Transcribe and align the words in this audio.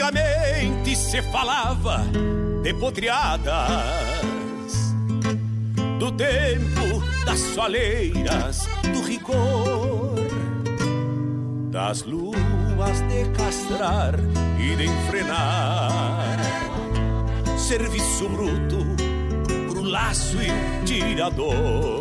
Antigamente 0.00 0.96
se 0.96 1.20
falava 1.20 2.02
de 2.62 2.72
potriadas 2.72 3.52
Do 5.98 6.10
tempo 6.12 7.02
das 7.26 7.38
soleiras, 7.38 8.66
do 8.94 9.02
rigor 9.02 10.14
Das 11.70 12.04
luas 12.04 13.02
de 13.08 13.28
castrar 13.36 14.14
e 14.58 14.74
de 14.74 14.86
enfrenar. 14.86 16.38
Serviço 17.58 18.26
bruto 18.30 18.78
pro 19.68 19.82
laço 19.82 20.38
e 20.40 20.50
tirador. 20.86 22.00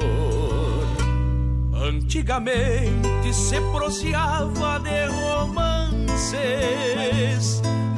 Antigamente 1.73 3.33
se 3.33 3.59
proseava 3.73 4.79
de 4.79 5.07
romances 5.07 6.79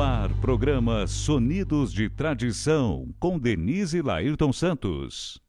Ar, 0.00 0.28
programa 0.40 1.06
Sonidos 1.06 1.92
de 1.92 2.10
Tradição, 2.10 3.08
com 3.18 3.38
Denise 3.38 4.02
Lairton 4.02 4.52
Santos. 4.52 5.40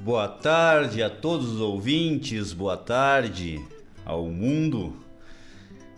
Boa 0.00 0.28
tarde 0.28 1.02
a 1.02 1.08
todos 1.08 1.52
os 1.52 1.60
ouvintes, 1.60 2.52
boa 2.52 2.76
tarde 2.76 3.77
ao 4.08 4.26
mundo. 4.26 4.96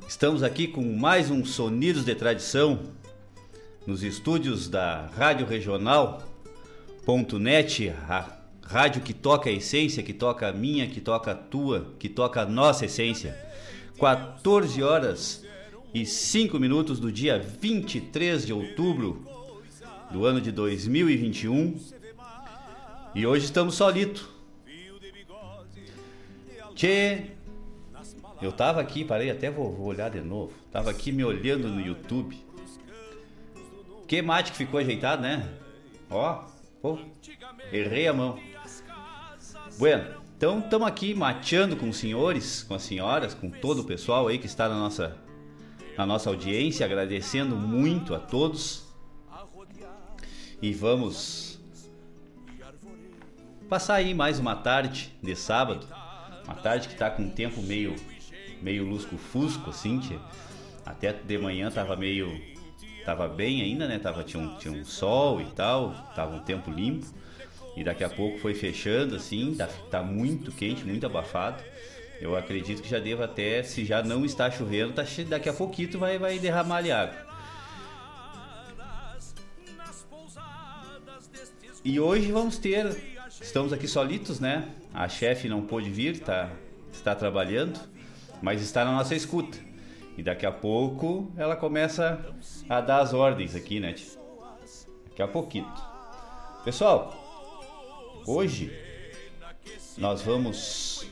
Estamos 0.06 0.42
aqui 0.42 0.66
com 0.66 0.82
mais 0.82 1.30
um 1.30 1.44
Sonidos 1.44 2.04
de 2.04 2.12
Tradição 2.16 2.80
nos 3.86 4.02
estúdios 4.02 4.68
da 4.68 5.06
Rádio 5.06 5.46
Regional.net, 5.46 6.28
a 8.08 8.36
rádio 8.62 9.00
que 9.02 9.14
toca 9.14 9.48
a 9.48 9.52
essência, 9.52 10.02
que 10.02 10.12
toca 10.12 10.48
a 10.48 10.52
minha, 10.52 10.88
que 10.88 11.00
toca 11.00 11.30
a 11.30 11.36
tua, 11.36 11.94
que 12.00 12.08
toca 12.08 12.42
a 12.42 12.46
nossa 12.46 12.86
essência. 12.86 13.38
14 13.96 14.82
horas 14.82 15.46
e 15.94 16.04
5 16.04 16.58
minutos 16.58 16.98
do 16.98 17.12
dia 17.12 17.38
23 17.38 18.44
de 18.44 18.52
outubro 18.52 19.24
do 20.10 20.26
ano 20.26 20.40
de 20.40 20.50
2021 20.50 21.78
e 23.14 23.24
hoje 23.24 23.44
estamos 23.44 23.76
solito. 23.76 24.28
Tchê, 26.74 27.38
eu 28.40 28.52
tava 28.52 28.80
aqui, 28.80 29.04
parei, 29.04 29.30
até 29.30 29.50
vou, 29.50 29.72
vou, 29.72 29.86
olhar 29.88 30.10
de 30.10 30.20
novo. 30.20 30.52
Tava 30.72 30.90
aqui 30.90 31.12
me 31.12 31.22
olhando 31.22 31.68
no 31.68 31.80
YouTube. 31.80 32.42
Que 34.08 34.22
mate 34.22 34.52
que 34.52 34.58
ficou 34.58 34.80
ajeitado, 34.80 35.22
né? 35.22 35.46
Ó, 36.10 36.44
pô, 36.80 36.98
errei 37.70 38.08
a 38.08 38.12
mão. 38.12 38.38
Bueno, 39.78 40.20
então 40.36 40.58
estamos 40.58 40.88
aqui 40.88 41.14
mateando 41.14 41.76
com 41.76 41.88
os 41.90 41.98
senhores, 41.98 42.62
com 42.62 42.74
as 42.74 42.82
senhoras, 42.82 43.34
com 43.34 43.50
todo 43.50 43.82
o 43.82 43.84
pessoal 43.84 44.26
aí 44.26 44.38
que 44.38 44.46
está 44.46 44.68
na 44.68 44.74
nossa, 44.74 45.16
na 45.96 46.06
nossa 46.06 46.30
audiência, 46.30 46.84
agradecendo 46.84 47.54
muito 47.54 48.14
a 48.14 48.18
todos. 48.18 48.88
E 50.62 50.72
vamos 50.72 51.60
passar 53.68 53.94
aí 53.94 54.14
mais 54.14 54.38
uma 54.38 54.56
tarde 54.56 55.12
de 55.22 55.36
sábado, 55.36 55.86
uma 56.44 56.54
tarde 56.54 56.88
que 56.88 56.96
tá 56.96 57.10
com 57.10 57.22
um 57.22 57.30
tempo 57.30 57.62
meio 57.62 57.94
meio 58.62 58.84
lusco-fusco 58.84 59.70
assim, 59.70 59.98
tia. 59.98 60.18
até 60.84 61.12
de 61.12 61.38
manhã 61.38 61.70
tava 61.70 61.96
meio 61.96 62.40
tava 63.04 63.26
bem 63.28 63.62
ainda, 63.62 63.88
né? 63.88 63.98
Tava 63.98 64.22
tinha 64.22 64.42
um, 64.42 64.56
tinha 64.56 64.72
um 64.72 64.84
sol 64.84 65.40
e 65.40 65.46
tal, 65.46 65.92
tava 66.14 66.34
um 66.34 66.40
tempo 66.40 66.70
limpo. 66.70 67.06
E 67.76 67.84
daqui 67.84 68.04
a 68.04 68.08
pouco 68.08 68.38
foi 68.38 68.54
fechando 68.54 69.16
assim, 69.16 69.54
tá, 69.54 69.68
tá 69.90 70.02
muito 70.02 70.52
quente, 70.52 70.84
muito 70.84 71.06
abafado. 71.06 71.62
Eu 72.20 72.36
acredito 72.36 72.82
que 72.82 72.88
já 72.88 72.98
deva 72.98 73.24
até, 73.24 73.62
se 73.62 73.84
já 73.84 74.02
não 74.02 74.24
está 74.24 74.50
chovendo, 74.50 74.92
tá, 74.92 75.04
daqui 75.28 75.48
a 75.48 75.52
pouquinho 75.52 75.98
vai, 75.98 76.18
vai 76.18 76.38
derramar 76.38 76.76
ali 76.76 76.92
água. 76.92 77.30
E 81.82 81.98
hoje 81.98 82.30
vamos 82.30 82.58
ter 82.58 83.10
Estamos 83.40 83.72
aqui 83.72 83.88
solitos, 83.88 84.38
né? 84.38 84.68
A 84.92 85.08
chefe 85.08 85.48
não 85.48 85.62
pôde 85.62 85.88
vir, 85.88 86.20
tá, 86.20 86.52
está 86.92 87.14
trabalhando, 87.14 87.80
mas 88.42 88.62
está 88.62 88.84
na 88.84 88.92
nossa 88.92 89.14
escuta. 89.14 89.58
E 90.16 90.22
daqui 90.22 90.44
a 90.44 90.52
pouco 90.52 91.32
ela 91.36 91.56
começa 91.56 92.24
a 92.68 92.80
dar 92.80 93.00
as 93.00 93.14
ordens 93.14 93.54
aqui, 93.54 93.80
né? 93.80 93.94
Daqui 95.08 95.22
a 95.22 95.28
pouquinho. 95.28 95.70
Pessoal, 96.64 98.22
hoje 98.26 98.70
nós 99.96 100.22
vamos 100.22 101.06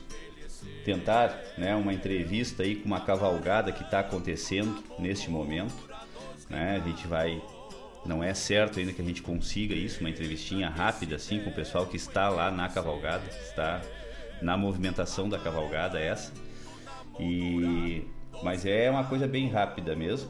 tentar 0.83 1.39
né, 1.57 1.75
uma 1.75 1.93
entrevista 1.93 2.63
aí 2.63 2.75
com 2.75 2.85
uma 2.85 3.01
cavalgada 3.01 3.71
que 3.71 3.83
está 3.83 3.99
acontecendo 3.99 4.83
neste 4.97 5.29
momento. 5.29 5.73
Né? 6.49 6.81
A 6.83 6.87
gente 6.87 7.07
vai 7.07 7.41
não 8.05 8.23
é 8.23 8.33
certo 8.33 8.79
ainda 8.79 8.93
que 8.93 9.01
a 9.01 9.05
gente 9.05 9.21
consiga 9.21 9.75
isso, 9.75 9.99
uma 9.99 10.09
entrevistinha 10.09 10.69
rápida 10.69 11.15
assim 11.15 11.39
com 11.41 11.49
o 11.49 11.53
pessoal 11.53 11.85
que 11.85 11.97
está 11.97 12.29
lá 12.29 12.49
na 12.49 12.69
cavalgada, 12.69 13.23
está 13.41 13.81
na 14.41 14.57
movimentação 14.57 15.27
da 15.27 15.37
cavalgada 15.37 15.99
essa. 15.99 16.31
E 17.19 18.07
mas 18.43 18.65
é 18.65 18.89
uma 18.89 19.03
coisa 19.03 19.27
bem 19.27 19.49
rápida 19.49 19.95
mesmo. 19.95 20.29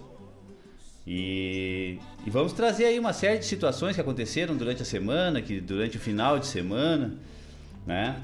E, 1.05 1.97
e, 2.25 2.29
vamos 2.29 2.53
trazer 2.53 2.85
aí 2.85 2.99
uma 2.99 3.13
série 3.13 3.39
de 3.39 3.45
situações 3.45 3.95
que 3.95 4.01
aconteceram 4.01 4.55
durante 4.55 4.81
a 4.81 4.85
semana, 4.85 5.41
que 5.41 5.59
durante 5.59 5.97
o 5.97 5.99
final 5.99 6.37
de 6.37 6.45
semana, 6.45 7.15
né? 7.85 8.21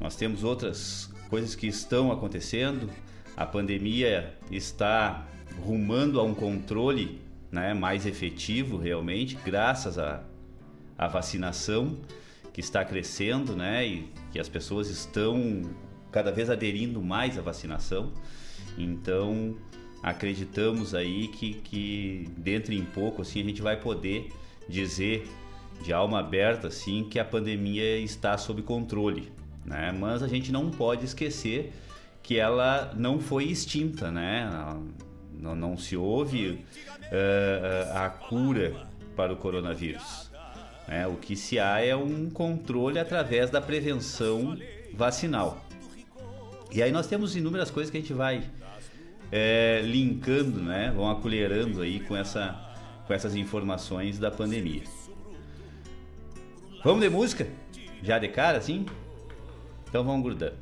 Nós 0.00 0.16
temos 0.16 0.44
outras 0.44 1.10
coisas 1.28 1.54
que 1.54 1.66
estão 1.66 2.12
acontecendo. 2.12 2.88
A 3.36 3.46
pandemia 3.46 4.34
está 4.50 5.26
rumando 5.64 6.20
a 6.20 6.22
um 6.22 6.34
controle 6.34 7.20
né, 7.50 7.74
mais 7.74 8.06
efetivo 8.06 8.76
realmente, 8.76 9.36
graças 9.44 9.98
à, 9.98 10.22
à 10.96 11.06
vacinação 11.08 11.98
que 12.52 12.60
está 12.60 12.84
crescendo, 12.84 13.56
né, 13.56 13.86
e 13.86 14.08
que 14.30 14.38
as 14.38 14.48
pessoas 14.48 14.88
estão 14.88 15.62
cada 16.12 16.30
vez 16.30 16.50
aderindo 16.50 17.02
mais 17.02 17.38
à 17.38 17.42
vacinação. 17.42 18.12
Então, 18.78 19.56
acreditamos 20.02 20.94
aí 20.94 21.28
que, 21.28 21.54
que 21.54 22.28
dentro 22.36 22.72
em 22.72 22.84
pouco 22.84 23.22
assim 23.22 23.40
a 23.40 23.44
gente 23.44 23.62
vai 23.62 23.76
poder 23.76 24.30
dizer 24.68 25.28
de 25.82 25.92
alma 25.92 26.20
aberta 26.20 26.68
assim 26.68 27.04
que 27.04 27.18
a 27.18 27.24
pandemia 27.24 27.98
está 27.98 28.36
sob 28.38 28.62
controle, 28.62 29.32
né? 29.64 29.92
Mas 29.98 30.22
a 30.22 30.28
gente 30.28 30.52
não 30.52 30.70
pode 30.70 31.04
esquecer 31.04 31.72
que 32.22 32.38
ela 32.38 32.92
não 32.96 33.18
foi 33.18 33.44
extinta, 33.44 34.10
né? 34.10 34.48
Não, 35.32 35.56
não 35.56 35.76
se 35.76 35.96
ouve 35.96 36.50
uh, 36.50 37.96
a 37.96 38.08
cura 38.08 38.86
para 39.16 39.32
o 39.32 39.36
coronavírus. 39.36 40.30
É, 40.88 41.06
o 41.06 41.14
que 41.14 41.36
se 41.36 41.58
há 41.58 41.80
é 41.80 41.94
um 41.96 42.28
controle 42.28 42.98
através 42.98 43.50
da 43.50 43.60
prevenção 43.60 44.56
vacinal. 44.94 45.64
E 46.74 46.82
aí 46.82 46.90
nós 46.90 47.06
temos 47.06 47.36
inúmeras 47.36 47.70
coisas 47.70 47.90
que 47.90 47.98
a 47.98 48.00
gente 48.00 48.14
vai 48.14 48.42
é, 49.30 49.82
linkando, 49.84 50.62
né? 50.62 50.90
Vão 50.94 51.10
acolherando 51.10 51.82
aí 51.82 52.00
com, 52.00 52.16
essa, 52.16 52.58
com 53.06 53.12
essas 53.12 53.36
informações 53.36 54.18
da 54.18 54.30
pandemia. 54.30 54.82
Vamos 56.82 57.02
de 57.02 57.10
música? 57.10 57.46
Já 58.02 58.18
de 58.18 58.28
cara, 58.28 58.56
assim? 58.56 58.86
Então 59.86 60.02
vamos 60.02 60.22
grudando, 60.22 60.56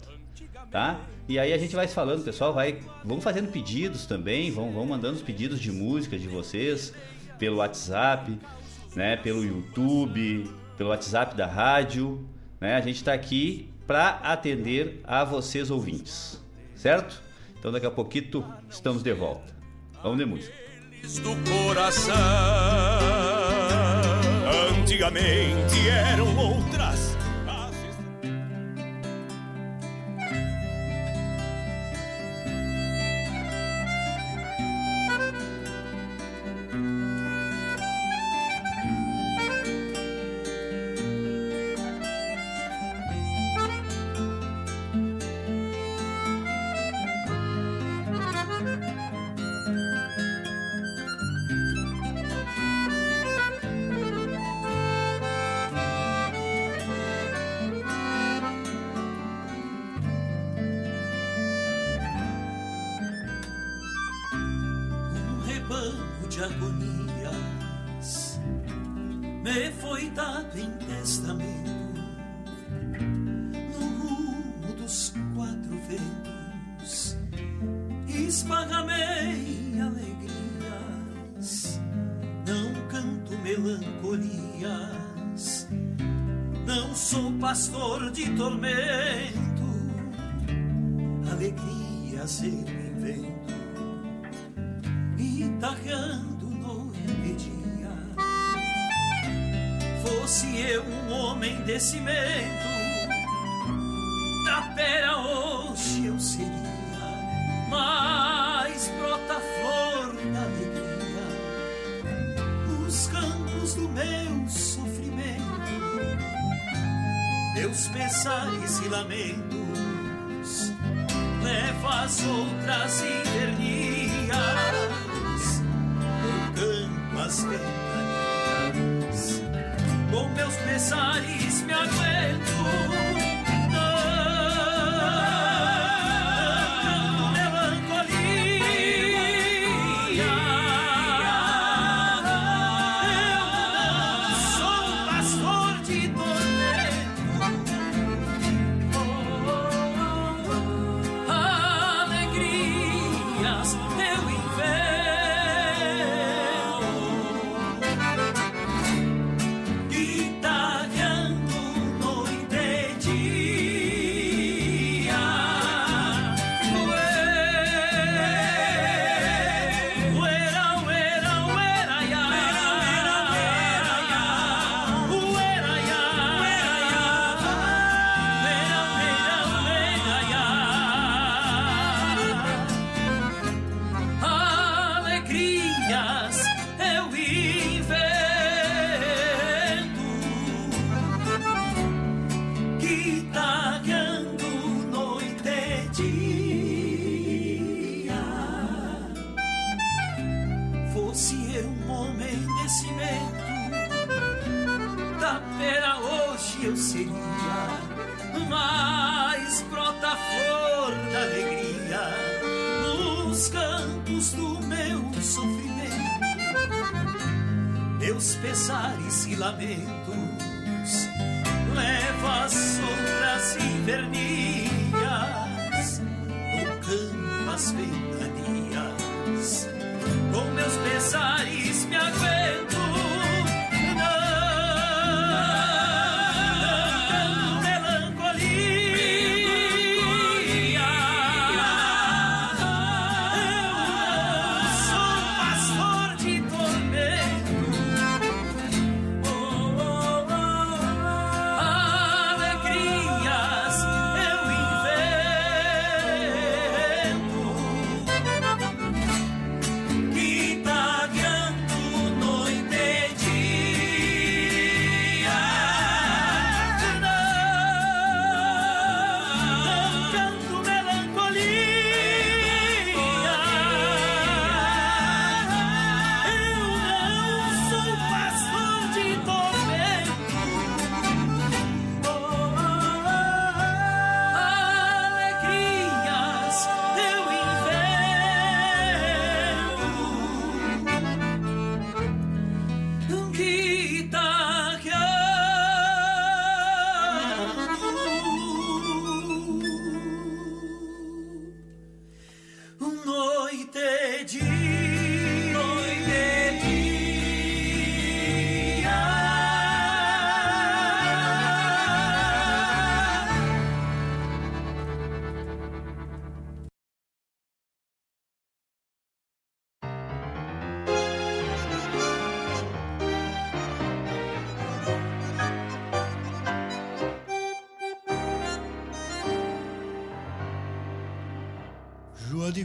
tá? 0.68 1.00
E 1.28 1.38
aí 1.38 1.52
a 1.52 1.58
gente 1.58 1.76
vai 1.76 1.86
falando, 1.86 2.24
pessoal, 2.24 2.52
vai, 2.52 2.80
vão 3.04 3.20
fazendo 3.20 3.52
pedidos 3.52 4.04
também, 4.04 4.50
vão, 4.50 4.72
vão 4.72 4.84
mandando 4.84 5.14
os 5.14 5.22
pedidos 5.22 5.60
de 5.60 5.70
música 5.70 6.18
de 6.18 6.26
vocês 6.26 6.92
pelo 7.38 7.58
WhatsApp, 7.58 8.36
né, 8.96 9.16
pelo 9.16 9.44
YouTube, 9.44 10.50
pelo 10.76 10.90
WhatsApp 10.90 11.36
da 11.36 11.46
rádio, 11.46 12.28
né? 12.60 12.74
A 12.74 12.80
gente 12.80 12.96
está 12.96 13.12
aqui 13.12 13.69
para 13.90 14.20
atender 14.22 15.00
a 15.02 15.24
vocês 15.24 15.68
ouvintes, 15.68 16.40
certo? 16.76 17.20
Então 17.58 17.72
daqui 17.72 17.86
a 17.86 17.90
pouquinho 17.90 18.44
estamos 18.68 19.02
de 19.02 19.12
volta. 19.12 19.52
Vamos 20.00 20.16
de 20.16 20.24
música. 20.26 20.54
Do 21.24 21.34
coração, 21.50 22.14
antigamente 24.80 25.88
eram 25.88 26.36
outras 26.36 27.16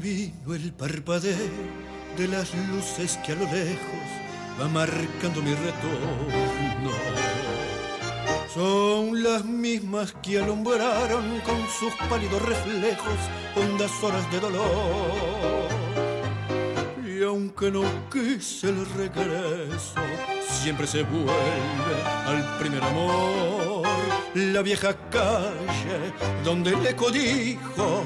el 0.03 0.73
parpadeo 0.73 1.37
de 2.17 2.27
las 2.27 2.53
luces 2.69 3.17
que 3.25 3.31
a 3.31 3.35
lo 3.35 3.45
lejos 3.45 4.07
va 4.59 4.67
marcando 4.67 5.41
mi 5.41 5.53
retorno. 5.53 6.91
Son 8.53 9.23
las 9.23 9.45
mismas 9.45 10.13
que 10.21 10.39
alumbraron 10.39 11.39
con 11.41 11.65
sus 11.79 11.93
pálidos 12.09 12.41
reflejos 12.41 13.15
hondas 13.55 13.91
horas 14.03 14.29
de 14.31 14.39
dolor. 14.41 15.69
Y 17.07 17.23
aunque 17.23 17.71
no 17.71 17.83
quise 18.11 18.69
el 18.69 18.85
regreso, 18.97 19.95
siempre 20.41 20.87
se 20.87 21.03
vuelve 21.03 21.95
al 22.25 22.57
primer 22.59 22.83
amor 22.83 23.87
la 24.35 24.61
vieja 24.61 24.93
calle 25.09 26.13
donde 26.43 26.71
el 26.71 26.85
eco 26.85 27.09
dijo, 27.09 28.05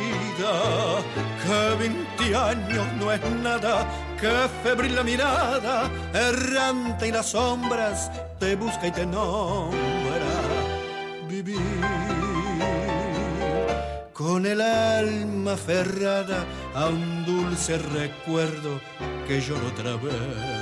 que 0.41 1.75
20 1.79 2.35
años 2.35 2.85
no 2.99 3.11
es 3.11 3.21
nada, 3.41 3.87
que 4.19 4.29
febril 4.63 4.95
la 4.95 5.03
mirada, 5.03 5.89
errante 6.13 7.07
y 7.07 7.11
las 7.11 7.27
sombras 7.27 8.11
te 8.39 8.55
busca 8.55 8.87
y 8.87 8.91
te 8.91 9.05
nombra. 9.05 10.31
Vivir 11.27 11.59
con 14.13 14.45
el 14.45 14.61
alma 14.61 15.53
aferrada 15.53 16.45
a 16.75 16.87
un 16.87 17.25
dulce 17.25 17.77
recuerdo 17.77 18.79
que 19.27 19.41
lloro 19.41 19.67
otra 19.67 19.95
vez. 19.95 20.61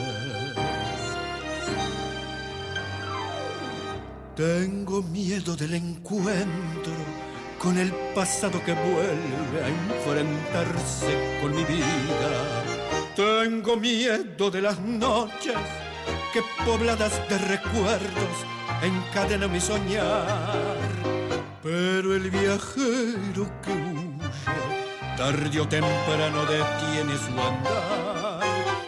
Tengo 4.36 5.02
miedo 5.04 5.58
del 5.58 5.74
encuentro 5.74 6.94
con 7.60 7.78
el 7.78 7.92
pasado 8.16 8.63
que 8.63 8.74
vuelve 8.74 9.63
a 9.63 9.68
enfrentarse 9.68 11.39
con 11.42 11.54
mi 11.56 11.63
vida. 11.66 12.63
Tengo 13.16 13.75
miedo 13.75 14.50
de 14.50 14.62
las 14.62 14.80
noches 14.80 15.56
que 16.34 16.42
pobladas 16.66 17.22
de 17.30 17.38
recuerdos 17.38 18.36
encadenan 18.82 19.51
mi 19.51 19.60
soñar 19.60 20.80
pero 21.62 22.16
el 22.16 22.30
viajero 22.32 23.46
que 23.62 23.72
huye, 23.72 24.30
tarde 25.18 25.60
o 25.60 25.68
temprano 25.68 26.46
detiene 26.46 27.18
su 27.18 27.32
andar. 27.32 28.19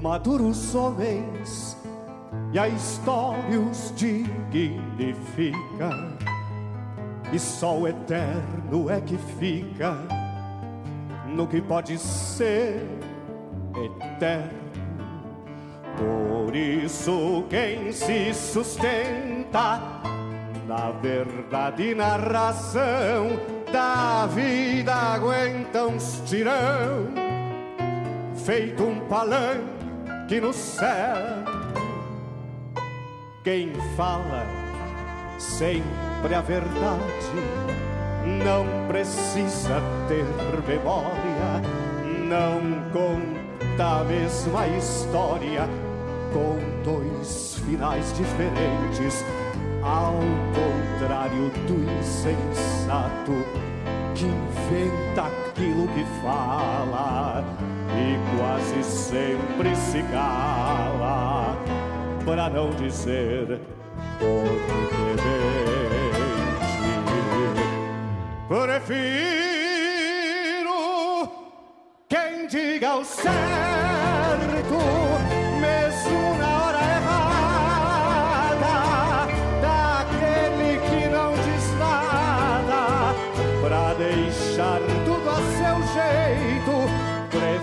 Tempo 0.00 0.08
tempo 0.08 0.08
maduro 0.08 0.48
os 0.48 0.74
homens 0.74 1.76
e 2.52 2.58
a 2.58 2.66
história 2.68 3.60
os 3.60 3.92
dignifica. 3.94 5.90
E 7.32 7.38
só 7.38 7.78
o 7.78 7.86
eterno 7.86 8.90
é 8.90 9.00
que 9.00 9.16
fica 9.38 9.96
no 11.28 11.46
que 11.46 11.60
pode 11.60 11.96
ser 11.98 12.84
eterno. 13.76 14.58
Por 15.96 16.56
isso, 16.56 17.44
quem 17.48 17.92
se 17.92 18.34
sustenta 18.34 19.80
na 20.66 20.90
verdade 20.92 21.90
e 21.90 21.94
na 21.94 22.16
razão 22.16 23.28
da 23.72 24.26
vida 24.26 24.92
aguenta 24.92 25.86
uns 25.86 26.22
tirão, 26.26 27.06
feito 28.34 28.82
um 28.82 29.00
palanque 29.00 29.69
que 30.30 30.40
no 30.40 30.52
céu. 30.52 31.16
Quem 33.42 33.72
fala 33.96 34.46
sempre 35.40 36.36
a 36.36 36.40
verdade 36.40 37.34
não 38.44 38.64
precisa 38.86 39.82
ter 40.06 40.24
memória, 40.68 41.60
não 42.28 42.60
conta 42.92 44.02
a 44.02 44.04
mesma 44.04 44.68
história 44.68 45.68
com 46.32 46.60
dois 46.84 47.56
finais 47.66 48.14
diferentes, 48.16 49.24
ao 49.82 50.14
contrário 50.54 51.50
do 51.66 51.98
insensato 51.98 53.32
que 54.14 54.26
inventa 54.26 55.22
aquilo 55.22 55.88
que 55.88 56.04
fala 56.22 57.42
e 57.96 58.18
quase 58.36 58.82
sempre 58.84 59.74
se 59.76 60.02
cala 60.04 61.56
para 62.24 62.48
não 62.48 62.70
dizer 62.70 63.60
corretamente. 64.18 65.50
Prefiro 68.48 69.50
quem 72.08 72.46
diga 72.48 72.96
o 72.96 73.04
certo, 73.04 73.30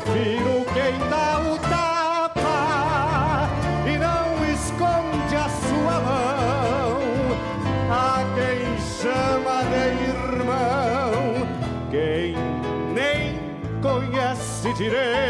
Prefiro 0.07 0.63
quem 0.73 0.97
dá 1.09 1.41
o 1.41 1.57
tapa 1.59 3.49
e 3.85 3.97
não 3.97 4.45
esconde 4.53 5.35
a 5.35 5.49
sua 5.49 5.99
mão. 5.99 7.01
A 7.91 8.23
quem 8.33 8.59
chama 9.01 9.63
de 9.65 9.83
irmão, 10.11 11.13
quem 11.91 12.35
nem 12.93 13.37
conhece 13.81 14.71
direito. 14.75 15.26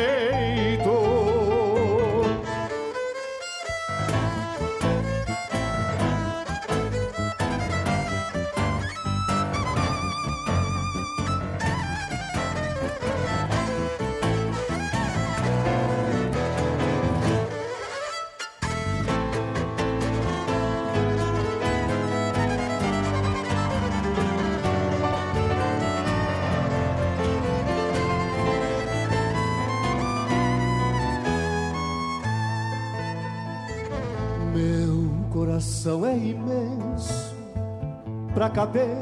Pra 38.38 38.52
caber 38.52 39.00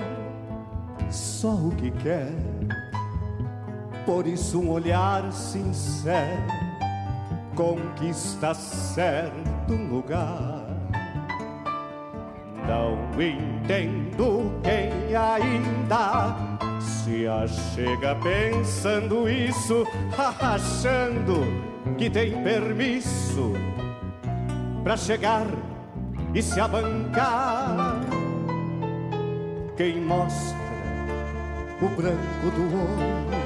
só 1.09 1.49
o 1.49 1.71
que 1.71 1.91
quer. 1.91 2.31
Por 4.05 4.25
isso, 4.25 4.61
um 4.61 4.69
olhar 4.69 5.29
sincero 5.33 6.41
conquista 7.53 8.53
certo 8.53 9.73
lugar. 9.73 10.63
Não 12.65 12.97
entendo 13.21 14.53
quem 14.63 15.13
ainda 15.13 16.37
se 16.79 17.27
achega 17.27 18.15
pensando 18.15 19.27
isso, 19.27 19.85
achando 20.39 21.43
que 21.97 22.09
tem 22.09 22.41
permisso 22.41 23.51
para 24.81 24.95
chegar 24.95 25.45
e 26.33 26.41
se 26.41 26.57
abancar. 26.57 28.24
Quem 29.77 29.99
mostra 29.99 30.57
o 31.81 31.89
branco 31.89 32.49
do 32.55 32.63
olho 32.77 33.45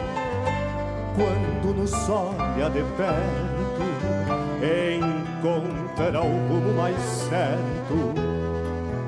quando 1.16 1.76
nos 1.76 1.92
olha 2.08 2.70
de 2.70 2.84
perto, 2.96 3.82
encontra 4.94 6.22
o 6.22 6.48
rumo 6.48 6.74
mais 6.78 6.96
certo 7.02 8.14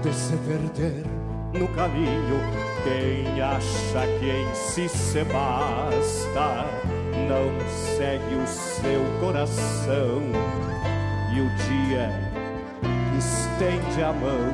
de 0.01 0.11
se 0.11 0.35
perder 0.37 1.05
no 1.53 1.67
caminho. 1.75 2.39
Quem 2.83 3.39
acha 3.39 4.07
que 4.19 4.29
em 4.31 4.55
si 4.55 4.89
se 4.89 5.23
basta, 5.25 6.65
não 7.29 7.69
segue 7.95 8.35
o 8.35 8.47
seu 8.47 9.01
coração. 9.19 10.23
E 11.35 11.39
o 11.39 11.49
dia 11.67 12.09
estende 13.15 14.03
a 14.03 14.11
mão, 14.11 14.51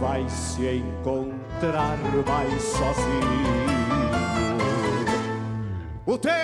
vai 0.00 0.28
se 0.28 0.66
encontrar 0.66 1.39
mais 2.26 2.62
sozinho. 2.62 3.60
O 6.06 6.16
tempo 6.16 6.40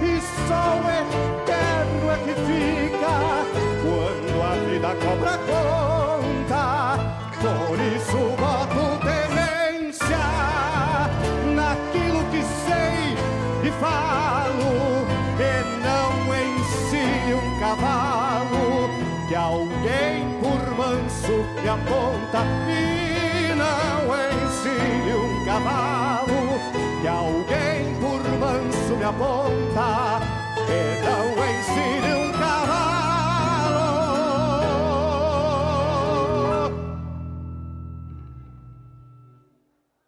e 0.01 0.21
só 0.47 0.65
o 0.79 0.85
eterno 1.43 2.05
é 2.11 2.17
que 2.19 2.35
fica 2.47 3.15
quando 3.83 4.33
a 4.43 4.45
vida 4.65 4.91
cobra 5.05 5.35
conta. 5.39 5.82
Me 21.63 21.69
aponta 21.69 22.41
e 22.69 23.55
não 23.55 24.03
ensine 24.19 25.13
um 25.15 25.45
cavalo 25.45 26.59
que 27.01 27.07
alguém 27.07 27.95
por 28.01 28.21
manso 28.39 28.97
me 28.97 29.05
aponta 29.05 30.21
e 30.69 31.01
não 31.05 31.27
ensine 31.47 32.11
um 32.15 32.33
cavalo 32.33 32.73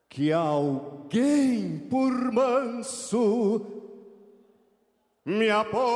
que 0.09 0.33
alguém 0.33 1.79
por 1.88 2.33
manso 2.33 3.64
me 5.25 5.51
aponta. 5.51 5.95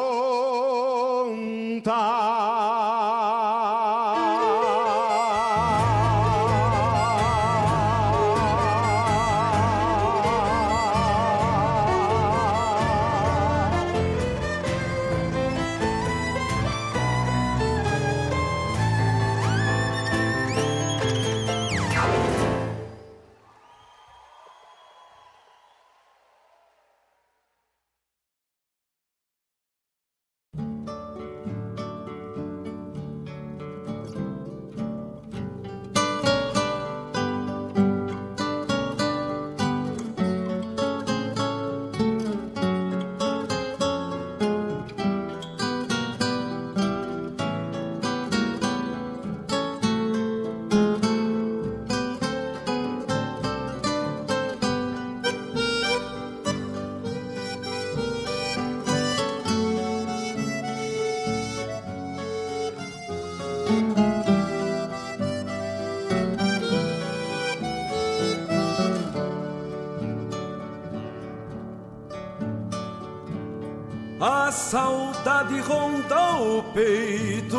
Saudade 74.59 75.61
ronda 75.61 76.37
o 76.43 76.63
peito, 76.75 77.59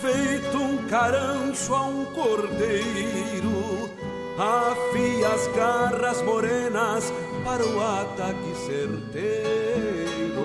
feito 0.00 0.58
um 0.58 0.78
carancho 0.88 1.74
a 1.74 1.82
um 1.82 2.04
cordeiro. 2.06 3.88
Afia 4.36 5.28
as 5.28 5.46
garras 5.56 6.20
morenas 6.22 7.12
para 7.44 7.64
o 7.64 7.80
ataque 7.80 8.54
certeiro. 8.66 10.44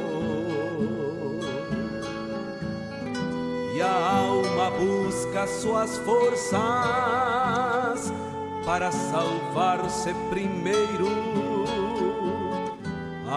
E 3.75 3.81
a 3.81 3.91
alma 3.91 4.71
busca 4.71 5.47
suas 5.47 5.97
forças 5.97 6.53
para 8.63 8.91
salvar-se 8.91 10.13
primeiro. 10.29 11.20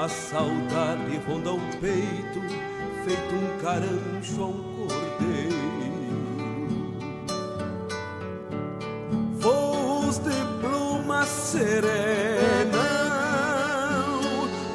A 0.04 0.08
saudade 0.08 1.16
ronda 1.26 1.54
o 1.54 1.60
peito, 1.80 2.38
feito 3.06 3.34
um 3.34 3.56
carancho 3.62 4.42
a 4.42 4.46
um 4.48 4.62
cordeiro. 4.76 5.54
Voos 9.38 10.18
de 10.18 10.44
pluma 10.60 11.24
serena, 11.24 12.84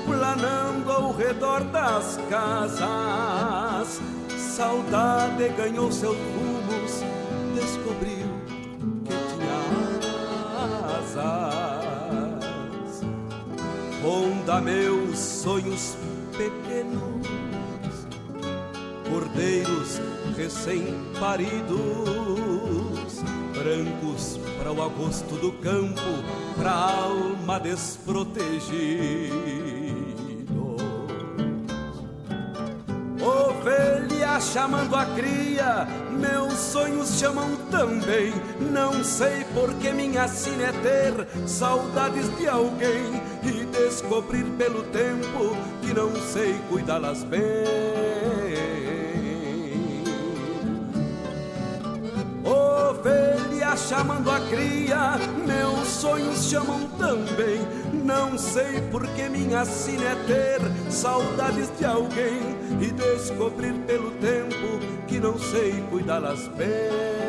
planando 0.04 0.92
ao 0.92 1.12
redor 1.12 1.64
das 1.66 2.20
casas. 2.28 4.02
Saudade 4.36 5.48
ganhou 5.50 5.92
seus 5.92 6.18
rumos, 6.18 7.04
descobriu 7.54 8.26
que 9.06 9.14
tinha 9.14 9.60
asas 10.98 12.00
ronda 14.02 14.62
meus 14.62 14.99
sonhos 15.50 15.98
pequenos, 16.38 17.26
cordeiros 19.10 20.00
recém-paridos, 20.38 23.24
brancos 23.58 24.40
para 24.60 24.72
o 24.72 24.84
agosto 24.84 25.34
do 25.38 25.52
campo, 25.54 26.04
pra 26.56 26.72
alma 26.72 27.60
desprotegida. 27.60 29.34
Ovelha 33.20 34.40
chamando 34.40 34.96
a 34.96 35.06
cria, 35.16 35.88
meus 36.12 36.54
sonhos 36.54 37.18
chamam 37.18 37.56
também. 37.72 38.32
Não 38.72 39.04
sei 39.04 39.44
por 39.56 39.74
que 39.80 39.92
minha 39.94 40.28
sina 40.28 40.66
é 40.66 40.72
ter 40.74 41.28
saudades 41.48 42.30
de 42.38 42.48
alguém 42.48 43.29
descobrir 43.80 44.44
pelo 44.58 44.84
tempo 44.84 45.56
que 45.82 45.94
não 45.94 46.14
sei 46.16 46.60
cuidá-las 46.70 47.24
bem. 47.24 47.40
Ovelha 52.44 53.78
chamando 53.78 54.30
a 54.30 54.40
cria, 54.42 55.18
meus 55.46 55.88
sonhos 55.88 56.50
chamam 56.50 56.88
também. 56.98 57.60
Não 57.94 58.38
sei 58.38 58.82
por 58.92 59.08
que 59.08 59.30
minha 59.30 59.64
sina 59.66 60.04
é 60.04 60.16
ter 60.26 60.92
saudades 60.92 61.70
de 61.78 61.86
alguém 61.86 62.58
e 62.82 62.92
descobrir 62.92 63.74
pelo 63.86 64.12
tempo 64.12 64.80
que 65.08 65.20
não 65.20 65.38
sei 65.38 65.82
cuidá-las 65.90 66.48
bem. 66.50 67.29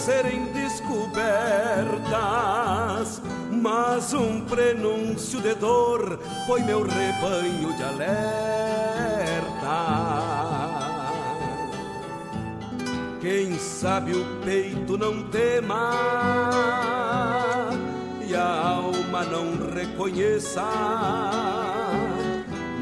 serem 0.00 0.46
descobertas. 0.52 1.22
Mas 3.50 4.14
um 4.14 4.40
prenúncio 4.40 5.40
de 5.40 5.54
dor 5.54 6.18
põe 6.46 6.62
meu 6.62 6.82
rebanho 6.82 7.72
de 7.74 7.82
alerta. 7.82 9.50
Quem 13.20 13.58
sabe 13.58 14.12
o 14.12 14.24
peito 14.42 14.96
não 14.96 15.24
tema 15.24 15.90
e 18.26 18.34
a 18.34 18.68
alma 18.68 19.24
não 19.24 19.58
reconheça 19.74 20.62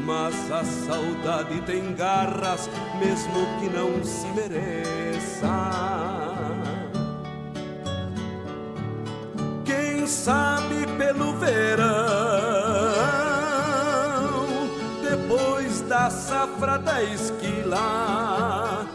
mas 0.09 0.51
a 0.51 0.63
saudade 0.63 1.61
tem 1.67 1.93
garras, 1.93 2.67
mesmo 2.99 3.45
que 3.59 3.69
não 3.69 4.03
se 4.03 4.25
mereça. 4.29 6.28
Sabe 10.09 10.87
pelo 10.97 11.33
verão, 11.33 11.87
depois 15.07 15.81
da 15.81 16.09
safra 16.09 16.79
da 16.79 17.03
esquila, 17.03 18.87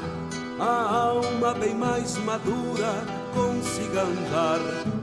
a 0.58 0.94
alma 0.94 1.54
bem 1.54 1.74
mais 1.74 2.18
madura 2.18 3.04
consiga 3.32 4.02
andar 4.02 4.58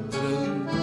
tranquila. 0.10 0.82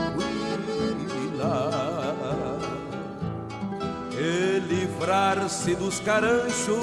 E 4.13 4.59
livrar-se 4.61 5.75
dos 5.75 6.01
caranchos, 6.01 6.79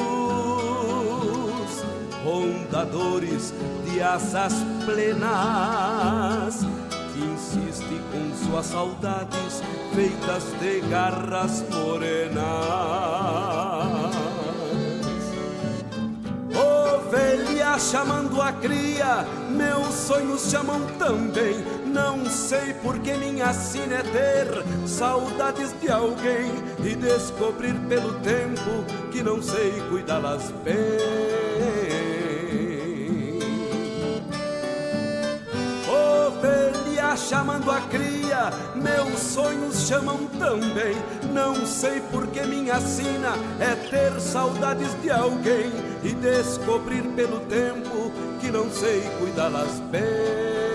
rondadores 2.23 3.53
de 3.85 4.01
asas 4.01 4.53
plenas, 4.85 6.65
insiste 7.55 8.01
com 8.11 8.45
suas 8.45 8.65
saudades 8.65 9.61
feitas 9.93 10.43
de 10.59 10.81
garras 10.89 11.63
morenas. 11.69 12.43
Ovelha 16.53 17.79
chamando 17.79 18.41
a 18.41 18.51
cria, 18.53 19.25
meus 19.49 19.93
sonhos 19.93 20.49
chamam 20.49 20.81
também 20.97 21.75
não 21.95 22.25
sei 22.25 22.73
por 22.83 22.99
que 22.99 23.13
minha 23.13 23.53
sina 23.53 23.95
é 23.95 24.03
ter 24.03 24.47
saudades 24.85 25.73
de 25.79 25.89
alguém 25.89 26.51
e 26.83 26.93
descobrir 26.93 27.73
pelo 27.87 28.13
tempo 28.15 28.83
que 29.13 29.23
não 29.23 29.41
sei 29.41 29.71
cuidá-las 29.89 30.51
bem. 30.65 31.84
Chamando 37.17 37.71
a 37.71 37.81
cria, 37.81 38.51
meus 38.75 39.19
sonhos 39.19 39.87
chamam 39.87 40.27
também. 40.39 40.95
Não 41.33 41.65
sei 41.65 42.01
por 42.11 42.27
que 42.27 42.41
minha 42.45 42.79
sina 42.79 43.33
é 43.59 43.75
ter 43.89 44.19
saudades 44.19 44.93
de 45.01 45.09
alguém 45.09 45.71
e 46.03 46.13
descobrir 46.13 47.03
pelo 47.15 47.39
tempo 47.41 48.11
que 48.39 48.51
não 48.51 48.69
sei 48.69 49.01
cuidá-las 49.19 49.79
bem. 49.91 50.65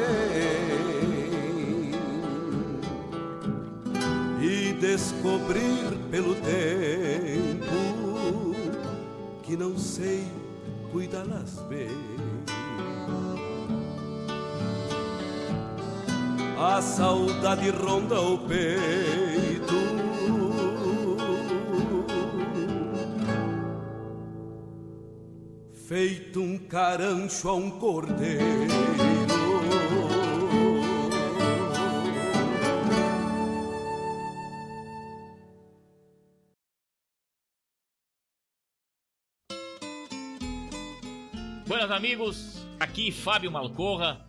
descobrir 4.80 5.94
pelo 6.10 6.34
tempo 6.36 7.70
que 9.42 9.54
não 9.56 9.76
sei 9.76 10.26
cuidá-las 10.90 11.60
bem. 11.68 12.19
A 16.62 16.82
saudade 16.82 17.70
ronda 17.70 18.20
o 18.20 18.36
peito. 18.46 19.72
Feito 25.88 26.42
um 26.42 26.58
carancho 26.58 27.48
a 27.48 27.54
um 27.54 27.70
cordeiro. 27.70 28.74
Buenas 41.66 41.90
amigos, 41.90 42.66
aqui 42.78 43.10
Fábio 43.10 43.50
Malcorra. 43.50 44.28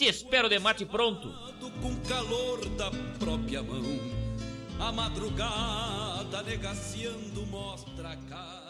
Te 0.00 0.08
espero 0.08 0.48
de 0.48 0.58
mate 0.58 0.86
pronto. 0.86 1.30
Com 1.82 1.94
calor 2.08 2.66
da 2.70 2.90
própria 3.18 3.62
mão, 3.62 3.84
a 4.80 4.90
madrugada 4.90 6.42
negaciando 6.42 7.44
mostra 7.44 8.12
a 8.12 8.16
cara. 8.16 8.69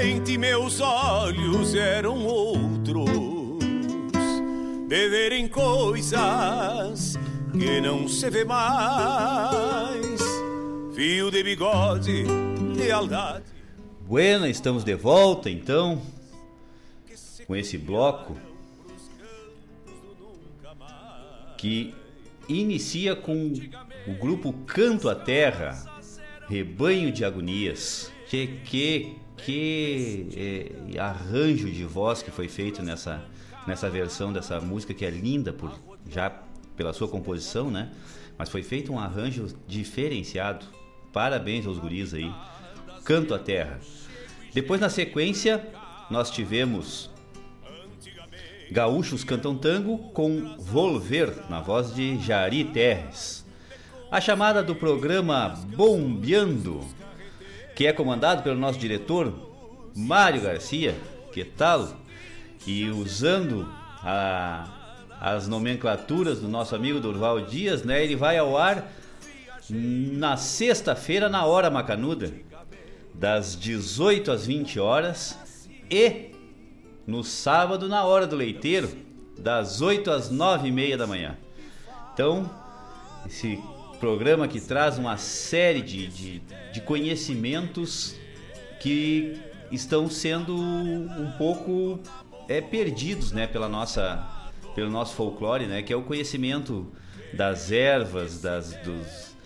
Antigamente 0.00 0.38
meus 0.38 0.80
olhos 0.80 1.74
eram 1.74 2.24
outros, 2.24 3.04
de 4.88 5.08
verem 5.10 5.46
coisas 5.46 7.18
que 7.52 7.82
não 7.82 8.08
se 8.08 8.30
vê 8.30 8.42
mais. 8.42 10.22
Fio 10.94 11.30
de 11.30 11.42
bigode, 11.42 12.24
lealdade. 12.74 13.44
Buena, 14.00 14.48
estamos 14.48 14.84
de 14.84 14.94
volta 14.94 15.50
então 15.50 16.00
com 17.46 17.54
esse 17.54 17.76
bloco 17.76 18.38
que 21.58 21.94
inicia 22.48 23.14
com 23.14 23.52
o 24.06 24.14
grupo 24.14 24.54
Canto 24.66 25.10
à 25.10 25.14
Terra, 25.14 25.76
Rebanho 26.48 27.12
de 27.12 27.22
Agonias. 27.22 28.10
Que, 28.30 28.46
que, 28.64 29.16
que 29.44 30.72
é, 30.94 30.98
arranjo 31.00 31.70
de 31.70 31.84
voz 31.84 32.22
que 32.22 32.30
foi 32.30 32.48
feito 32.48 32.82
nessa, 32.82 33.22
nessa 33.66 33.88
versão 33.88 34.32
dessa 34.32 34.60
música 34.60 34.94
que 34.94 35.04
é 35.04 35.10
linda 35.10 35.52
por, 35.52 35.72
já 36.08 36.30
pela 36.76 36.92
sua 36.92 37.08
composição, 37.08 37.70
né? 37.70 37.90
Mas 38.38 38.48
foi 38.48 38.62
feito 38.62 38.92
um 38.92 38.98
arranjo 38.98 39.48
diferenciado. 39.66 40.66
Parabéns 41.12 41.66
aos 41.66 41.78
guris 41.78 42.14
aí. 42.14 42.32
Canto 43.04 43.34
à 43.34 43.38
Terra. 43.38 43.80
Depois 44.54 44.80
na 44.80 44.88
sequência 44.88 45.66
nós 46.10 46.30
tivemos 46.30 47.10
Gaúchos 48.70 49.24
Cantam 49.24 49.56
Tango 49.56 49.98
com 50.12 50.56
Volver 50.58 51.34
na 51.50 51.60
voz 51.60 51.94
de 51.94 52.18
Jari 52.20 52.64
Terres. 52.64 53.44
A 54.10 54.20
chamada 54.20 54.62
do 54.62 54.74
programa 54.74 55.48
Bombeando, 55.76 56.80
que 57.80 57.86
é 57.86 57.94
comandado 57.94 58.42
pelo 58.42 58.58
nosso 58.58 58.78
diretor 58.78 59.32
Mário 59.96 60.42
Garcia, 60.42 60.94
que 61.32 61.42
tal? 61.42 61.88
E 62.66 62.90
usando 62.90 63.66
a, 64.02 64.68
as 65.18 65.48
nomenclaturas 65.48 66.40
do 66.40 66.46
nosso 66.46 66.76
amigo 66.76 67.00
Durval 67.00 67.40
Dias, 67.40 67.82
né? 67.82 68.04
Ele 68.04 68.16
vai 68.16 68.36
ao 68.36 68.54
ar 68.54 68.92
na 69.70 70.36
sexta-feira 70.36 71.30
na 71.30 71.46
hora 71.46 71.70
macanuda, 71.70 72.30
das 73.14 73.58
18 73.58 74.30
às 74.30 74.44
20 74.44 74.78
horas 74.78 75.66
e 75.90 76.32
no 77.06 77.24
sábado 77.24 77.88
na 77.88 78.04
hora 78.04 78.26
do 78.26 78.36
leiteiro, 78.36 78.90
das 79.38 79.80
8 79.80 80.10
às 80.10 80.30
9 80.30 80.68
e 80.68 80.70
meia 80.70 80.98
da 80.98 81.06
manhã. 81.06 81.34
Então, 82.12 82.50
esse 83.26 83.58
programa 84.00 84.48
que 84.48 84.58
traz 84.58 84.96
uma 84.96 85.18
série 85.18 85.82
de, 85.82 86.06
de, 86.06 86.42
de 86.72 86.80
conhecimentos 86.80 88.16
que 88.80 89.38
estão 89.70 90.08
sendo 90.08 90.56
um 90.56 91.30
pouco 91.36 92.00
é, 92.48 92.62
perdidos 92.62 93.30
né, 93.30 93.46
pela 93.46 93.68
nossa, 93.68 94.26
pelo 94.74 94.90
nosso 94.90 95.14
folclore, 95.14 95.66
né, 95.66 95.82
que 95.82 95.92
é 95.92 95.96
o 95.96 96.02
conhecimento 96.02 96.90
das 97.34 97.70
ervas, 97.70 98.40
das, 98.40 98.72
dos, 98.76 99.36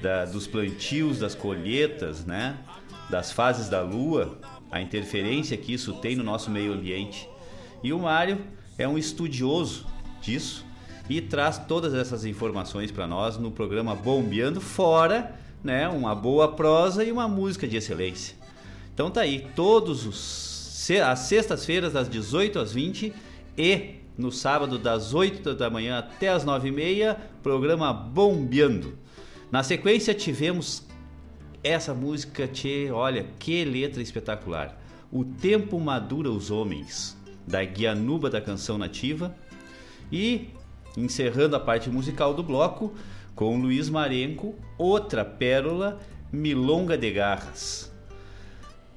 da, 0.00 0.24
dos 0.24 0.46
plantios, 0.46 1.18
das 1.18 1.34
colheitas, 1.34 2.24
né, 2.24 2.56
das 3.10 3.32
fases 3.32 3.68
da 3.68 3.82
lua, 3.82 4.38
a 4.70 4.80
interferência 4.80 5.56
que 5.56 5.74
isso 5.74 5.92
tem 5.94 6.14
no 6.14 6.22
nosso 6.22 6.50
meio 6.50 6.72
ambiente. 6.72 7.28
E 7.82 7.92
o 7.92 7.98
Mário 7.98 8.40
é 8.78 8.86
um 8.86 8.96
estudioso 8.96 9.86
disso 10.22 10.64
e 11.08 11.20
traz 11.20 11.58
todas 11.58 11.94
essas 11.94 12.24
informações 12.24 12.90
para 12.90 13.06
nós 13.06 13.36
no 13.36 13.50
programa 13.50 13.94
Bombeando 13.94 14.60
Fora, 14.60 15.34
né, 15.62 15.88
uma 15.88 16.14
boa 16.14 16.52
prosa 16.52 17.04
e 17.04 17.12
uma 17.12 17.28
música 17.28 17.66
de 17.66 17.76
excelência. 17.76 18.36
Então 18.92 19.10
tá 19.10 19.22
aí, 19.22 19.46
todos 19.54 20.06
os 20.06 20.54
às 21.02 21.20
sextas-feiras 21.20 21.94
das 21.94 22.08
18 22.08 22.58
às 22.58 22.72
20 22.72 23.12
e 23.56 23.94
no 24.18 24.30
sábado 24.30 24.78
das 24.78 25.14
8 25.14 25.54
da 25.54 25.70
manhã 25.70 25.98
até 25.98 26.28
as 26.28 26.44
9 26.44 26.68
e 26.68 26.72
meia, 26.72 27.16
programa 27.42 27.92
Bombeando. 27.92 28.98
Na 29.50 29.62
sequência 29.62 30.14
tivemos 30.14 30.86
essa 31.62 31.94
música, 31.94 32.46
tchê, 32.46 32.90
olha, 32.92 33.26
que 33.38 33.64
letra 33.64 34.02
espetacular. 34.02 34.78
O 35.10 35.24
Tempo 35.24 35.80
Madura 35.80 36.30
os 36.30 36.50
Homens, 36.50 37.16
da 37.46 37.64
Guianuba 37.64 38.28
da 38.28 38.40
Canção 38.40 38.76
Nativa. 38.76 39.34
E 40.12 40.48
encerrando 40.96 41.56
a 41.56 41.60
parte 41.60 41.90
musical 41.90 42.34
do 42.34 42.42
bloco 42.42 42.94
com 43.34 43.58
Luiz 43.58 43.88
Marenco, 43.88 44.54
outra 44.78 45.24
pérola, 45.24 45.98
Milonga 46.32 46.96
de 46.96 47.10
Garras. 47.10 47.92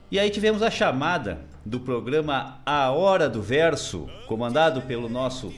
E 0.10 0.20
aí 0.20 0.30
tivemos 0.30 0.62
a 0.62 0.70
chamada 0.70 1.42
do 1.66 1.80
programa 1.80 2.60
A 2.66 2.92
Hora 2.92 3.28
do 3.28 3.42
Verso, 3.42 4.08
comandado 4.28 4.82
pelo 4.84 5.10
nosso 5.10 5.54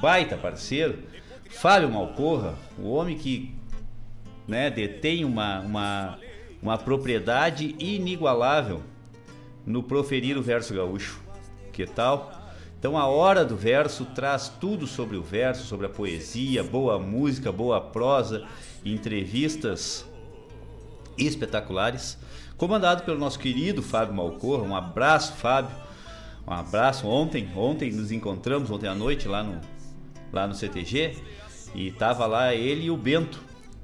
baita 0.00 0.36
parceiro, 0.36 1.00
Fábio 1.50 1.90
Malcorra, 1.90 2.54
o 2.78 2.92
homem 2.92 3.18
que 3.18 3.54
né, 4.48 4.70
detém 4.70 5.24
uma, 5.24 5.60
uma, 5.60 6.18
uma 6.62 6.78
propriedade 6.78 7.76
inigualável 7.78 8.82
no 9.66 9.82
proferir 9.82 10.36
o 10.38 10.42
verso 10.42 10.74
gaúcho. 10.74 11.20
Que 11.72 11.86
tal? 11.86 12.41
Então 12.82 12.98
a 12.98 13.06
hora 13.06 13.44
do 13.44 13.54
verso 13.54 14.04
traz 14.06 14.48
tudo 14.48 14.88
sobre 14.88 15.16
o 15.16 15.22
verso, 15.22 15.64
sobre 15.68 15.86
a 15.86 15.88
poesia, 15.88 16.64
boa 16.64 16.98
música, 16.98 17.52
boa 17.52 17.80
prosa, 17.80 18.44
entrevistas 18.84 20.04
espetaculares, 21.16 22.18
comandado 22.56 23.04
pelo 23.04 23.20
nosso 23.20 23.38
querido 23.38 23.84
Fábio 23.84 24.14
Malcorra. 24.14 24.64
Um 24.64 24.74
abraço, 24.74 25.34
Fábio. 25.34 25.70
Um 26.44 26.52
abraço. 26.52 27.06
Ontem, 27.06 27.48
ontem 27.54 27.92
nos 27.92 28.10
encontramos 28.10 28.68
ontem 28.68 28.88
à 28.88 28.96
noite 28.96 29.28
lá 29.28 29.44
no 29.44 29.60
lá 30.32 30.48
no 30.48 30.54
CTG 30.54 31.18
e 31.76 31.92
tava 31.92 32.26
lá 32.26 32.52
ele 32.52 32.86
e 32.86 32.90
o 32.90 32.96
Bento. 32.96 33.40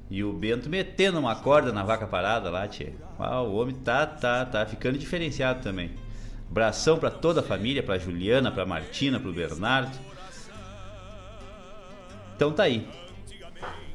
E 0.09 0.25
o 0.25 0.33
Bento 0.33 0.67
metendo 0.67 1.19
uma 1.19 1.37
corda 1.37 1.71
na 1.71 1.83
vaca 1.83 2.05
parada 2.05 2.49
lá, 2.49 2.67
tchê. 2.67 2.91
Ah, 3.17 3.41
o 3.43 3.55
homem 3.55 3.75
tá 3.75 4.05
tá 4.05 4.45
tá 4.45 4.65
ficando 4.65 4.97
diferenciado 4.97 5.63
também. 5.63 5.89
Abração 6.49 6.97
para 6.97 7.11
toda 7.11 7.41
a 7.41 7.43
família, 7.43 7.83
para 7.83 7.99
Juliana, 7.99 8.51
para 8.51 8.65
Martina, 8.65 9.19
para 9.19 9.29
o 9.29 9.33
Bernardo. 9.33 9.95
Então 12.35 12.51
tá 12.51 12.63
aí. 12.63 12.87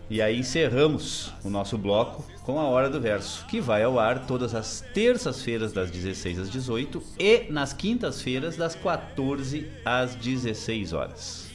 E 0.09 0.21
aí 0.21 0.39
encerramos 0.39 1.33
o 1.43 1.49
nosso 1.49 1.79
bloco 1.79 2.25
com 2.43 2.61
a 2.61 2.65
Hora 2.65 2.91
do 2.91 3.01
Verso, 3.01 3.45
que 3.47 3.61
vai 3.61 3.83
ao 3.83 3.99
ar 3.99 4.27
todas 4.27 4.55
as 4.55 4.83
terças-feiras 4.93 5.73
das 5.73 5.91
16 5.91 6.39
às 6.39 6.51
18 6.51 7.03
e 7.19 7.51
nas 7.51 7.73
quintas-feiras 7.73 8.57
das 8.57 8.75
14 8.75 9.67
às 9.85 10.15
16 10.15 10.93
horas. 10.93 11.51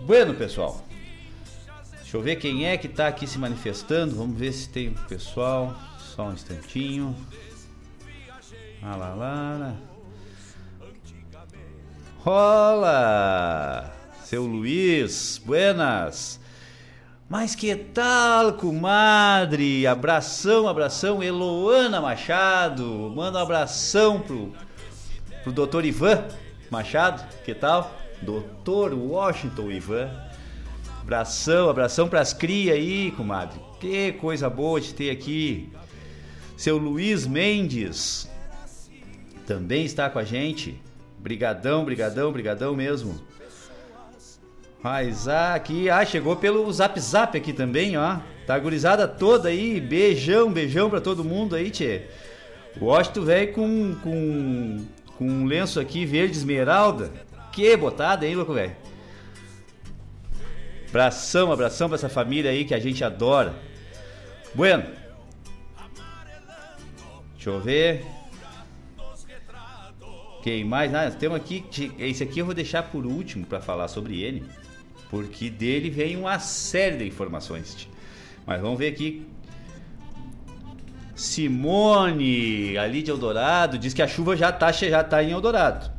Bueno, 0.00 0.34
pessoal. 0.34 0.84
Deixa 1.92 2.16
eu 2.16 2.22
ver 2.22 2.36
quem 2.36 2.66
é 2.66 2.76
que 2.76 2.88
está 2.88 3.06
aqui 3.06 3.26
se 3.26 3.38
manifestando. 3.38 4.16
Vamos 4.16 4.36
ver 4.36 4.52
se 4.52 4.68
tem 4.68 4.92
pessoal. 5.08 5.74
Só 5.98 6.28
um 6.28 6.32
instantinho. 6.32 7.16
Ah 8.82 8.96
lá, 8.96 9.14
lá, 9.14 9.56
lá. 9.58 9.93
Rola! 12.24 13.92
Seu 14.24 14.46
Luiz, 14.46 15.38
buenas! 15.44 16.40
Mas 17.28 17.54
que 17.54 17.76
tal, 17.76 18.54
comadre? 18.54 19.86
Abração, 19.86 20.66
abração, 20.66 21.22
Eloana 21.22 22.00
Machado. 22.00 23.12
Manda 23.14 23.38
um 23.38 23.42
abração 23.42 24.22
pro, 24.22 24.54
pro 25.42 25.52
doutor 25.52 25.84
Ivan 25.84 26.24
Machado, 26.70 27.22
que 27.44 27.52
tal? 27.52 27.94
Doutor 28.22 28.94
Washington 28.94 29.70
Ivan. 29.70 30.10
Abração, 31.02 31.68
abração 31.68 32.08
pras 32.08 32.32
crias 32.32 32.74
aí, 32.74 33.10
comadre. 33.10 33.60
Que 33.78 34.12
coisa 34.12 34.48
boa 34.48 34.80
de 34.80 34.94
ter 34.94 35.10
aqui. 35.10 35.70
Seu 36.56 36.78
Luiz 36.78 37.26
Mendes 37.26 38.30
também 39.46 39.84
está 39.84 40.08
com 40.08 40.18
a 40.18 40.24
gente. 40.24 40.80
Brigadão, 41.24 41.86
brigadão, 41.86 42.30
brigadão 42.30 42.76
mesmo. 42.76 43.18
Mas 44.82 45.26
ah, 45.26 45.54
aqui, 45.54 45.88
ah, 45.88 46.04
chegou 46.04 46.36
pelo 46.36 46.70
Zap 46.70 47.00
Zap 47.00 47.34
aqui 47.34 47.50
também, 47.50 47.96
ó. 47.96 48.18
Tá 48.46 48.58
gurizada 48.58 49.08
toda 49.08 49.48
aí, 49.48 49.80
beijão, 49.80 50.52
beijão 50.52 50.90
pra 50.90 51.00
todo 51.00 51.24
mundo 51.24 51.56
aí, 51.56 51.70
tchê. 51.70 52.02
O 52.78 52.84
Washington 52.84 53.22
velho 53.22 53.52
com, 53.54 53.94
com, 54.02 54.84
com 55.16 55.24
um 55.26 55.46
lenço 55.46 55.80
aqui 55.80 56.04
verde 56.04 56.36
esmeralda. 56.36 57.10
Que 57.52 57.74
botada, 57.74 58.26
hein, 58.26 58.34
louco 58.34 58.52
velho? 58.52 58.76
Abração, 60.90 61.50
abração 61.50 61.88
pra 61.88 61.96
essa 61.96 62.10
família 62.10 62.50
aí 62.50 62.66
que 62.66 62.74
a 62.74 62.78
gente 62.78 63.02
adora. 63.02 63.54
Bueno. 64.54 64.84
Deixa 67.34 67.48
eu 67.48 67.60
ver. 67.62 68.04
Quem 70.44 70.62
mais? 70.62 70.94
Ah, 70.94 71.10
temos 71.10 71.38
aqui. 71.38 71.64
Esse 71.98 72.22
aqui 72.22 72.38
eu 72.38 72.44
vou 72.44 72.54
deixar 72.54 72.82
por 72.82 73.06
último 73.06 73.46
para 73.46 73.62
falar 73.62 73.88
sobre 73.88 74.20
ele. 74.20 74.44
Porque 75.08 75.48
dele 75.48 75.88
vem 75.88 76.18
uma 76.18 76.38
série 76.38 76.98
de 76.98 77.06
informações. 77.06 77.88
Mas 78.44 78.60
vamos 78.60 78.78
ver 78.78 78.88
aqui. 78.88 79.26
Simone, 81.14 82.76
ali 82.76 83.02
de 83.02 83.10
Eldorado, 83.10 83.78
diz 83.78 83.94
que 83.94 84.02
a 84.02 84.06
chuva 84.06 84.36
já 84.36 84.52
tá, 84.52 84.70
já 84.70 85.02
tá 85.02 85.24
em 85.24 85.30
Eldorado. 85.30 85.90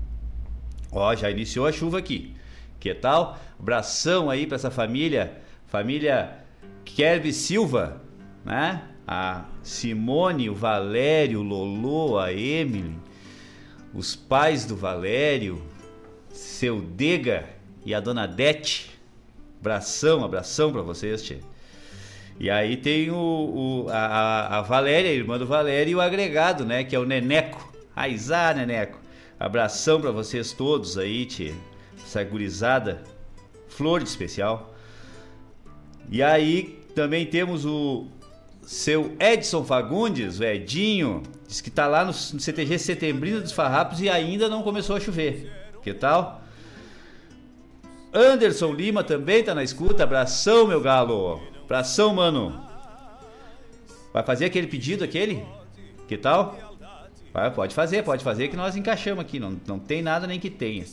Ó, 0.92 1.16
já 1.16 1.32
iniciou 1.32 1.66
a 1.66 1.72
chuva 1.72 1.98
aqui. 1.98 2.36
Que 2.80 2.94
tal? 2.94 3.40
Abração 3.60 4.30
aí 4.30 4.46
para 4.46 4.58
essa 4.58 4.70
família, 4.70 5.42
família 5.66 6.38
Kerby 6.86 7.34
Silva, 7.34 8.00
né? 8.46 8.84
A 9.08 9.46
Simone, 9.64 10.52
o 10.52 10.54
Valério, 10.54 11.40
o 11.40 11.44
Lolo, 11.44 12.20
a 12.20 12.32
Emily, 12.32 12.96
os 13.96 14.14
pais 14.16 14.66
do 14.66 14.76
Valério, 14.76 15.64
seu 16.30 16.82
Dega 16.82 17.48
e 17.86 17.96
a 17.96 18.00
dona 18.02 18.28
Dete. 18.28 18.92
Abração, 19.62 20.24
abração 20.24 20.72
para 20.72 20.82
vocês, 20.82 21.24
tchê. 21.24 21.40
E 22.38 22.50
aí 22.50 22.76
tem 22.76 23.10
o, 23.10 23.16
o 23.16 23.90
a, 23.90 24.58
a, 24.58 24.62
Valéria, 24.62 25.10
a 25.10 25.14
irmã 25.14 25.40
do 25.40 25.48
Valério, 25.48 25.92
e 25.92 25.96
o 25.96 26.02
agregado, 26.02 26.66
né? 26.66 26.84
Que 26.84 26.96
é 26.96 27.00
o 27.00 27.06
Neneco. 27.06 27.74
Aizá, 27.96 28.54
Neneco. 28.54 29.00
Abração 29.40 30.02
para 30.02 30.12
vocês 30.12 30.52
todos 30.52 30.98
aí, 30.98 31.26
tchê. 31.26 31.54
Essa 31.98 32.22
gurizada. 32.24 33.02
Flor 33.70 34.04
de 34.04 34.10
especial. 34.10 34.76
E 36.12 36.22
aí 36.22 36.84
também 36.94 37.26
temos 37.26 37.66
o 37.66 38.08
seu 38.66 39.16
Edson 39.20 39.64
Fagundes, 39.64 40.40
o 40.40 40.44
Edinho. 40.44 41.22
Diz 41.48 41.62
que 41.62 41.70
tá 41.70 41.86
lá 41.86 42.04
no, 42.04 42.12
CTG 42.12 42.80
Setembrino 42.80 43.40
dos 43.40 43.52
Farrapos 43.52 44.02
e 44.02 44.10
ainda 44.10 44.50
não 44.50 44.64
começou 44.64 44.96
a 44.96 45.00
chover. 45.00 45.52
Que 45.84 45.94
tal? 45.94 46.42
Anderson 48.12 48.74
Lima 48.74 49.04
também 49.04 49.44
tá 49.44 49.54
na 49.54 49.64
escuta. 49.64 50.04
Abração, 50.04 50.66
meu 50.66 50.82
galo. 50.82 51.42
Abração, 51.64 52.16
mano. 52.16 52.60
Vai 54.12 54.24
fazer 54.24 54.46
aquele 54.46 54.66
pedido, 54.66 55.04
aquele? 55.04 55.46
Que 56.08 56.18
tal? 56.18 56.58
Vai, 57.32 57.52
pode 57.52 57.76
fazer, 57.76 58.04
pode 58.04 58.24
fazer 58.24 58.48
que 58.48 58.56
nós 58.56 58.76
encaixamos 58.76 59.20
aqui. 59.24 59.40
Não, 59.40 59.60
não 59.68 59.78
tem 59.78 60.02
nada 60.02 60.26
nem 60.26 60.40
que 60.40 60.50
tenha. 60.50 60.86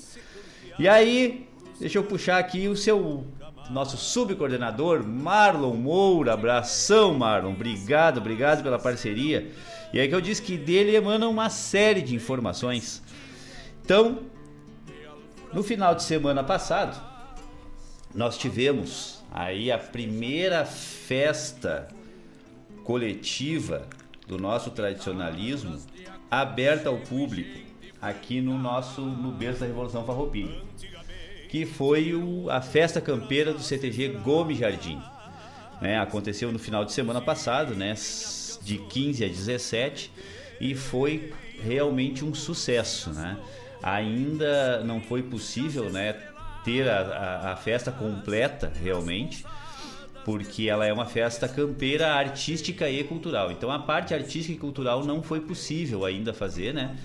E 0.79 0.89
aí, 0.89 1.49
deixa 1.79 1.99
eu 1.99 2.05
puxar 2.05 2.39
aqui 2.39 2.69
o 2.69 2.77
seu 2.77 3.25
nosso 3.73 3.97
subcoordenador 3.97 5.05
Marlon 5.05 5.75
Moura. 5.75 6.35
Abração, 6.35 7.15
Marlon. 7.15 7.53
Obrigado, 7.53 8.19
obrigado 8.19 8.63
pela 8.63 8.79
parceria. 8.79 9.51
E 9.93 10.01
aí 10.01 10.09
que 10.09 10.15
eu 10.15 10.21
disse 10.21 10.41
que 10.41 10.57
dele 10.57 10.95
emana 10.95 11.29
uma 11.29 11.51
série 11.51 12.03
de 12.03 12.15
informações. 12.15 13.03
Então, 13.85 14.21
no 15.53 15.63
final 15.63 15.95
de 15.95 16.03
semana 16.03 16.43
passado, 16.43 17.01
nós 18.15 18.39
tivemos 18.39 19.23
aí 19.31 19.73
a 19.73 19.79
primeira 19.79 20.65
festa 20.65 21.89
coletiva 22.85 23.87
do 24.27 24.39
nosso 24.39 24.71
tradicionalismo 24.71 25.79
aberta 26.31 26.89
ao 26.89 26.99
público 26.99 27.61
aqui 28.01 28.41
no 28.41 28.59
nosso 28.59 29.01
no 29.01 29.31
berço 29.31 29.61
da 29.61 29.67
Revolução 29.67 30.05
Farroupilha, 30.05 30.61
que 31.53 31.67
foi 31.67 32.15
o, 32.15 32.49
a 32.49 32.63
festa 32.63 32.99
campeira 32.99 33.53
do 33.53 33.61
CTG 33.61 34.09
Gomes 34.25 34.57
Jardim. 34.57 34.99
Né, 35.83 35.99
aconteceu 35.99 36.51
no 36.51 36.59
final 36.59 36.83
de 36.83 36.93
semana 36.93 37.21
passado, 37.21 37.75
né, 37.75 37.93
de 38.63 38.79
15 38.79 39.23
a 39.23 39.29
17, 39.29 40.11
e 40.59 40.75
foi 40.75 41.31
realmente 41.63 42.25
um 42.25 42.33
sucesso. 42.33 43.11
Né? 43.11 43.37
Ainda 43.83 44.83
não 44.83 45.03
foi 45.03 45.23
possível 45.23 45.91
né, 45.91 46.15
ter 46.65 46.89
a, 46.89 47.01
a, 47.01 47.53
a 47.53 47.57
festa 47.57 47.93
completa 47.93 48.73
realmente, 48.83 49.45
porque 50.25 50.71
ela 50.71 50.87
é 50.87 50.93
uma 50.93 51.05
festa 51.05 51.47
campeira 51.47 52.15
artística 52.15 52.89
e 52.89 53.05
cultural. 53.05 53.53
Então 53.53 53.71
a 53.71 53.79
parte 53.79 54.15
artística 54.15 54.55
e 54.55 54.59
cultural 54.59 55.05
não 55.05 55.23
foi 55.23 55.41
possível 55.41 56.07
ainda 56.07 56.33
fazer, 56.33 56.73
né? 56.73 56.97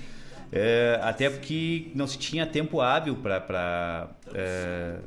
É, 0.52 1.00
até 1.04 1.30
porque 1.30 1.92
não 1.94 2.08
se 2.08 2.18
tinha 2.18 2.46
tempo 2.46 2.80
hábil 2.80 3.16
para 3.18 4.10
é, 4.34 5.00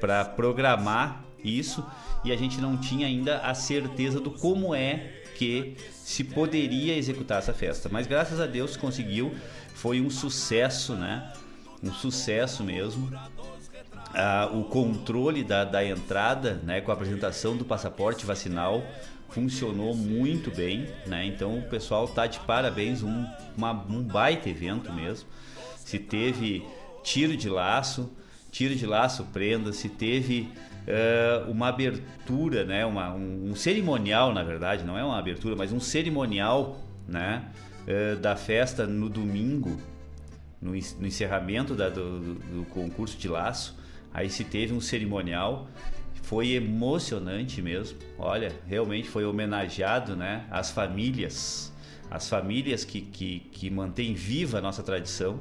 para 0.00 0.24
programar 0.24 1.24
isso 1.44 1.84
e 2.24 2.32
a 2.32 2.36
gente 2.36 2.60
não 2.60 2.76
tinha 2.76 3.06
ainda 3.06 3.38
a 3.38 3.54
certeza 3.54 4.18
do 4.18 4.30
como 4.30 4.74
é 4.74 5.12
que 5.36 5.76
se 5.90 6.24
poderia 6.24 6.96
executar 6.96 7.38
essa 7.38 7.52
festa. 7.52 7.88
Mas 7.90 8.06
graças 8.06 8.40
a 8.40 8.46
Deus 8.46 8.76
conseguiu, 8.76 9.34
foi 9.74 10.00
um 10.00 10.08
sucesso, 10.08 10.94
né? 10.94 11.30
Um 11.82 11.92
sucesso 11.92 12.64
mesmo 12.64 13.10
ah, 14.16 14.48
o 14.50 14.64
controle 14.64 15.44
da, 15.44 15.62
da 15.62 15.84
entrada, 15.84 16.54
né, 16.64 16.80
com 16.80 16.90
a 16.90 16.94
apresentação 16.94 17.54
do 17.54 17.66
passaporte 17.66 18.24
vacinal, 18.24 18.82
funcionou 19.28 19.94
muito 19.94 20.50
bem, 20.50 20.86
né? 21.06 21.26
Então 21.26 21.58
o 21.58 21.62
pessoal 21.62 22.08
tá 22.08 22.26
de 22.26 22.38
parabéns, 22.40 23.02
um, 23.02 23.26
uma, 23.56 23.72
um 23.72 24.02
baita 24.02 24.48
evento 24.48 24.92
mesmo. 24.92 25.28
Se 25.76 25.98
teve 25.98 26.64
tiro 27.02 27.36
de 27.36 27.48
laço, 27.48 28.10
tiro 28.50 28.74
de 28.74 28.86
laço 28.86 29.24
prenda, 29.32 29.72
se 29.72 29.88
teve 29.88 30.48
uh, 30.86 31.50
uma 31.50 31.68
abertura, 31.68 32.64
né? 32.64 32.84
Uma, 32.86 33.14
um, 33.14 33.50
um, 33.50 33.54
cerimonial, 33.54 34.32
na 34.32 34.42
verdade, 34.42 34.84
não 34.84 34.96
é 34.96 35.04
uma 35.04 35.18
abertura, 35.18 35.54
mas 35.54 35.72
um 35.72 35.80
cerimonial, 35.80 36.80
né? 37.06 37.44
Uh, 37.86 38.16
da 38.16 38.34
festa 38.34 38.86
no 38.86 39.08
domingo, 39.08 39.78
no, 40.60 40.72
no 40.72 41.06
encerramento 41.06 41.74
da, 41.74 41.88
do, 41.88 42.20
do, 42.20 42.34
do 42.34 42.64
concurso 42.66 43.16
de 43.16 43.28
laço. 43.28 43.76
Aí 44.12 44.30
se 44.30 44.44
teve 44.44 44.72
um 44.72 44.80
cerimonial, 44.80 45.68
foi 46.26 46.54
emocionante 46.54 47.62
mesmo. 47.62 47.98
Olha, 48.18 48.52
realmente 48.66 49.08
foi 49.08 49.24
homenageado, 49.24 50.16
né, 50.16 50.44
as 50.50 50.72
famílias, 50.72 51.72
as 52.10 52.28
famílias 52.28 52.84
que, 52.84 53.00
que, 53.00 53.40
que 53.52 53.70
mantêm 53.70 54.12
viva 54.12 54.58
a 54.58 54.60
nossa 54.60 54.82
tradição. 54.82 55.38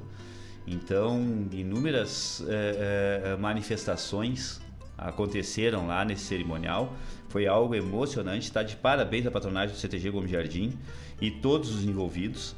Então, 0.67 1.47
inúmeras 1.51 2.43
é, 2.47 3.31
é, 3.33 3.38
manifestações 3.38 4.61
aconteceram 4.95 5.88
lá 5.88 6.05
nesse 6.05 6.25
cerimonial. 6.25 6.93
Foi 7.29 7.47
algo 7.47 7.73
emocionante. 7.73 8.45
Está 8.45 8.61
de 8.61 8.75
parabéns 8.75 9.25
a 9.25 9.31
patronagem 9.31 9.75
do 9.75 9.79
CTG 9.79 10.11
Gomes 10.11 10.29
Jardim 10.29 10.71
e 11.19 11.31
todos 11.31 11.73
os 11.73 11.83
envolvidos. 11.83 12.55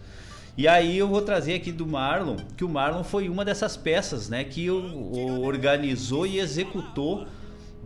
E 0.57 0.67
aí 0.67 0.97
eu 0.97 1.07
vou 1.07 1.21
trazer 1.21 1.53
aqui 1.53 1.71
do 1.71 1.88
Marlon, 1.88 2.36
que 2.57 2.65
o 2.65 2.69
Marlon 2.69 3.05
foi 3.05 3.30
uma 3.30 3.45
dessas 3.45 3.78
peças, 3.78 4.28
né, 4.28 4.43
que 4.43 4.69
organizou 4.69 6.28
e 6.28 6.39
executou 6.39 7.25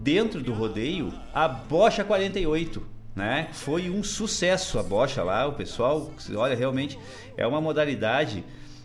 dentro 0.02 0.42
do 0.42 0.54
rodeio 0.54 1.14
a 1.34 1.48
Bocha 1.48 2.04
48, 2.04 2.84
né? 3.16 3.50
Foi 3.54 3.90
um 3.90 4.04
sucesso 4.04 4.80
a 4.80 4.84
bocha 4.84 5.24
lá, 5.24 5.48
o 5.48 5.54
pessoal, 5.54 6.12
olha, 6.36 6.56
realmente 6.56 6.98
é 7.38 7.46
uma 7.46 7.62
modalidade 7.62 8.44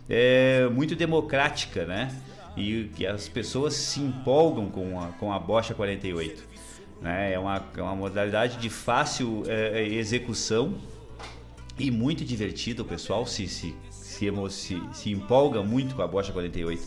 é, 0.09 0.67
muito 0.69 0.95
democrática, 0.95 1.85
né? 1.85 2.13
E 2.55 2.89
que 2.95 3.05
as 3.05 3.27
pessoas 3.27 3.73
se 3.73 3.99
empolgam 3.99 4.69
com 4.69 4.99
a, 4.99 5.07
com 5.13 5.31
a 5.31 5.39
bocha 5.39 5.73
48. 5.73 6.43
Né? 7.01 7.33
É, 7.33 7.39
uma, 7.39 7.63
é 7.75 7.81
uma 7.81 7.95
modalidade 7.95 8.57
de 8.57 8.69
fácil 8.69 9.43
é, 9.47 9.83
execução, 9.83 10.75
e 11.79 11.91
muito 11.91 12.25
divertido, 12.25 12.81
o 12.81 12.85
pessoal 12.85 13.25
se, 13.27 13.47
se, 13.47 13.75
se, 13.91 14.31
se, 14.49 14.81
se 14.93 15.11
empolga 15.11 15.61
muito 15.61 15.95
com 15.95 16.01
a 16.01 16.07
Bocha 16.07 16.33
48. 16.33 16.81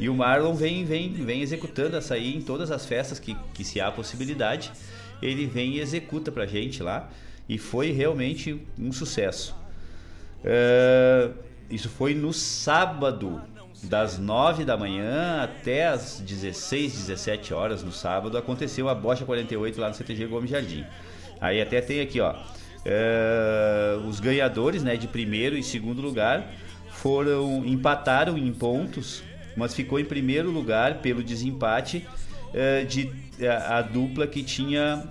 E 0.00 0.08
o 0.08 0.14
Marlon 0.14 0.54
vem, 0.54 0.82
vem, 0.82 1.12
vem 1.12 1.42
executando 1.42 1.94
essa 1.94 2.14
aí 2.14 2.34
em 2.34 2.40
todas 2.40 2.70
as 2.70 2.86
festas 2.86 3.20
que, 3.20 3.36
que 3.52 3.62
se 3.62 3.82
há 3.82 3.92
possibilidade. 3.92 4.72
Ele 5.20 5.44
vem 5.44 5.74
e 5.74 5.80
executa 5.80 6.32
pra 6.32 6.46
gente 6.46 6.82
lá. 6.82 7.10
E 7.46 7.58
foi 7.58 7.92
realmente 7.92 8.66
um 8.78 8.90
sucesso. 8.90 9.54
Uh, 10.42 11.34
isso 11.68 11.90
foi 11.90 12.14
no 12.14 12.32
sábado, 12.32 13.42
das 13.82 14.18
9 14.18 14.64
da 14.64 14.76
manhã 14.76 15.42
até 15.42 15.88
as 15.88 16.20
16, 16.20 16.92
17 17.06 17.52
horas 17.52 17.82
no 17.82 17.92
sábado, 17.92 18.36
aconteceu 18.38 18.88
a 18.88 18.94
Bocha 18.94 19.24
48 19.24 19.80
lá 19.80 19.88
no 19.88 19.94
CTG 19.94 20.26
Gomes 20.26 20.50
Jardim. 20.50 20.84
Aí 21.40 21.60
até 21.60 21.80
tem 21.80 22.00
aqui, 22.00 22.20
ó. 22.20 22.34
É, 22.84 23.98
os 24.08 24.18
ganhadores 24.18 24.82
né, 24.82 24.96
de 24.96 25.06
primeiro 25.06 25.56
e 25.58 25.62
segundo 25.62 26.00
lugar 26.00 26.50
foram 26.88 27.64
empataram 27.66 28.38
em 28.38 28.52
pontos, 28.52 29.22
mas 29.60 29.74
ficou 29.74 30.00
em 30.00 30.04
primeiro 30.04 30.50
lugar 30.50 31.00
pelo 31.00 31.22
desempate 31.22 32.06
é, 32.52 32.84
de 32.84 33.12
a, 33.46 33.78
a, 33.78 33.82
dupla 33.82 34.26
que 34.26 34.42
tinha 34.42 35.06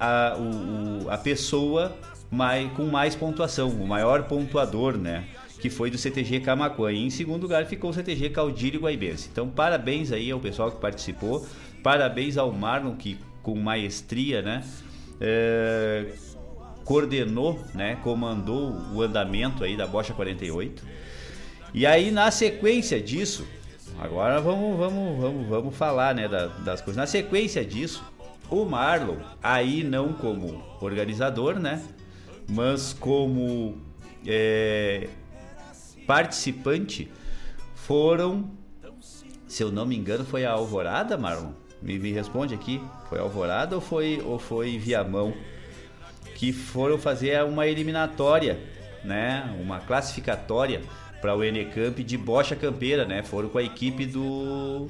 a, 0.00 0.36
o, 0.38 1.10
a 1.10 1.18
pessoa 1.18 1.96
mais, 2.30 2.72
com 2.72 2.86
mais 2.86 3.14
pontuação, 3.14 3.68
o 3.68 3.86
maior 3.86 4.24
pontuador, 4.24 4.96
né? 4.96 5.24
Que 5.60 5.70
foi 5.70 5.90
do 5.90 5.96
CTG 5.96 6.40
Camacuã. 6.40 6.92
E 6.92 7.04
em 7.04 7.10
segundo 7.10 7.42
lugar 7.42 7.64
ficou 7.66 7.90
o 7.90 7.94
CTG 7.94 8.30
Caudilho 8.30 8.80
Guaibense. 8.80 9.28
Então, 9.32 9.48
parabéns 9.48 10.12
aí 10.12 10.30
ao 10.30 10.40
pessoal 10.40 10.70
que 10.70 10.80
participou. 10.80 11.46
Parabéns 11.82 12.36
ao 12.36 12.52
Marlon, 12.52 12.94
que 12.96 13.18
com 13.42 13.54
maestria, 13.54 14.42
né? 14.42 14.64
É, 15.20 16.06
coordenou, 16.86 17.62
né, 17.74 17.98
comandou 18.02 18.72
o 18.94 19.02
andamento 19.02 19.64
aí 19.64 19.76
da 19.76 19.86
Bocha 19.86 20.14
48. 20.14 20.84
E 21.74 21.84
aí 21.84 22.10
na 22.10 22.30
sequência 22.30 23.00
disso, 23.00 23.46
agora 23.98 24.40
vamos 24.40 24.76
vamos 24.78 25.20
vamos 25.20 25.48
vamos 25.48 25.76
falar, 25.76 26.14
né, 26.14 26.28
da, 26.28 26.46
das 26.46 26.80
coisas. 26.80 26.96
Na 26.96 27.06
sequência 27.06 27.64
disso, 27.64 28.04
o 28.50 28.64
Marlon, 28.64 29.16
aí 29.42 29.82
não 29.82 30.12
como 30.12 30.62
organizador, 30.80 31.58
né, 31.58 31.82
mas 32.48 32.92
como 32.92 33.76
é, 34.26 35.08
participante, 36.06 37.10
foram, 37.74 38.50
se 39.46 39.62
eu 39.62 39.70
não 39.70 39.86
me 39.86 39.96
engano, 39.96 40.24
foi 40.24 40.44
a 40.44 40.52
Alvorada, 40.52 41.16
Marlon. 41.16 41.52
Me, 41.82 41.98
me 41.98 42.10
responde 42.10 42.54
aqui, 42.54 42.80
foi 43.08 43.18
Alvorada 43.18 43.74
ou 43.74 43.80
foi 43.80 44.22
ou 44.24 44.38
foi 44.38 44.78
Viamão? 44.78 45.34
que 46.36 46.52
foram 46.52 46.98
fazer 46.98 47.42
uma 47.44 47.66
eliminatória, 47.66 48.58
né? 49.02 49.56
Uma 49.58 49.80
classificatória 49.80 50.82
para 51.20 51.34
o 51.34 51.42
Enecamp 51.42 51.98
de 51.98 52.16
bocha 52.16 52.54
campeira, 52.54 53.04
né? 53.04 53.22
Foram 53.22 53.48
com 53.48 53.58
a 53.58 53.62
equipe 53.62 54.06
do 54.06 54.88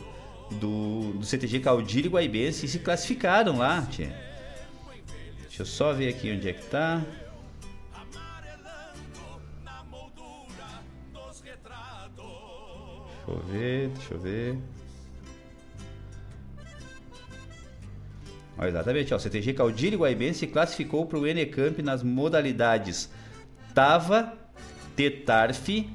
do, 0.50 1.12
do 1.14 1.24
CTG 1.24 1.60
Caudilho 1.60 2.10
Guaibense 2.10 2.66
e 2.66 2.68
se 2.68 2.78
classificaram 2.78 3.58
lá. 3.58 3.80
Deixa 3.90 5.62
eu 5.62 5.66
só 5.66 5.92
ver 5.92 6.08
aqui 6.08 6.32
onde 6.32 6.48
é 6.48 6.52
que 6.52 6.64
tá. 6.66 7.02
Deixa 13.26 13.28
eu 13.28 13.38
ver, 13.40 13.88
deixa 13.88 14.14
eu 14.14 14.20
ver. 14.20 14.58
Ó, 18.58 18.64
exatamente, 18.64 19.12
ó, 19.12 19.16
o 19.16 19.20
CTG 19.20 19.52
Caudilho 19.52 19.98
Guaibense 19.98 20.40
se 20.40 20.46
classificou 20.46 21.06
para 21.06 21.18
o 21.18 21.26
Enecamp 21.26 21.78
nas 21.80 22.02
modalidades 22.02 23.10
Tava, 23.74 24.32
Tetarf 24.94 25.90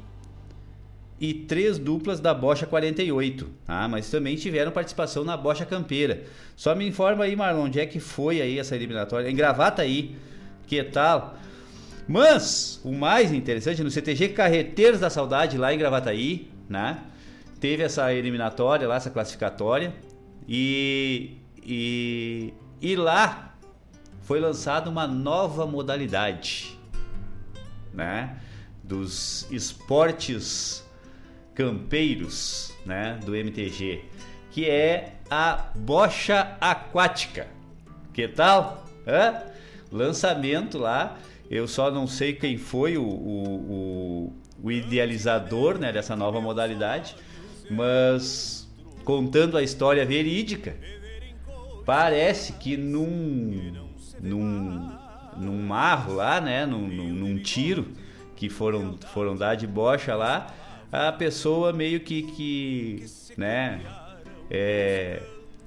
e 1.21 1.33
três 1.33 1.77
duplas 1.77 2.19
da 2.19 2.33
Bocha 2.33 2.65
48, 2.65 3.47
tá? 3.65 3.87
Mas 3.87 4.09
também 4.09 4.35
tiveram 4.35 4.71
participação 4.71 5.23
na 5.23 5.37
Bocha 5.37 5.65
Campeira. 5.65 6.23
Só 6.55 6.75
me 6.75 6.85
informa 6.87 7.23
aí, 7.25 7.35
Marlon, 7.35 7.65
onde 7.65 7.79
é 7.79 7.85
que 7.85 7.99
foi 7.99 8.41
aí 8.41 8.59
essa 8.59 8.75
eliminatória? 8.75 9.29
Em 9.29 9.35
Gravata 9.35 9.83
aí, 9.83 10.15
que 10.67 10.83
tal? 10.83 11.37
Mas, 12.07 12.81
o 12.83 12.91
mais 12.91 13.31
interessante, 13.31 13.83
no 13.83 13.91
CTG 13.91 14.29
Carreteiros 14.29 14.99
da 14.99 15.09
Saudade, 15.09 15.57
lá 15.57 15.73
em 15.73 15.77
Gravataí, 15.77 16.49
né? 16.67 16.97
Teve 17.59 17.83
essa 17.83 18.11
eliminatória 18.11 18.87
lá, 18.87 18.95
essa 18.95 19.11
classificatória. 19.11 19.93
E 20.49 21.37
e, 21.63 22.53
e 22.81 22.95
lá 22.95 23.53
foi 24.21 24.39
lançada 24.39 24.89
uma 24.89 25.07
nova 25.07 25.65
modalidade, 25.65 26.77
né? 27.93 28.37
Dos 28.83 29.47
esportes 29.51 30.83
campeiros, 31.53 32.73
né? 32.85 33.19
Do 33.25 33.35
MTG, 33.35 34.05
que 34.51 34.69
é 34.69 35.15
a 35.29 35.69
bocha 35.75 36.57
aquática. 36.59 37.47
Que 38.13 38.27
tal? 38.27 38.85
Hã? 39.07 39.41
Lançamento 39.91 40.77
lá. 40.77 41.17
Eu 41.49 41.67
só 41.67 41.91
não 41.91 42.07
sei 42.07 42.33
quem 42.33 42.57
foi 42.57 42.97
o, 42.97 43.03
o, 43.03 43.43
o, 43.53 44.33
o 44.63 44.71
idealizador 44.71 45.77
né, 45.77 45.91
dessa 45.91 46.15
nova 46.15 46.39
modalidade, 46.39 47.15
mas 47.69 48.69
contando 49.03 49.57
a 49.57 49.63
história 49.63 50.05
verídica, 50.05 50.77
Parece 51.85 52.53
que 52.53 52.77
num, 52.77 53.73
num, 54.21 54.91
num 55.37 55.61
marro 55.61 56.13
lá, 56.13 56.39
né? 56.39 56.65
Num, 56.65 56.87
num, 56.87 57.09
num 57.09 57.37
tiro 57.39 57.87
que 58.35 58.49
foram, 58.49 58.97
foram 59.11 59.35
dar 59.35 59.55
de 59.55 59.67
bocha 59.67 60.15
lá, 60.15 60.47
a 60.91 61.11
pessoa 61.11 61.71
meio 61.71 62.01
que, 62.01 62.23
que 62.23 63.05
né? 63.37 63.81
É, 64.49 65.21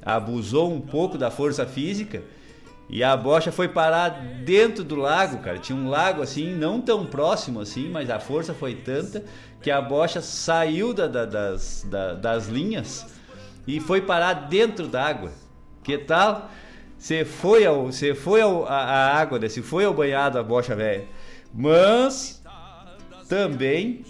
abusou 0.05 0.73
um 0.73 0.81
pouco 0.81 1.17
da 1.17 1.31
força 1.31 1.65
física 1.65 2.23
e 2.89 3.03
a 3.03 3.17
bocha 3.17 3.51
foi 3.51 3.67
parar 3.67 4.11
dentro 4.45 4.85
do 4.85 4.95
lago, 4.95 5.39
cara. 5.39 5.59
Tinha 5.59 5.77
um 5.77 5.89
lago 5.89 6.21
assim, 6.21 6.55
não 6.55 6.81
tão 6.81 7.07
próximo 7.07 7.61
assim, 7.61 7.89
mas 7.89 8.11
a 8.11 8.21
força 8.21 8.53
foi 8.53 8.75
tanta 8.75 9.25
que 9.63 9.71
a 9.71 9.81
bocha 9.81 10.21
saiu 10.21 10.93
da, 10.93 11.07
da, 11.07 11.25
das, 11.25 11.87
da, 11.89 12.13
das 12.15 12.49
linhas 12.49 13.07
e 13.67 13.81
foi 13.81 14.03
parar 14.03 14.35
dentro 14.35 14.87
d'água. 14.87 15.33
Que 15.83 15.97
tal? 15.97 16.51
Você 16.99 17.25
foi 17.25 17.65
ao, 17.65 17.87
você 17.87 18.15
foi 18.15 18.43
ao, 18.43 18.67
a, 18.67 18.77
a 18.77 19.19
água? 19.19 19.41
Você 19.41 19.63
foi 19.63 19.87
ao 19.87 19.95
banhado 19.95 20.39
a 20.39 20.43
bocha 20.43 20.77
velha. 20.77 21.07
Mas 21.53 22.43
também 23.27 24.05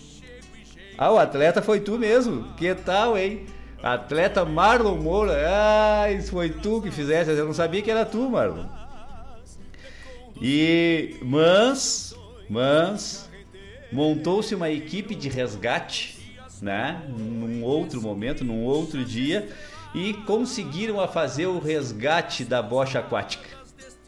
ah, 0.97 1.13
o 1.13 1.19
atleta 1.19 1.61
foi 1.61 1.81
tu 1.81 1.99
mesmo. 1.99 2.53
Que 2.55 2.75
tal, 2.75 3.17
hein? 3.19 3.47
Atleta 3.83 4.45
Marlon 4.45 4.97
Moura. 4.97 5.35
Ah, 5.47 6.11
isso 6.11 6.31
foi 6.31 6.51
tu 6.51 6.81
que 6.81 6.91
fizesse. 6.91 7.31
Eu 7.31 7.47
não 7.47 7.55
sabia 7.55 7.83
que 7.83 7.91
era 7.91 8.05
tu, 8.05 8.29
Marlon. 8.31 8.67
E 10.41 11.17
mas, 11.23 12.15
mas 12.49 13.31
montou-se 13.93 14.55
uma 14.55 14.71
equipe 14.71 15.15
de 15.15 15.29
resgate, 15.29 16.19
né? 16.61 17.03
Num 17.09 17.63
outro 17.63 18.01
momento, 18.01 18.45
num 18.45 18.65
outro 18.65 19.05
dia 19.05 19.49
e 19.95 20.13
conseguiram 20.13 21.01
a 21.01 21.07
fazer 21.07 21.47
o 21.47 21.61
resgate 21.61 22.45
da 22.45 22.61
bocha 22.61 22.99
aquática. 22.99 23.49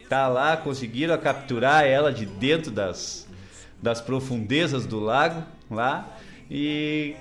Tá 0.09 0.27
lá, 0.27 0.57
conseguiram 0.57 1.17
capturar 1.17 1.85
ela 1.85 2.13
de 2.13 2.27
dentro 2.27 2.71
das, 2.71 3.27
das 3.81 4.01
profundezas 4.01 4.85
do 4.85 4.99
lago 4.99 5.45
lá 5.71 6.17
e 6.51 7.17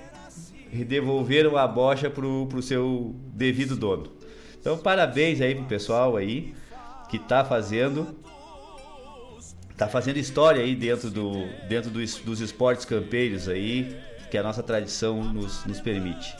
devolveram 0.88 1.58
a 1.58 1.68
bocha 1.68 2.10
pro, 2.10 2.48
pro 2.48 2.62
seu 2.62 3.16
devido 3.34 3.76
dono. 3.76 4.12
Então 4.60 4.78
parabéns 4.78 5.42
aí 5.42 5.56
pro 5.56 5.66
pessoal 5.66 6.18
aí 6.18 6.54
que 7.10 7.20
tá 7.20 7.46
fazendo 7.46 8.16
tá 9.78 9.88
fazendo 9.88 10.18
história 10.18 10.64
aí 10.64 10.76
dentro 10.76 11.10
do 11.10 11.48
dentro 11.68 11.92
dos, 11.92 12.16
dos 12.18 12.40
esportes 12.40 12.86
campeiros 12.86 13.48
aí 13.48 13.96
que 14.30 14.38
a 14.38 14.44
nossa 14.44 14.64
tradição 14.64 15.24
nos, 15.24 15.66
nos 15.66 15.80
permite. 15.80 16.36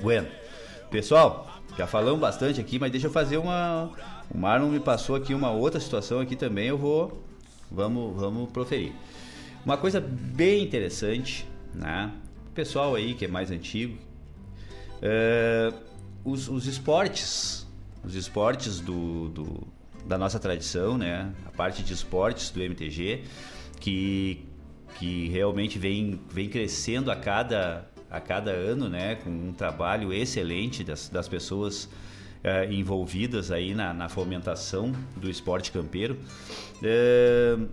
Bueno. 0.00 0.28
Pessoal, 0.94 1.53
já 1.76 1.86
falamos 1.86 2.20
bastante 2.20 2.60
aqui, 2.60 2.78
mas 2.78 2.90
deixa 2.90 3.08
eu 3.08 3.10
fazer 3.10 3.36
uma. 3.36 3.90
O 4.32 4.38
Marlon 4.38 4.68
me 4.68 4.80
passou 4.80 5.16
aqui 5.16 5.34
uma 5.34 5.50
outra 5.50 5.80
situação 5.80 6.20
aqui 6.20 6.36
também, 6.36 6.68
eu 6.68 6.78
vou. 6.78 7.22
Vamos, 7.70 8.14
vamos 8.20 8.50
proferir. 8.50 8.92
Uma 9.64 9.76
coisa 9.76 10.00
bem 10.00 10.62
interessante, 10.62 11.48
né? 11.74 12.12
O 12.48 12.50
pessoal 12.50 12.94
aí 12.94 13.14
que 13.14 13.24
é 13.24 13.28
mais 13.28 13.50
antigo. 13.50 13.98
Uh, 15.02 15.74
os, 16.24 16.48
os 16.48 16.66
esportes. 16.66 17.66
Os 18.04 18.14
esportes 18.14 18.80
do, 18.80 19.28
do, 19.30 19.66
da 20.06 20.16
nossa 20.16 20.38
tradição, 20.38 20.96
né? 20.96 21.32
A 21.46 21.50
parte 21.50 21.82
de 21.82 21.92
esportes 21.92 22.50
do 22.50 22.62
MTG, 22.62 23.24
que, 23.80 24.46
que 24.98 25.28
realmente 25.28 25.78
vem, 25.78 26.20
vem 26.30 26.48
crescendo 26.48 27.10
a 27.10 27.16
cada 27.16 27.88
a 28.14 28.20
cada 28.20 28.52
ano, 28.52 28.88
né, 28.88 29.16
com 29.16 29.30
um 29.30 29.52
trabalho 29.52 30.12
excelente 30.12 30.84
das, 30.84 31.08
das 31.08 31.26
pessoas 31.26 31.84
uh, 31.84 32.72
envolvidas 32.72 33.50
aí 33.50 33.74
na, 33.74 33.92
na, 33.92 34.08
fomentação 34.08 34.92
do 35.16 35.28
esporte 35.28 35.72
campeiro, 35.72 36.16
uh, 36.80 37.68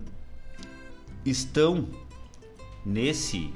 estão 1.24 1.86
nesse 2.84 3.52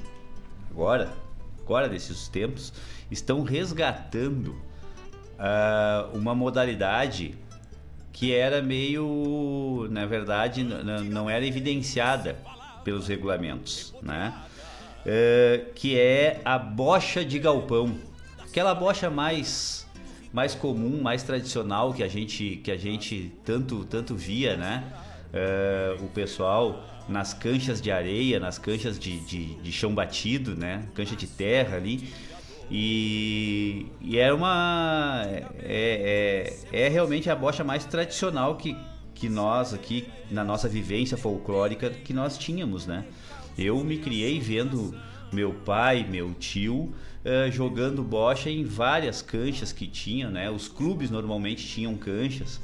agora, 0.70 1.12
agora 1.60 1.88
desses 1.88 2.28
tempos, 2.28 2.72
estão 3.10 3.42
resgatando 3.42 4.50
uh, 4.50 6.16
uma 6.16 6.36
modalidade 6.36 7.34
que 8.12 8.32
era 8.32 8.62
meio, 8.62 9.88
na 9.90 10.06
verdade, 10.06 10.64
não 10.64 11.28
era 11.28 11.44
evidenciada 11.44 12.38
pelos 12.82 13.08
regulamentos, 13.08 13.92
né? 14.00 14.32
Uh, 15.06 15.72
que 15.74 15.98
é 15.98 16.40
a 16.44 16.58
bocha 16.58 17.24
de 17.24 17.38
galpão. 17.38 17.96
Aquela 18.42 18.74
bocha 18.74 19.08
mais 19.08 19.86
mais 20.32 20.54
comum, 20.54 21.00
mais 21.00 21.22
tradicional 21.22 21.94
que 21.94 22.02
a 22.02 22.08
gente 22.08 22.56
que 22.62 22.70
a 22.70 22.76
gente 22.76 23.32
tanto 23.44 23.84
tanto 23.84 24.14
via, 24.14 24.56
né? 24.56 24.84
Uh, 25.32 26.04
o 26.04 26.08
pessoal 26.08 26.84
nas 27.08 27.32
canchas 27.32 27.80
de 27.80 27.90
areia, 27.90 28.40
nas 28.40 28.58
canchas 28.58 28.98
de, 28.98 29.20
de, 29.20 29.54
de, 29.54 29.72
chão 29.72 29.94
batido, 29.94 30.56
né? 30.56 30.86
Cancha 30.94 31.14
de 31.14 31.26
terra 31.26 31.76
ali. 31.76 32.12
E, 32.70 33.86
e 34.00 34.18
era 34.18 34.34
uma. 34.34 35.22
É, 35.60 36.56
é, 36.72 36.84
é, 36.86 36.88
realmente 36.88 37.30
a 37.30 37.36
bocha 37.36 37.62
mais 37.62 37.84
tradicional 37.84 38.56
que, 38.56 38.76
que 39.14 39.28
nós 39.28 39.72
aqui, 39.72 40.08
na 40.30 40.42
nossa 40.42 40.68
vivência 40.68 41.16
folclórica, 41.16 41.90
que 41.90 42.12
nós 42.12 42.36
tínhamos, 42.36 42.86
né? 42.86 43.04
Eu 43.58 43.82
me 43.82 43.96
criei 43.96 44.38
vendo 44.38 44.94
meu 45.32 45.52
pai, 45.52 46.06
meu 46.08 46.34
tio, 46.34 46.92
uh, 47.24 47.50
jogando 47.50 48.02
bocha 48.02 48.50
em 48.50 48.64
várias 48.64 49.22
canchas 49.22 49.72
que 49.72 49.86
tinha, 49.86 50.28
né? 50.28 50.50
Os 50.50 50.68
clubes 50.68 51.10
normalmente 51.10 51.66
tinham 51.66 51.96
canchas. 51.96 52.56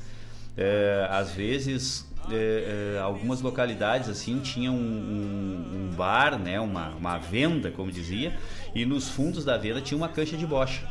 Uh, 0.56 1.08
às 1.10 1.32
vezes, 1.32 2.06
uh, 2.26 3.02
algumas 3.02 3.40
localidades 3.40 4.08
assim 4.08 4.38
tinham 4.40 4.74
um, 4.74 4.78
um, 4.78 5.90
um, 5.90 5.96
bar, 5.96 6.38
né? 6.38 6.60
Uma, 6.60 6.90
uma 6.90 7.18
venda, 7.18 7.70
como 7.70 7.90
dizia, 7.90 8.36
e 8.74 8.84
nos 8.84 9.08
fundos 9.08 9.44
da 9.44 9.56
venda 9.56 9.80
tinha 9.80 9.96
uma 9.96 10.08
cancha 10.08 10.36
de 10.36 10.46
bocha, 10.46 10.86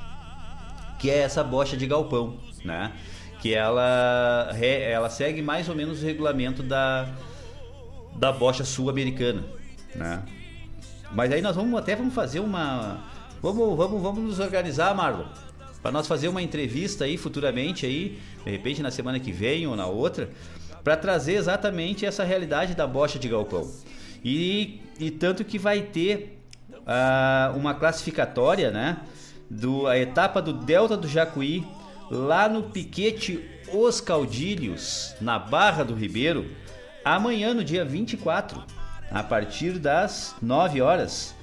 que 0.99 1.10
é 1.10 1.20
essa 1.20 1.43
bocha 1.43 1.78
de 1.78 1.86
galpão, 1.86 2.38
né? 2.66 2.91
Que 3.39 3.54
ela, 3.54 4.52
ela 4.62 5.10
segue 5.10 5.41
mais 5.41 5.68
ou 5.68 5.76
menos 5.76 6.04
o 6.04 6.06
regulamento 6.06 6.62
da, 6.62 7.10
da 8.16 8.32
bocha 8.32 8.64
sul-americana 8.64 9.61
né? 9.96 10.24
Mas 11.12 11.32
aí 11.32 11.42
nós 11.42 11.56
vamos 11.56 11.78
até 11.78 11.96
vamos 11.96 12.14
fazer 12.14 12.39
uma 12.39 13.04
vamos 13.42 13.76
vamos 13.76 14.02
vamos 14.02 14.24
nos 14.24 14.39
organizar, 14.39 14.96
Marlon, 14.96 15.26
para 15.82 15.92
nós 15.92 16.08
fazer 16.08 16.28
uma 16.28 16.42
entrevista 16.42 17.06
aí 17.06 17.18
futuramente 17.18 17.86
aí, 17.86 18.20
de 18.44 18.52
repente 18.52 18.82
na 18.82 18.92
semana 18.92 19.20
que 19.20 19.32
vem 19.32 19.68
ou 19.68 19.76
na 19.76 19.88
outra, 19.88 20.30
para 20.84 20.96
trazer 20.96 21.34
exatamente 21.34 22.06
essa 22.06 22.24
realidade 22.24 22.76
da 22.76 22.88
bocha 22.88 23.20
de 23.20 23.28
galpão. 23.28 23.70
E, 24.24 24.82
e 25.00 25.10
tanto 25.10 25.44
que 25.44 25.58
vai 25.58 25.82
ter 25.82 26.42
uh, 26.72 27.58
uma 27.58 27.74
classificatória, 27.74 28.72
né? 28.72 28.98
Do, 29.50 29.88
a 29.88 29.98
etapa 29.98 30.42
do 30.42 30.54
Delta 30.54 30.96
do 30.96 31.08
Jacuí, 31.08 31.66
lá 32.10 32.48
no 32.48 32.64
Piquete 32.64 33.44
Os 33.74 34.00
Caudilhos, 34.00 35.14
na 35.20 35.38
Barra 35.38 35.84
do 35.84 35.94
Ribeiro, 35.94 36.50
amanhã, 37.04 37.54
no 37.54 37.64
dia 37.64 37.84
24, 37.84 38.64
a 39.12 39.22
partir 39.22 39.78
das 39.78 40.36
9 40.41 40.82
horas. 40.82 41.36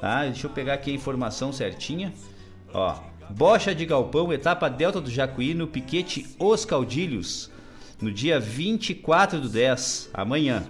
Tá? 0.00 0.24
Deixa 0.24 0.46
eu 0.46 0.50
pegar 0.50 0.74
aqui 0.74 0.90
a 0.90 0.94
informação 0.94 1.52
certinha. 1.52 2.12
Ó, 2.74 2.96
Bocha 3.30 3.74
de 3.74 3.86
Galpão, 3.86 4.32
etapa 4.32 4.68
Delta 4.68 5.00
do 5.00 5.10
Jacuí, 5.10 5.54
no 5.54 5.66
Piquete 5.66 6.26
Os 6.38 6.64
Caudilhos, 6.64 7.50
no 8.00 8.10
dia 8.10 8.40
24 8.40 9.40
do 9.40 9.48
10, 9.48 10.10
amanhã. 10.12 10.64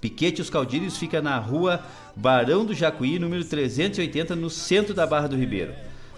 Piquete 0.00 0.42
Os 0.42 0.50
Caudilhos 0.50 0.96
fica 0.96 1.22
na 1.22 1.38
rua 1.38 1.82
Barão 2.14 2.64
do 2.64 2.74
Jacuí, 2.74 3.18
número 3.18 3.44
380, 3.44 4.34
no 4.34 4.50
centro 4.50 4.92
da 4.92 5.06
Barra 5.06 5.28
do 5.28 5.36
Ribeiro. 5.36 5.72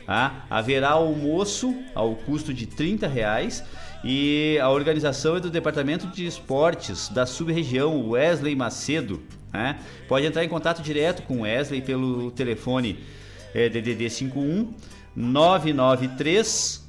Ah, 0.08 0.44
haverá 0.50 0.90
almoço 0.90 1.74
ao 1.94 2.16
custo 2.16 2.52
de 2.52 2.66
30 2.66 3.06
reais 3.06 3.62
e 4.02 4.58
a 4.60 4.70
organização 4.70 5.36
é 5.36 5.40
do 5.40 5.50
Departamento 5.50 6.06
de 6.06 6.26
Esportes 6.26 7.08
da 7.08 7.26
sub-região 7.26 8.08
Wesley 8.08 8.56
Macedo. 8.56 9.22
Né? 9.52 9.78
Pode 10.08 10.26
entrar 10.26 10.44
em 10.44 10.48
contato 10.48 10.82
direto 10.82 11.22
com 11.22 11.42
Wesley 11.42 11.82
pelo 11.82 12.30
telefone 12.30 12.98
é, 13.54 13.68
DDD 13.68 14.08
51 14.08 14.72
993 15.14 16.88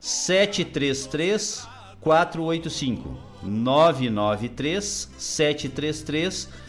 733 0.00 1.68
485 2.00 3.18
993 3.42 5.10
733 5.16 6.44
485 6.44 6.67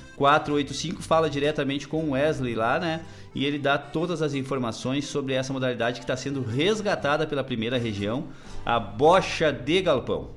fala 1.01 1.29
diretamente 1.29 1.87
com 1.87 2.03
o 2.03 2.11
Wesley 2.11 2.55
lá, 2.55 2.79
né? 2.79 3.01
E 3.33 3.45
ele 3.45 3.57
dá 3.57 3.77
todas 3.77 4.21
as 4.21 4.33
informações 4.33 5.05
sobre 5.05 5.33
essa 5.33 5.53
modalidade 5.53 5.99
que 5.99 6.03
está 6.03 6.17
sendo 6.17 6.41
resgatada 6.41 7.25
pela 7.25 7.43
primeira 7.43 7.77
região, 7.77 8.27
a 8.65 8.79
bocha 8.79 9.51
de 9.51 9.81
galpão. 9.81 10.31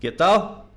Que 0.00 0.10
tal? 0.10 0.68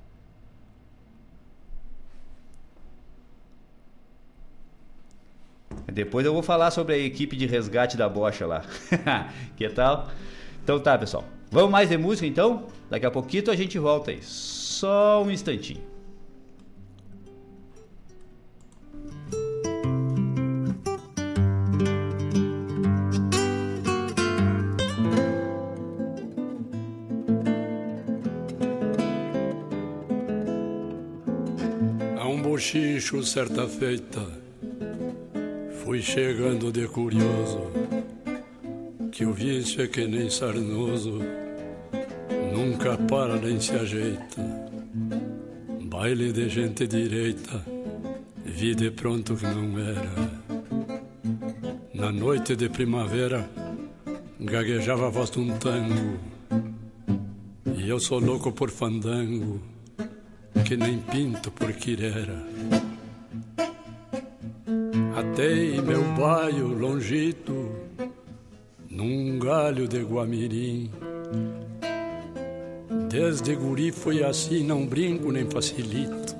Depois 5.92 6.24
eu 6.24 6.32
vou 6.32 6.42
falar 6.42 6.70
sobre 6.70 6.94
a 6.94 6.98
equipe 6.98 7.36
de 7.36 7.46
resgate 7.46 7.96
da 7.96 8.08
bocha 8.08 8.46
lá. 8.46 8.62
que 9.56 9.68
tal? 9.68 10.08
Então 10.62 10.78
tá, 10.78 10.96
pessoal. 10.96 11.24
Vamos 11.50 11.70
mais 11.70 11.88
de 11.88 11.98
música 11.98 12.26
então? 12.26 12.66
Daqui 12.88 13.06
a 13.06 13.10
pouquinho 13.10 13.50
a 13.50 13.56
gente 13.56 13.78
volta 13.78 14.12
aí. 14.12 14.22
Só 14.22 15.22
um 15.22 15.30
instantinho. 15.30 15.89
A 32.60 32.62
bochicho 32.62 33.22
certa 33.22 33.66
feita 33.66 34.20
Fui 35.82 36.02
chegando 36.02 36.70
de 36.70 36.86
curioso 36.88 37.70
Que 39.10 39.24
o 39.24 39.32
vício 39.32 39.82
é 39.82 39.86
que 39.86 40.06
nem 40.06 40.28
sarnoso 40.28 41.20
Nunca 42.52 42.98
para 42.98 43.36
nem 43.36 43.58
se 43.58 43.72
ajeita 43.72 44.42
Baile 45.84 46.34
de 46.34 46.50
gente 46.50 46.86
direita, 46.86 47.64
vi 48.44 48.74
de 48.74 48.90
pronto 48.90 49.36
que 49.36 49.46
não 49.46 49.78
era. 49.78 50.30
Na 51.94 52.12
noite 52.12 52.54
de 52.56 52.68
primavera, 52.68 53.50
gaguejava 54.38 55.06
a 55.06 55.10
voz 55.10 55.30
de 55.30 55.40
um 55.40 55.58
tango. 55.58 56.18
E 57.76 57.88
eu 57.88 57.98
sou 57.98 58.20
louco 58.20 58.52
por 58.52 58.70
fandango, 58.70 59.60
que 60.64 60.76
nem 60.76 60.98
pinto 60.98 61.50
por 61.50 61.72
quirera. 61.72 62.42
Atei 65.16 65.80
meu 65.80 66.02
baio 66.14 66.68
longito, 66.68 67.70
num 68.88 69.38
galho 69.38 69.86
de 69.88 70.02
guamirim 70.02 70.90
Desde 73.10 73.56
guri 73.56 73.90
foi 73.90 74.22
assim, 74.22 74.62
não 74.62 74.86
brinco 74.86 75.32
nem 75.32 75.44
facilito. 75.44 76.36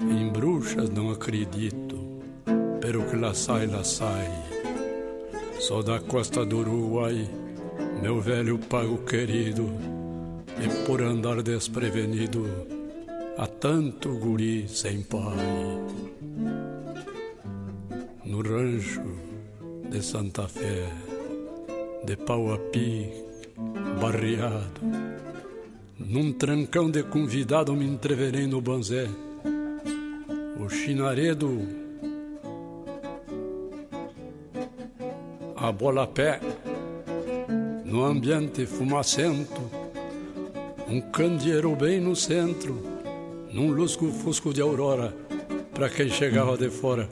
Em 0.00 0.26
bruxas 0.30 0.88
não 0.88 1.10
acredito, 1.10 1.98
pero 2.80 3.04
que 3.04 3.14
lá 3.14 3.34
sai, 3.34 3.66
lá 3.66 3.84
sai. 3.84 4.26
Sou 5.58 5.82
da 5.82 6.00
costa 6.00 6.46
do 6.46 6.60
Uruguai, 6.60 7.28
meu 8.02 8.22
velho 8.22 8.58
pago 8.58 8.96
querido. 9.04 9.70
E 10.58 10.86
por 10.86 11.02
andar 11.02 11.42
desprevenido, 11.42 12.48
há 13.40 13.46
tanto 13.46 14.18
guri 14.18 14.68
sem 14.68 15.02
pai. 15.02 15.80
No 18.26 18.42
rancho 18.42 19.00
de 19.88 20.02
Santa 20.02 20.46
Fé, 20.46 20.86
de 22.04 22.16
pau 22.18 22.52
a 22.52 22.58
pique, 22.58 23.24
barreado 23.98 24.80
num 25.98 26.32
trancão 26.32 26.90
de 26.90 27.02
convidado 27.02 27.74
me 27.74 27.86
entreverei 27.86 28.46
no 28.46 28.60
banzé. 28.60 29.08
O 30.58 30.68
chinaredo, 30.68 31.60
a 35.56 35.72
bola 35.72 36.02
a 36.02 36.06
pé, 36.06 36.40
no 37.86 38.04
ambiente 38.04 38.66
fumacento, 38.66 39.62
um 40.88 41.00
candeeiro 41.00 41.74
bem 41.74 42.00
no 42.00 42.14
centro, 42.14 42.89
num 43.52 43.70
lusco-fusco 43.70 44.52
de 44.52 44.60
aurora, 44.60 45.14
para 45.74 45.88
quem 45.88 46.08
chegava 46.08 46.56
de 46.56 46.70
fora. 46.70 47.08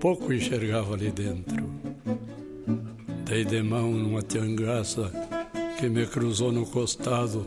Pouco 0.00 0.32
enxergava 0.32 0.94
ali 0.94 1.10
dentro. 1.10 1.64
Dei 3.24 3.44
de 3.44 3.62
mão 3.62 3.90
numa 3.90 4.22
tiangaça 4.22 5.10
que 5.78 5.88
me 5.88 6.06
cruzou 6.06 6.52
no 6.52 6.66
costado 6.66 7.46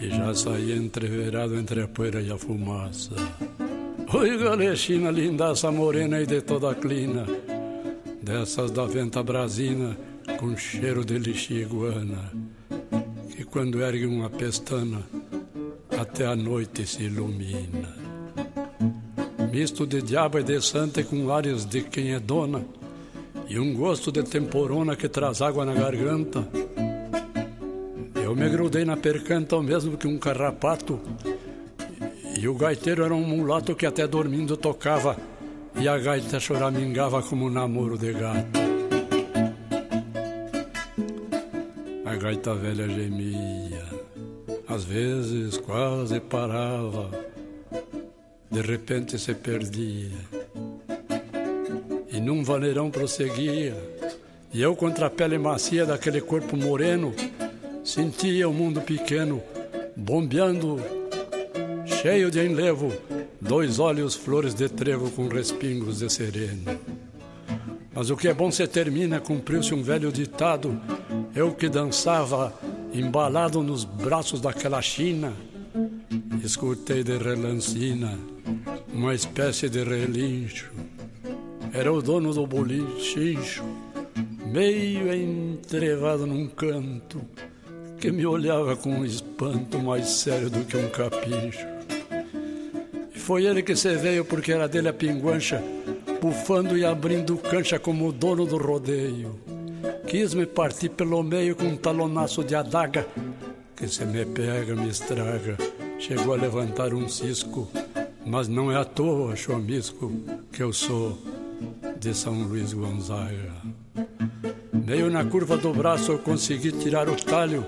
e 0.00 0.08
já 0.08 0.34
saí 0.34 0.72
entreverado 0.72 1.56
entre 1.56 1.82
a 1.82 1.88
poeira 1.88 2.20
e 2.20 2.30
a 2.30 2.36
fumaça. 2.36 3.14
Oi, 4.12 4.38
galexina, 4.38 5.10
lindaça 5.10 5.70
morena 5.70 6.20
e 6.20 6.26
de 6.26 6.40
toda 6.40 6.74
clina, 6.74 7.26
dessas 8.22 8.70
da 8.70 8.84
venta 8.84 9.22
brasina, 9.22 9.96
com 10.38 10.56
cheiro 10.56 11.04
de 11.04 11.18
lixiguana, 11.18 12.32
que 13.30 13.44
quando 13.44 13.82
ergue 13.82 14.06
uma 14.06 14.30
pestana, 14.30 15.02
até 15.98 16.26
a 16.26 16.36
noite 16.36 16.86
se 16.86 17.04
ilumina. 17.04 17.94
Misto 19.52 19.86
de 19.86 20.02
diabo 20.02 20.38
e 20.38 20.42
de 20.42 20.60
santa 20.60 21.02
com 21.04 21.32
ares 21.32 21.64
de 21.64 21.82
quem 21.82 22.12
é 22.12 22.20
dona, 22.20 22.64
e 23.48 23.58
um 23.58 23.74
gosto 23.74 24.10
de 24.10 24.22
temporona 24.22 24.96
que 24.96 25.08
traz 25.08 25.40
água 25.40 25.64
na 25.64 25.74
garganta, 25.74 26.48
eu 28.24 28.34
me 28.34 28.48
grudei 28.48 28.84
na 28.84 28.96
percanta, 28.96 29.56
o 29.56 29.62
mesmo 29.62 29.96
que 29.96 30.08
um 30.08 30.18
carrapato. 30.18 30.98
E 32.36 32.48
o 32.48 32.54
gaiteiro 32.54 33.04
era 33.04 33.14
um 33.14 33.22
mulato 33.22 33.76
que 33.76 33.86
até 33.86 34.08
dormindo 34.08 34.56
tocava. 34.56 35.16
E 35.76 35.86
a 35.86 35.96
gaita 35.98 36.40
choramingava 36.40 37.22
como 37.22 37.46
um 37.46 37.50
namoro 37.50 37.96
de 37.96 38.12
gato. 38.12 38.60
A 42.04 42.16
gaita 42.16 42.54
velha 42.54 42.88
gemia, 42.88 43.84
às 44.74 44.82
vezes 44.82 45.56
quase 45.56 46.18
parava, 46.18 47.08
de 48.50 48.60
repente 48.60 49.16
se 49.20 49.32
perdia. 49.32 50.10
E 52.10 52.20
num 52.20 52.42
vaneirão 52.42 52.90
prosseguia, 52.90 53.76
e 54.52 54.60
eu 54.60 54.74
contra 54.74 55.06
a 55.06 55.10
pele 55.10 55.38
macia 55.38 55.86
daquele 55.86 56.20
corpo 56.20 56.56
moreno, 56.56 57.14
sentia 57.84 58.48
o 58.48 58.52
mundo 58.52 58.80
pequeno 58.80 59.40
bombeando, 59.96 60.80
cheio 61.86 62.28
de 62.28 62.44
enlevo, 62.44 62.92
dois 63.40 63.78
olhos 63.78 64.16
flores 64.16 64.54
de 64.54 64.68
trevo 64.68 65.08
com 65.12 65.28
respingos 65.28 66.00
de 66.00 66.10
sereno. 66.10 66.80
Mas 67.94 68.10
o 68.10 68.16
que 68.16 68.26
é 68.26 68.34
bom 68.34 68.50
se 68.50 68.66
termina, 68.66 69.20
cumpriu-se 69.20 69.72
um 69.72 69.84
velho 69.84 70.10
ditado. 70.10 70.80
Eu 71.32 71.54
que 71.54 71.68
dançava 71.68 72.52
embalado 72.94 73.62
nos 73.62 73.84
braços 73.84 74.40
daquela 74.40 74.80
China, 74.80 75.32
escutei 76.42 77.02
de 77.02 77.18
relancina 77.18 78.16
uma 78.92 79.12
espécie 79.12 79.68
de 79.68 79.82
relincho. 79.82 80.70
Era 81.72 81.92
o 81.92 82.00
dono 82.00 82.32
do 82.32 82.46
bolichincho, 82.46 83.64
meio 84.46 85.12
entrevado 85.12 86.24
num 86.24 86.46
canto 86.46 87.20
que 87.98 88.12
me 88.12 88.24
olhava 88.24 88.76
com 88.76 88.90
um 88.90 89.04
espanto 89.04 89.80
mais 89.80 90.08
sério 90.08 90.48
do 90.48 90.64
que 90.64 90.76
um 90.76 90.88
capincho. 90.90 91.66
E 93.12 93.18
foi 93.18 93.44
ele 93.46 93.62
que 93.62 93.74
se 93.74 93.96
veio 93.96 94.24
porque 94.24 94.52
era 94.52 94.68
dele 94.68 94.88
a 94.88 94.92
pinguancha, 94.92 95.60
bufando 96.20 96.78
e 96.78 96.84
abrindo 96.84 97.36
cancha 97.36 97.78
como 97.80 98.08
o 98.08 98.12
dono 98.12 98.46
do 98.46 98.56
rodeio. 98.56 99.34
Quis 100.06 100.34
me 100.34 100.46
partir 100.46 100.90
pelo 100.90 101.22
meio 101.22 101.56
com 101.56 101.64
um 101.64 101.76
talonaço 101.76 102.44
de 102.44 102.54
adaga, 102.54 103.06
que 103.74 103.88
se 103.88 104.04
me 104.04 104.24
pega 104.24 104.76
me 104.76 104.88
estraga. 104.88 105.56
Chegou 105.98 106.34
a 106.34 106.36
levantar 106.36 106.92
um 106.92 107.08
cisco, 107.08 107.68
mas 108.24 108.46
não 108.46 108.70
é 108.70 108.76
à 108.76 108.84
toa, 108.84 109.34
chomisco, 109.34 110.12
que 110.52 110.62
eu 110.62 110.72
sou 110.72 111.18
de 111.98 112.14
São 112.14 112.42
Luís 112.42 112.72
Gonzaga. 112.72 113.52
Meio 114.72 115.10
na 115.10 115.24
curva 115.24 115.56
do 115.56 115.72
braço 115.72 116.12
eu 116.12 116.18
consegui 116.18 116.70
tirar 116.72 117.08
o 117.08 117.16
talho, 117.16 117.66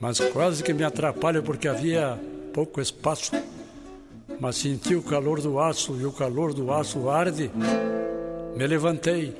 mas 0.00 0.18
quase 0.18 0.62
que 0.62 0.72
me 0.72 0.82
atrapalho 0.82 1.42
porque 1.42 1.68
havia 1.68 2.18
pouco 2.52 2.80
espaço. 2.80 3.32
Mas 4.40 4.56
senti 4.56 4.94
o 4.94 5.02
calor 5.02 5.40
do 5.40 5.60
aço 5.60 5.96
e 6.00 6.06
o 6.06 6.12
calor 6.12 6.54
do 6.54 6.72
aço 6.72 7.08
arde. 7.08 7.50
Me 8.56 8.66
levantei, 8.66 9.36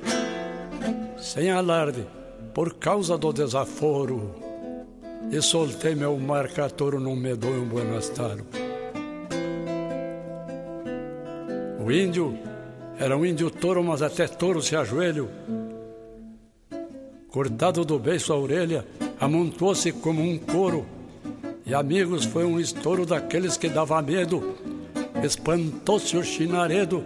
sem 1.23 1.49
alarde, 1.49 2.05
por 2.53 2.73
causa 2.73 3.17
do 3.17 3.31
desaforo, 3.31 4.35
e 5.31 5.41
soltei 5.41 5.95
meu 5.95 6.19
marca-touro 6.19 6.99
num 6.99 7.15
medonho 7.15 7.63
buenastaro. 7.65 8.45
O 11.79 11.89
índio 11.89 12.37
era 12.99 13.17
um 13.17 13.25
índio 13.25 13.49
touro, 13.49 13.81
mas 13.81 14.01
até 14.01 14.27
touro 14.27 14.61
se 14.61 14.75
ajoelho. 14.75 15.29
Cortado 17.29 17.85
do 17.85 17.97
beiço 17.97 18.33
a 18.33 18.37
orelha, 18.37 18.85
amontoou-se 19.17 19.93
como 19.93 20.21
um 20.21 20.37
couro. 20.37 20.85
E 21.65 21.73
amigos, 21.73 22.25
foi 22.25 22.43
um 22.43 22.59
estouro 22.59 23.05
daqueles 23.05 23.55
que 23.55 23.69
dava 23.69 24.01
medo. 24.01 24.55
Espantou-se 25.23 26.17
o 26.17 26.23
chinaredo, 26.23 27.01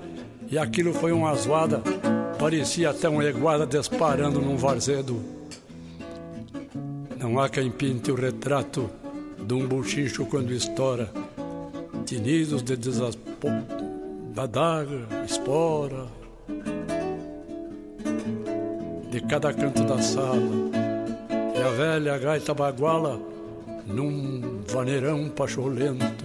e 0.49 0.57
aquilo 0.57 0.91
foi 0.91 1.11
uma 1.11 1.35
zoada. 1.35 1.83
Parecia 2.47 2.91
até 2.91 3.09
um 3.09 3.21
eguada 3.21 3.67
disparando 3.67 4.39
num 4.39 4.55
varzedo. 4.55 5.21
Não 7.19 7.37
há 7.41 7.49
quem 7.49 7.69
pinte 7.69 8.09
o 8.09 8.15
retrato 8.15 8.89
de 9.37 9.53
um 9.53 9.67
buchincho 9.67 10.25
quando 10.25 10.53
estoura. 10.53 11.11
Tinidos 12.05 12.63
de 12.63 12.77
desaspo 12.77 13.49
da 14.33 14.45
daga, 14.45 15.25
espora, 15.25 16.07
de 19.11 19.19
cada 19.27 19.53
canto 19.53 19.83
da 19.83 20.01
sala, 20.01 20.71
e 21.53 21.61
a 21.61 21.69
velha 21.71 22.17
gaita 22.17 22.53
baguala 22.53 23.19
num 23.85 24.61
vaneirão 24.69 25.27
pacholento, 25.27 26.23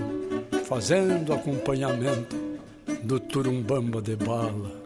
fazendo 0.66 1.32
acompanhamento 1.32 2.36
do 3.02 3.18
turumbamba 3.18 4.00
de 4.00 4.14
bala. 4.14 4.81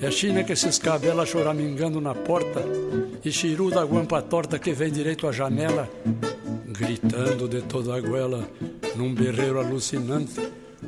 É 0.00 0.10
China 0.10 0.44
que 0.44 0.54
se 0.54 0.68
escabela 0.68 1.26
choramingando 1.26 2.00
na 2.00 2.14
porta, 2.14 2.62
e 3.24 3.32
Chiru 3.32 3.70
da 3.70 3.84
guampa 3.84 4.22
torta 4.22 4.58
que 4.58 4.72
vem 4.72 4.92
direito 4.92 5.26
à 5.26 5.32
janela, 5.32 5.88
gritando 6.68 7.48
de 7.48 7.62
toda 7.62 7.96
a 7.96 8.00
goela 8.00 8.48
num 8.96 9.12
berreiro 9.12 9.58
alucinante 9.58 10.40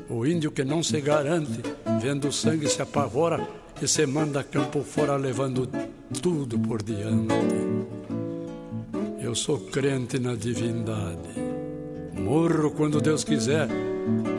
o 0.09 0.27
índio 0.27 0.51
que 0.51 0.65
não 0.65 0.83
se 0.83 1.01
garante, 1.01 1.61
vendo 2.01 2.29
o 2.29 2.33
sangue 2.33 2.69
se 2.69 2.81
apavora 2.81 3.47
e 3.81 3.89
se 3.89 4.07
manda 4.07 4.45
campo 4.45 4.83
fora 4.83 5.17
levando 5.17 5.69
tudo 6.23 6.59
por 6.59 6.83
diante. 6.83 7.35
Eu 9.21 9.35
sou 9.35 9.59
crente 9.59 10.19
na 10.19 10.35
divindade. 10.35 11.51
Morro 12.15 12.71
quando 12.71 13.01
Deus 13.01 13.25
quiser, 13.25 13.69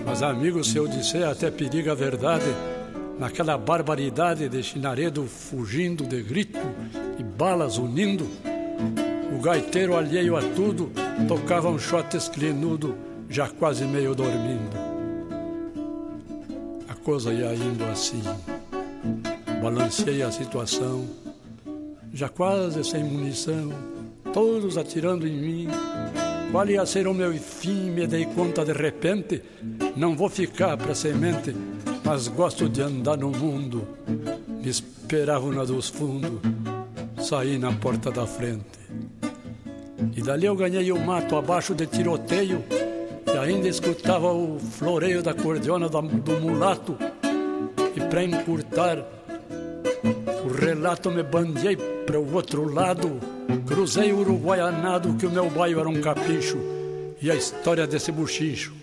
mas 0.05 0.22
amigo, 0.22 0.63
se 0.63 0.78
eu 0.78 0.88
disser 0.88 1.28
até 1.28 1.49
periga 1.49 1.91
a 1.91 1.95
verdade, 1.95 2.45
naquela 3.22 3.57
barbaridade 3.57 4.49
de 4.49 4.61
chinaredo 4.61 5.26
fugindo 5.28 6.05
de 6.05 6.22
grito 6.22 6.59
e 7.17 7.24
balas 7.24 7.78
unindo, 7.78 8.28
o 9.34 9.41
gaiteiro 9.41 9.95
alheio 9.95 10.36
a 10.36 10.41
tudo 10.41 10.91
tocava 11.28 11.69
um 11.69 11.80
shot 11.80 12.17
esclinudo, 12.17 12.97
já 13.30 13.47
quase 13.47 13.86
meio 13.86 14.13
dormindo 14.13 14.91
coisa 17.03 17.34
ia 17.34 17.53
indo 17.53 17.84
assim. 17.86 18.22
Balanceei 19.61 20.22
a 20.22 20.32
situação, 20.32 21.07
já 22.13 22.30
quase 22.30 22.84
sem 22.84 23.03
munição, 23.03 23.72
todos 24.34 24.78
atirando 24.78 25.28
em 25.28 25.36
mim. 25.36 25.67
Qual 26.51 26.67
ia 26.67 26.86
ser 26.86 27.07
o 27.07 27.13
meu 27.13 27.32
fim? 27.34 27.91
Me 27.91 28.05
dei 28.05 28.26
conta 28.26 28.65
de 28.65 28.74
repente. 28.74 29.41
Não 29.95 30.15
vou 30.15 30.30
ficar 30.30 30.78
pra 30.78 30.93
semente, 30.93 31.55
mas 32.12 32.28
gosto 32.28 32.68
de 32.68 32.82
andar 32.82 33.16
no 33.16 33.30
mundo. 33.30 33.88
Me 34.49 34.68
esperavam 34.68 35.49
na 35.53 35.64
dos 35.64 35.88
fundos, 35.88 36.41
saí 37.22 37.57
na 37.57 37.72
porta 37.72 38.12
da 38.12 38.28
frente. 38.28 38.66
E 40.14 40.22
dali 40.22 40.45
eu 40.45 40.53
ganhei 40.53 40.91
o 40.91 40.99
mato 40.99 41.38
abaixo 41.38 41.74
de 41.74 41.88
tiroteio 41.88 42.62
e 43.34 43.38
ainda 43.38 43.70
escutava 43.70 44.30
o 44.30 44.59
floreio 44.59 45.24
da 45.24 45.34
cordiona 45.34 45.88
do 45.88 46.01
mulato. 46.41 46.97
E 47.95 48.01
para 48.01 48.26
encurtar 48.26 48.97
o 50.43 50.53
relato, 50.53 51.09
me 51.09 51.24
bandiei 51.24 51.78
para 51.78 52.20
o 52.20 52.34
outro 52.36 52.74
lado. 52.74 53.22
Cruzei 53.66 54.12
o 54.12 54.20
Uruguaianado, 54.20 55.14
que 55.14 55.26
o 55.26 55.32
meu 55.32 55.49
bairro 55.49 55.80
era 55.80 55.88
um 55.88 56.01
capricho. 56.01 56.57
E 57.22 57.32
a 57.32 57.36
história 57.36 57.88
desse 57.88 58.12
buchicho 58.12 58.74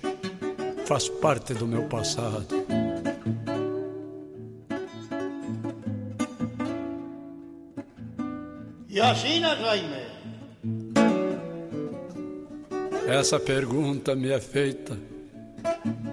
faz 0.87 1.11
parte 1.11 1.53
do 1.53 1.67
meu 1.67 1.83
passado. 1.83 2.88
E 8.99 9.01
assim, 9.01 9.41
Jaime? 9.41 10.03
Essa 13.07 13.39
pergunta 13.39 14.17
me 14.17 14.29
é 14.29 14.41
feita 14.41 14.99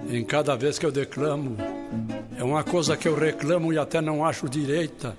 em 0.08 0.24
cada 0.24 0.54
vez 0.54 0.78
que 0.78 0.86
eu 0.86 0.92
declamo. 0.92 1.56
É 2.38 2.44
uma 2.44 2.62
coisa 2.62 2.96
que 2.96 3.08
eu 3.08 3.18
reclamo 3.18 3.72
e 3.72 3.78
até 3.78 4.00
não 4.00 4.24
acho 4.24 4.48
direita. 4.48 5.16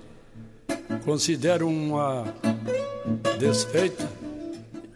Considero 1.04 1.68
uma 1.68 2.24
desfeita 3.38 4.08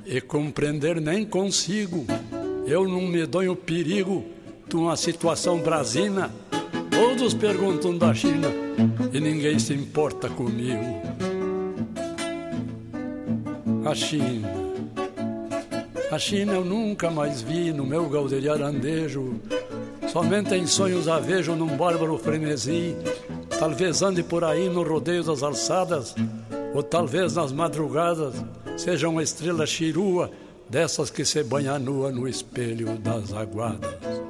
e 0.07 0.19
compreender 0.23 0.99
nem 0.99 1.27
consigo. 1.27 2.07
Eu 2.67 2.89
não 2.89 3.03
me 3.03 3.27
dou 3.27 3.47
o 3.51 3.55
perigo 3.55 4.25
de 4.67 4.77
uma 4.77 4.97
situação 4.97 5.59
brasina. 5.59 6.31
Todos 6.91 7.35
perguntam 7.35 7.99
da 7.99 8.15
China 8.15 8.49
e 9.13 9.21
ninguém 9.21 9.59
se 9.59 9.75
importa 9.75 10.31
comigo. 10.31 11.03
A 13.85 13.95
China 13.95 14.63
a 16.13 16.19
China 16.19 16.53
eu 16.53 16.63
nunca 16.63 17.11
mais 17.11 17.41
vi 17.41 17.73
no 17.73 17.87
meu 17.87 18.07
arandejo. 18.53 19.41
Somente 20.13 20.55
em 20.55 20.67
sonhos 20.67 21.09
a 21.09 21.19
vejo 21.19 21.57
num 21.57 21.75
bárbaro 21.75 22.19
frenesi. 22.19 22.95
Talvez 23.59 24.03
ande 24.03 24.23
por 24.23 24.45
aí 24.45 24.69
no 24.69 24.83
rodeio 24.83 25.25
das 25.25 25.43
alçadas, 25.43 26.15
ou 26.75 26.83
talvez 26.83 27.35
nas 27.35 27.51
madrugadas 27.51 28.35
seja 28.77 29.09
uma 29.09 29.23
estrela 29.23 29.65
chirua, 29.65 30.31
dessas 30.69 31.09
que 31.09 31.25
se 31.25 31.43
banha 31.43 31.79
nua 31.79 32.13
no 32.13 32.29
espelho 32.29 32.99
das 32.99 33.33
aguadas. 33.33 34.22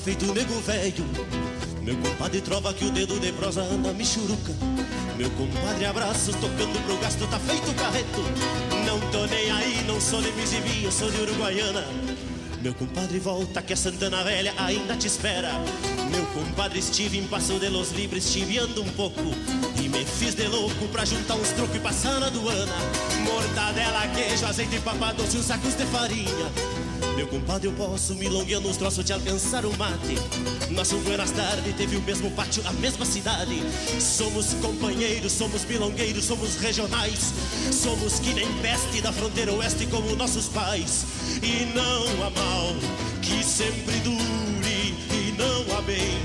Feito 0.00 0.32
nego 0.32 0.58
velho. 0.60 1.04
Meu 1.82 1.96
compadre 1.96 2.40
trova 2.40 2.72
que 2.72 2.84
o 2.84 2.90
dedo 2.90 3.20
de 3.20 3.32
prosa 3.32 3.62
anda 3.62 3.92
michuruca. 3.92 4.52
Meu 5.16 5.30
compadre 5.30 5.84
abraços 5.84 6.34
tocando 6.36 6.84
pro 6.86 6.96
gasto 6.98 7.26
tá 7.26 7.38
feito 7.38 7.74
carreto. 7.74 8.22
Não 8.86 8.98
tô 9.10 9.26
nem 9.26 9.50
aí, 9.50 9.84
não 9.86 10.00
sou 10.00 10.22
de 10.22 10.32
Mizibim, 10.32 10.84
eu 10.84 10.90
sou 10.92 11.10
de 11.10 11.20
Uruguaiana. 11.20 11.84
Meu 12.62 12.74
compadre 12.74 13.18
volta 13.18 13.62
que 13.62 13.72
a 13.72 13.76
Santana 13.76 14.24
Velha 14.24 14.54
ainda 14.56 14.96
te 14.96 15.06
espera. 15.06 15.52
Meu 16.10 16.24
compadre 16.26 16.78
estive 16.78 17.18
em 17.18 17.26
Passo 17.26 17.58
de 17.58 17.68
los 17.68 17.92
Libres, 17.92 18.30
chiviando 18.30 18.82
um 18.82 18.88
pouco. 18.90 19.34
E 19.82 19.88
me 19.88 20.04
fiz 20.04 20.34
de 20.34 20.46
louco 20.46 20.88
pra 20.88 21.04
juntar 21.04 21.36
uns 21.36 21.50
trocos 21.50 21.76
e 21.76 21.78
passar 21.78 22.20
na 22.20 22.26
aduana. 22.26 22.74
Mortadela, 23.24 24.06
queijo, 24.14 24.46
azeite 24.46 24.78
papadoce, 24.80 25.36
uns 25.36 25.46
sacos 25.46 25.74
de 25.74 25.84
farinha. 25.86 26.79
Meu 27.20 27.28
compadre, 27.28 27.68
eu 27.68 27.72
posso 27.74 28.14
milongueando 28.14 28.66
uns 28.66 28.78
troços 28.78 29.04
te 29.04 29.12
alcançar 29.12 29.66
o 29.66 29.76
mate. 29.76 30.14
Nosso 30.70 30.96
Buenas 31.00 31.30
Tarde 31.30 31.70
teve 31.74 31.96
o 31.96 32.00
mesmo 32.00 32.30
pátio, 32.30 32.62
a 32.66 32.72
mesma 32.72 33.04
cidade. 33.04 33.60
Somos 34.00 34.54
companheiros, 34.54 35.30
somos 35.30 35.62
milongueiros, 35.66 36.24
somos 36.24 36.56
regionais. 36.56 37.34
Somos 37.70 38.20
que 38.20 38.32
nem 38.32 38.50
peste 38.62 39.02
da 39.02 39.12
fronteira 39.12 39.52
oeste 39.52 39.84
como 39.88 40.16
nossos 40.16 40.48
pais. 40.48 41.04
E 41.42 41.66
não 41.74 42.26
há 42.26 42.30
mal 42.30 42.74
que 43.20 43.44
sempre 43.44 43.96
dure, 44.00 44.94
e 45.12 45.34
não 45.36 45.76
há 45.76 45.82
bem 45.82 46.18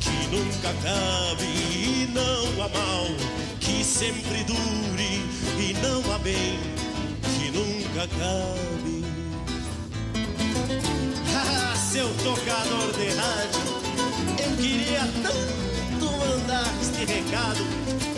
que 0.00 0.36
nunca 0.36 0.68
acabe. 0.68 1.44
E 1.44 2.10
não 2.12 2.62
há 2.62 2.68
mal 2.68 3.06
que 3.58 3.82
sempre 3.82 4.44
dure, 4.44 5.22
e 5.58 5.72
não 5.82 6.14
há 6.14 6.18
bem 6.18 6.58
que 7.22 7.50
nunca 7.52 8.02
acabe. 8.02 8.95
Seu 11.96 12.08
tocador 12.22 12.92
de 12.92 13.08
rádio, 13.08 13.62
eu 14.44 14.56
queria 14.58 15.00
tanto 15.22 16.12
mandar 16.18 16.70
este 16.78 17.06
recado 17.06 17.64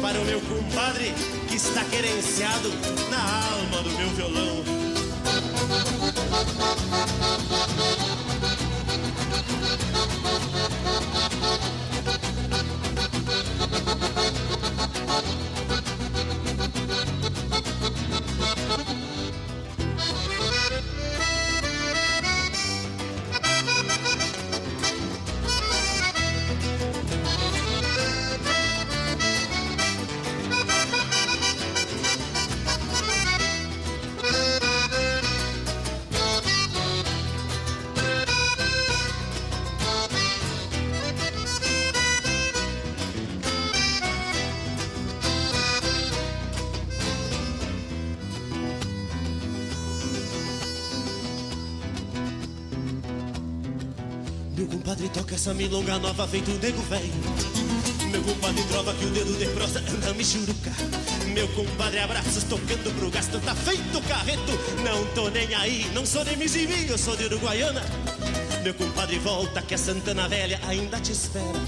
para 0.03 0.21
o 0.21 0.25
meu 0.25 0.41
compadre 0.41 1.15
que 1.47 1.55
está 1.55 1.85
querenciado 1.85 2.71
na 3.09 3.23
alma 3.53 3.81
do 3.85 3.91
meu 3.91 4.09
violão. 4.17 4.65
Essa 55.49 55.55
milonga 55.55 55.99
nova 55.99 56.29
feito 56.29 56.51
nego 56.63 56.83
velho. 56.83 57.11
Meu 58.11 58.23
compadre 58.23 58.63
trova 58.65 58.93
que 58.93 59.05
o 59.07 59.11
dedo 59.11 59.33
de 59.39 59.47
prosa 59.47 59.81
anda 59.81 60.13
michuruca. 60.13 60.71
Meu 61.33 61.49
compadre 61.49 62.01
abraços 62.01 62.45
tocando 62.45 62.95
pro 62.99 63.11
gasto, 63.11 63.41
tá 63.41 63.55
feito 63.55 64.03
carreto. 64.07 64.53
Não 64.85 65.07
tô 65.15 65.31
nem 65.31 65.55
aí, 65.55 65.91
não 65.95 66.05
sou 66.05 66.23
nem 66.23 66.37
Mizimi, 66.37 66.87
eu 66.89 66.99
sou 66.99 67.17
de 67.17 67.25
Uruguaiana. 67.25 67.83
Meu 68.63 68.75
compadre 68.75 69.19
volta 69.21 69.63
que 69.63 69.75
a 69.75 69.79
Santana 69.79 70.29
Velha 70.29 70.61
ainda 70.67 71.01
te 71.01 71.13
espera. 71.13 71.59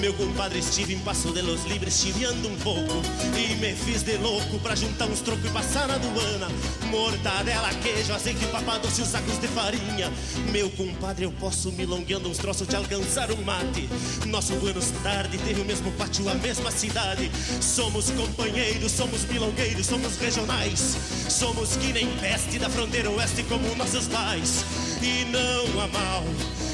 Meu 0.00 0.12
compadre 0.12 0.58
estive 0.58 0.92
em 0.92 0.98
Passo 0.98 1.32
de 1.32 1.40
los 1.40 1.64
Libres 1.64 1.94
chiviando 1.94 2.48
um 2.48 2.56
pouco 2.56 3.00
E 3.38 3.54
me 3.54 3.74
fiz 3.74 4.02
de 4.02 4.16
louco 4.18 4.58
pra 4.58 4.74
juntar 4.74 5.06
uns 5.06 5.20
trocos 5.20 5.46
e 5.46 5.48
passar 5.50 5.88
na 5.88 5.94
aduana 5.94 6.48
Mortadela, 6.90 7.70
queijo, 7.82 8.12
azeite, 8.12 8.44
papadoce 8.46 9.00
e 9.00 9.04
os 9.04 9.08
sacos 9.08 9.38
de 9.38 9.48
farinha. 9.48 10.12
Meu 10.50 10.70
compadre, 10.70 11.24
eu 11.24 11.32
posso 11.32 11.72
milongueando 11.72 12.28
uns 12.28 12.38
troços 12.38 12.66
te 12.66 12.76
alcançar 12.76 13.30
um 13.32 13.42
mate. 13.42 13.88
Nosso 14.26 14.54
Buenos 14.54 14.90
Tarde 15.02 15.38
teve 15.38 15.60
o 15.60 15.64
mesmo 15.64 15.90
pátio, 15.92 16.28
a 16.28 16.34
mesma 16.34 16.70
cidade. 16.70 17.30
Somos 17.60 18.10
companheiros, 18.10 18.92
somos 18.92 19.24
milongueiros, 19.24 19.86
somos 19.86 20.16
regionais. 20.16 20.96
Somos 21.28 21.76
que 21.76 21.92
nem 21.92 22.06
peste 22.18 22.58
da 22.58 22.68
fronteira 22.68 23.10
oeste 23.10 23.42
como 23.44 23.74
nossos 23.76 24.06
pais. 24.08 24.64
E 25.02 25.24
não 25.26 25.80
há 25.80 25.88
mal 25.88 26.24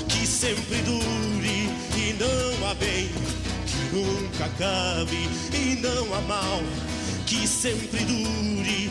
que 0.09 0.27
sempre 0.27 0.83
dure 0.83 1.71
e 1.97 2.17
não 2.19 2.69
há 2.69 2.75
bem 2.75 3.09
que 3.67 3.97
nunca 3.97 4.45
acabe. 4.45 5.29
E 5.53 5.77
não 5.77 6.15
há 6.15 6.21
mal 6.23 6.63
que 7.27 7.47
sempre 7.47 8.05
dure 8.05 8.91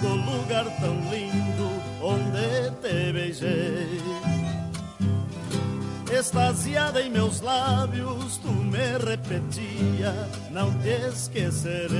do 0.00 0.08
lugar 0.08 0.64
tão 0.80 0.94
lindo 1.10 1.70
onde 2.02 2.70
te 2.82 3.12
beijei. 3.12 4.00
Extasiada 6.12 7.00
em 7.00 7.10
meus 7.10 7.40
lábios, 7.40 8.36
tu 8.38 8.48
me 8.48 8.98
repetia: 8.98 10.12
Não 10.50 10.72
te 10.80 11.08
esquecerei. 11.08 11.99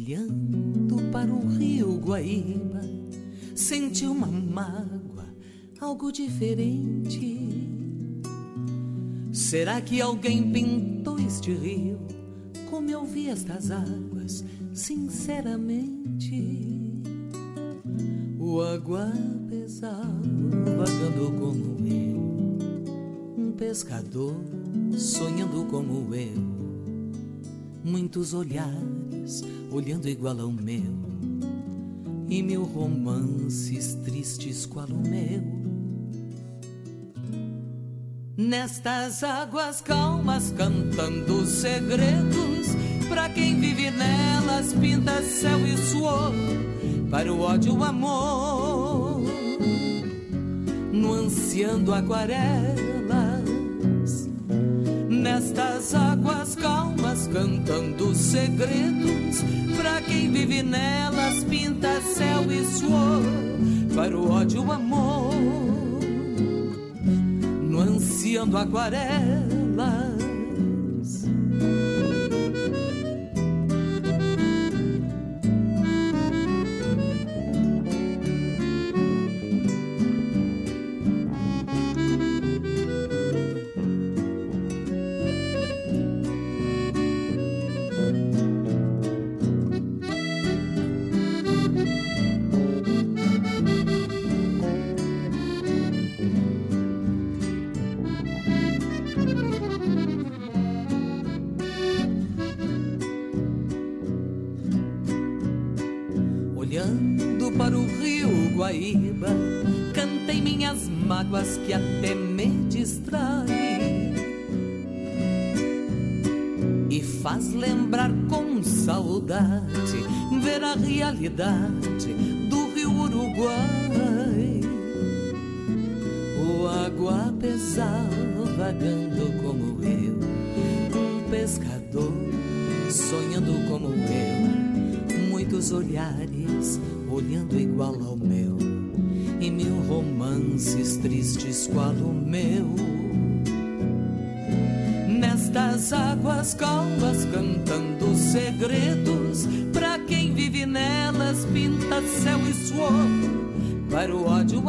Olhando 0.00 0.96
para 1.12 1.30
o 1.30 1.46
rio 1.46 1.98
Guaíba, 1.98 2.80
senti 3.54 4.06
uma 4.06 4.28
mágoa, 4.28 5.26
algo 5.78 6.10
diferente. 6.10 7.68
Será 9.30 9.78
que 9.82 10.00
alguém 10.00 10.50
pintou 10.50 11.18
este 11.18 11.52
rio 11.52 11.98
como 12.70 12.88
eu 12.88 13.04
vi 13.04 13.28
estas 13.28 13.70
águas, 13.70 14.42
sinceramente? 14.72 17.02
O 18.38 18.62
água 18.62 19.12
pesava 19.50 20.22
vagando 20.78 21.30
como 21.38 21.76
eu, 21.86 22.18
um 23.36 23.52
pescador 23.52 24.34
sonhando 24.96 25.66
como 25.66 26.14
eu. 26.14 26.40
Muitos 27.84 28.32
olhares 28.32 28.99
olhando 29.70 30.08
igual 30.08 30.38
ao 30.40 30.50
meu, 30.50 30.94
e 32.28 32.42
mil 32.42 32.64
romances 32.64 33.94
tristes 34.04 34.66
qual 34.66 34.86
o 34.88 35.08
meu. 35.08 35.60
Nestas 38.36 39.22
águas 39.22 39.80
calmas 39.80 40.52
cantando 40.56 41.44
segredos, 41.46 42.68
para 43.08 43.28
quem 43.28 43.60
vive 43.60 43.90
nelas 43.90 44.72
pinta 44.72 45.22
céu 45.22 45.58
e 45.66 45.76
suor, 45.76 46.32
para 47.10 47.32
o 47.32 47.40
ódio 47.40 47.76
o 47.76 47.84
amor, 47.84 49.20
nuanceando 50.92 51.92
aquarelas. 51.92 52.89
Nestas 55.20 55.94
águas 55.94 56.54
calmas 56.54 57.28
cantando 57.30 58.14
segredos, 58.14 59.44
para 59.76 60.00
quem 60.00 60.32
vive 60.32 60.62
nelas 60.62 61.44
pinta 61.44 62.00
céu 62.00 62.50
e 62.50 62.64
suor, 62.64 63.22
para 63.94 64.16
o 64.16 64.30
ódio 64.30 64.64
o 64.64 64.72
amor, 64.72 65.34
nuanceando 67.68 68.56
aquarelas. 68.56 70.09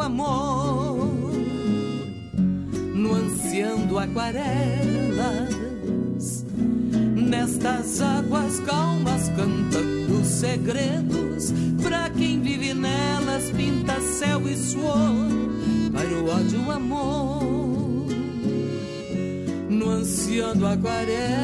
Amor, 0.02 1.12
ansiando 3.14 3.98
aquarelas. 3.98 5.52
Nestas 7.16 8.00
águas 8.00 8.60
calmas 8.60 9.28
cantando 9.30 10.24
segredos, 10.24 11.52
pra 11.82 12.10
quem 12.10 12.40
vive 12.40 12.74
nelas 12.74 13.50
pinta 13.50 14.00
céu 14.00 14.48
e 14.48 14.56
suor, 14.56 15.28
para 15.92 16.08
o 16.08 16.28
ódio 16.28 16.70
amor, 16.70 17.42
no 19.68 19.90
ansiando 19.90 20.66
aquarelas. 20.66 21.41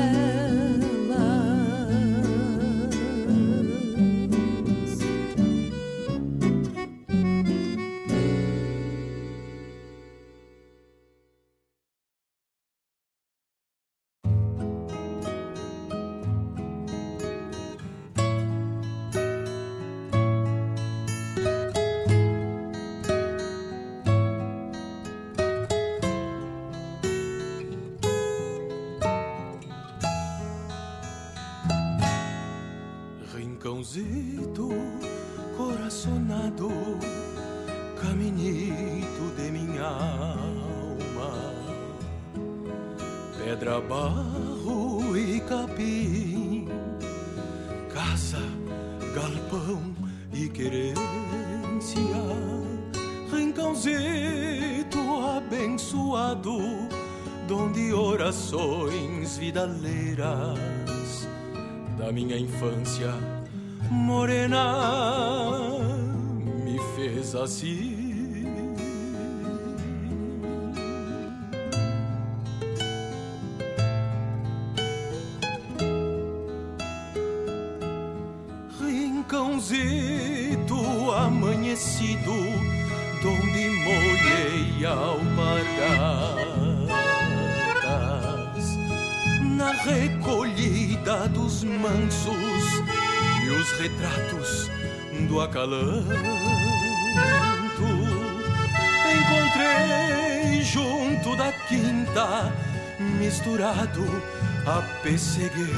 A 103.70 104.82
pessegueiros 105.02 105.68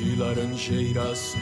e 0.00 0.14
laranjeiras 0.16 1.34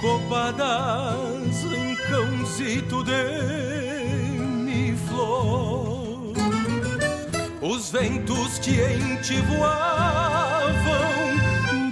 copadas 0.00 1.64
em 1.64 1.96
cãozito 2.08 3.02
de 3.02 4.38
mi 4.38 4.96
flor. 5.08 6.34
Os 7.60 7.90
ventos 7.90 8.60
que 8.60 8.80
em 8.80 9.16
ti 9.22 9.40
voavam 9.40 10.76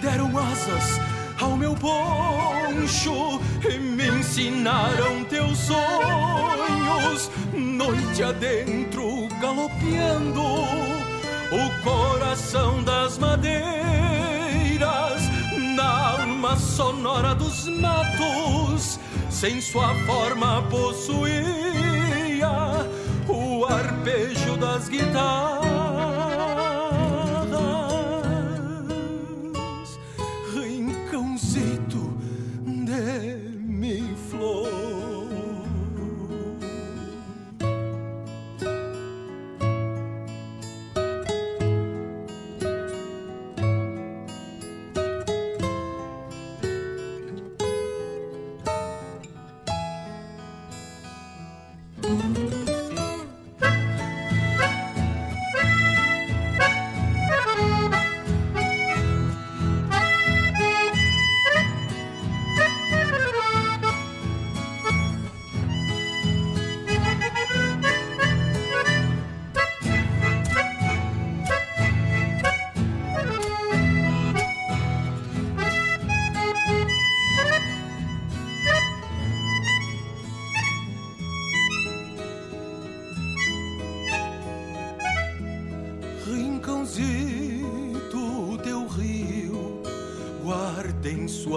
deram 0.01 0.39
asas 0.39 1.01
ao 1.41 1.57
meu 1.57 1.75
poncho 1.75 3.41
e 3.69 3.77
me 3.77 4.07
ensinaram 4.07 5.25
teus 5.25 5.59
sonhos. 5.59 7.29
Noite 7.53 8.23
adentro, 8.23 9.27
galopeando 9.41 10.84
coração 12.35 12.83
das 12.83 13.17
madeiras 13.17 13.63
na 15.77 16.19
alma 16.19 16.57
sonora 16.57 17.33
dos 17.33 17.69
matos, 17.69 18.99
sem 19.31 19.61
sua 19.61 19.95
forma 20.05 20.61
possuía 20.63 21.31
o 23.29 23.65
arpejo 23.65 24.57
das 24.57 24.89
guitarras. 24.89 25.54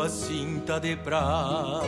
Cinta 0.09 0.80
de 0.80 0.95
prata, 0.97 1.81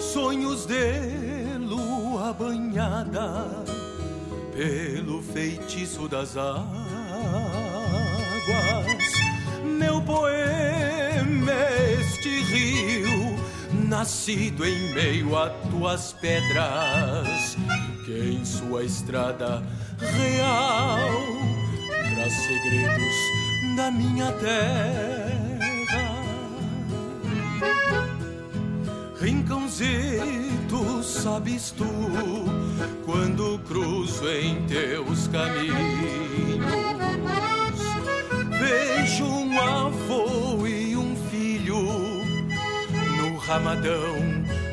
sonhos 0.00 0.66
de 0.66 1.58
lua 1.58 2.32
banhada 2.32 3.46
pelo 4.52 5.22
feitiço 5.22 6.08
das 6.08 6.36
águas. 6.36 6.64
Meu 9.62 10.00
poema 10.00 11.52
este 12.00 12.42
rio, 12.44 13.36
nascido 13.88 14.64
em 14.64 14.94
meio 14.94 15.36
a 15.36 15.50
tuas 15.70 16.14
pedras, 16.14 17.56
que 18.04 18.12
em 18.12 18.44
sua 18.44 18.84
estrada 18.84 19.62
real 19.98 21.10
traz 22.14 22.32
segredos 22.32 23.76
da 23.76 23.90
minha 23.90 24.32
terra 24.32 25.27
Rincãozito, 29.28 31.02
sabes 31.02 31.70
tu, 31.72 31.84
quando 33.04 33.58
cruzo 33.68 34.26
em 34.26 34.64
teus 34.66 35.28
caminhos, 35.28 36.64
vejo 38.58 39.26
um 39.26 39.60
avô 39.60 40.66
e 40.66 40.96
um 40.96 41.14
filho 41.30 42.24
no 43.18 43.36
ramadão 43.36 44.16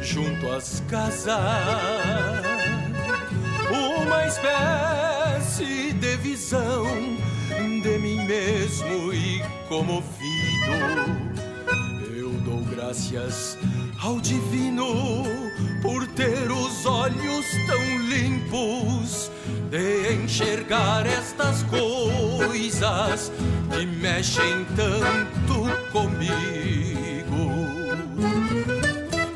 junto 0.01 0.49
às 0.49 0.81
casas. 0.87 1.35
Uma 3.69 4.25
espécie 4.25 5.91
de 5.91 6.15
visão 6.15 6.85
de 7.83 7.97
mim 7.97 8.25
mesmo 8.25 9.13
e 9.13 9.43
comovido, 9.67 10.71
eu 12.15 12.29
dou 12.45 12.61
graças 12.73 13.57
ao 14.05 14.21
divino 14.21 15.23
por 15.81 16.05
ter 16.09 16.51
os 16.51 16.85
olhos 16.85 17.43
tão 17.65 17.97
limpos 18.07 19.31
de 19.71 20.13
enxergar 20.13 21.07
estas 21.07 21.63
coisas 21.63 23.31
que 23.71 23.83
mexem 23.83 24.63
tanto 24.75 25.89
comigo. 25.91 27.51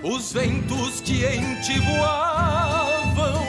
Os 0.04 0.32
ventos 0.34 1.02
que 1.02 1.26
em 1.26 1.56
ti 1.62 1.80
voavam 1.80 3.42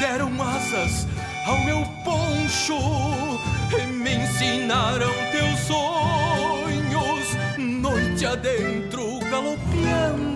deram 0.00 0.30
asas 0.42 1.06
ao 1.46 1.58
meu 1.64 1.84
poncho 2.02 2.78
e 3.78 3.86
me 3.88 4.14
ensinaram 4.14 5.12
teus 5.32 5.60
sonhos, 5.60 7.36
noite 7.58 8.24
adentro 8.24 9.20
galopeando 9.30 10.35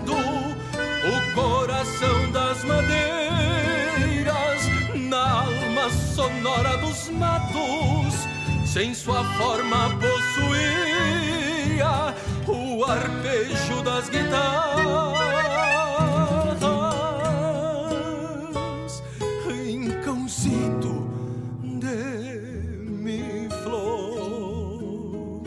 coração 1.33 2.31
das 2.31 2.63
madeiras 2.63 2.91
na 4.95 5.41
alma 5.41 5.89
sonora 5.89 6.77
dos 6.77 7.09
matos, 7.09 8.13
sem 8.65 8.93
sua 8.93 9.23
forma 9.35 9.89
possuía 9.99 11.01
o 12.47 12.83
arpejo 12.85 13.81
das 13.83 14.09
guitarras. 14.09 15.11
Rincãozito 19.47 21.07
de 21.63 21.95
mi 22.89 23.47
flor. 23.63 25.43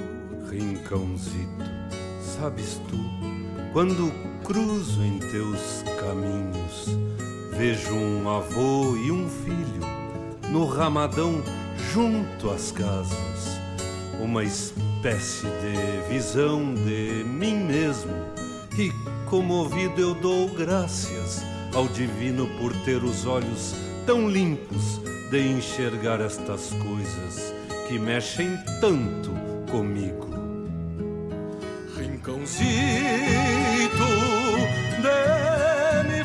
Rincãozito, 0.51 1.65
sabes 2.21 2.81
tu, 2.89 2.99
quando 3.73 4.13
cruzo 4.45 5.03
em 5.03 5.19
teus 5.19 5.83
caminhos, 5.99 6.99
vejo 7.57 7.95
um 7.95 8.29
avô 8.29 8.95
e 8.95 9.11
um 9.11 9.29
filho 9.29 9.81
no 10.51 10.67
ramadão 10.67 11.43
junto 11.93 12.51
às 12.51 12.71
casas, 12.71 13.59
uma 14.23 14.45
espécie 14.45 15.47
de 15.47 16.13
visão 16.13 16.75
de 16.75 17.25
mim 17.25 17.65
mesmo. 17.65 18.13
E 18.79 18.93
comovido 19.31 20.01
eu 20.01 20.15
dou 20.15 20.49
graças 20.51 21.43
ao 21.75 21.89
divino 21.89 22.47
por 22.59 22.73
ter 22.85 23.03
os 23.03 23.25
olhos 23.25 23.75
tão 24.05 24.29
limpos 24.29 25.01
de 25.31 25.41
enxergar 25.41 26.21
estas 26.21 26.71
coisas 26.75 27.55
que 27.89 27.99
mexem 27.99 28.59
tanto 28.81 29.31
comigo. 29.71 30.29
Rincãozito 31.97 34.14
de 35.05 36.05
mi 36.09 36.25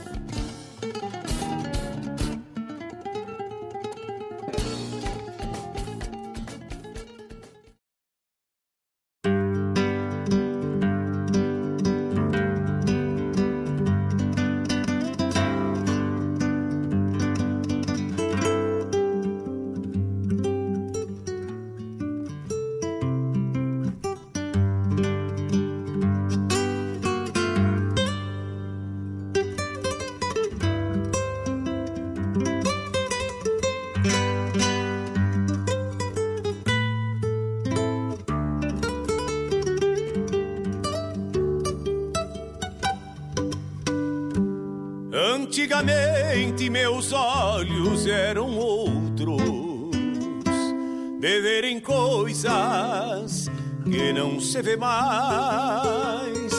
Se 54.51 54.61
vê 54.61 54.75
mais. 54.75 56.51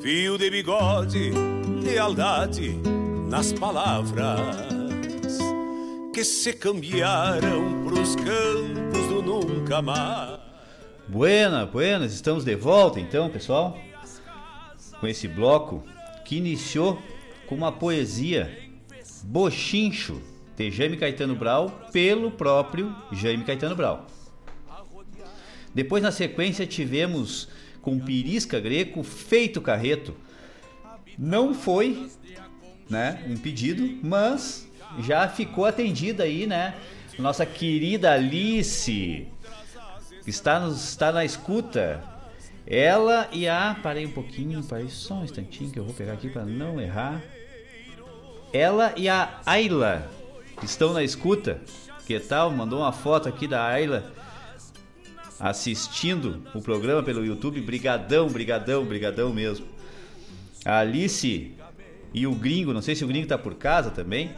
Fio 0.00 0.38
de 0.38 0.48
bigode, 0.48 1.32
lealdade 1.82 2.80
nas 3.28 3.52
palavras 3.52 5.36
que 6.14 6.22
se 6.22 6.52
cambiaram 6.52 7.82
pros 7.84 8.14
campos 8.14 9.06
do 9.08 9.22
nunca 9.22 9.82
mais. 9.82 10.38
Buena, 11.08 11.66
buenas, 11.66 12.12
estamos 12.12 12.44
de 12.44 12.54
volta 12.54 13.00
então, 13.00 13.28
pessoal, 13.28 13.76
com 15.00 15.08
esse 15.08 15.26
bloco 15.26 15.82
que 16.24 16.36
iniciou 16.36 16.96
com 17.48 17.56
uma 17.56 17.72
poesia 17.72 18.56
Bochincho 19.24 20.22
de 20.56 20.70
Jaime 20.70 20.96
Caetano 20.96 21.34
Brau 21.34 21.70
pelo 21.92 22.30
próprio 22.30 22.94
Jaime 23.10 23.42
Caetano 23.42 23.74
Brau. 23.74 24.06
Depois 25.76 26.02
na 26.02 26.10
sequência 26.10 26.66
tivemos 26.66 27.48
com 27.82 28.00
Pirisca 28.00 28.58
Greco 28.58 29.02
Feito 29.02 29.60
Carreto. 29.60 30.16
Não 31.18 31.52
foi, 31.52 32.08
né, 32.88 33.22
um 33.28 33.36
pedido, 33.36 33.98
mas 34.02 34.66
já 35.00 35.28
ficou 35.28 35.66
atendida 35.66 36.24
aí, 36.24 36.46
né? 36.46 36.74
Nossa 37.18 37.44
querida 37.44 38.10
Alice 38.10 39.28
está, 40.26 40.58
nos, 40.58 40.82
está 40.82 41.12
na 41.12 41.26
escuta. 41.26 42.02
Ela 42.66 43.28
e 43.30 43.46
a. 43.46 43.76
Parei 43.82 44.06
um 44.06 44.12
pouquinho, 44.12 44.64
parei 44.64 44.88
só 44.88 45.16
um 45.16 45.24
instantinho 45.24 45.70
que 45.70 45.78
eu 45.78 45.84
vou 45.84 45.92
pegar 45.92 46.14
aqui 46.14 46.30
para 46.30 46.46
não 46.46 46.80
errar. 46.80 47.22
Ela 48.50 48.94
e 48.96 49.10
a 49.10 49.42
Ayla 49.44 50.10
estão 50.62 50.94
na 50.94 51.02
escuta. 51.02 51.60
Que 52.06 52.18
tal? 52.18 52.50
Mandou 52.50 52.78
uma 52.78 52.92
foto 52.92 53.28
aqui 53.28 53.46
da 53.46 53.62
Ayla 53.62 54.15
assistindo 55.38 56.42
o 56.54 56.60
programa 56.60 57.02
pelo 57.02 57.24
YouTube. 57.24 57.60
Brigadão, 57.60 58.28
brigadão, 58.28 58.84
brigadão 58.84 59.32
mesmo. 59.32 59.66
A 60.64 60.78
Alice 60.78 61.52
e 62.12 62.26
o 62.26 62.34
Gringo, 62.34 62.72
não 62.72 62.82
sei 62.82 62.94
se 62.94 63.04
o 63.04 63.08
Gringo 63.08 63.26
tá 63.26 63.38
por 63.38 63.54
casa 63.54 63.90
também. 63.90 64.30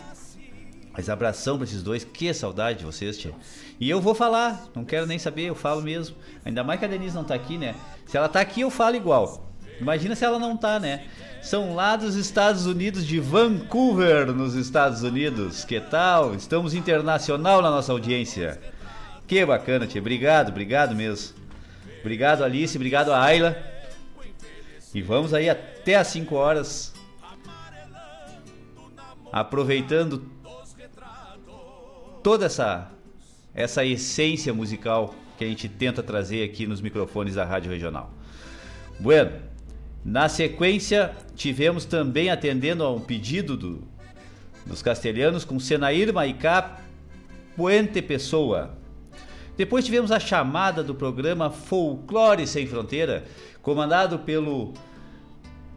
Mas 0.93 1.09
abração 1.09 1.57
pra 1.57 1.65
esses 1.65 1.83
dois, 1.83 2.03
que 2.03 2.35
saudade 2.35 2.81
de 2.81 2.85
vocês, 2.85 3.17
tia. 3.17 3.33
E 3.79 3.89
eu 3.89 4.01
vou 4.01 4.17
falar, 4.17 4.67
não 4.75 4.85
quero 4.85 5.07
nem 5.07 5.19
saber, 5.19 5.45
eu 5.45 5.55
falo 5.55 5.81
mesmo. 5.81 6.17
Ainda 6.45 6.65
mais 6.65 6.81
que 6.81 6.87
a 6.87 6.89
Denise 6.89 7.15
não 7.15 7.23
tá 7.23 7.35
aqui, 7.35 7.57
né? 7.57 7.77
Se 8.05 8.17
ela 8.17 8.29
tá 8.29 8.41
aqui, 8.41 8.63
eu 8.63 8.71
falo 8.71 8.97
igual. 8.97 9.49
Imagina 9.81 10.17
se 10.17 10.25
ela 10.25 10.41
não 10.41 10.57
tá, 10.57 10.81
né? 10.81 11.05
São 11.41 11.75
lá 11.75 11.95
dos 11.95 12.17
Estados 12.17 12.67
Unidos, 12.67 13.07
de 13.07 13.21
Vancouver, 13.21 14.33
nos 14.33 14.57
Estados 14.57 15.05
Unidos. 15.05 15.65
Que 15.65 15.81
tal? 15.81 16.35
Estamos 16.35 16.75
internacional 16.75 17.63
na 17.63 17.71
nossa 17.71 17.93
audiência. 17.93 18.61
Que 19.29 19.45
bacana, 19.45 19.87
tia. 19.87 20.01
Obrigado, 20.01 20.49
obrigado 20.49 20.97
mesmo. 20.97 21.37
Obrigado, 22.01 22.43
Alice. 22.43 22.77
Obrigado, 22.77 23.13
Ayla. 23.13 23.57
E 24.95 25.03
vamos 25.03 25.35
aí 25.35 25.51
até 25.51 25.97
às 25.97 26.09
5 26.09 26.35
horas. 26.35 26.95
Aproveitando 29.31 30.27
toda 32.23 32.47
essa 32.47 32.91
essa 33.55 33.85
essência 33.85 34.55
musical 34.55 35.15
que 35.37 35.45
a 35.45 35.47
gente 35.49 35.69
tenta 35.69 36.03
trazer 36.03 36.45
aqui 36.45 36.67
nos 36.67 36.81
microfones 36.81 37.35
da 37.35 37.45
Rádio 37.45 37.71
Regional. 37.71 38.11
Bueno, 38.99 39.33
Na 40.05 40.29
sequência, 40.29 41.15
tivemos 41.35 41.85
também 41.85 42.31
atendendo 42.31 42.85
a 42.85 42.91
um 42.91 43.01
pedido 43.01 43.57
do, 43.57 43.83
dos 44.65 44.81
castelhanos 44.81 45.45
com 45.45 45.59
Senair 45.59 46.15
Maicá 46.15 46.81
Puente 47.57 48.01
Pessoa. 48.01 48.79
Depois 49.59 49.85
tivemos 49.85 50.13
a 50.13 50.21
chamada 50.21 50.85
do 50.85 50.95
programa 50.95 51.51
Folclore 51.51 52.47
Sem 52.47 52.65
Fronteira, 52.65 53.25
comandado 53.61 54.21
pelo 54.21 54.73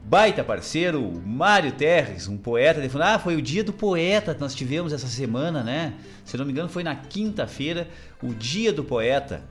baita 0.04 0.44
parceiro 0.44 1.20
Mário 1.26 1.72
Terres, 1.72 2.28
um 2.28 2.38
poeta. 2.38 2.88
Falou: 2.88 3.08
Ah, 3.08 3.18
foi 3.18 3.36
o 3.36 3.42
dia 3.42 3.64
do 3.64 3.74
poeta 3.74 4.36
que 4.36 4.40
nós 4.40 4.54
tivemos 4.54 4.94
essa 4.94 5.08
semana, 5.08 5.64
né? 5.64 5.96
Se 6.24 6.38
não 6.38 6.46
me 6.46 6.52
engano, 6.52 6.70
foi 6.70 6.84
na 6.84 6.96
quinta-feira, 6.96 7.90
o 8.22 8.36
dia 8.36 8.72
do 8.72 8.84
poeta. 8.84 9.42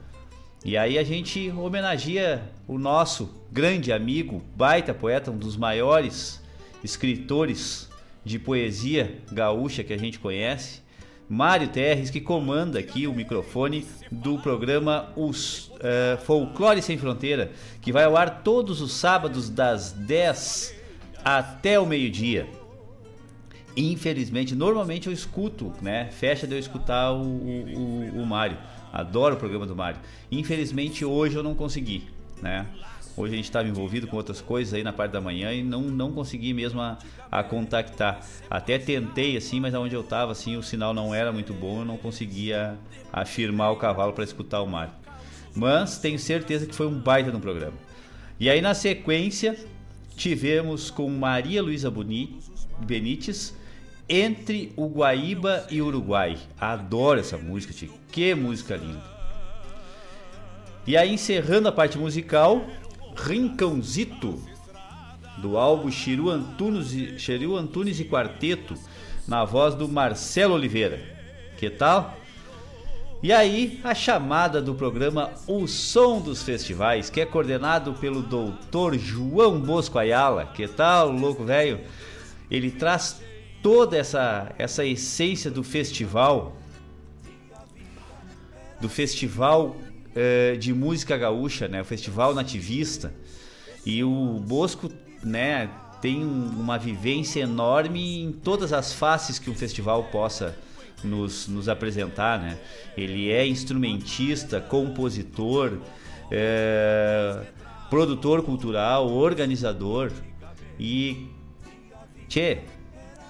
E 0.63 0.77
aí 0.77 0.97
a 0.97 1.03
gente 1.03 1.49
homenageia 1.49 2.41
o 2.65 2.79
nosso 2.79 3.29
grande 3.51 3.91
amigo, 3.91 4.41
baita 4.55 4.93
poeta, 4.93 5.29
um 5.29 5.37
dos 5.37 5.57
maiores 5.57 6.41
escritores 6.81 7.89
de 8.23 8.39
poesia 8.39 9.19
gaúcha 9.29 9.83
que 9.83 9.91
a 9.91 9.99
gente 9.99 10.19
conhece, 10.19 10.81
Mário 11.31 11.69
Terres, 11.69 12.09
que 12.09 12.19
comanda 12.19 12.77
aqui 12.77 13.07
o 13.07 13.13
microfone 13.13 13.87
do 14.11 14.37
programa 14.39 15.13
Os 15.15 15.69
uh, 15.69 16.17
Folclore 16.25 16.81
Sem 16.81 16.97
Fronteira, 16.97 17.53
que 17.81 17.89
vai 17.89 18.03
ao 18.03 18.17
ar 18.17 18.41
todos 18.43 18.81
os 18.81 18.91
sábados 18.91 19.49
das 19.49 19.93
10 19.93 20.75
até 21.23 21.79
o 21.79 21.85
meio-dia. 21.85 22.49
Infelizmente, 23.77 24.53
normalmente 24.53 25.07
eu 25.07 25.13
escuto, 25.13 25.71
né? 25.81 26.09
Fecha 26.11 26.45
de 26.45 26.53
eu 26.53 26.59
escutar 26.59 27.13
o, 27.13 27.21
o, 27.21 28.11
o, 28.17 28.21
o 28.23 28.25
Mário. 28.25 28.57
Adoro 28.91 29.35
o 29.35 29.37
programa 29.37 29.65
do 29.65 29.73
Mário. 29.73 30.01
Infelizmente 30.29 31.05
hoje 31.05 31.37
eu 31.37 31.43
não 31.43 31.55
consegui, 31.55 32.09
né? 32.41 32.65
Hoje 33.15 33.33
a 33.33 33.35
gente 33.35 33.45
estava 33.45 33.67
envolvido 33.67 34.07
com 34.07 34.15
outras 34.15 34.41
coisas 34.41 34.73
aí 34.73 34.83
na 34.83 34.93
parte 34.93 35.11
da 35.11 35.21
manhã 35.21 35.51
e 35.51 35.61
não, 35.61 35.81
não 35.81 36.11
consegui 36.11 36.53
mesmo 36.53 36.79
a, 36.79 36.97
a 37.29 37.43
contactar. 37.43 38.25
Até 38.49 38.79
tentei 38.79 39.35
assim, 39.35 39.59
mas 39.59 39.75
aonde 39.75 39.95
eu 39.95 40.01
estava 40.01 40.31
assim 40.31 40.55
o 40.55 40.63
sinal 40.63 40.93
não 40.93 41.13
era 41.13 41.31
muito 41.31 41.53
bom, 41.53 41.79
eu 41.79 41.85
não 41.85 41.97
conseguia 41.97 42.77
afirmar 43.11 43.71
o 43.71 43.75
cavalo 43.75 44.13
para 44.13 44.23
escutar 44.23 44.61
o 44.61 44.67
Mário. 44.67 44.93
Mas 45.53 45.97
tenho 45.97 46.17
certeza 46.17 46.65
que 46.65 46.73
foi 46.73 46.87
um 46.87 46.97
baita 46.97 47.31
no 47.31 47.39
programa. 47.39 47.77
E 48.39 48.49
aí 48.49 48.61
na 48.61 48.73
sequência 48.73 49.57
tivemos 50.15 50.89
com 50.89 51.09
Maria 51.09 51.61
Luísa 51.61 51.91
Benites 52.79 53.53
entre 54.07 54.71
o 54.75 54.87
Guaíba 54.87 55.65
e 55.69 55.81
Uruguai. 55.81 56.37
Adoro 56.59 57.19
essa 57.19 57.37
música, 57.37 57.73
tio. 57.73 57.93
Que 58.11 58.35
música 58.35 58.75
linda. 58.75 59.01
E 60.85 60.97
aí, 60.97 61.13
encerrando 61.13 61.67
a 61.67 61.71
parte 61.71 61.97
musical, 61.97 62.65
Rincãozito, 63.15 64.41
do 65.37 65.57
álbum 65.57 65.89
Chiru 65.91 66.29
Antunes, 66.29 66.93
e, 66.93 67.17
Chiru 67.17 67.55
Antunes 67.55 67.99
e 67.99 68.05
Quarteto, 68.05 68.75
na 69.27 69.43
voz 69.45 69.75
do 69.75 69.87
Marcelo 69.87 70.53
Oliveira. 70.53 70.99
Que 71.57 71.69
tal? 71.69 72.17
E 73.23 73.31
aí, 73.31 73.79
a 73.83 73.93
chamada 73.93 74.59
do 74.59 74.73
programa 74.73 75.31
O 75.45 75.67
Som 75.67 76.21
dos 76.21 76.41
Festivais, 76.41 77.09
que 77.09 77.21
é 77.21 77.25
coordenado 77.25 77.93
pelo 77.93 78.21
doutor 78.21 78.97
João 78.97 79.59
Bosco 79.59 79.99
Ayala. 79.99 80.47
Que 80.47 80.67
tal, 80.67 81.11
louco 81.11 81.43
velho? 81.43 81.81
Ele 82.49 82.71
traz 82.71 83.21
toda 83.61 83.95
essa, 83.95 84.51
essa 84.57 84.83
essência 84.83 85.51
do 85.51 85.63
festival, 85.63 86.57
do 88.79 88.89
festival 88.89 89.75
eh, 90.15 90.55
de 90.59 90.73
música 90.73 91.17
gaúcha, 91.17 91.67
né? 91.67 91.81
O 91.81 91.85
festival 91.85 92.33
nativista. 92.33 93.13
E 93.85 94.03
o 94.03 94.39
Bosco, 94.45 94.91
né, 95.23 95.69
tem 96.01 96.23
uma 96.23 96.77
vivência 96.77 97.41
enorme 97.41 98.23
em 98.23 98.31
todas 98.31 98.73
as 98.73 98.93
faces 98.93 99.39
que 99.39 99.49
um 99.49 99.55
festival 99.55 100.03
possa 100.05 100.57
nos, 101.03 101.47
nos 101.47 101.69
apresentar, 101.69 102.39
né? 102.39 102.57
Ele 102.97 103.31
é 103.31 103.45
instrumentista, 103.47 104.59
compositor, 104.59 105.77
é, 106.29 107.41
produtor 107.89 108.43
cultural, 108.43 109.09
organizador 109.11 110.11
e 110.79 111.27
tchê, 112.27 112.59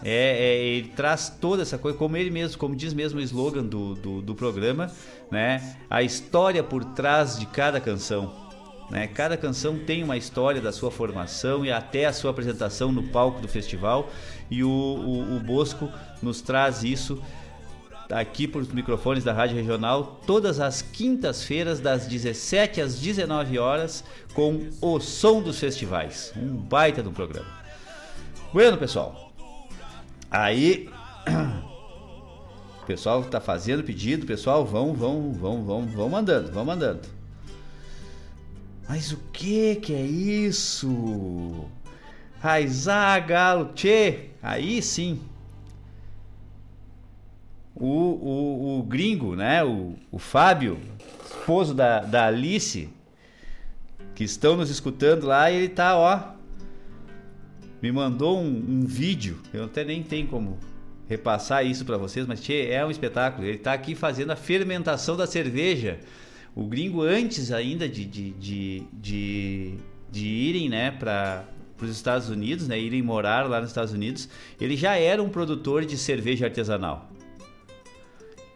é, 0.04 0.14
é, 0.14 0.64
ele 0.66 0.90
traz 0.90 1.30
toda 1.30 1.62
essa 1.62 1.78
coisa, 1.78 1.98
como 1.98 2.18
ele 2.18 2.32
mesmo, 2.32 2.58
como 2.58 2.76
diz 2.76 2.94
mesmo 2.94 3.20
o 3.20 3.22
slogan 3.22 3.64
do, 3.64 3.94
do, 3.96 4.22
do 4.22 4.36
programa, 4.36 4.92
né? 5.32 5.78
A 5.90 6.04
história 6.04 6.64
por 6.64 6.84
trás 6.84 7.40
de 7.40 7.46
cada 7.46 7.80
canção. 7.80 8.34
Né? 8.90 9.08
Cada 9.08 9.38
canção 9.38 9.80
tem 9.80 10.04
uma 10.04 10.18
história 10.18 10.62
da 10.62 10.72
sua 10.72 10.92
formação 10.92 11.66
e 11.66 11.72
até 11.72 12.06
a 12.06 12.14
sua 12.14 12.32
apresentação 12.32 12.92
no 12.92 13.04
palco 13.04 13.40
do 13.40 13.48
festival. 13.48 14.10
E 14.50 14.64
o, 14.64 14.70
o, 14.70 15.38
o 15.38 15.40
Bosco 15.40 15.90
nos 16.22 16.42
traz 16.42 16.84
isso 16.84 17.22
aqui 18.12 18.46
por 18.46 18.62
microfones 18.74 19.24
da 19.24 19.32
Rádio 19.32 19.56
Regional 19.56 20.20
todas 20.28 20.60
as 20.60 20.82
quintas-feiras 20.82 21.80
das 21.80 22.06
17 22.06 22.82
às 22.82 23.00
19 23.00 23.58
horas 23.58 24.04
com 24.34 24.70
o 24.82 25.00
som 25.00 25.42
dos 25.42 25.58
festivais. 25.58 26.34
Um 26.36 26.58
baita 26.58 27.02
do 27.02 27.12
programa. 27.12 27.62
Bueno, 28.52 28.78
pessoal, 28.78 29.32
Aí 30.32 30.90
pessoal 32.92 33.24
tá 33.24 33.40
fazendo 33.40 33.84
pedido, 33.84 34.26
pessoal, 34.26 34.66
vão, 34.66 34.94
vão, 34.94 35.32
vão, 35.32 35.64
vão, 35.64 35.88
vão 35.88 36.10
mandando, 36.10 36.52
vão 36.52 36.66
mandando. 36.66 37.00
Mas 38.88 39.14
o 39.14 39.18
que 39.32 39.76
que 39.78 39.94
é 39.94 40.02
isso? 40.02 41.70
Raizá, 42.42 43.18
galo, 43.20 43.72
tchê, 43.74 44.32
aí 44.44 44.82
sim. 44.82 45.22
O, 47.74 47.88
o, 47.88 48.80
o 48.80 48.84
gringo, 48.84 49.38
né, 49.38 49.64
o, 49.64 49.96
o 50.12 50.20
Fábio, 50.20 50.78
esposo 51.26 51.74
da, 51.74 52.02
da 52.02 52.28
Alice, 52.28 52.90
que 54.14 54.26
estão 54.26 54.58
nos 54.58 54.70
escutando 54.70 55.28
lá, 55.28 55.50
ele 55.50 55.70
tá, 55.70 55.98
ó, 55.98 56.34
me 57.82 57.90
mandou 57.90 58.38
um, 58.38 58.50
um, 58.50 58.86
vídeo. 58.86 59.40
Eu 59.54 59.64
até 59.64 59.86
nem 59.86 60.04
tenho 60.04 60.28
como 60.28 60.60
repassar 61.12 61.66
isso 61.66 61.84
para 61.84 61.98
vocês, 61.98 62.26
mas 62.26 62.40
tchê, 62.40 62.70
é 62.72 62.86
um 62.86 62.90
espetáculo. 62.90 63.46
Ele 63.46 63.58
está 63.58 63.74
aqui 63.74 63.96
fazendo 63.96 64.32
a 64.32 64.36
fermentação 64.38 65.18
da 65.18 65.28
cerveja. 65.28 66.00
O 66.56 66.64
gringo, 66.64 67.02
antes 67.02 67.52
ainda 67.52 67.88
de, 67.88 68.06
de, 68.06 68.32
de, 68.32 68.84
de, 68.94 69.74
de 70.10 70.26
irem 70.26 70.70
né, 70.70 70.90
para 70.90 71.44
os 71.82 71.90
Estados 71.90 72.30
Unidos, 72.30 72.66
né, 72.66 72.80
irem 72.80 73.02
morar 73.02 73.50
lá 73.50 73.60
nos 73.60 73.70
Estados 73.70 73.92
Unidos, 73.92 74.30
ele 74.60 74.78
já 74.78 74.96
era 74.96 75.22
um 75.22 75.28
produtor 75.28 75.84
de 75.84 75.98
cerveja 75.98 76.46
artesanal. 76.46 77.10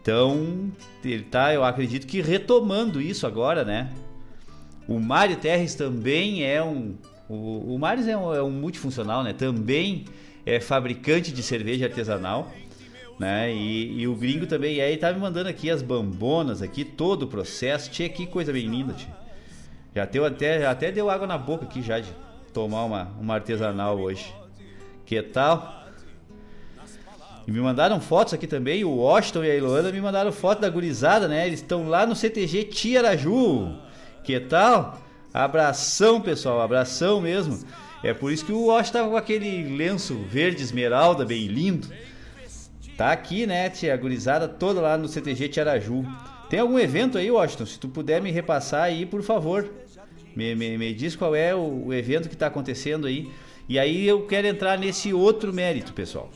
Então, 0.00 0.72
ele 1.04 1.24
tá, 1.24 1.52
eu 1.52 1.62
acredito 1.62 2.06
que 2.06 2.22
retomando 2.22 3.02
isso 3.02 3.26
agora, 3.26 3.64
né? 3.64 3.92
O 4.88 4.98
Mário 4.98 5.36
Terres 5.36 5.74
também 5.74 6.44
é 6.44 6.62
um, 6.62 6.94
o, 7.28 7.74
o 7.74 7.78
Mares 7.78 8.06
é 8.06 8.16
um, 8.16 8.32
é 8.32 8.42
um 8.42 8.50
multifuncional, 8.50 9.22
né? 9.22 9.32
Também 9.32 10.04
é 10.46 10.60
fabricante 10.60 11.32
de 11.32 11.42
cerveja 11.42 11.86
artesanal, 11.86 12.52
né? 13.18 13.52
E, 13.52 14.00
e 14.00 14.08
o 14.08 14.14
gringo 14.14 14.46
também. 14.46 14.78
E 14.78 14.96
tá 14.96 15.12
me 15.12 15.18
mandando 15.18 15.48
aqui 15.48 15.68
as 15.68 15.82
bambonas 15.82 16.62
aqui, 16.62 16.84
todo 16.84 17.24
o 17.24 17.26
processo. 17.26 17.90
Tchê, 17.90 18.08
que 18.08 18.26
coisa 18.26 18.52
bem 18.52 18.68
linda. 18.68 18.94
Já 19.94 20.04
deu 20.04 20.24
até, 20.24 20.64
até 20.64 20.92
deu 20.92 21.10
água 21.10 21.26
na 21.26 21.36
boca 21.36 21.64
aqui 21.64 21.82
já 21.82 21.98
de 21.98 22.10
tomar 22.52 22.84
uma, 22.84 23.08
uma 23.20 23.34
artesanal 23.34 23.98
hoje. 23.98 24.32
Que 25.04 25.20
tal? 25.20 25.84
E 27.46 27.50
me 27.50 27.60
mandaram 27.60 28.00
fotos 28.00 28.34
aqui 28.34 28.46
também, 28.46 28.84
o 28.84 28.90
Washington 28.90 29.44
e 29.44 29.50
a 29.50 29.54
Iloana 29.54 29.92
me 29.92 30.00
mandaram 30.00 30.32
foto 30.32 30.60
da 30.60 30.68
gurizada, 30.68 31.28
né? 31.28 31.46
Eles 31.46 31.60
estão 31.60 31.88
lá 31.88 32.04
no 32.04 32.16
CTG 32.16 32.64
Tiaraju. 32.64 33.76
Que 34.24 34.40
tal? 34.40 34.98
Abração, 35.32 36.20
pessoal, 36.20 36.60
abração 36.60 37.20
mesmo. 37.20 37.64
É 38.02 38.12
por 38.12 38.32
isso 38.32 38.44
que 38.44 38.52
o 38.52 38.66
Wash 38.66 38.90
tava 38.90 39.08
com 39.08 39.16
aquele 39.16 39.76
lenço 39.76 40.16
verde 40.28 40.62
esmeralda, 40.62 41.24
bem 41.24 41.46
lindo. 41.46 41.88
Tá 42.96 43.12
aqui, 43.12 43.46
né, 43.46 43.68
tia, 43.68 43.92
a 43.92 43.96
gurizada 43.96 44.48
toda 44.48 44.80
lá 44.80 44.96
no 44.96 45.08
CTG 45.08 45.48
Tiaraju. 45.48 46.04
Tem 46.48 46.60
algum 46.60 46.78
evento 46.78 47.18
aí, 47.18 47.30
Washington? 47.30 47.66
Se 47.66 47.78
tu 47.78 47.88
puder 47.88 48.22
me 48.22 48.30
repassar 48.30 48.84
aí, 48.84 49.04
por 49.04 49.22
favor. 49.22 49.68
Me, 50.34 50.54
me, 50.54 50.78
me 50.78 50.94
diz 50.94 51.16
qual 51.16 51.34
é 51.34 51.54
o, 51.54 51.86
o 51.86 51.94
evento 51.94 52.28
que 52.28 52.34
está 52.34 52.46
acontecendo 52.46 53.06
aí. 53.06 53.30
E 53.68 53.78
aí 53.78 54.06
eu 54.06 54.26
quero 54.26 54.46
entrar 54.46 54.78
nesse 54.78 55.12
outro 55.12 55.52
mérito, 55.52 55.92
pessoal. 55.92 56.30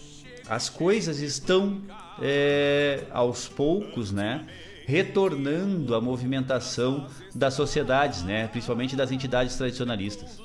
As 0.49 0.69
coisas 0.69 1.21
estão 1.21 1.81
é, 2.21 3.05
aos 3.13 3.47
poucos, 3.47 4.11
né? 4.11 4.45
retornando 4.91 5.95
a 5.95 6.01
movimentação 6.01 7.07
das 7.33 7.55
sociedades, 7.55 8.25
né? 8.25 8.49
principalmente 8.49 8.97
das 8.97 9.13
entidades 9.13 9.55
tradicionalistas. 9.57 10.41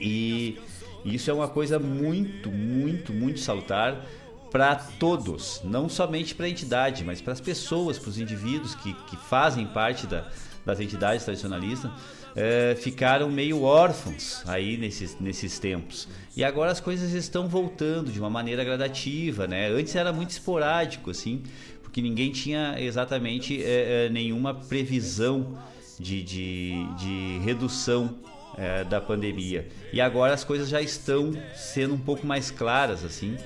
E 0.00 0.58
isso 1.04 1.30
é 1.30 1.34
uma 1.34 1.48
coisa 1.48 1.78
muito, 1.78 2.50
muito, 2.50 3.12
muito 3.12 3.40
salutar 3.40 4.04
para 4.50 4.74
todos, 4.74 5.60
não 5.62 5.88
somente 5.88 6.34
para 6.34 6.46
a 6.46 6.48
entidade, 6.48 7.04
mas 7.04 7.20
para 7.20 7.34
as 7.34 7.40
pessoas, 7.40 7.98
para 7.98 8.08
os 8.08 8.18
indivíduos 8.18 8.74
que, 8.74 8.94
que 8.94 9.16
fazem 9.16 9.66
parte 9.66 10.06
da, 10.06 10.26
das 10.64 10.80
entidades 10.80 11.24
tradicionalistas 11.24 11.90
é, 12.34 12.76
ficaram 12.76 13.30
meio 13.30 13.62
órfãos 13.62 14.42
aí 14.46 14.76
nesses, 14.76 15.18
nesses 15.20 15.58
tempos. 15.58 16.08
E 16.36 16.44
agora 16.44 16.70
as 16.70 16.80
coisas 16.80 17.12
estão 17.12 17.48
voltando 17.48 18.12
de 18.12 18.18
uma 18.20 18.30
maneira 18.30 18.62
gradativa, 18.64 19.46
né? 19.46 19.68
Antes 19.68 19.96
era 19.96 20.12
muito 20.12 20.30
esporádico, 20.30 21.10
assim, 21.10 21.42
porque 21.82 22.00
ninguém 22.00 22.30
tinha 22.30 22.76
exatamente 22.78 23.62
é, 23.62 24.06
é, 24.06 24.08
nenhuma 24.08 24.54
previsão 24.54 25.58
de, 25.98 26.22
de, 26.22 26.86
de 26.96 27.38
redução 27.44 28.14
é, 28.58 28.84
da 28.84 29.00
pandemia. 29.00 29.66
E 29.92 30.00
agora 30.00 30.34
as 30.34 30.44
coisas 30.44 30.68
já 30.68 30.80
estão 30.82 31.32
sendo 31.54 31.94
um 31.94 31.98
pouco 31.98 32.26
mais 32.26 32.50
claras, 32.50 33.04
assim. 33.04 33.36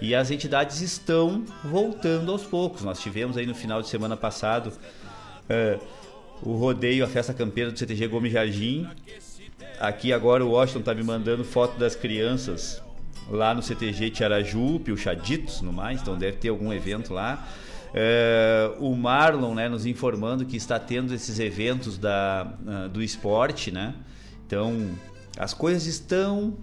E 0.00 0.14
as 0.14 0.30
entidades 0.30 0.80
estão 0.80 1.44
voltando 1.62 2.32
aos 2.32 2.42
poucos. 2.44 2.82
Nós 2.82 3.00
tivemos 3.00 3.36
aí 3.36 3.46
no 3.46 3.54
final 3.54 3.80
de 3.80 3.88
semana 3.88 4.16
passado 4.16 4.72
é, 5.48 5.78
o 6.42 6.54
rodeio, 6.54 7.04
a 7.04 7.08
festa 7.08 7.32
campeira 7.32 7.70
do 7.70 7.78
CTG 7.78 8.08
Gomes 8.08 8.32
Jardim. 8.32 8.88
Aqui 9.78 10.12
agora 10.12 10.44
o 10.44 10.50
Washington 10.50 10.82
tá 10.82 10.94
me 10.94 11.02
mandando 11.02 11.44
foto 11.44 11.78
das 11.78 11.94
crianças 11.94 12.82
lá 13.30 13.54
no 13.54 13.62
CTG 13.62 14.10
Tiarajupe, 14.10 14.92
o 14.92 14.96
Chaditos 14.96 15.60
no 15.62 15.72
mais, 15.72 16.00
então 16.02 16.16
deve 16.16 16.36
ter 16.36 16.48
algum 16.48 16.72
evento 16.72 17.12
lá. 17.12 17.46
É, 17.94 18.72
o 18.78 18.94
Marlon 18.94 19.54
né, 19.54 19.68
nos 19.68 19.86
informando 19.86 20.44
que 20.44 20.56
está 20.56 20.78
tendo 20.78 21.14
esses 21.14 21.38
eventos 21.38 21.96
da, 21.96 22.52
uh, 22.66 22.88
do 22.88 23.00
esporte, 23.00 23.70
né? 23.70 23.94
Então 24.46 24.90
as 25.36 25.52
coisas 25.52 25.86
estão 25.86 26.56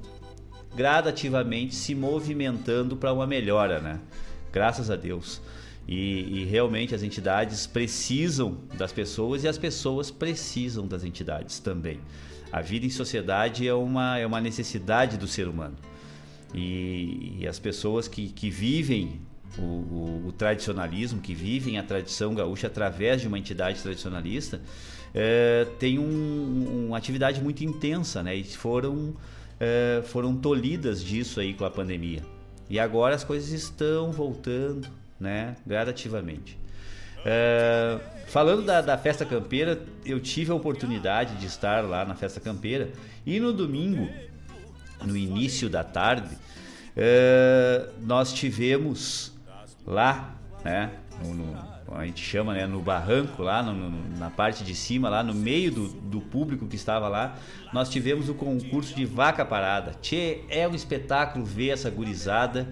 gradativamente 0.76 1.76
se 1.76 1.94
movimentando 1.94 2.96
para 2.96 3.12
uma 3.12 3.28
melhora, 3.28 3.80
né? 3.80 4.00
Graças 4.52 4.90
a 4.90 4.96
Deus. 4.96 5.42
E, 5.88 6.42
e, 6.42 6.46
realmente 6.46 6.94
as 6.94 7.04
entidades 7.04 7.66
precisam 7.66 8.60
das 8.78 8.94
pessoas 8.94 9.44
e 9.44 9.48
as 9.48 9.58
pessoas 9.58 10.12
precisam 10.12 10.88
das 10.88 11.04
entidades 11.04 11.60
também. 11.60 12.00
A 12.52 12.62
vida 12.62 12.86
em 12.86 12.90
sociedade 12.90 13.68
é 13.68 13.74
uma, 13.74 14.18
é 14.18 14.26
uma 14.26 14.40
necessidade 14.40 15.18
do 15.18 15.28
ser 15.28 15.48
humano. 15.48 15.76
E, 16.54 17.38
e 17.40 17.48
as 17.48 17.60
pessoas 17.60 18.08
que, 18.08 18.28
que 18.30 18.50
vivem 18.50 19.22
o, 19.58 19.62
o, 19.62 20.28
o, 20.28 20.32
tradicionalismo, 20.32 21.20
que 21.20 21.34
vivem 21.34 21.78
a 21.78 21.84
tradição 21.84 22.34
gaúcha 22.34 22.68
através 22.68 23.22
de 23.22 23.28
uma 23.28 23.40
entidade 23.40 23.82
tradicionalista, 23.82 24.62
é, 25.14 25.68
têm 25.80 26.00
um, 26.00 26.88
uma 26.88 26.98
atividade 26.98 27.42
muito 27.42 27.64
intensa 27.64 28.24
né? 28.24 28.36
e 28.36 28.44
foram 28.44 29.16
é, 29.62 30.02
foram 30.06 30.36
tolhidas 30.36 31.04
disso 31.04 31.40
aí 31.40 31.54
com 31.54 31.64
a 31.64 31.70
pandemia. 31.70 32.24
E 32.68 32.80
agora 32.80 33.14
as 33.14 33.24
coisas 33.24 33.52
estão 33.52 34.12
voltando, 34.12 34.88
né, 35.20 35.56
gradativamente. 35.68 36.58
É, 37.24 38.00
falando 38.26 38.64
da, 38.64 38.82
da, 38.82 38.98
festa 38.98 39.24
campeira, 39.24 39.80
eu 40.04 40.20
tive 40.20 40.52
a 40.52 40.56
oportunidade 40.56 41.36
de 41.36 41.46
estar 41.46 41.82
lá 41.82 42.04
na 42.04 42.16
festa 42.16 42.40
campeira 42.40 42.90
e 43.24 43.40
no 43.40 43.54
domingo, 43.54 44.10
no 45.06 45.16
início 45.16 45.70
da 45.70 45.84
tarde, 45.84 46.36
é, 46.98 47.88
nós 48.02 48.34
tivemos 48.34 49.32
lá, 49.86 50.34
né, 50.64 50.92
no, 51.24 51.58
a 51.96 52.06
gente 52.06 52.24
chama 52.24 52.54
né, 52.54 52.66
no 52.66 52.82
barranco 52.82 53.44
lá, 53.44 53.62
no, 53.62 54.18
na 54.18 54.30
parte 54.30 54.64
de 54.64 54.74
cima, 54.74 55.10
lá 55.10 55.24
no 55.24 55.34
meio 55.34 55.72
do, 55.72 55.88
do 55.88 56.22
público 56.22 56.68
que 56.68 56.76
estava 56.76 57.08
lá, 57.08 57.38
nós 57.74 57.90
tivemos 57.90 58.30
o 58.30 58.34
concurso 58.34 58.96
de 58.96 59.06
vaca 59.06 59.44
parada. 59.44 59.94
Tchê, 60.02 60.42
é 60.50 60.68
um 60.68 60.74
espetáculo 60.74 61.46
ver 61.46 61.70
essa 61.70 61.90
gurizada 61.90 62.68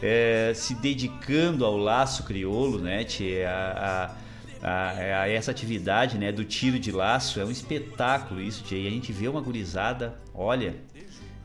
é, 0.00 0.52
se 0.54 0.74
dedicando 0.74 1.64
ao 1.64 1.76
laço 1.76 2.24
crioulo, 2.24 2.78
né, 2.78 3.04
tchê, 3.04 3.44
a, 3.46 4.14
a, 4.62 4.68
a, 4.68 5.22
a, 5.22 5.28
essa 5.28 5.50
atividade 5.50 6.18
né, 6.18 6.32
do 6.32 6.44
tiro 6.44 6.78
de 6.78 6.90
laço. 6.90 7.40
É 7.40 7.44
um 7.44 7.50
espetáculo 7.50 8.40
isso, 8.40 8.64
tchê, 8.64 8.82
e 8.82 8.86
a 8.86 8.90
gente 8.90 9.12
vê 9.12 9.28
uma 9.28 9.40
gurizada, 9.40 10.18
olha, 10.34 10.76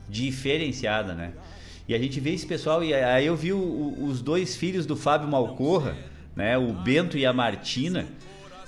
diferenciada, 0.08 1.14
né? 1.14 1.32
E 1.86 1.94
a 1.94 1.98
gente 1.98 2.20
vê 2.20 2.34
esse 2.34 2.46
pessoal, 2.46 2.84
e 2.84 2.92
aí 2.92 3.24
eu 3.24 3.34
vi 3.34 3.52
o, 3.52 4.04
os 4.04 4.20
dois 4.20 4.54
filhos 4.56 4.84
do 4.84 4.94
Fábio 4.94 5.26
Malcorra, 5.26 5.96
né? 6.38 6.56
O 6.56 6.72
Bento 6.72 7.18
e 7.18 7.26
a 7.26 7.32
Martina. 7.32 8.06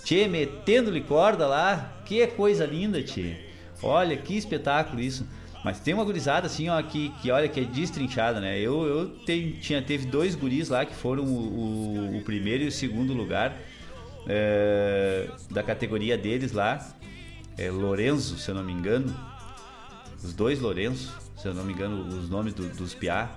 Tchê, 0.04 0.26
metendo-lhe 0.26 1.00
corda 1.00 1.46
lá. 1.46 1.92
Que 2.04 2.26
coisa 2.26 2.66
linda, 2.66 3.00
tchê. 3.00 3.36
Olha, 3.80 4.16
que 4.16 4.36
espetáculo 4.36 5.00
isso. 5.00 5.24
Mas 5.64 5.78
tem 5.78 5.94
uma 5.94 6.04
gurizada 6.04 6.46
assim, 6.46 6.68
ó, 6.68 6.82
que, 6.82 7.10
que 7.22 7.30
olha, 7.30 7.48
que 7.48 7.60
é 7.60 7.64
destrinchada, 7.64 8.40
né? 8.40 8.58
Eu, 8.58 8.82
eu 8.84 9.08
te, 9.24 9.56
tinha, 9.60 9.80
teve 9.80 10.06
dois 10.06 10.34
guris 10.34 10.68
lá 10.68 10.84
que 10.84 10.94
foram 10.94 11.22
o, 11.22 11.28
o, 11.28 12.18
o 12.18 12.22
primeiro 12.22 12.64
e 12.64 12.66
o 12.66 12.72
segundo 12.72 13.12
lugar 13.12 13.56
é, 14.26 15.28
da 15.48 15.62
categoria 15.62 16.18
deles 16.18 16.50
lá. 16.50 16.84
É 17.56 17.70
Lorenzo, 17.70 18.36
se 18.36 18.50
eu 18.50 18.54
não 18.54 18.64
me 18.64 18.72
engano. 18.72 19.14
Os 20.24 20.34
dois 20.34 20.58
Lorenzo, 20.58 21.14
se 21.36 21.46
eu 21.46 21.54
não 21.54 21.62
me 21.62 21.72
engano, 21.72 22.04
os 22.08 22.28
nomes 22.28 22.52
do, 22.52 22.66
dos 22.70 22.94
piá. 22.94 23.30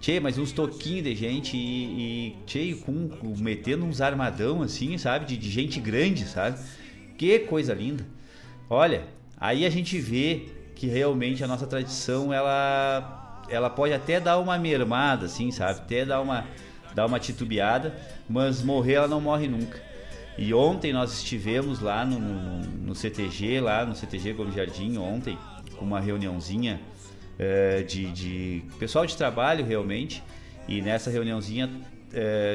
Tchê, 0.00 0.20
mas 0.20 0.38
uns 0.38 0.52
toquinhos 0.52 1.04
de 1.04 1.14
gente 1.14 1.56
e, 1.56 2.36
e 2.46 2.74
com, 2.76 3.08
com, 3.08 3.34
metendo 3.36 3.84
uns 3.84 4.00
armadão 4.00 4.62
assim, 4.62 4.96
sabe? 4.96 5.26
De, 5.26 5.36
de, 5.36 5.50
gente 5.50 5.80
grande, 5.80 6.24
sabe? 6.24 6.58
Que 7.16 7.40
coisa 7.40 7.74
linda. 7.74 8.06
Olha, 8.70 9.04
aí 9.36 9.66
a 9.66 9.70
gente 9.70 9.98
vê 9.98 10.48
que 10.76 10.86
realmente 10.86 11.42
a 11.42 11.48
nossa 11.48 11.66
tradição, 11.66 12.32
ela, 12.32 13.42
ela 13.48 13.68
pode 13.68 13.92
até 13.92 14.20
dar 14.20 14.38
uma 14.38 14.56
mermada, 14.56 15.26
assim, 15.26 15.50
sabe? 15.50 15.80
Até 15.80 16.04
dar 16.04 16.20
uma, 16.20 16.46
dar 16.94 17.06
uma 17.06 17.18
titubeada, 17.18 17.96
mas 18.28 18.62
morrer 18.62 18.94
ela 18.94 19.08
não 19.08 19.20
morre 19.20 19.48
nunca. 19.48 19.82
E 20.36 20.54
ontem 20.54 20.92
nós 20.92 21.12
estivemos 21.14 21.80
lá 21.80 22.04
no, 22.04 22.20
no, 22.20 22.60
no 22.60 22.94
CTG, 22.94 23.60
lá 23.60 23.84
no 23.84 23.96
CTG 23.96 24.34
Gomes 24.34 24.54
Jardim, 24.54 24.96
ontem, 24.96 25.36
com 25.76 25.84
uma 25.84 25.98
reuniãozinha 25.98 26.80
é, 27.38 27.82
de, 27.82 28.10
de, 28.10 28.62
pessoal 28.78 29.06
de 29.06 29.16
trabalho 29.16 29.64
realmente. 29.64 30.22
E 30.66 30.82
nessa 30.82 31.10
reuniãozinha 31.10 31.70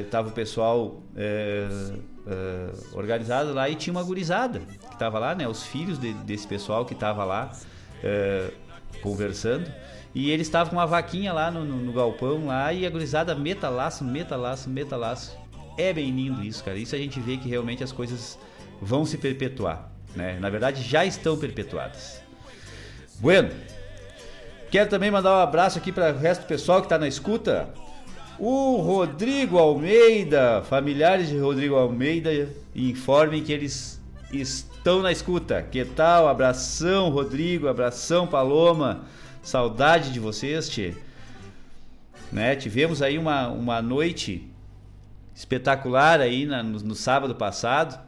estava 0.04 0.28
é, 0.28 0.32
o 0.32 0.34
pessoal 0.34 1.02
é, 1.16 1.68
organizado 2.94 3.54
lá 3.54 3.70
e 3.70 3.76
tinha 3.76 3.92
uma 3.92 4.04
gurizada 4.04 4.60
que 4.60 4.94
estava 4.94 5.18
lá, 5.18 5.34
né? 5.34 5.48
Os 5.48 5.64
filhos 5.64 5.98
de, 5.98 6.14
desse 6.14 6.48
pessoal 6.48 6.86
que 6.86 6.94
estava 6.94 7.24
lá 7.24 7.52
conversando. 9.02 9.72
E 10.14 10.30
eles 10.30 10.46
estavam 10.46 10.70
com 10.70 10.76
uma 10.76 10.86
vaquinha 10.86 11.34
lá 11.34 11.50
no, 11.50 11.66
no, 11.66 11.78
no, 11.78 11.92
galpão 11.92 12.46
lá 12.46 12.72
e 12.72 12.86
a 12.86 12.90
gurizada 12.90 13.34
meta 13.34 13.68
laço, 13.68 14.04
meta 14.04 14.36
laço, 14.36 14.70
meta 14.70 14.96
laço. 14.96 15.36
É 15.76 15.92
bem 15.92 16.12
lindo 16.12 16.44
isso, 16.44 16.64
cara. 16.64 16.78
Isso 16.78 16.94
a 16.94 17.00
gente 17.00 17.20
vê 17.20 17.36
que 17.38 17.50
realmente 17.50 17.84
as 17.84 17.92
coisas 17.92 18.38
vão 18.80 19.06
se 19.06 19.18
perpetuar, 19.18 19.92
né? 20.16 20.38
Na 20.40 20.50
verdade 20.52 20.84
já 20.84 21.04
estão 21.04 21.36
perpetuadas. 21.36 22.22
Bueno, 23.20 23.50
Quero 24.74 24.90
também 24.90 25.12
mandar 25.12 25.38
um 25.38 25.40
abraço 25.40 25.78
aqui 25.78 25.92
para 25.92 26.12
o 26.12 26.18
resto 26.18 26.42
do 26.42 26.48
pessoal 26.48 26.80
que 26.80 26.88
está 26.88 26.98
na 26.98 27.08
escuta. 27.08 27.70
O 28.40 28.78
Rodrigo 28.78 29.60
Almeida, 29.60 30.64
familiares 30.64 31.30
de 31.30 31.38
Rodrigo 31.38 31.76
Almeida, 31.76 32.50
informem 32.74 33.44
que 33.44 33.54
eles 33.54 34.02
estão 34.32 35.04
na 35.04 35.12
escuta. 35.12 35.62
Que 35.62 35.86
tal? 35.86 36.28
Abração, 36.28 37.10
Rodrigo, 37.10 37.68
abração, 37.68 38.26
Paloma. 38.26 39.04
Saudade 39.44 40.12
de 40.12 40.20
vocês, 40.20 40.68
tchê. 40.68 40.96
Né? 42.32 42.56
Tivemos 42.56 43.04
aí 43.04 43.20
uma, 43.20 43.50
uma 43.50 43.80
noite 43.80 44.50
espetacular 45.36 46.20
aí 46.20 46.48
na, 46.48 46.64
no, 46.64 46.80
no, 46.80 46.96
sábado 46.96 47.36
passado, 47.36 48.04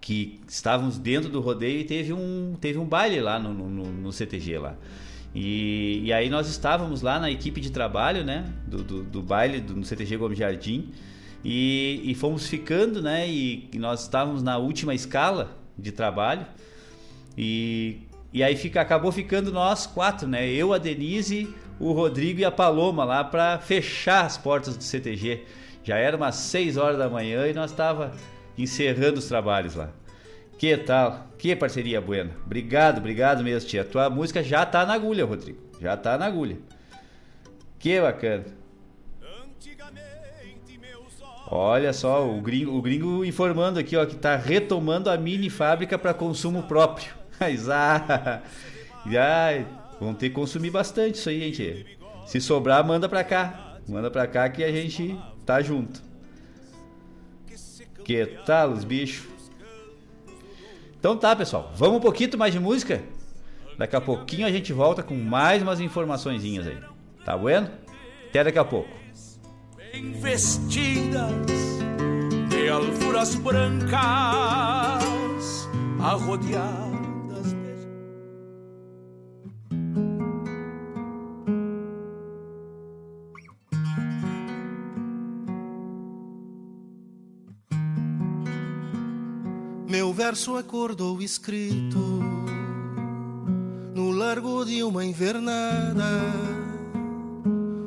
que 0.00 0.40
estávamos 0.48 0.98
dentro 0.98 1.30
do 1.30 1.40
rodeio 1.40 1.78
e 1.78 1.84
teve 1.84 2.12
um, 2.12 2.56
teve 2.60 2.76
um 2.76 2.84
baile 2.84 3.20
lá 3.20 3.38
no, 3.38 3.54
no, 3.54 3.84
no 3.84 4.12
CTG 4.12 4.58
lá. 4.58 4.74
E, 5.34 6.02
e 6.04 6.12
aí 6.12 6.28
nós 6.28 6.48
estávamos 6.48 7.02
lá 7.02 7.18
na 7.18 7.30
equipe 7.30 7.60
de 7.60 7.70
trabalho, 7.70 8.24
né, 8.24 8.52
do, 8.66 8.82
do, 8.82 9.02
do 9.02 9.22
baile 9.22 9.60
do, 9.60 9.76
no 9.76 9.84
CTG 9.84 10.16
Gomes 10.16 10.38
Jardim, 10.38 10.90
e, 11.44 12.00
e 12.04 12.14
fomos 12.14 12.46
ficando, 12.46 13.00
né, 13.00 13.28
e, 13.28 13.68
e, 13.72 13.78
nós 13.78 14.02
estávamos 14.02 14.42
na 14.42 14.58
última 14.58 14.94
escala 14.94 15.56
de 15.78 15.92
trabalho, 15.92 16.44
e, 17.38 18.00
e 18.32 18.42
aí 18.42 18.56
fica, 18.56 18.80
acabou 18.80 19.12
ficando 19.12 19.52
nós 19.52 19.86
quatro, 19.86 20.26
né, 20.26 20.48
eu, 20.48 20.72
a 20.72 20.78
Denise, 20.78 21.54
o 21.78 21.92
Rodrigo 21.92 22.40
e 22.40 22.44
a 22.44 22.50
Paloma 22.50 23.04
lá 23.04 23.24
para 23.24 23.58
fechar 23.58 24.26
as 24.26 24.36
portas 24.36 24.76
do 24.76 24.84
CTG. 24.84 25.44
Já 25.82 25.96
era 25.96 26.14
umas 26.14 26.34
6 26.34 26.76
horas 26.76 26.98
da 26.98 27.08
manhã 27.08 27.46
e 27.46 27.54
nós 27.54 27.70
estava 27.70 28.12
encerrando 28.58 29.18
os 29.18 29.26
trabalhos 29.26 29.74
lá. 29.74 29.88
Que 30.60 30.76
tal? 30.76 31.26
Que 31.38 31.56
parceria 31.56 32.02
buena. 32.02 32.32
Obrigado, 32.44 32.98
obrigado 32.98 33.42
mesmo, 33.42 33.66
tia. 33.66 33.82
Tua 33.82 34.10
música 34.10 34.44
já 34.44 34.66
tá 34.66 34.84
na 34.84 34.92
agulha, 34.92 35.24
Rodrigo. 35.24 35.58
Já 35.80 35.96
tá 35.96 36.18
na 36.18 36.26
agulha. 36.26 36.58
Que 37.78 37.98
bacana. 37.98 38.44
Olha 41.50 41.94
só, 41.94 42.28
o 42.30 42.42
gringo, 42.42 42.76
o 42.76 42.82
gringo 42.82 43.24
informando 43.24 43.78
aqui, 43.78 43.96
ó, 43.96 44.04
que 44.04 44.16
tá 44.16 44.36
retomando 44.36 45.08
a 45.08 45.16
mini 45.16 45.48
fábrica 45.48 45.98
para 45.98 46.12
consumo 46.12 46.64
próprio. 46.64 47.10
Mas 47.40 47.70
ah, 47.70 48.42
ai, 49.06 49.66
vão 49.98 50.12
ter 50.12 50.28
que 50.28 50.34
consumir 50.34 50.70
bastante 50.70 51.14
isso 51.14 51.30
aí, 51.30 51.40
gente. 51.54 51.98
Se 52.26 52.38
sobrar, 52.38 52.86
manda 52.86 53.08
pra 53.08 53.24
cá. 53.24 53.78
Manda 53.88 54.10
pra 54.10 54.26
cá 54.26 54.46
que 54.50 54.62
a 54.62 54.70
gente 54.70 55.18
tá 55.46 55.62
junto. 55.62 56.02
Que 58.04 58.26
tal 58.44 58.72
os 58.72 58.84
bichos? 58.84 59.39
Então 61.00 61.16
tá, 61.16 61.34
pessoal. 61.34 61.72
Vamos 61.74 61.96
um 61.96 62.00
pouquinho 62.00 62.38
mais 62.38 62.52
de 62.52 62.60
música? 62.60 63.02
Daqui 63.78 63.96
a 63.96 64.00
pouquinho 64.02 64.46
a 64.46 64.52
gente 64.52 64.70
volta 64.70 65.02
com 65.02 65.14
mais 65.14 65.62
umas 65.62 65.80
informaçõezinhas 65.80 66.66
aí. 66.66 66.78
Tá 67.24 67.34
bueno? 67.36 67.70
Até 68.28 68.44
daqui 68.44 68.58
a 68.58 68.64
pouco. 68.64 68.90
Bem 69.76 70.12
vestidas 70.12 71.32
de 72.50 72.68
alfuras 72.68 73.34
brancas, 73.36 73.90
arrodeadas 75.98 76.99
Meu 90.00 90.14
verso 90.14 90.56
acordou 90.56 91.20
escrito 91.20 91.98
no 93.94 94.10
largo 94.10 94.64
de 94.64 94.82
uma 94.82 95.04
invernada, 95.04 96.22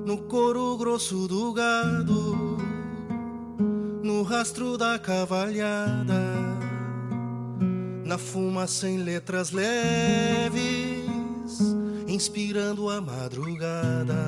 no 0.06 0.20
couro 0.20 0.78
grosso 0.78 1.28
do 1.28 1.52
gado, 1.52 2.60
no 4.04 4.22
rastro 4.22 4.78
da 4.78 5.00
cavalhada, 5.00 6.36
na 8.06 8.20
fumaça 8.20 8.88
em 8.88 9.00
letras 9.00 9.50
leves, 9.50 10.62
inspirando 12.08 12.92
a 12.92 13.02
madrugada. 13.02 14.24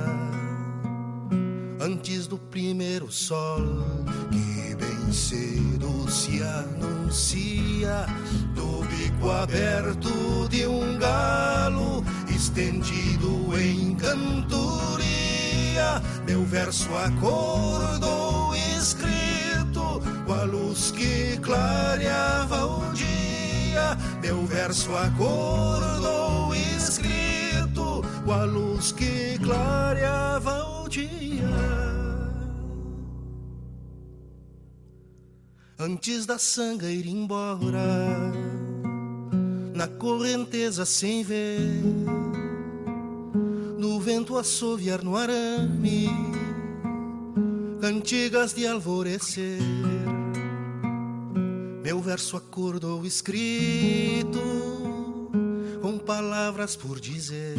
Antes 1.80 2.26
do 2.26 2.40
primeiro 2.40 3.12
sol 3.12 3.62
que 4.32 4.74
bem 4.74 4.94
cedo 5.16 6.12
se 6.12 6.44
anuncia 6.44 8.06
do 8.54 8.84
bico 8.84 9.32
aberto 9.32 10.50
de 10.50 10.68
um 10.68 11.00
galo 11.00 12.04
estendido 12.28 13.58
em 13.58 13.96
cantoria. 13.96 15.06
Meu 16.28 16.44
verso 16.44 16.90
acordou 16.98 18.54
escrito 18.78 20.02
com 20.26 20.34
a 20.34 20.44
luz 20.44 20.92
que 20.92 21.38
clareava 21.38 22.66
o 22.66 22.94
dia. 22.94 23.98
Meu 24.22 24.46
verso 24.46 24.94
acordou 24.98 26.54
escrito 26.54 28.04
com 28.26 28.34
a 28.34 28.44
luz 28.44 28.92
que 28.92 29.40
clareava 29.40 30.82
o 30.82 30.90
dia. 30.90 31.94
Antes 35.86 36.26
da 36.26 36.40
sanga 36.40 36.90
ir 36.90 37.06
embora, 37.06 38.34
na 39.76 39.88
correnteza 39.88 40.84
sem 40.84 41.24
ver, 41.24 41.62
no 43.78 43.99
vento 43.99 44.36
assoviar 44.36 45.03
no 45.03 45.16
arame, 45.16 46.10
cantigas 47.80 48.52
de 48.52 48.66
alvorecer. 48.66 49.62
Meu 51.84 52.02
verso 52.02 52.36
acordou 52.36 53.06
escrito, 53.06 54.41
com 55.84 55.99
palavras 55.99 56.76
por 56.76 56.99
dizer 56.99 57.56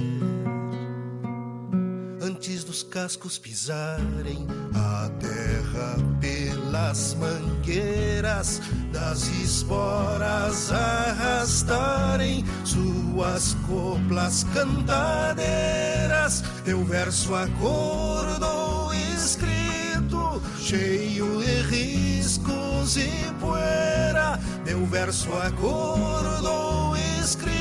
antes 2.46 2.62
dos 2.62 2.84
cascos 2.84 3.38
pisarem 3.38 4.46
a 4.72 5.10
terra 5.18 5.96
pelas 6.20 7.14
mangueiras 7.14 8.62
das 8.92 9.26
esporas 9.42 10.70
arrastarem 10.70 12.44
suas 12.64 13.56
coplas 13.66 14.44
cantadeiras. 14.54 16.44
Teu 16.64 16.84
verso 16.84 17.34
acordou 17.34 18.94
escrito, 18.94 20.40
cheio 20.60 21.42
de 21.42 21.62
riscos 21.62 22.96
e 22.96 23.10
poeira. 23.40 24.38
Meu 24.64 24.86
verso 24.86 25.32
acordou 25.34 26.96
escrito, 27.20 27.55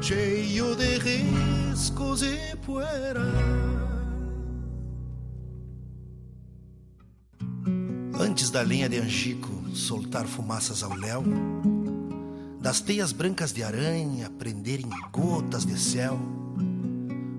cheio 0.00 0.74
de 0.74 0.98
riscos 0.98 2.22
e 2.22 2.56
poeira. 2.64 3.22
Antes 8.18 8.50
da 8.50 8.62
lenha 8.62 8.88
de 8.88 8.98
angico 8.98 9.50
soltar 9.74 10.26
fumaças 10.26 10.82
ao 10.82 10.94
léu, 10.94 11.22
das 12.60 12.80
teias 12.80 13.12
brancas 13.12 13.52
de 13.52 13.62
aranha 13.62 14.30
prenderem 14.30 14.88
gotas 15.12 15.66
de 15.66 15.78
céu, 15.78 16.18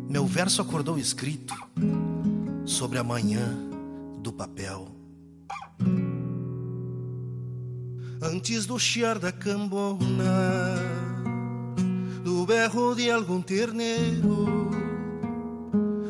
meu 0.10 0.26
verso 0.26 0.62
acordou 0.62 0.98
escrito 0.98 1.54
sobre 2.66 2.98
a 2.98 3.04
manhã 3.04 3.58
do 4.22 4.32
papel. 4.32 4.88
Antes 8.22 8.66
do 8.66 8.80
chiar 8.80 9.20
da 9.20 9.32
cambona, 9.32 10.76
do 12.28 12.46
berro 12.46 12.94
de 12.94 13.10
algum 13.10 13.42
terneiro, 13.42 14.70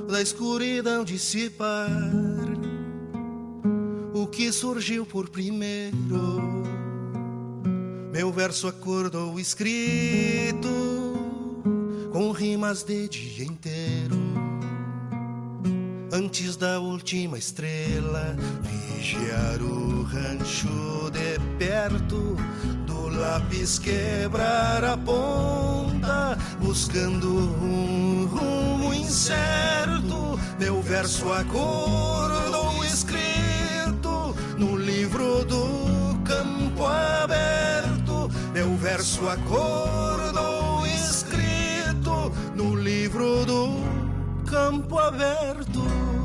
da 0.10 0.19
escuridão 0.19 1.03
dissipar 1.03 1.91
o 4.15 4.26
que 4.26 4.52
surgiu 4.52 5.06
por 5.06 5.30
primeiro. 5.30 6.41
Meu 8.11 8.31
verso 8.31 8.68
acordou 8.68 9.39
escrito 9.39 10.68
com 12.11 12.31
rimas 12.31 12.81
de 12.81 13.07
dia 13.07 13.45
inteiro. 13.45 14.18
Antes 16.11 16.57
da 16.57 16.80
última 16.80 17.38
estrela, 17.38 18.35
vigiar 18.64 19.61
o 19.61 20.02
rancho 20.02 21.11
de 21.11 21.39
perto, 21.60 22.35
lápis 23.18 23.80
quebrar 23.80 24.84
a 24.84 24.95
ponta, 24.95 26.38
buscando 26.60 27.27
um 27.61 28.26
rumo 28.26 28.94
incerto. 28.94 30.39
Meu 30.60 30.81
verso 30.81 31.31
acordou 31.34 32.84
escrito 32.85 34.35
no 34.57 34.77
livro 34.77 35.44
do 35.45 36.18
campo 36.23 36.85
aberto. 36.85 38.30
Meu 38.53 38.76
verso 38.76 39.27
acordou 39.27 40.85
escrito 40.85 42.31
no 42.56 42.76
livro 42.76 43.45
do 43.45 43.77
campo 44.45 44.98
aberto. 44.99 46.16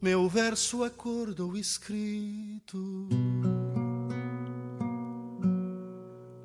Meu 0.00 0.28
verso 0.28 0.84
acordou 0.84 1.56
escrito 1.56 3.08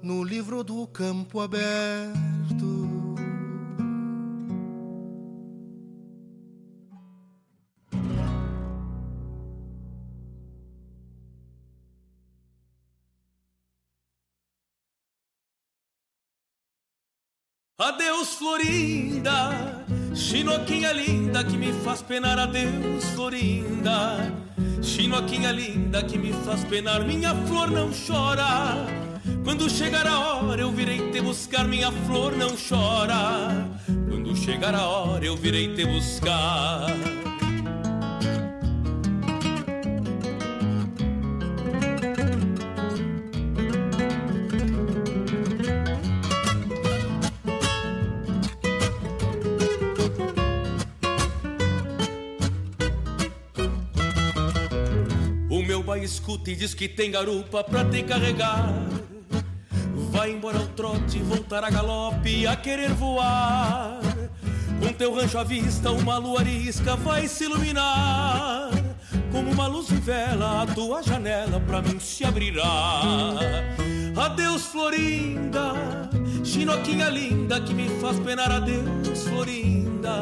no 0.01 0.23
livro 0.23 0.63
do 0.63 0.88
campo 0.88 1.39
aberto. 1.39 2.23
Adeus, 17.77 18.34
Florinda, 18.35 19.82
chinoquinha 20.14 20.91
linda 20.91 21.44
que 21.44 21.57
me 21.57 21.72
faz 21.84 22.02
penar. 22.02 22.40
Adeus, 22.40 23.06
Florinda, 23.15 24.34
chinoquinha 24.81 25.52
linda 25.52 26.03
que 26.03 26.18
me 26.18 26.34
faz 26.45 26.64
penar. 26.64 27.03
Minha 27.03 27.35
flor 27.48 27.69
não 27.72 27.90
chora. 27.91 28.85
Quando 29.44 29.69
chegar 29.69 30.07
a 30.07 30.19
hora 30.19 30.61
eu 30.61 30.72
virei 30.72 31.11
te 31.11 31.22
buscar. 31.22 31.68
Minha 31.68 31.91
flor 31.91 32.35
não 32.35 32.49
chora. 32.56 33.68
Quando 34.10 34.35
chegar 34.35 34.76
a 34.76 34.88
hora 34.88 35.26
eu 35.26 35.35
virei 35.35 35.73
te 35.76 35.85
buscar. 35.85 36.88
Escuta 56.03 56.51
e 56.51 56.55
diz 56.55 56.73
que 56.73 56.88
tem 56.88 57.09
garupa 57.11 57.63
pra 57.63 57.85
te 57.85 58.03
carregar. 58.03 58.73
Vai 60.11 60.31
embora 60.31 60.59
ao 60.59 60.67
trote, 60.67 61.19
voltar 61.19 61.63
a 61.63 61.69
galope, 61.69 62.45
a 62.45 62.55
querer 62.55 62.93
voar. 62.93 63.99
Com 64.80 64.93
teu 64.93 65.15
rancho 65.15 65.38
à 65.38 65.43
vista, 65.43 65.91
uma 65.91 66.17
lua 66.17 66.41
arisca 66.41 66.95
vai 66.95 67.27
se 67.27 67.45
iluminar. 67.45 68.69
como 69.31 69.51
uma 69.51 69.65
luz 69.67 69.91
em 69.91 69.99
vela, 69.99 70.61
a 70.61 70.67
tua 70.67 71.01
janela 71.01 71.59
pra 71.59 71.81
mim 71.81 71.99
se 71.99 72.23
abrirá. 72.23 73.01
Adeus, 74.15 74.67
Florinda, 74.67 75.73
chinoquinha 76.43 77.09
linda 77.09 77.59
que 77.61 77.73
me 77.73 77.89
faz 77.99 78.19
penar. 78.19 78.51
Adeus, 78.51 79.23
Florinda, 79.23 80.21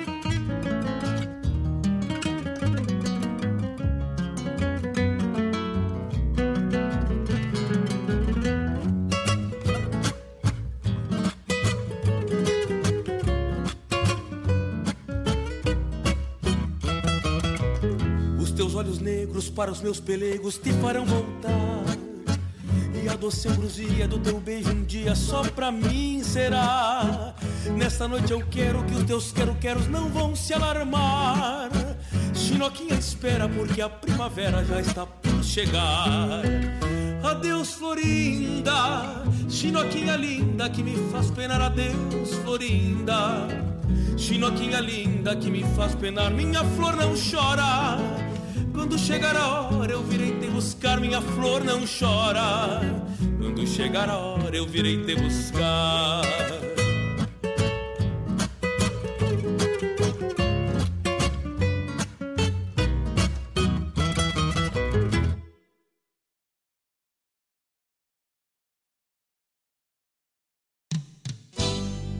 Para 19.51 19.71
os 19.71 19.81
meus 19.81 19.99
pelegos 19.99 20.57
te 20.57 20.71
farão 20.73 21.05
voltar. 21.05 21.51
E 23.03 23.09
a 23.09 23.15
doce 23.15 23.47
ambrosia 23.47 24.07
do 24.07 24.19
teu 24.19 24.39
beijo 24.39 24.71
um 24.71 24.83
dia 24.83 25.15
só 25.15 25.43
pra 25.43 25.71
mim 25.71 26.21
será. 26.23 27.33
Nesta 27.75 28.07
noite 28.07 28.31
eu 28.31 28.43
quero 28.49 28.83
que 28.83 28.93
os 28.93 29.03
teus 29.03 29.31
quero-queros 29.31 29.87
não 29.87 30.09
vão 30.09 30.35
se 30.35 30.53
alarmar. 30.53 31.69
Chinoquinha 32.33 32.95
espera 32.95 33.49
porque 33.49 33.81
a 33.81 33.89
primavera 33.89 34.63
já 34.63 34.79
está 34.79 35.05
por 35.05 35.43
chegar. 35.43 36.43
Adeus, 37.23 37.73
Florinda, 37.73 39.23
Chinoquinha 39.49 40.15
linda 40.15 40.69
que 40.69 40.83
me 40.83 40.95
faz 41.11 41.31
penar. 41.31 41.61
Adeus, 41.61 42.33
Florinda, 42.43 43.47
Chinoquinha 44.17 44.79
linda 44.79 45.35
que 45.35 45.49
me 45.49 45.63
faz 45.75 45.95
penar. 45.95 46.31
Minha 46.31 46.63
flor 46.63 46.95
não 46.95 47.13
chora 47.15 48.30
quando 48.73 48.97
chegar 48.97 49.35
a 49.35 49.61
hora 49.61 49.91
eu 49.91 50.03
virei 50.03 50.39
te 50.39 50.47
buscar, 50.47 50.99
minha 50.99 51.21
flor 51.21 51.63
não 51.63 51.81
chora. 51.85 52.81
Quando 53.39 53.65
chegar 53.67 54.09
a 54.09 54.17
hora 54.17 54.55
eu 54.55 54.65
virei 54.65 55.03
te 55.03 55.15
buscar. 55.15 56.21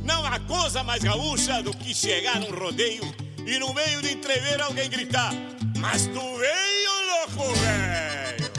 Não 0.04 0.26
há 0.26 0.40
coisa 0.40 0.84
mais 0.84 1.04
gaúcha 1.04 1.62
do 1.62 1.72
que 1.72 1.94
chegar 1.94 2.40
num 2.40 2.52
rodeio 2.52 3.04
e 3.46 3.58
no 3.58 3.74
meio 3.74 4.02
de 4.02 4.14
entrever 4.14 4.62
alguém 4.62 4.90
gritar: 4.90 5.34
Mas 5.82 6.06
tu 6.06 6.22
veio, 6.38 6.94
louco, 7.10 7.54
velho! 7.56 8.52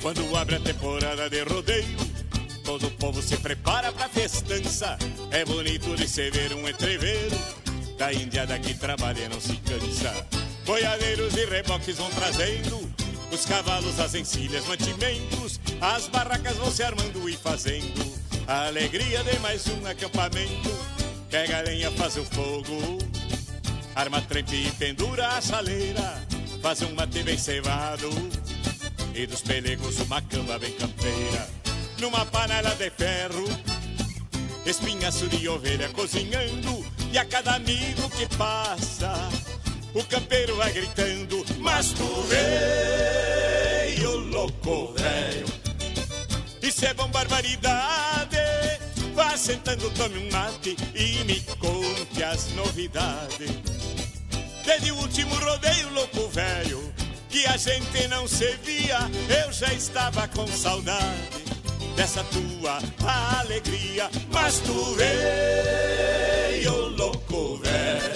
Quando 0.00 0.36
abre 0.36 0.54
a 0.54 0.60
temporada 0.60 1.28
de 1.28 1.42
rodeio 1.42 2.16
Todo 2.66 2.88
o 2.88 2.90
povo 2.90 3.22
se 3.22 3.36
prepara 3.36 3.92
pra 3.92 4.08
festança. 4.08 4.95
É 5.36 5.44
bonito 5.44 5.94
de 5.94 6.08
se 6.08 6.30
ver 6.30 6.54
um 6.54 6.66
entreveiro 6.66 7.36
da 7.98 8.10
indiada 8.10 8.58
que 8.58 8.72
trabalha 8.72 9.20
e 9.20 9.28
não 9.28 9.38
se 9.38 9.54
cansa. 9.58 10.26
Boiadeiros 10.64 11.36
e 11.36 11.44
reboques 11.44 11.98
vão 11.98 12.08
trazendo 12.08 12.90
os 13.30 13.44
cavalos, 13.44 14.00
as 14.00 14.14
encilhas, 14.14 14.64
mantimentos. 14.64 15.60
As 15.78 16.08
barracas 16.08 16.56
vão 16.56 16.70
se 16.70 16.82
armando 16.82 17.28
e 17.28 17.36
fazendo 17.36 18.18
a 18.48 18.68
alegria 18.68 19.22
de 19.24 19.38
mais 19.40 19.66
um 19.68 19.86
acampamento. 19.86 20.74
Pega 21.30 21.58
a 21.58 21.60
lenha, 21.60 21.90
faz 21.90 22.16
o 22.16 22.24
fogo, 22.24 22.96
arma 23.94 24.22
trempe 24.22 24.68
e 24.68 24.70
pendura 24.70 25.28
a 25.28 25.40
chaleira. 25.42 26.18
Faz 26.62 26.80
um 26.80 26.94
mate 26.94 27.22
bem 27.22 27.36
cevado 27.36 28.08
e 29.14 29.26
dos 29.26 29.42
pelegos 29.42 30.00
uma 30.00 30.22
cama 30.22 30.58
bem 30.58 30.72
campeira 30.72 31.46
numa 31.98 32.24
panela 32.24 32.74
de 32.74 32.90
ferro. 32.90 33.75
Espinhaço 34.66 35.28
de 35.28 35.48
ovelha 35.48 35.88
cozinhando, 35.90 36.84
e 37.12 37.16
a 37.16 37.24
cada 37.24 37.54
amigo 37.54 38.10
que 38.10 38.26
passa, 38.36 39.14
o 39.94 40.02
campeiro 40.02 40.56
vai 40.56 40.72
gritando: 40.72 41.46
Mas 41.60 41.92
tu 41.92 42.04
veio, 42.22 44.16
louco 44.28 44.92
velho. 44.94 45.46
Isso 46.60 46.84
é 46.84 46.92
bom 46.94 47.08
barbaridade. 47.08 48.36
Vá 49.14 49.36
sentando, 49.36 49.88
tome 49.92 50.18
um 50.18 50.32
mate 50.32 50.76
e 50.96 51.24
me 51.24 51.40
conte 51.60 52.24
as 52.24 52.48
novidades. 52.54 53.52
Desde 54.64 54.90
o 54.90 54.96
último 54.96 55.32
rodeio, 55.36 55.90
louco 55.90 56.28
velho, 56.28 56.92
que 57.30 57.46
a 57.46 57.56
gente 57.56 58.08
não 58.08 58.26
se 58.26 58.56
via, 58.64 58.98
eu 59.44 59.52
já 59.52 59.72
estava 59.72 60.26
com 60.26 60.44
saudade 60.48 61.45
dessa 61.96 62.22
tua 62.24 62.78
alegria. 63.40 64.08
Mas 64.30 64.60
tu 64.60 64.94
veio 64.94 66.88
louco, 66.96 67.56
velho. 67.56 68.15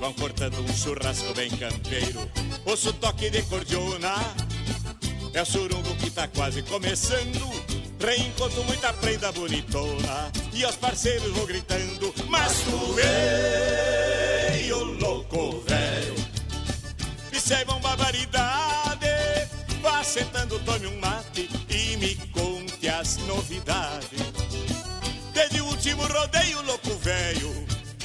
vão 0.00 0.12
cortando 0.14 0.58
um 0.58 0.74
churrasco 0.74 1.32
bem 1.34 1.50
campeiro. 1.50 2.28
Ouço 2.64 2.92
toque 2.94 3.28
de 3.28 3.42
cordiona, 3.42 4.14
é 5.34 5.42
o 5.42 5.46
surungo 5.46 5.94
que 5.96 6.10
tá 6.10 6.26
quase 6.26 6.62
começando. 6.62 7.48
Reencontro 8.00 8.64
muita 8.64 8.94
prenda 8.94 9.30
bonitona 9.30 10.32
e 10.54 10.64
os 10.64 10.74
parceiros 10.76 11.30
vão 11.32 11.44
gritando: 11.44 12.14
Mas 12.28 12.52
tu 12.62 12.94
veio, 12.94 14.84
louco 14.98 15.60
velho, 15.68 16.14
isso 17.30 17.52
é 17.52 17.64
bom 17.66 17.78
barbaridade. 17.80 19.06
Vá 19.82 20.02
sentando, 20.02 20.58
tome 20.60 20.86
um 20.86 20.98
mate 20.98 21.48
e 21.68 21.96
me 21.98 22.14
conte 22.32 22.88
as 22.88 23.18
novidades. 23.18 24.08
Desde 25.34 25.60
o 25.60 25.66
último 25.66 26.02
rodeio, 26.06 26.62
louco 26.62 26.94
velho 26.96 27.59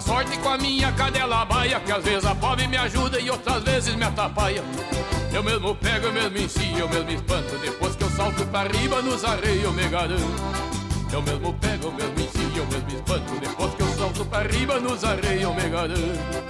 a 0.00 0.02
sorte 0.02 0.38
com 0.38 0.48
a 0.48 0.56
minha 0.56 0.90
cadela 0.92 1.44
baia 1.44 1.78
Que 1.80 1.92
às 1.92 2.02
vezes 2.02 2.24
a 2.24 2.34
pobre 2.34 2.66
me 2.66 2.76
ajuda 2.78 3.20
e 3.20 3.30
outras 3.30 3.62
vezes 3.62 3.94
me 3.94 4.04
atrapalha. 4.04 4.64
Eu 5.32 5.44
mesmo 5.44 5.74
pego, 5.76 6.06
eu 6.06 6.12
mesmo 6.12 6.38
ensino, 6.38 6.78
eu 6.78 6.88
mesmo 6.88 7.10
espanto. 7.10 7.56
Depois 7.58 7.94
salto 8.16 8.44
pra 8.46 8.64
riba 8.64 9.02
nos 9.02 9.24
arreios 9.24 9.64
eu 9.64 9.72
me 9.72 9.88
garanto. 9.88 10.24
Eu 11.12 11.22
mesmo 11.22 11.52
pego, 11.54 11.86
eu 11.86 11.92
mesmo 11.92 12.20
ensino, 12.20 12.56
eu 12.56 12.66
mesmo 12.66 12.90
espanto. 12.90 13.40
Depois 13.40 13.74
que 13.74 13.82
eu 13.82 13.88
salto 13.88 14.24
pra 14.24 14.42
riba 14.42 14.80
nos 14.80 15.04
arreios 15.04 15.42
eu 15.42 15.54
me 15.54 15.68
garanto 15.68 16.49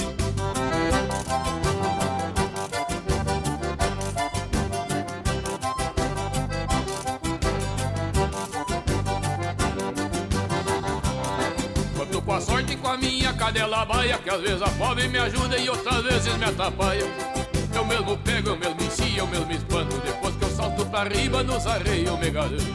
cadela 13.51 13.85
baia 13.85 14.17
Que 14.17 14.29
às 14.29 14.41
vezes 14.41 14.61
a 14.61 14.69
pobre 14.69 15.07
me 15.07 15.17
ajuda 15.17 15.57
e 15.57 15.69
outras 15.69 16.03
vezes 16.03 16.37
me 16.37 16.45
atrapalha. 16.45 17.05
Eu 17.73 17.85
mesmo 17.85 18.17
pego, 18.17 18.49
eu 18.49 18.57
mesmo 18.57 18.81
ensino, 18.81 19.17
eu 19.17 19.27
mesmo 19.27 19.51
espanto. 19.51 19.97
Depois 19.99 20.35
que 20.35 20.43
eu 20.43 20.49
salto 20.49 20.85
pra 20.85 21.03
riba 21.03 21.43
nos 21.43 21.65
arreios 21.67 22.19
me 22.19 22.29
garanto 22.29 22.65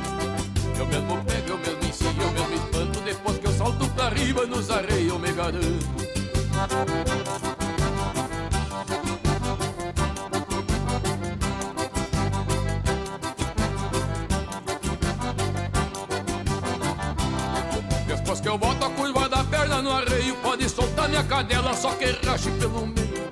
Eu 0.79 0.87
mesmo 0.87 1.25
pego, 1.25 1.49
eu 1.49 1.59
mesmo 1.59 1.85
ensino, 1.85 2.23
eu 2.23 2.31
mesmo 2.33 2.55
espanto. 2.55 3.01
Depois 3.01 3.39
que 3.39 3.47
eu 3.47 3.53
salto 3.53 3.89
pra 3.91 4.09
riba 4.11 4.47
nos 4.47 4.71
arreios 4.71 5.21
me 5.21 5.33
garanto 5.33 6.07
que 18.47 18.51
eu 18.51 18.59
boto 18.59 18.85
a 18.85 18.91
curva 18.91 19.29
da 19.29 19.43
perna 19.43 19.83
no 19.83 19.91
arreio 19.91 20.16
Pode 20.57 20.71
soltar 20.71 21.07
minha 21.11 21.23
cadela, 21.23 21.75
só 21.75 21.91
que 21.91 22.07
rache 22.27 22.51
pelo 22.53 22.87
meio. 22.87 23.29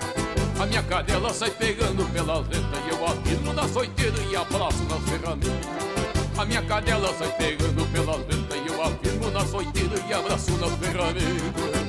A 0.61 0.67
minha 0.67 0.83
cadela 0.83 1.33
sai 1.33 1.51
pegando 1.53 2.05
pelas 2.13 2.47
letras 2.49 2.85
E 2.87 2.91
eu 2.91 3.07
afirmo 3.07 3.53
na 3.55 3.67
soiteira 3.67 4.23
e 4.31 4.37
abraço 4.37 4.85
nas 4.85 5.03
ferramentas 5.09 5.69
A 6.37 6.45
minha 6.45 6.63
cadela 6.63 7.13
sai 7.15 7.33
pegando 7.33 7.87
pelas 7.93 8.19
letras 8.19 8.61
E 8.63 8.67
eu 8.69 8.83
afirmo 8.83 9.31
na 9.31 9.47
soiteira 9.47 9.99
e 10.07 10.13
abraço 10.13 10.53
nas 10.59 10.73
ferramentas 10.75 11.85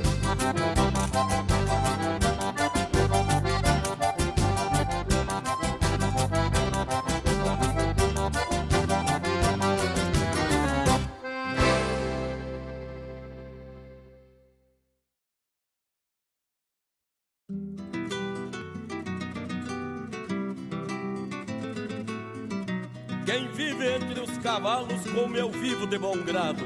cavalos 24.56 25.06
como 25.14 25.36
eu 25.36 25.52
vivo 25.52 25.86
de 25.86 25.98
bom 25.98 26.16
grado. 26.20 26.64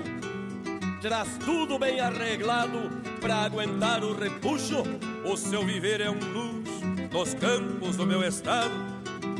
Traz 1.01 1.27
tudo 1.43 1.79
bem 1.79 1.99
arreglado 1.99 2.87
pra 3.19 3.37
aguentar 3.37 4.03
o 4.03 4.13
repuxo. 4.13 4.83
O 5.25 5.35
seu 5.35 5.65
viver 5.65 5.99
é 5.99 6.07
um 6.07 6.19
luxo 6.19 6.85
nos 7.11 7.33
campos 7.33 7.97
do 7.97 8.05
meu 8.05 8.21
estado. 8.23 8.75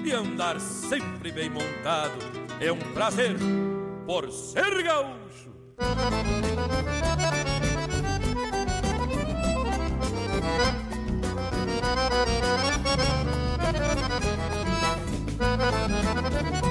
E 0.04 0.12
andar 0.12 0.60
sempre 0.60 1.32
bem 1.32 1.48
montado 1.48 2.18
é 2.60 2.72
um 2.72 2.80
prazer 2.96 3.36
por 4.08 4.32
ser 4.32 4.82
gaúcho. 4.82 5.54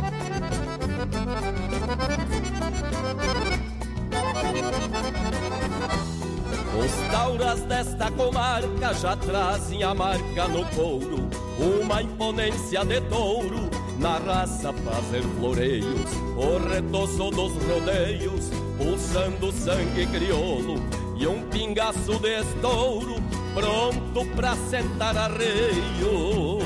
Os 6.79 7.13
tauras 7.13 7.61
desta 7.63 8.11
comarca 8.11 8.95
já 8.95 9.17
trazem 9.17 9.85
a 9.85 9.95
marca 9.95 10.49
no 10.49 10.65
couro, 10.67 11.29
uma 11.57 12.03
imponência 12.03 12.85
de 12.85 13.01
touro 13.03 13.71
na 13.99 14.19
raça 14.19 14.73
fazer 14.73 15.23
floreios, 15.39 16.11
o 16.37 16.59
retoço 16.69 17.31
dos 17.31 17.53
rodeios, 17.65 18.51
pulsando 18.77 19.53
sangue 19.53 20.05
crioulo 20.07 20.83
e 21.17 21.27
um 21.29 21.43
pingaço 21.49 22.19
de 22.19 22.41
estouro 22.41 23.23
pronto 23.55 24.25
pra 24.35 24.57
sentar 24.57 25.17
arreios. 25.17 26.63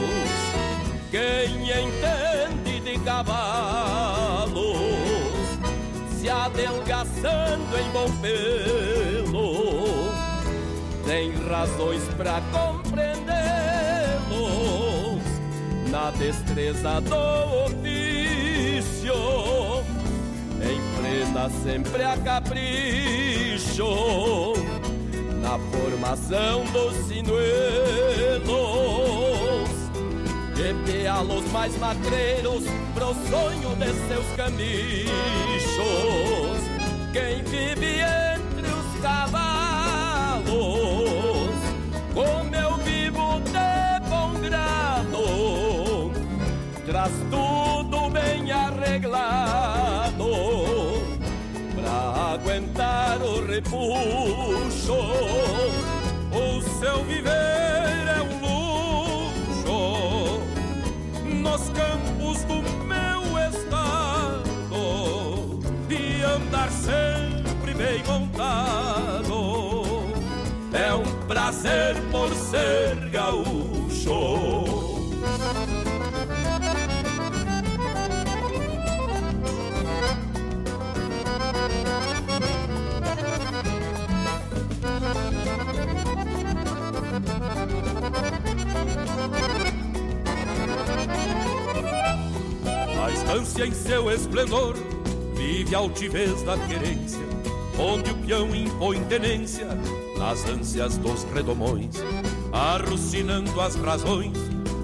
Quem 1.10 1.70
entende 1.70 2.62
de 2.64 2.71
cavalos 3.04 4.62
se 6.20 6.28
adelgaçando 6.28 7.78
em 7.78 7.90
bom 7.90 8.10
pelo 8.20 9.82
tem 11.12 11.32
razões 11.46 12.02
pra 12.16 12.40
compreendê-los 12.52 13.22
na 15.90 16.10
destreza 16.12 17.00
do 17.02 17.14
ofício. 17.66 19.12
Enfrena 20.56 21.50
sempre 21.62 22.02
a 22.04 22.16
capricho 22.16 23.84
na 25.42 25.58
formação 25.58 26.64
dos 26.72 26.94
sinuelos. 27.08 29.01
Gepeá-los 30.54 31.50
mais 31.50 31.76
magreiros 31.78 32.64
pro 32.94 33.14
sonho 33.30 33.74
de 33.76 33.92
seus 34.08 34.26
camichos. 34.36 35.12
Quem 37.12 37.42
vive 37.44 38.00
entre 38.00 38.68
os 38.70 39.00
cavalos, 39.00 40.52
como 42.14 42.54
eu 42.54 42.76
vivo 42.78 43.40
de 43.40 44.00
bom 44.08 44.34
grado, 44.40 46.12
traz 46.86 47.12
tudo 47.30 48.10
bem 48.10 48.52
arreglado 48.52 50.30
pra 51.74 52.34
aguentar 52.34 53.20
o 53.22 53.44
repuxo. 53.46 54.92
O 56.34 56.62
seu 56.80 57.04
viver 57.04 58.11
nos 61.52 61.68
campos 61.68 62.44
do 62.44 62.62
meu 62.86 63.20
estado 63.50 64.42
e 65.90 66.22
andar 66.22 66.70
sempre 66.70 67.74
bem 67.74 68.02
montado. 68.04 69.34
É 70.72 70.94
um 70.94 71.26
prazer 71.26 71.94
por 72.10 72.34
ser 72.34 73.10
gaúcho. 73.10 74.62
A 89.68 89.71
estância 93.22 93.66
em 93.66 93.72
seu 93.72 94.10
esplendor 94.10 94.74
vive 95.34 95.74
a 95.74 95.78
altivez 95.78 96.42
da 96.42 96.58
querência, 96.58 97.20
onde 97.78 98.10
o 98.10 98.16
peão 98.16 98.54
impõe 98.54 99.02
tenência 99.04 99.68
nas 100.18 100.44
ânsias 100.48 100.98
dos 100.98 101.22
redomões, 101.32 102.02
arrucinando 102.52 103.60
as 103.60 103.76
razões 103.76 104.36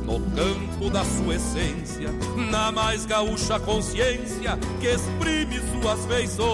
no 0.04 0.20
campo 0.36 0.88
da 0.88 1.04
sua 1.04 1.34
essência, 1.34 2.10
na 2.50 2.70
mais 2.70 3.04
gaúcha 3.04 3.58
consciência 3.58 4.56
que 4.80 4.86
exprime 4.86 5.60
suas 5.72 6.06
feições. 6.06 6.48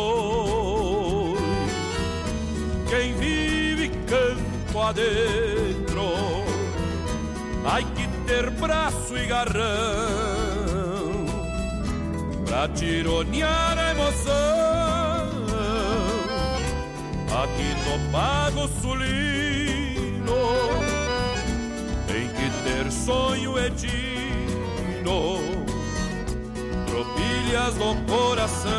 Quem 2.89 3.15
vive 3.15 3.91
campo 4.07 4.81
adentro, 4.81 6.15
ai 7.67 7.85
que 7.95 8.09
ter 8.27 8.51
braço 8.51 9.17
e 9.17 9.27
garrão 9.27 10.34
pra 12.55 12.69
tironear 12.69 13.77
a 13.77 13.91
emoção. 13.91 14.35
Aqui 17.43 17.71
no 17.85 18.13
Pago 18.13 18.69
Sulino 18.81 20.45
tem 22.07 22.29
que 22.29 22.49
ter 22.63 22.93
sonho 22.93 23.59
e 23.59 23.71
tropilhas 26.87 27.75
no 27.75 27.97
coração, 28.07 28.71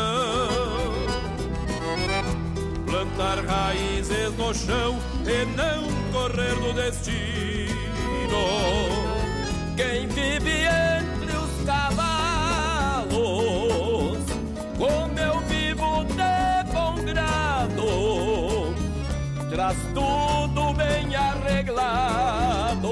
plantar 2.86 3.44
raízes 3.44 4.32
no 4.38 4.54
chão 4.54 4.98
e 5.26 5.44
não 5.54 5.84
correr 6.12 6.54
do 6.54 6.72
destino. 6.72 7.76
Quem 9.76 10.08
vive 10.08 10.62
entre 10.62 11.36
os 11.36 11.66
cavalos, 11.66 12.15
traz 19.66 19.78
tudo 19.94 20.72
bem 20.74 21.14
arreglado 21.16 22.88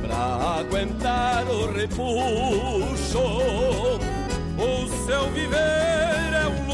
pra 0.00 0.60
aguentar 0.60 1.44
o 1.46 1.70
repuxo. 1.72 3.18
O 4.56 4.88
seu 5.06 5.30
viver 5.30 6.32
é 6.32 6.46
um 6.48 6.66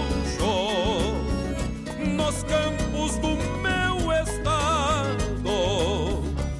luxo 0.00 0.54
nos 2.16 2.42
campos 2.44 3.16
do 3.18 3.36
meu 3.60 4.10
estado 4.22 5.52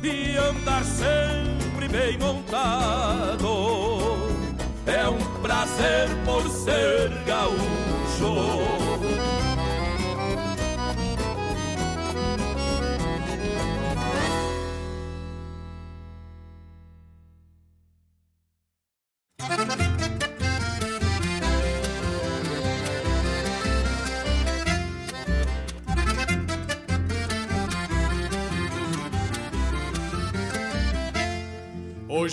e 0.03 0.37
andar 0.37 0.85
sempre 0.85 1.89
bem 1.89 2.19
montado. 2.19 3.47
É 4.87 5.09
um 5.09 5.19
prazer 5.41 6.09
por 6.27 6.47
ser 6.51 7.11
gaúcho. 7.25 7.56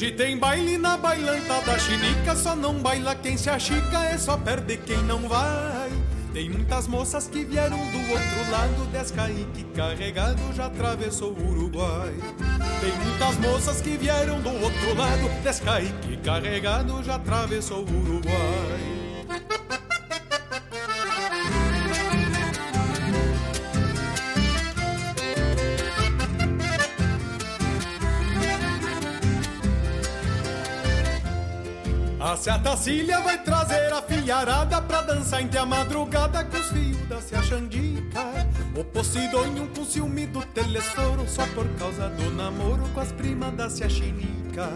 Hoje 0.03 0.11
tem 0.11 0.37
baile 0.37 0.77
na 0.77 0.97
bailanta 0.97 1.61
da 1.61 1.79
chinica, 1.79 2.35
só 2.35 2.57
não 2.57 2.73
baila 2.73 3.15
quem 3.15 3.37
se 3.37 3.49
achica, 3.49 4.03
é 4.03 4.17
só 4.17 4.35
perde 4.35 4.75
quem 4.75 5.01
não 5.03 5.29
vai. 5.29 5.89
Tem 6.33 6.49
muitas 6.49 6.89
moças 6.89 7.25
que 7.25 7.45
vieram 7.45 7.77
do 7.77 7.99
outro 8.11 8.51
lado, 8.51 8.85
Descaique 8.91 9.63
carregado 9.73 10.41
já 10.53 10.65
atravessou 10.65 11.31
o 11.31 11.51
Uruguai. 11.51 12.13
Tem 12.81 12.91
muitas 12.91 13.37
moças 13.37 13.79
que 13.79 13.95
vieram 13.95 14.41
do 14.41 14.49
outro 14.49 14.93
lado, 14.93 15.41
Descaique 15.41 16.17
carregado 16.17 17.01
já 17.01 17.15
atravessou 17.15 17.85
o 17.85 18.01
Uruguai. 18.01 18.92
A 32.43 32.45
Seatacília 32.45 33.21
vai 33.21 33.41
trazer 33.41 33.93
a 33.93 34.01
filharada 34.01 34.81
pra 34.81 35.01
dançar 35.01 35.41
entre 35.41 35.57
a 35.57 35.65
madrugada 35.65 36.43
com 36.43 36.57
os 36.57 36.71
fios 36.71 36.97
da 37.07 37.21
se 37.21 37.41
Xandica. 37.41 38.19
O 38.75 38.83
Posidônio 38.83 39.65
com 39.69 39.85
ciúme 39.85 40.25
do 40.25 40.41
telesforo 40.47 41.25
só 41.25 41.47
por 41.55 41.65
causa 41.79 42.09
do 42.09 42.29
namoro 42.31 42.83
com 42.89 42.99
as 42.99 43.13
primas 43.13 43.53
da 43.53 43.69
se 43.69 43.89
Chinica. 43.89 44.67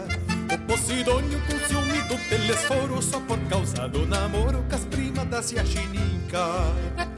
O 0.50 0.58
Posidônio 0.66 1.38
com 1.42 1.58
ciúme 1.66 2.00
do 2.08 2.16
telesforo 2.30 3.02
só 3.02 3.20
por 3.20 3.38
causa 3.50 3.86
do 3.86 4.06
namoro 4.06 4.64
com 4.66 4.74
as 4.74 4.86
primas 4.86 5.28
da 5.28 5.42
se 5.42 5.62
Chinica. 5.66 7.17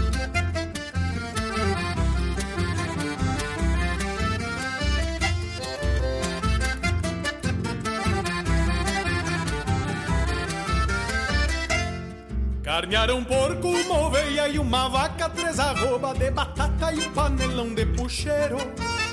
Carnearam 12.71 13.17
um 13.17 13.23
porco, 13.25 13.67
uma 13.67 13.99
oveia 13.99 14.47
e 14.47 14.57
uma 14.57 14.87
vaca, 14.87 15.27
três 15.27 15.59
arroba 15.59 16.13
de 16.13 16.31
batata 16.31 16.93
e 16.93 16.99
um 16.99 17.11
panelão 17.11 17.73
de 17.73 17.85
puxeiro. 17.85 18.55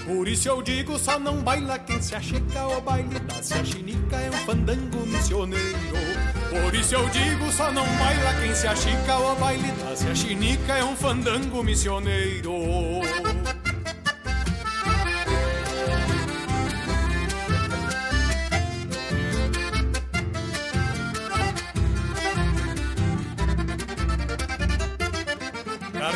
Por 0.06 0.28
isso 0.28 0.48
eu 0.48 0.62
digo, 0.62 0.96
só 0.96 1.18
não 1.18 1.42
baila 1.42 1.76
quem 1.76 2.00
se 2.00 2.14
achica, 2.14 2.68
o 2.68 2.80
baile 2.80 3.18
da 3.18 3.42
se 3.42 3.64
chinica 3.64 4.16
é 4.16 4.30
um 4.30 4.46
fandango 4.46 5.04
missioneiro. 5.04 5.74
Por 6.50 6.72
isso 6.72 6.94
eu 6.94 7.08
digo, 7.08 7.50
só 7.50 7.72
não 7.72 7.84
baila 7.84 8.32
quem 8.40 8.54
se 8.54 8.68
achica, 8.68 9.18
o 9.18 9.34
baile 9.34 9.72
da 9.72 9.96
se 9.96 10.14
chinica 10.14 10.74
é 10.74 10.84
um 10.84 10.94
fandango 10.94 11.60
missioneiro. 11.64 12.52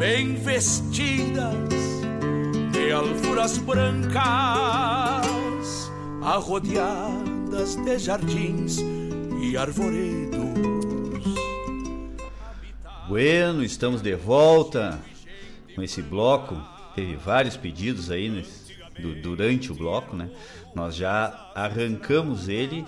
bem 0.00 0.34
vestidas 0.34 1.68
de 2.72 2.90
alfuras 2.90 3.58
brancas, 3.58 4.16
arrodeadas 6.22 7.76
de 7.76 7.98
jardins 7.98 8.78
e 9.42 9.58
arvoredos. 9.58 10.40
Bueno, 13.10 13.62
estamos 13.62 14.00
de 14.00 14.14
volta 14.14 14.98
com 15.74 15.82
esse 15.82 16.00
bloco. 16.00 16.56
Teve 16.94 17.16
vários 17.16 17.58
pedidos 17.58 18.10
aí 18.10 18.30
nesse, 18.30 18.74
do, 18.98 19.14
durante 19.20 19.70
o 19.70 19.74
bloco, 19.74 20.16
né? 20.16 20.30
Nós 20.74 20.96
já 20.96 21.52
arrancamos 21.54 22.48
ele 22.48 22.86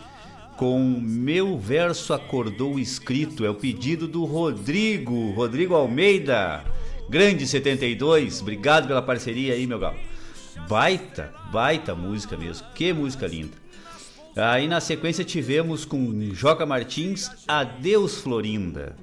com 0.57 0.99
Meu 1.03 1.59
Verso 1.59 2.15
Acordou 2.15 2.79
Escrito. 2.79 3.45
É 3.45 3.51
o 3.51 3.55
pedido 3.55 4.09
do 4.09 4.25
Rodrigo, 4.25 5.33
Rodrigo 5.33 5.75
Almeida. 5.75 6.65
Grande 7.13 7.47
72, 7.47 8.41
obrigado 8.41 8.89
pela 8.89 9.03
parceria 9.03 9.53
aí, 9.53 9.67
meu 9.67 9.79
galo. 9.79 9.99
Baita, 10.67 11.31
baita 11.53 11.95
música 11.95 12.39
mesmo, 12.39 12.67
que 12.75 12.91
música 12.91 13.27
linda. 13.27 13.53
Aí 14.35 14.67
na 14.67 14.81
sequência 14.81 15.23
tivemos 15.23 15.85
com 15.85 16.31
Joca 16.33 16.65
Martins, 16.65 17.31
Adeus 17.47 18.23
Florinda. 18.23 18.97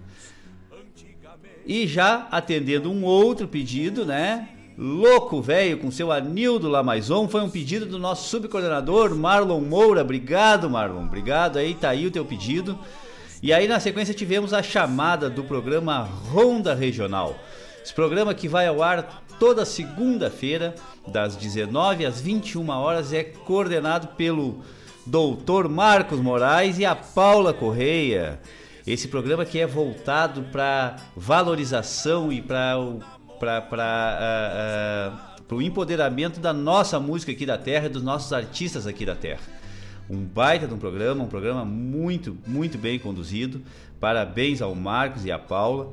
E 1.64 1.86
já 1.86 2.28
atendendo 2.32 2.92
um 2.92 3.04
outro 3.04 3.48
pedido, 3.48 4.04
né? 4.04 4.50
Louco 4.76 5.40
Velho 5.40 5.78
com 5.78 5.92
seu 5.92 6.12
Anildo 6.12 6.68
Lamaison, 6.68 7.28
foi 7.28 7.42
um 7.42 7.50
pedido 7.50 7.86
do 7.86 8.00
nosso 8.00 8.28
subcoordenador 8.28 9.14
Marlon 9.14 9.62
Moura. 9.62 10.02
Obrigado, 10.02 10.68
Marlon. 10.68 11.06
Obrigado 11.06 11.60
aí, 11.60 11.76
tá 11.76 11.90
aí 11.90 12.08
o 12.08 12.12
teu 12.12 12.26
pedido. 12.26 12.76
E 13.44 13.54
aí 13.54 13.68
na 13.68 13.80
sequência 13.80 14.16
tivemos 14.16 14.52
a 14.52 14.64
chamada 14.64 15.30
do 15.30 15.44
programa 15.44 16.10
Ronda 16.32 16.74
Regional. 16.74 17.40
Esse 17.90 17.96
programa 17.96 18.36
que 18.36 18.48
vai 18.48 18.68
ao 18.68 18.84
ar 18.84 19.24
toda 19.40 19.66
segunda-feira, 19.66 20.76
das 21.08 21.36
19 21.36 22.06
às 22.06 22.22
21 22.22 22.70
horas, 22.70 23.12
é 23.12 23.24
coordenado 23.24 24.10
pelo 24.10 24.60
Doutor 25.08 25.68
Marcos 25.68 26.20
Moraes 26.20 26.78
e 26.78 26.86
a 26.86 26.96
Paula 26.96 27.52
Correia. 27.52 28.40
Esse 28.86 29.08
programa 29.08 29.44
que 29.44 29.58
é 29.58 29.66
voltado 29.66 30.44
para 30.52 30.98
valorização 31.18 32.32
e 32.32 32.44
para 32.44 32.80
o 32.80 33.00
para 33.40 35.18
uh, 35.50 35.56
uh, 35.56 35.62
empoderamento 35.64 36.40
da 36.40 36.54
nossa 36.54 37.00
música 37.00 37.32
aqui 37.32 37.44
da 37.44 37.58
terra 37.58 37.88
e 37.88 37.90
dos 37.90 38.04
nossos 38.04 38.32
artistas 38.32 38.86
aqui 38.86 39.04
da 39.04 39.16
terra. 39.16 39.42
Um 40.08 40.24
baita 40.24 40.68
de 40.68 40.76
um 40.76 40.78
programa, 40.78 41.24
um 41.24 41.28
programa 41.28 41.66
muito, 41.66 42.38
muito 42.46 42.78
bem 42.78 43.00
conduzido. 43.00 43.64
Parabéns 44.00 44.62
ao 44.62 44.76
Marcos 44.76 45.26
e 45.26 45.32
à 45.32 45.40
Paula. 45.40 45.92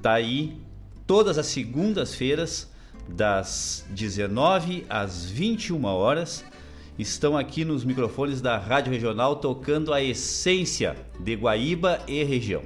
Tá 0.00 0.12
aí 0.12 0.69
todas 1.10 1.38
as 1.38 1.46
segundas-feiras, 1.46 2.70
das 3.08 3.84
19 3.90 4.86
às 4.88 5.28
21 5.28 5.84
horas. 5.84 6.44
Estão 6.96 7.36
aqui 7.36 7.64
nos 7.64 7.84
microfones 7.84 8.40
da 8.40 8.56
Rádio 8.56 8.92
Regional 8.92 9.34
tocando 9.34 9.92
a 9.92 10.00
essência 10.00 10.94
de 11.18 11.34
Guaíba 11.34 11.98
e 12.06 12.22
região. 12.22 12.62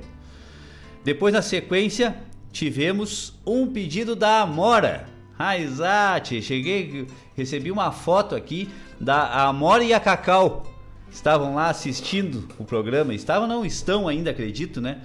Depois, 1.03 1.33
na 1.33 1.41
sequência, 1.41 2.19
tivemos 2.53 3.33
um 3.47 3.67
pedido 3.67 4.15
da 4.15 4.43
Amora. 4.43 5.09
Raizate, 5.39 6.43
cheguei, 6.43 7.07
recebi 7.35 7.71
uma 7.71 7.93
foto 7.93 8.35
aqui 8.35 8.69
da 9.01 9.47
Amora 9.47 9.85
e 9.85 9.95
a 9.95 10.01
Cacau. 10.01 10.71
Estavam 11.11 11.55
lá 11.55 11.71
assistindo 11.71 12.47
o 12.59 12.65
programa, 12.65 13.15
estavam 13.15 13.49
não 13.49 13.65
estão 13.65 14.07
ainda, 14.07 14.33
acredito, 14.33 14.83
né? 14.83 15.01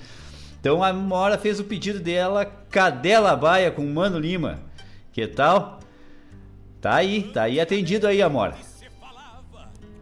Então 0.60 0.84
a 0.84 0.92
Mora 0.92 1.38
fez 1.38 1.60
o 1.60 1.64
pedido 1.64 2.00
dela, 2.00 2.46
Cadela 2.46 3.36
Baia 3.36 3.72
com 3.72 3.86
Mano 3.86 4.20
Lima. 4.20 4.60
Que 5.12 5.26
tal? 5.28 5.80
Tá 6.82 6.96
aí, 6.96 7.24
tá 7.34 7.44
aí 7.44 7.60
atendido 7.60 8.08
aí, 8.08 8.22
Amora. 8.22 8.56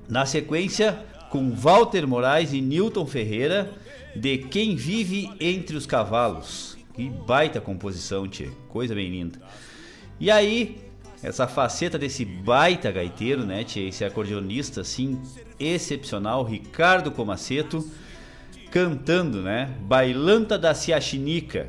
Na 0.08 0.26
sequência, 0.26 0.98
com 1.30 1.52
Walter 1.52 2.08
Moraes 2.08 2.54
e 2.54 2.62
Newton 2.62 3.06
Ferreira 3.06 3.72
de 4.16 4.38
Quem 4.38 4.76
Vive 4.76 5.30
Entre 5.40 5.76
os 5.76 5.86
Cavalos. 5.86 6.78
Que 6.94 7.10
baita 7.10 7.62
composição, 7.62 8.28
tchê. 8.28 8.50
Coisa 8.70 8.96
bem 8.96 9.10
linda. 9.10 9.40
E 10.20 10.32
aí, 10.32 10.82
essa 11.22 11.48
faceta 11.48 12.00
desse 12.00 12.26
baita 12.26 12.92
gaiteiro, 12.92 13.46
né, 13.46 13.64
tchê? 13.64 13.82
Esse 13.82 14.04
acordeonista, 14.04 14.82
assim, 14.82 15.22
excepcional, 15.60 16.44
Ricardo 16.44 17.12
Comaceto, 17.12 17.88
cantando, 18.78 19.42
né? 19.42 19.76
Bailanta 19.82 20.56
da 20.56 20.72
Ciaxinica. 20.76 21.68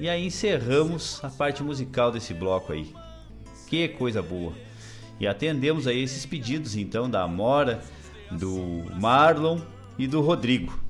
E 0.00 0.08
aí 0.08 0.24
encerramos 0.24 1.22
a 1.22 1.28
parte 1.28 1.62
musical 1.62 2.10
desse 2.10 2.32
bloco 2.32 2.72
aí. 2.72 2.90
Que 3.66 3.86
coisa 3.86 4.22
boa. 4.22 4.54
E 5.20 5.26
atendemos 5.26 5.86
aí 5.86 6.02
esses 6.02 6.24
pedidos, 6.24 6.74
então, 6.74 7.10
da 7.10 7.22
Amora, 7.22 7.82
do 8.30 8.86
Marlon 8.98 9.60
e 9.98 10.06
do 10.06 10.22
Rodrigo. 10.22 10.82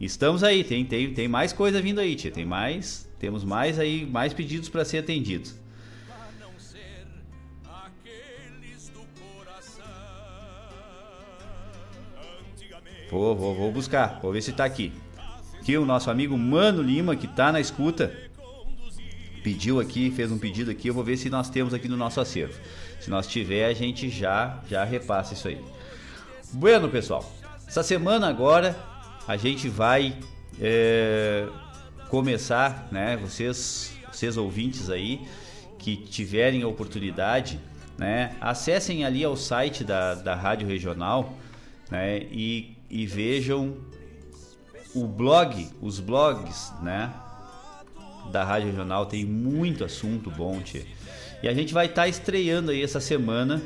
Estamos 0.00 0.42
aí, 0.42 0.64
tem, 0.64 0.84
tem, 0.84 1.14
tem 1.14 1.28
mais 1.28 1.52
coisa 1.52 1.80
vindo 1.80 2.00
aí, 2.00 2.16
tia. 2.16 2.32
Tem 2.32 2.44
mais, 2.44 3.08
temos 3.16 3.44
mais 3.44 3.78
aí, 3.78 4.04
mais 4.04 4.34
pedidos 4.34 4.68
para 4.68 4.84
ser 4.84 4.98
atendidos. 4.98 5.54
Vou, 13.16 13.34
vou, 13.34 13.54
vou 13.54 13.72
buscar, 13.72 14.18
vou 14.20 14.30
ver 14.30 14.42
se 14.42 14.52
tá 14.52 14.66
aqui. 14.66 14.92
Aqui 15.58 15.74
o 15.74 15.86
nosso 15.86 16.10
amigo 16.10 16.36
Mano 16.36 16.82
Lima, 16.82 17.16
que 17.16 17.26
tá 17.26 17.50
na 17.50 17.58
escuta, 17.58 18.14
pediu 19.42 19.80
aqui, 19.80 20.10
fez 20.10 20.30
um 20.30 20.36
pedido 20.36 20.70
aqui, 20.70 20.88
eu 20.88 20.94
vou 20.94 21.02
ver 21.02 21.16
se 21.16 21.30
nós 21.30 21.48
temos 21.48 21.72
aqui 21.72 21.88
no 21.88 21.96
nosso 21.96 22.20
acervo. 22.20 22.52
Se 23.00 23.08
nós 23.08 23.26
tiver, 23.26 23.64
a 23.64 23.72
gente 23.72 24.10
já 24.10 24.60
já 24.68 24.84
repassa 24.84 25.32
isso 25.32 25.48
aí. 25.48 25.58
Bueno, 26.52 26.90
pessoal, 26.90 27.24
essa 27.66 27.82
semana 27.82 28.28
agora 28.28 28.76
a 29.26 29.38
gente 29.38 29.66
vai 29.66 30.14
é, 30.60 31.46
começar, 32.10 32.86
né? 32.92 33.16
Vocês, 33.16 33.96
vocês 34.12 34.36
ouvintes 34.36 34.90
aí 34.90 35.26
que 35.78 35.96
tiverem 35.96 36.62
a 36.62 36.68
oportunidade, 36.68 37.58
né? 37.96 38.36
Acessem 38.42 39.06
ali 39.06 39.24
ao 39.24 39.38
site 39.38 39.82
da, 39.84 40.14
da 40.14 40.34
Rádio 40.34 40.68
Regional, 40.68 41.32
né? 41.90 42.18
E, 42.30 42.75
e 42.90 43.06
vejam 43.06 43.76
o 44.94 45.06
blog, 45.06 45.68
os 45.80 46.00
blogs, 46.00 46.72
né? 46.82 47.12
Da 48.32 48.44
Rádio 48.44 48.70
Regional 48.70 49.06
tem 49.06 49.24
muito 49.24 49.84
assunto 49.84 50.30
bom, 50.30 50.60
tia. 50.60 50.86
E 51.42 51.48
a 51.48 51.54
gente 51.54 51.74
vai 51.74 51.86
estar 51.86 52.02
tá 52.02 52.08
estreando 52.08 52.70
aí 52.70 52.82
essa 52.82 53.00
semana 53.00 53.62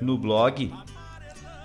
no 0.00 0.18
blog 0.18 0.72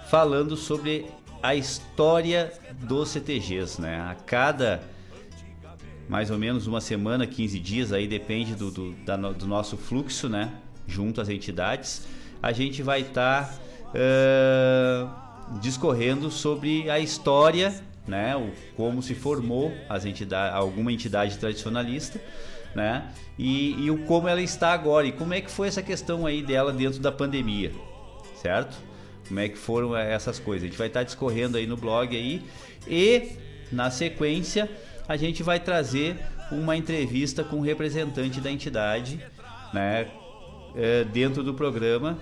falando 0.09 0.55
sobre 0.55 1.05
a 1.41 1.55
história 1.55 2.51
dos 2.79 3.09
CTGs, 3.09 3.81
né? 3.81 3.99
A 3.99 4.15
cada 4.15 4.81
mais 6.07 6.29
ou 6.29 6.37
menos 6.37 6.67
uma 6.67 6.81
semana, 6.81 7.25
15 7.25 7.57
dias, 7.59 7.93
aí 7.93 8.05
depende 8.05 8.53
do, 8.53 8.69
do, 8.69 8.91
da, 9.05 9.15
do 9.15 9.47
nosso 9.47 9.77
fluxo, 9.77 10.27
né? 10.27 10.51
Junto 10.85 11.21
às 11.21 11.29
entidades, 11.29 12.05
a 12.43 12.51
gente 12.51 12.83
vai 12.83 12.99
estar 12.99 13.45
tá, 13.45 13.53
discorrendo 15.59 16.29
sobre 16.31 16.89
a 16.89 16.99
história, 16.99 17.73
né? 18.07 18.35
O, 18.35 18.51
como 18.75 19.01
se 19.01 19.15
formou 19.15 19.73
as 19.89 20.05
entidade, 20.05 20.55
alguma 20.55 20.91
entidade 20.91 21.37
tradicionalista, 21.37 22.21
né? 22.75 23.11
E, 23.37 23.73
e 23.83 23.91
o 23.91 24.05
como 24.05 24.27
ela 24.27 24.41
está 24.41 24.71
agora 24.71 25.07
e 25.07 25.11
como 25.11 25.33
é 25.33 25.41
que 25.41 25.51
foi 25.51 25.67
essa 25.67 25.81
questão 25.81 26.25
aí 26.25 26.41
dela 26.41 26.71
dentro 26.71 26.99
da 26.99 27.11
pandemia, 27.11 27.71
certo? 28.41 28.91
como 29.31 29.39
é 29.39 29.47
que 29.47 29.57
foram 29.57 29.95
essas 29.95 30.39
coisas. 30.39 30.63
A 30.63 30.67
gente 30.67 30.77
vai 30.77 30.87
estar 30.87 31.03
discorrendo 31.03 31.55
aí 31.55 31.65
no 31.65 31.77
blog 31.77 32.13
aí 32.13 32.43
e 32.85 33.31
na 33.71 33.89
sequência 33.89 34.69
a 35.07 35.15
gente 35.15 35.41
vai 35.41 35.57
trazer 35.57 36.17
uma 36.51 36.75
entrevista 36.75 37.41
com 37.41 37.55
um 37.55 37.61
representante 37.61 38.41
da 38.41 38.51
entidade, 38.51 39.21
né, 39.73 40.07
é, 40.75 41.05
dentro 41.05 41.43
do 41.43 41.53
programa. 41.53 42.19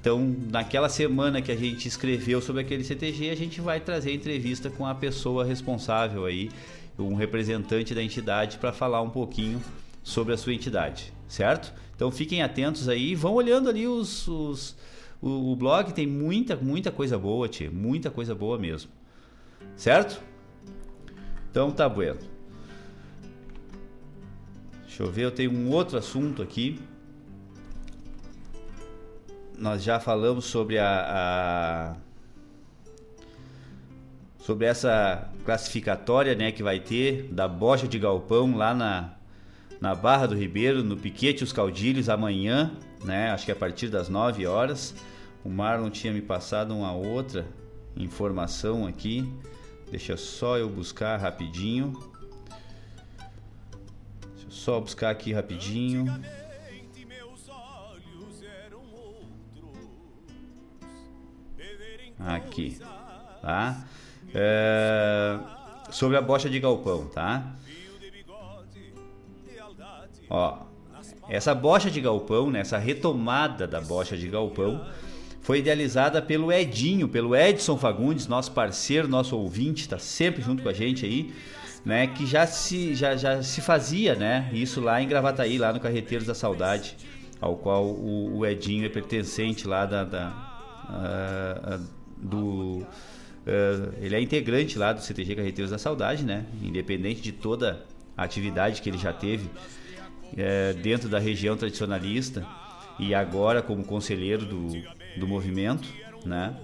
Então, 0.00 0.34
naquela 0.50 0.88
semana 0.88 1.42
que 1.42 1.52
a 1.52 1.56
gente 1.56 1.86
escreveu 1.86 2.40
sobre 2.40 2.62
aquele 2.62 2.82
CTG, 2.82 3.30
a 3.30 3.36
gente 3.36 3.60
vai 3.60 3.78
trazer 3.80 4.14
entrevista 4.14 4.70
com 4.70 4.86
a 4.86 4.94
pessoa 4.94 5.44
responsável 5.44 6.24
aí, 6.24 6.50
um 6.98 7.14
representante 7.14 7.94
da 7.94 8.02
entidade 8.02 8.58
para 8.58 8.72
falar 8.72 9.02
um 9.02 9.10
pouquinho 9.10 9.62
sobre 10.02 10.32
a 10.34 10.36
sua 10.36 10.54
entidade, 10.54 11.12
certo? 11.28 11.72
Então 11.94 12.10
fiquem 12.10 12.42
atentos 12.42 12.88
aí, 12.88 13.14
vão 13.14 13.34
olhando 13.34 13.68
ali 13.68 13.86
os, 13.86 14.26
os 14.26 14.76
o, 15.20 15.52
o 15.52 15.56
blog 15.56 15.92
tem 15.92 16.06
muita, 16.06 16.56
muita 16.56 16.90
coisa 16.90 17.18
boa, 17.18 17.48
tia. 17.48 17.70
Muita 17.70 18.10
coisa 18.10 18.34
boa 18.34 18.58
mesmo. 18.58 18.90
Certo? 19.76 20.22
Então 21.50 21.70
tá 21.70 21.88
bueno. 21.88 22.20
Deixa 24.86 25.02
eu 25.02 25.10
ver, 25.10 25.24
eu 25.24 25.30
tenho 25.30 25.52
um 25.52 25.70
outro 25.70 25.98
assunto 25.98 26.42
aqui. 26.42 26.80
Nós 29.60 29.82
já 29.82 30.00
falamos 30.00 30.46
sobre 30.46 30.78
a, 30.78 30.86
a 30.88 31.96
sobre 34.38 34.64
essa 34.64 35.30
classificatória, 35.44 36.34
né, 36.34 36.50
que 36.50 36.62
vai 36.62 36.80
ter 36.80 37.24
da 37.30 37.46
bocha 37.46 37.86
de 37.86 37.98
galpão 37.98 38.56
lá 38.56 38.72
na 38.72 39.12
na 39.78 39.94
Barra 39.94 40.26
do 40.26 40.34
Ribeiro, 40.34 40.82
no 40.82 40.96
Piquete 40.96 41.44
Os 41.44 41.52
Caudilhos 41.52 42.08
amanhã, 42.08 42.72
né? 43.02 43.30
Acho 43.30 43.46
que 43.46 43.52
a 43.52 43.56
partir 43.56 43.88
das 43.88 44.08
9 44.08 44.46
horas. 44.46 44.94
O 45.42 45.48
Marlon 45.48 45.88
tinha 45.88 46.12
me 46.12 46.20
passado 46.20 46.74
uma 46.74 46.92
outra 46.92 47.46
informação 47.96 48.86
aqui. 48.86 49.30
Deixa 49.90 50.18
só 50.18 50.58
eu 50.58 50.68
buscar 50.68 51.18
rapidinho. 51.18 51.98
Deixa 54.34 54.46
eu 54.46 54.50
só 54.50 54.80
buscar 54.80 55.10
aqui 55.10 55.32
rapidinho. 55.32 56.04
Aqui, 62.26 62.78
tá? 63.40 63.84
É, 64.34 65.38
sobre 65.90 66.16
a 66.16 66.22
bocha 66.22 66.48
de 66.48 66.60
galpão, 66.60 67.06
tá? 67.06 67.54
Ó, 70.28 70.58
essa 71.28 71.54
bocha 71.54 71.90
de 71.90 72.00
galpão, 72.00 72.50
né, 72.50 72.60
essa 72.60 72.78
retomada 72.78 73.66
da 73.66 73.80
bocha 73.80 74.16
de 74.16 74.28
galpão, 74.28 74.84
foi 75.40 75.58
idealizada 75.58 76.20
pelo 76.20 76.52
Edinho, 76.52 77.08
pelo 77.08 77.34
Edson 77.34 77.76
Fagundes, 77.76 78.28
nosso 78.28 78.52
parceiro, 78.52 79.08
nosso 79.08 79.36
ouvinte, 79.36 79.82
está 79.82 79.98
sempre 79.98 80.42
junto 80.42 80.62
com 80.62 80.68
a 80.68 80.72
gente 80.72 81.04
aí, 81.04 81.32
né? 81.84 82.06
Que 82.06 82.26
já 82.26 82.46
se, 82.46 82.94
já, 82.94 83.16
já 83.16 83.42
se 83.42 83.60
fazia, 83.60 84.14
né? 84.14 84.50
Isso 84.52 84.80
lá 84.80 85.00
em 85.02 85.08
Gravataí, 85.08 85.58
lá 85.58 85.72
no 85.72 85.80
Carreteiros 85.80 86.26
da 86.26 86.34
Saudade, 86.34 86.96
ao 87.40 87.56
qual 87.56 87.86
o, 87.86 88.38
o 88.38 88.46
Edinho 88.46 88.84
é 88.84 88.88
pertencente 88.88 89.66
lá 89.66 89.86
da, 89.86 90.04
da 90.04 90.28
uh, 90.88 91.99
do 92.20 92.86
Uh, 93.40 93.94
ele 94.00 94.14
é 94.14 94.20
integrante 94.20 94.78
lá 94.78 94.92
do 94.92 95.00
CTG 95.00 95.34
Carreteiros 95.34 95.70
da 95.70 95.78
Saudade, 95.78 96.24
né? 96.24 96.44
Independente 96.62 97.22
de 97.22 97.32
toda 97.32 97.84
a 98.16 98.22
atividade 98.22 98.82
que 98.82 98.90
ele 98.90 98.98
já 98.98 99.12
teve 99.12 99.46
uh, 99.46 100.74
dentro 100.82 101.08
da 101.08 101.18
região 101.18 101.56
tradicionalista 101.56 102.46
e 102.98 103.14
agora 103.14 103.62
como 103.62 103.82
conselheiro 103.82 104.44
do, 104.44 104.72
do 105.16 105.26
movimento, 105.26 105.88
né? 106.24 106.54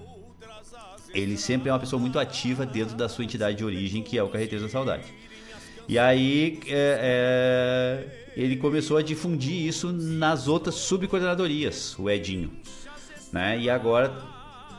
Ele 1.13 1.35
sempre 1.35 1.69
é 1.69 1.73
uma 1.73 1.79
pessoa 1.79 1.99
muito 1.99 2.19
ativa 2.19 2.63
dentro 2.63 2.95
da 2.95 3.09
sua 3.09 3.23
entidade 3.23 3.57
de 3.57 3.65
origem, 3.65 4.03
que 4.03 4.17
é 4.17 4.21
o 4.21 4.29
Carreteiros 4.29 4.67
da 4.67 4.71
Saudade. 4.71 5.05
E 5.87 5.97
aí 5.97 6.59
é, 6.67 8.05
é, 8.05 8.31
ele 8.35 8.55
começou 8.55 8.97
a 8.97 9.01
difundir 9.01 9.65
isso 9.65 9.91
nas 9.91 10.47
outras 10.47 10.75
subcoordenadorias, 10.75 11.97
o 11.97 12.07
Edinho, 12.07 12.51
né? 13.31 13.57
E 13.57 13.67
agora 13.67 14.36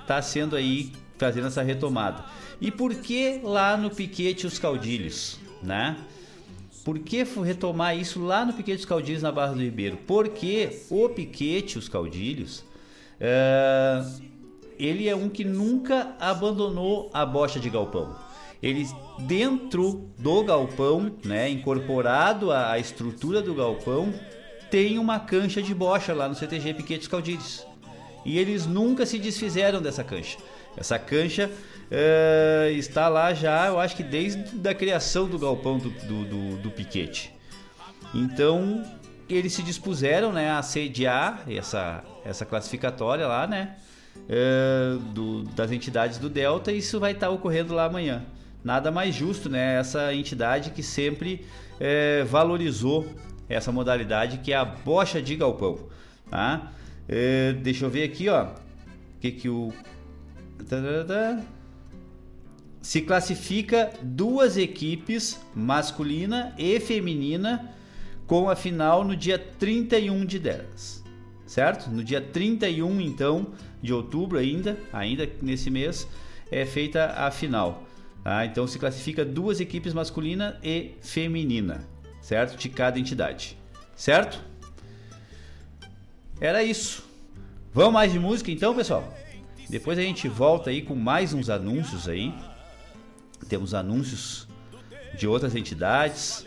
está 0.08 0.22
sendo 0.22 0.56
aí 0.56 0.90
fazendo 1.18 1.48
essa 1.48 1.62
retomada. 1.62 2.24
E 2.58 2.70
por 2.70 2.94
que 2.94 3.40
lá 3.44 3.76
no 3.76 3.90
Piquete 3.90 4.46
os 4.46 4.58
Caudilhos, 4.58 5.38
né? 5.62 5.98
Por 6.82 6.98
que 6.98 7.22
retomar 7.44 7.94
isso 7.94 8.24
lá 8.24 8.46
no 8.46 8.54
Piquete 8.54 8.80
os 8.80 8.86
Caudilhos 8.86 9.22
na 9.22 9.30
Barra 9.30 9.52
do 9.52 9.60
Ribeiro? 9.60 9.98
Porque 10.06 10.80
o 10.88 11.10
Piquete 11.10 11.78
os 11.78 11.88
Caudilhos 11.88 12.64
é, 13.20 14.02
ele 14.78 15.08
é 15.08 15.14
um 15.14 15.28
que 15.28 15.44
nunca 15.44 16.16
abandonou 16.18 17.10
a 17.12 17.26
bocha 17.26 17.60
de 17.60 17.68
galpão. 17.68 18.16
Ele 18.62 18.88
dentro 19.20 20.08
do 20.18 20.42
galpão, 20.42 21.12
né, 21.22 21.50
incorporado 21.50 22.50
à 22.50 22.78
estrutura 22.78 23.42
do 23.42 23.54
galpão, 23.54 24.12
tem 24.70 24.98
uma 24.98 25.20
cancha 25.20 25.60
de 25.60 25.74
bocha 25.74 26.14
lá 26.14 26.28
no 26.28 26.34
CTG 26.34 26.74
Piquetes 26.74 27.06
Caudilhos. 27.06 27.67
E 28.24 28.38
eles 28.38 28.66
nunca 28.66 29.06
se 29.06 29.18
desfizeram 29.18 29.80
dessa 29.80 30.04
cancha. 30.04 30.38
Essa 30.76 30.98
cancha 30.98 31.50
é, 31.90 32.72
está 32.76 33.08
lá 33.08 33.32
já, 33.34 33.66
eu 33.66 33.80
acho 33.80 33.96
que 33.96 34.02
desde 34.02 34.68
a 34.68 34.74
criação 34.74 35.26
do 35.26 35.38
galpão 35.38 35.78
do, 35.78 35.90
do, 35.90 36.24
do, 36.24 36.56
do 36.58 36.70
Piquete. 36.70 37.32
Então, 38.14 38.84
eles 39.28 39.52
se 39.52 39.62
dispuseram 39.62 40.32
né, 40.32 40.50
a 40.50 40.62
sediar 40.62 41.42
essa, 41.48 42.04
essa 42.24 42.44
classificatória 42.44 43.26
lá, 43.26 43.46
né? 43.46 43.76
é, 44.28 44.96
do, 45.12 45.42
das 45.44 45.70
entidades 45.70 46.18
do 46.18 46.28
Delta 46.28 46.72
e 46.72 46.78
isso 46.78 46.98
vai 46.98 47.12
estar 47.12 47.30
ocorrendo 47.30 47.74
lá 47.74 47.84
amanhã. 47.84 48.24
Nada 48.64 48.90
mais 48.90 49.14
justo, 49.14 49.48
né? 49.48 49.78
Essa 49.78 50.12
entidade 50.14 50.70
que 50.70 50.82
sempre 50.82 51.46
é, 51.78 52.24
valorizou 52.24 53.06
essa 53.48 53.70
modalidade 53.70 54.38
que 54.38 54.52
é 54.52 54.56
a 54.56 54.64
bocha 54.64 55.22
de 55.22 55.36
galpão, 55.36 55.78
tá? 56.30 56.72
É, 57.08 57.54
deixa 57.54 57.86
eu 57.86 57.90
ver 57.90 58.04
aqui, 58.04 58.28
ó, 58.28 58.44
o 58.44 59.20
que 59.20 59.30
que 59.30 59.48
o 59.48 59.72
se 62.82 63.02
classifica 63.02 63.90
duas 64.02 64.56
equipes, 64.56 65.40
masculina 65.54 66.54
e 66.58 66.78
feminina, 66.80 67.72
com 68.26 68.50
a 68.50 68.56
final 68.56 69.04
no 69.04 69.16
dia 69.16 69.38
31 69.38 70.24
de 70.26 70.38
10. 70.38 71.04
Certo? 71.46 71.90
No 71.90 72.04
dia 72.04 72.20
31, 72.20 73.00
então, 73.00 73.52
de 73.80 73.92
outubro 73.92 74.38
ainda, 74.38 74.78
ainda 74.92 75.28
nesse 75.40 75.70
mês, 75.70 76.06
é 76.50 76.66
feita 76.66 77.06
a 77.16 77.30
final. 77.30 77.84
Tá? 78.22 78.44
Então 78.44 78.66
se 78.66 78.78
classifica 78.78 79.24
duas 79.24 79.60
equipes 79.60 79.94
masculina 79.94 80.58
e 80.62 80.92
feminina, 81.00 81.88
certo? 82.20 82.58
De 82.58 82.68
cada 82.68 82.98
entidade. 82.98 83.56
Certo? 83.96 84.44
Era 86.40 86.62
isso. 86.62 87.04
Vamos 87.72 87.92
mais 87.92 88.12
de 88.12 88.18
música 88.18 88.50
então, 88.50 88.74
pessoal? 88.74 89.12
Depois 89.68 89.98
a 89.98 90.02
gente 90.02 90.28
volta 90.28 90.70
aí 90.70 90.82
com 90.82 90.94
mais 90.94 91.34
uns 91.34 91.50
anúncios 91.50 92.08
aí. 92.08 92.34
Temos 93.48 93.74
anúncios 93.74 94.48
de 95.14 95.26
outras 95.26 95.54
entidades 95.54 96.46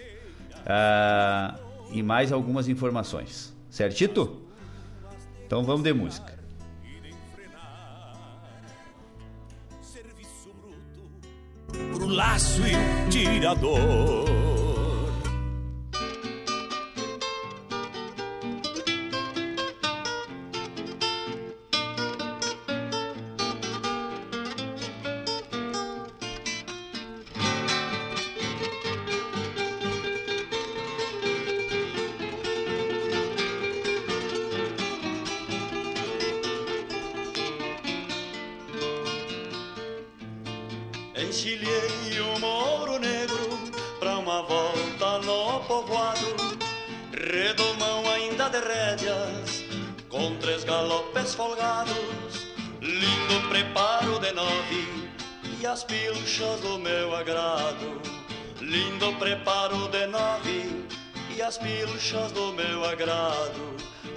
uh, 0.62 1.60
e 1.92 2.02
mais 2.02 2.32
algumas 2.32 2.68
informações. 2.68 3.54
Certito? 3.70 4.42
Então 5.46 5.64
vamos 5.64 5.84
de 5.84 5.94
música. 5.94 6.40
Pro 11.94 12.08
laço 12.08 12.62
e 12.62 13.10
tirador 13.10 14.41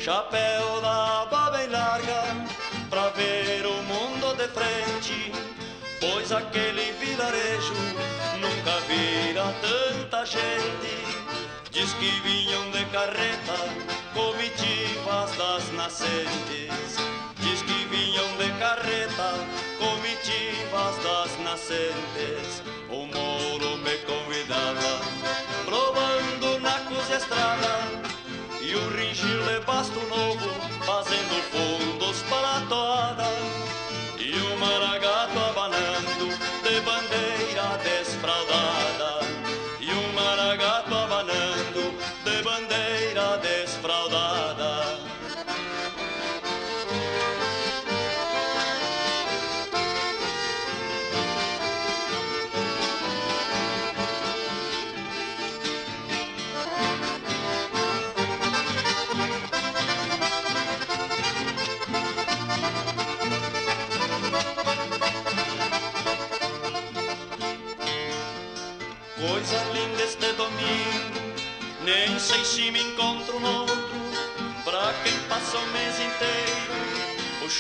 Chapéu 0.05 0.83
da 0.83 1.23
aba 1.23 1.51
bem 1.53 1.67
larga 1.69 2.25
pra 2.91 3.09
ver 3.17 3.65
o 3.65 3.83
mundo 3.85 4.37
de 4.37 4.47
frente. 4.49 5.33
Pois 5.99 6.31
aquele 6.31 6.93
vilarejo 7.01 7.73
nunca 8.39 8.81
vira 8.87 9.45
tanta 9.63 10.27
gente. 10.27 10.95
Diz 11.71 11.95
que 11.95 12.11
vinham 12.21 12.71
de 12.71 12.85
carreta 12.93 13.57
comitivas 14.13 15.35
das 15.39 15.73
nascentes. 15.73 16.99
Diz 17.41 17.63
que 17.63 17.87
vinham 17.87 18.29
de 18.37 18.51
carreta 18.59 19.33
comitivas 19.79 20.97
das 21.03 21.39
nascentes, 21.43 22.63
o 22.91 23.07
moro 23.07 23.79
me 23.79 23.97
convidava, 24.05 25.01
provando 25.65 26.61
nacos 26.61 27.09
de 27.09 27.15
estrada, 27.15 27.84
basto 29.75 30.01
novo, 30.05 30.47
fazendo 30.87 31.35
fundos 31.51 32.23
para 32.31 32.59
a 32.59 32.61
toada, 32.69 33.25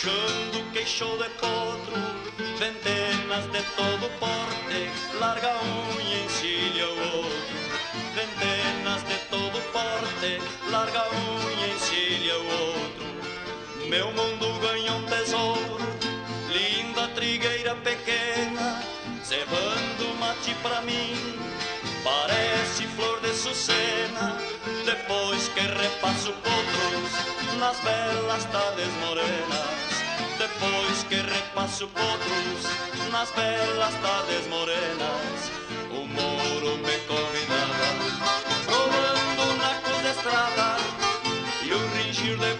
Puxando 0.04 0.70
queixo 0.74 1.16
de 1.16 1.30
potro 1.40 1.96
Ventenas 2.58 3.46
de 3.50 3.62
todo 3.74 4.06
porte 4.20 4.90
Larga 5.18 5.56
unha 5.64 6.24
encilha 6.26 6.88
o 6.90 6.98
outro. 7.24 7.56
Ventenas 8.14 9.02
de 9.08 9.16
todo 9.32 9.58
porte 9.72 10.42
Larga 10.68 11.08
unha 11.08 11.68
encilha 11.72 12.36
o 12.36 12.46
outro. 12.68 13.06
Meu 13.88 14.12
mundo 14.12 14.46
ganha 14.60 14.92
um 14.92 15.06
tesouro 15.06 15.88
Linda 16.52 17.08
trigueira 17.14 17.74
pequena 17.76 18.84
Cebando 19.22 20.14
mate 20.20 20.54
pra 20.60 20.82
mim 20.82 21.16
Parece 22.04 22.86
flor 22.88 23.20
de 23.20 23.32
sucena 23.32 24.36
Depois 24.84 25.48
que 25.48 25.60
repasso 25.60 26.34
potros 26.44 27.12
Nas 27.58 27.80
belas 27.80 28.44
tardes 28.52 28.92
morenas 29.00 29.93
Depois 30.44 31.02
que 31.04 31.14
repasso 31.14 31.88
potros 31.88 32.62
Nas 33.10 33.30
belas 33.30 33.94
tardes 34.02 34.46
morenas. 34.48 35.38
O 35.90 36.04
moro 36.06 36.76
me 36.84 36.98
convidava 37.08 37.88
Provando 38.66 39.56
nacos 39.56 40.02
de 40.02 40.10
estrada 40.10 40.76
E 41.62 41.72
o 41.72 41.88
ringir 41.96 42.36
de 42.36 42.54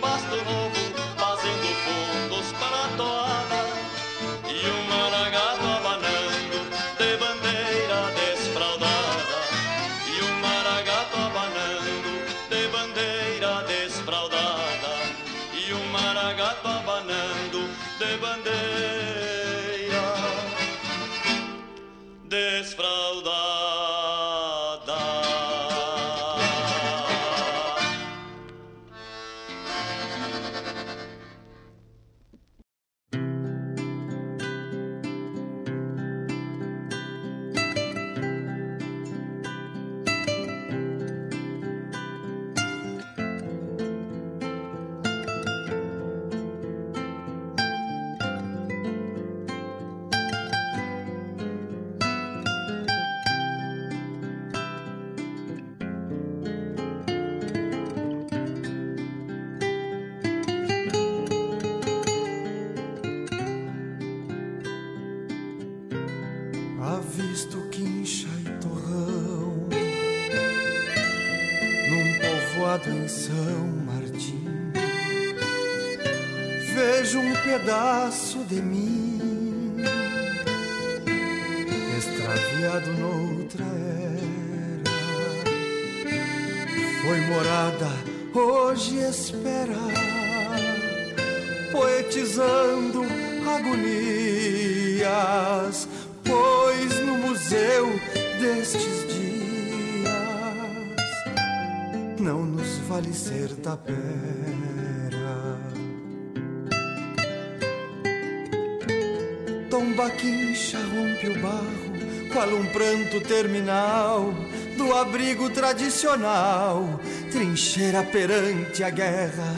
barro, 111.45 112.33
qual 112.33 112.49
um 112.49 112.65
pranto 112.67 113.21
terminal 113.21 114.35
do 114.77 114.93
abrigo 114.95 115.51
tradicional, 115.51 116.99
trincheira 117.31 118.03
perante 118.03 118.83
a 118.83 118.91
guerra. 118.91 119.55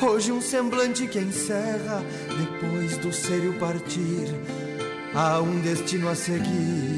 Hoje 0.00 0.30
um 0.30 0.40
semblante 0.40 1.06
que 1.06 1.18
encerra, 1.18 2.02
depois 2.38 2.96
do 2.98 3.12
sério 3.12 3.54
partir, 3.54 4.28
há 5.14 5.40
um 5.40 5.60
destino 5.60 6.08
a 6.08 6.14
seguir. 6.14 6.93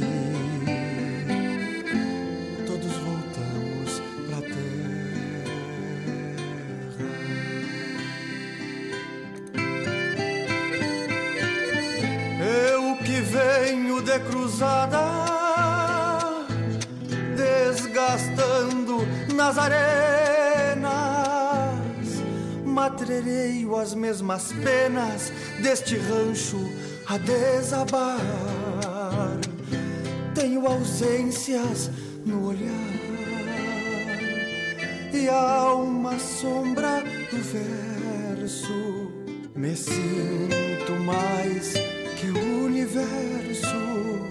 Cruzada, 14.56 15.04
desgastando 17.36 19.06
nas 19.34 19.58
arenas, 19.58 20.94
matrereio 22.64 23.76
as 23.76 23.94
mesmas 23.94 24.54
penas 24.64 25.30
deste 25.62 25.98
rancho 25.98 26.70
a 27.06 27.18
desabar. 27.18 28.18
Tenho 30.34 30.66
ausências 30.66 31.90
no 32.24 32.48
olhar 32.48 32.72
e 35.12 35.28
há 35.28 35.74
uma 35.74 36.18
sombra 36.18 37.02
do 37.30 37.38
verso. 37.42 39.12
Me 39.54 39.76
sinto 39.76 40.92
mais 41.04 41.74
que 42.18 42.30
o 42.30 42.64
universo 42.66 44.25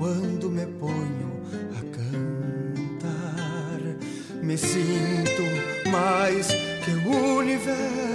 quando 0.00 0.48
me 0.48 0.66
ponho 0.66 1.42
a 1.76 1.80
cantar. 1.94 3.80
Me 4.42 4.56
sinto 4.56 5.42
mais 5.90 6.46
que 6.82 6.92
o 7.06 7.36
universo 7.36 8.09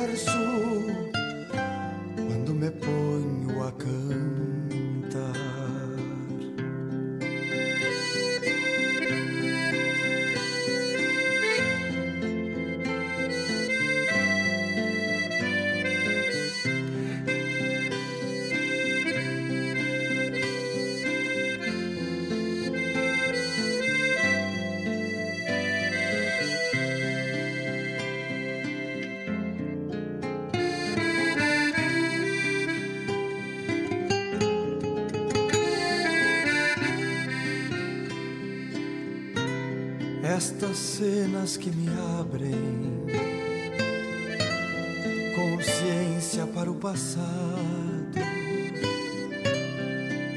passado, 46.95 48.21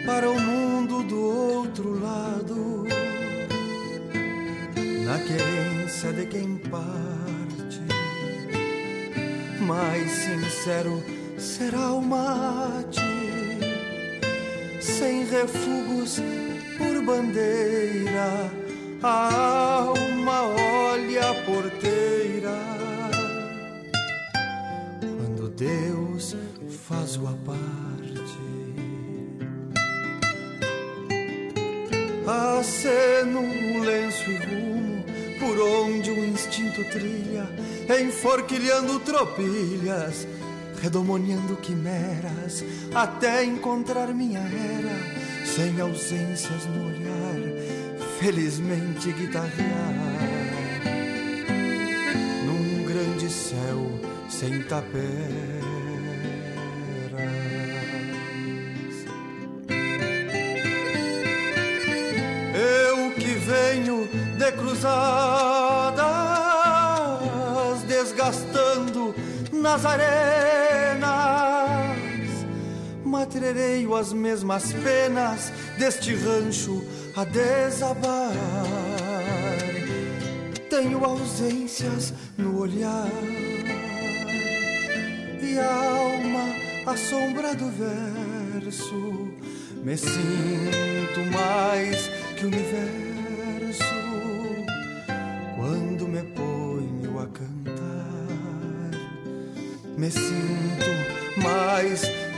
para 0.04 0.28
o 0.28 0.40
mundo 0.40 1.04
do 1.04 1.20
outro 1.20 2.00
lado, 2.00 2.84
na 5.04 5.18
querência 5.20 6.12
de 6.12 6.26
quem 6.26 6.56
parte, 6.56 7.80
mais 9.60 10.10
sincero 10.10 11.00
será 11.38 11.92
o 11.92 12.02
mate, 12.02 13.00
sem 14.80 15.26
refugos 15.26 15.77
o 27.18 27.36
parte. 27.44 27.78
Aceno 32.26 33.40
um 33.40 33.80
lenço 33.82 34.30
e 34.30 34.36
rumo 34.36 35.04
por 35.38 35.58
onde 35.58 36.10
o 36.10 36.24
instinto 36.26 36.84
trilha, 36.84 37.48
enforquilhando 38.00 38.98
tropilhas, 39.00 40.26
redomoniando 40.82 41.56
quimeras, 41.56 42.64
até 42.94 43.44
encontrar 43.44 44.08
minha 44.08 44.40
era, 44.40 45.46
sem 45.46 45.80
ausências 45.80 46.66
no 46.66 46.86
olhar 46.88 47.78
felizmente 48.18 49.12
guitarrear 49.12 49.94
num 52.44 52.84
grande 52.84 53.30
céu 53.30 53.86
sem 54.28 54.62
taperas. 54.64 55.77
Cruzadas, 64.78 65.98
desgastando 67.86 69.14
nas 69.52 69.84
arenas, 69.84 71.08
matrereio 73.04 73.96
as 73.96 74.12
mesmas 74.12 74.72
penas 74.72 75.52
deste 75.78 76.14
rancho 76.14 76.84
a 77.16 77.24
desabar. 77.24 78.32
Tenho 80.70 81.04
ausências 81.04 82.14
no 82.36 82.60
olhar 82.60 83.10
e 85.42 85.58
a 85.58 85.74
alma 85.74 86.54
a 86.86 86.96
sombra 86.96 87.54
do 87.54 87.68
verso. 87.70 89.28
Me 89.82 89.96
sinto 89.96 91.20
mais 91.32 92.08
que 92.36 92.44
o 92.44 92.48
universo 92.48 93.07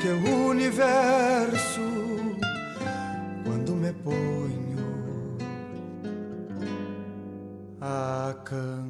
que 0.00 0.08
o 0.08 0.48
universo 0.48 1.82
quando 3.44 3.74
me 3.74 3.92
ponho 3.92 5.36
a 7.82 8.34
cantar. 8.44 8.89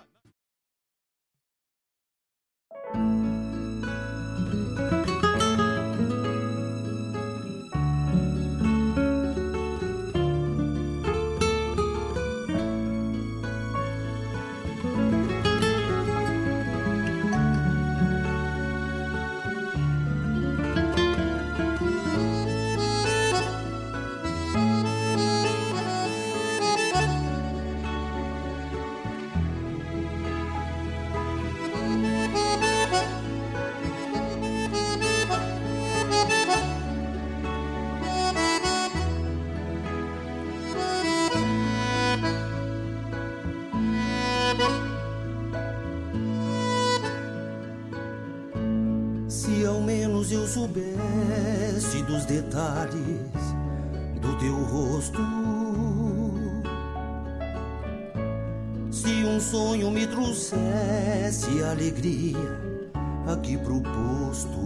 Aqui 63.41 63.57
pro 63.57 63.81
posto. 63.81 64.59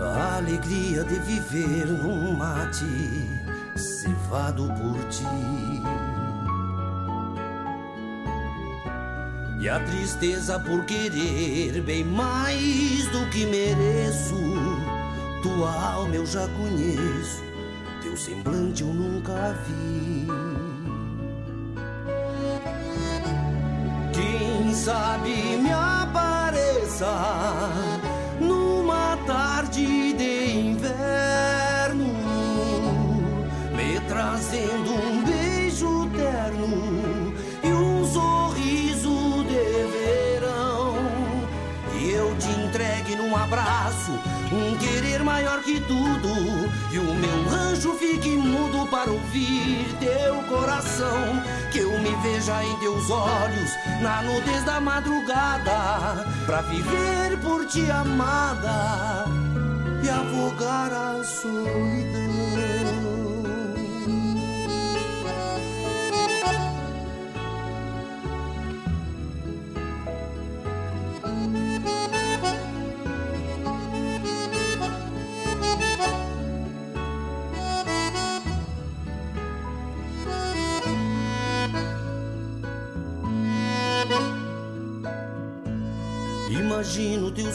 A 0.00 0.36
alegria 0.36 1.02
de 1.04 1.18
viver 1.20 1.86
num 1.86 2.36
mate 2.36 2.84
cevado 3.74 4.66
por 4.74 5.08
ti. 5.08 5.24
E 9.60 9.68
a 9.68 9.80
tristeza 9.80 10.58
por 10.58 10.84
querer 10.84 11.80
bem 11.82 12.04
mais 12.04 13.06
do 13.08 13.30
que 13.30 13.46
mereço. 13.46 14.36
Tua 15.42 15.72
alma 15.94 16.16
eu 16.16 16.26
já 16.26 16.46
conheço, 16.48 17.42
teu 18.02 18.16
semblante 18.16 18.82
eu 18.82 18.88
nunca 18.88 19.56
vi. 19.66 20.41
Quem 24.72 24.80
sabe 24.80 25.58
me 25.58 25.70
apareça 25.70 27.12
numa 28.40 29.18
tarde 29.26 30.14
de 30.14 30.50
inverno, 30.70 32.06
me 33.76 34.00
trazendo 34.08 34.94
um 34.94 35.24
beijo 35.24 36.08
terno 36.16 37.34
e 37.62 37.70
um 37.70 38.06
sorriso 38.06 39.44
de 39.44 39.90
verão. 39.92 40.94
E 42.00 42.10
eu 42.12 42.34
te 42.38 42.48
entregue 42.48 43.14
num 43.16 43.36
abraço 43.36 44.12
um 44.50 44.78
querer 44.78 45.22
maior 45.22 45.62
que 45.62 45.80
tudo. 45.80 46.30
E 46.90 46.98
o 46.98 47.14
meu 47.14 47.48
rancho 47.50 47.92
fique 47.96 48.30
mudo 48.30 48.86
para 48.90 49.10
ouvir 49.10 49.86
teu 50.00 50.36
coração. 50.44 51.42
Que 51.72 51.78
eu 51.78 51.98
me 51.98 52.14
veja 52.16 52.62
em 52.62 52.78
teus 52.80 53.08
olhos 53.08 53.70
na 54.02 54.22
nudez 54.22 54.62
da 54.64 54.78
madrugada. 54.78 56.22
Pra 56.44 56.60
viver 56.62 57.38
por 57.40 57.66
ti 57.66 57.90
amada 57.90 59.24
e 60.02 60.10
afogar 60.10 60.92
a 60.92 61.24
solidão. 61.24 62.21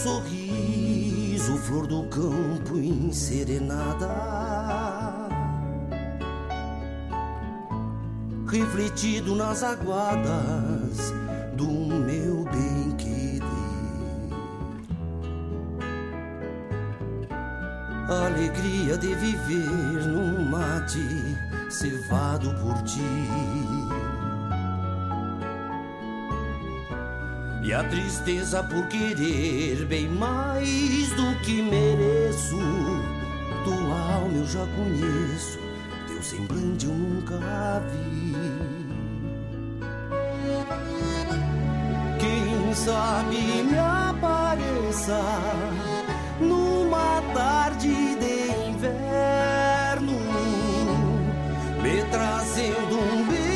Sorriso, 0.07 1.57
flor 1.57 1.85
do 1.85 2.03
campo 2.03 2.77
enserenada, 2.77 4.07
refletido 8.47 9.35
nas 9.35 9.63
aguadas 9.63 11.13
do 11.57 11.67
meu 11.67 12.45
bem 12.45 12.91
querer. 12.95 13.37
Alegria 18.07 18.97
de 18.97 19.13
viver 19.13 20.07
num 20.07 20.49
mate 20.49 21.05
cevado 21.69 22.53
por 22.61 22.81
ti. 22.83 23.76
E 27.67 27.73
a 27.73 27.83
tristeza 27.83 28.63
por 28.63 28.87
querer 28.87 29.85
bem 29.87 30.07
mais 30.07 31.09
do 31.17 31.37
que 31.41 31.61
mereço. 31.61 32.55
Tua 33.65 34.13
alma 34.13 34.37
eu 34.37 34.47
já 34.47 34.65
conheço, 34.67 35.59
teu 36.07 36.23
semblante 36.23 36.85
eu 36.85 36.93
nunca 36.93 37.83
vi. 37.91 38.33
Quem 42.19 42.73
sabe 42.73 43.35
me 43.35 43.77
apareça 43.77 45.21
numa 46.39 47.21
tarde 47.33 47.89
de 47.89 48.69
inverno, 48.69 50.13
me 51.83 52.01
trazendo 52.09 52.97
um 52.97 53.27
beijo 53.27 53.46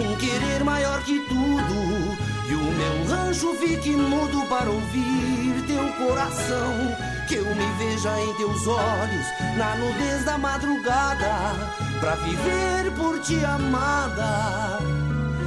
um 0.00 0.16
querer 0.16 0.64
maior 0.64 1.02
que 1.02 1.20
tudo. 1.20 2.16
E 2.48 2.54
o 2.54 2.62
meu 2.62 3.04
rancho 3.08 3.54
fique 3.54 3.90
mudo 3.90 4.46
para 4.48 4.70
ouvir 4.70 5.64
teu 5.66 5.92
coração. 5.94 6.94
Que 7.26 7.36
eu 7.36 7.54
me 7.54 7.66
veja 7.78 8.20
em 8.20 8.34
teus 8.34 8.66
olhos 8.66 9.26
na 9.56 9.74
nudez 9.76 10.24
da 10.24 10.36
madrugada. 10.38 11.54
Pra 12.00 12.14
viver 12.16 12.92
por 12.96 13.20
ti 13.20 13.42
amada 13.44 14.78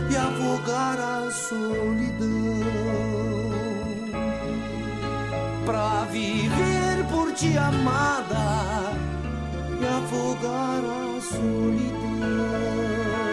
e 0.09 0.17
afogar 0.17 0.97
a 0.99 1.29
solidão. 1.31 2.59
Pra 5.65 6.05
viver 6.11 7.05
por 7.09 7.31
ti 7.33 7.57
amada 7.57 8.93
e 9.79 9.85
afogar 9.85 10.83
a 10.83 11.21
solidão. 11.21 13.28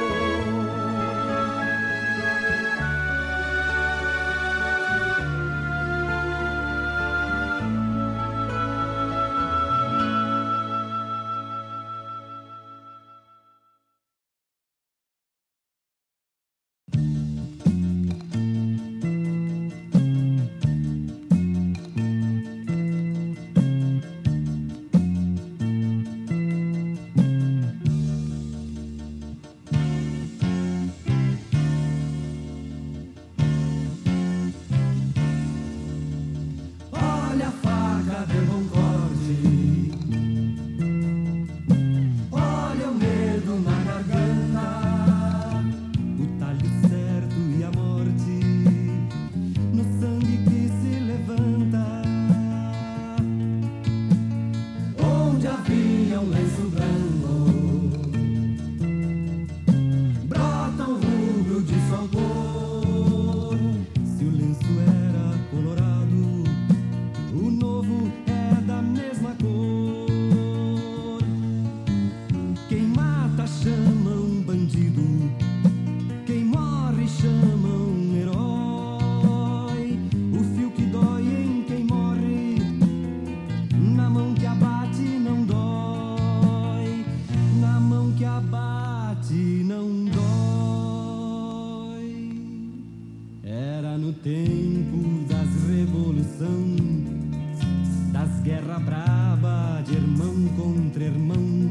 Guerra 98.46 98.78
braba 98.78 99.82
de 99.84 99.94
irmão 99.94 100.46
contra 100.56 101.02
irmão, 101.02 101.68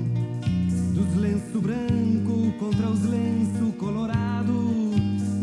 dos 0.94 1.16
lenço 1.16 1.62
branco 1.62 2.52
contra 2.60 2.90
os 2.90 3.02
lenço 3.06 3.72
colorado, 3.80 4.52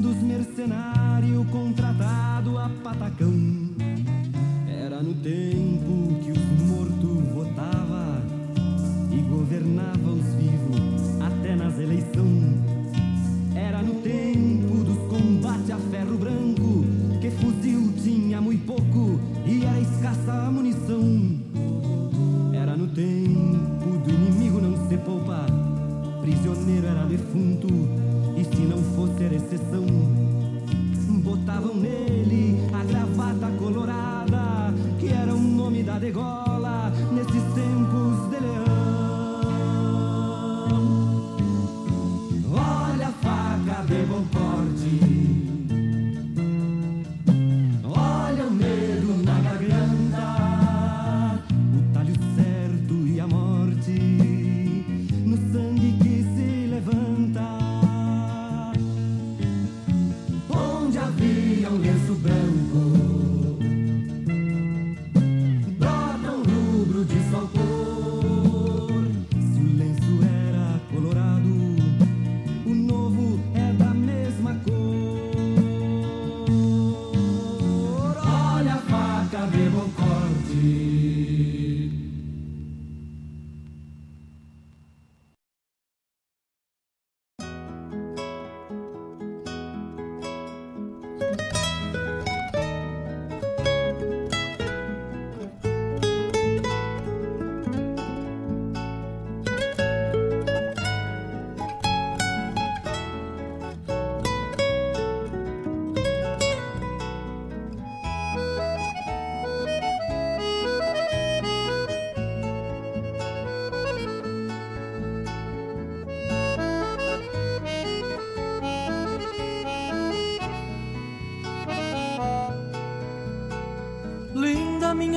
dos 0.02 0.16
mercenário 0.22 1.42
contratado 1.46 2.58
a 2.58 2.68
patacão. 2.84 3.32
Era 4.68 5.02
no 5.02 5.14
tempo 5.14 6.20
que 6.22 6.32
os 6.32 6.62
mortos 6.68 7.32
votava 7.32 8.22
e 9.10 9.16
governava 9.22 10.10
os 10.10 10.34
vivos 10.34 11.18
até 11.18 11.56
nas 11.56 11.78
eleições. 11.78 12.60
Era 13.54 13.80
no 13.80 14.02
tempo 14.02 14.51
era 26.92 27.04
defunto. 27.06 28.21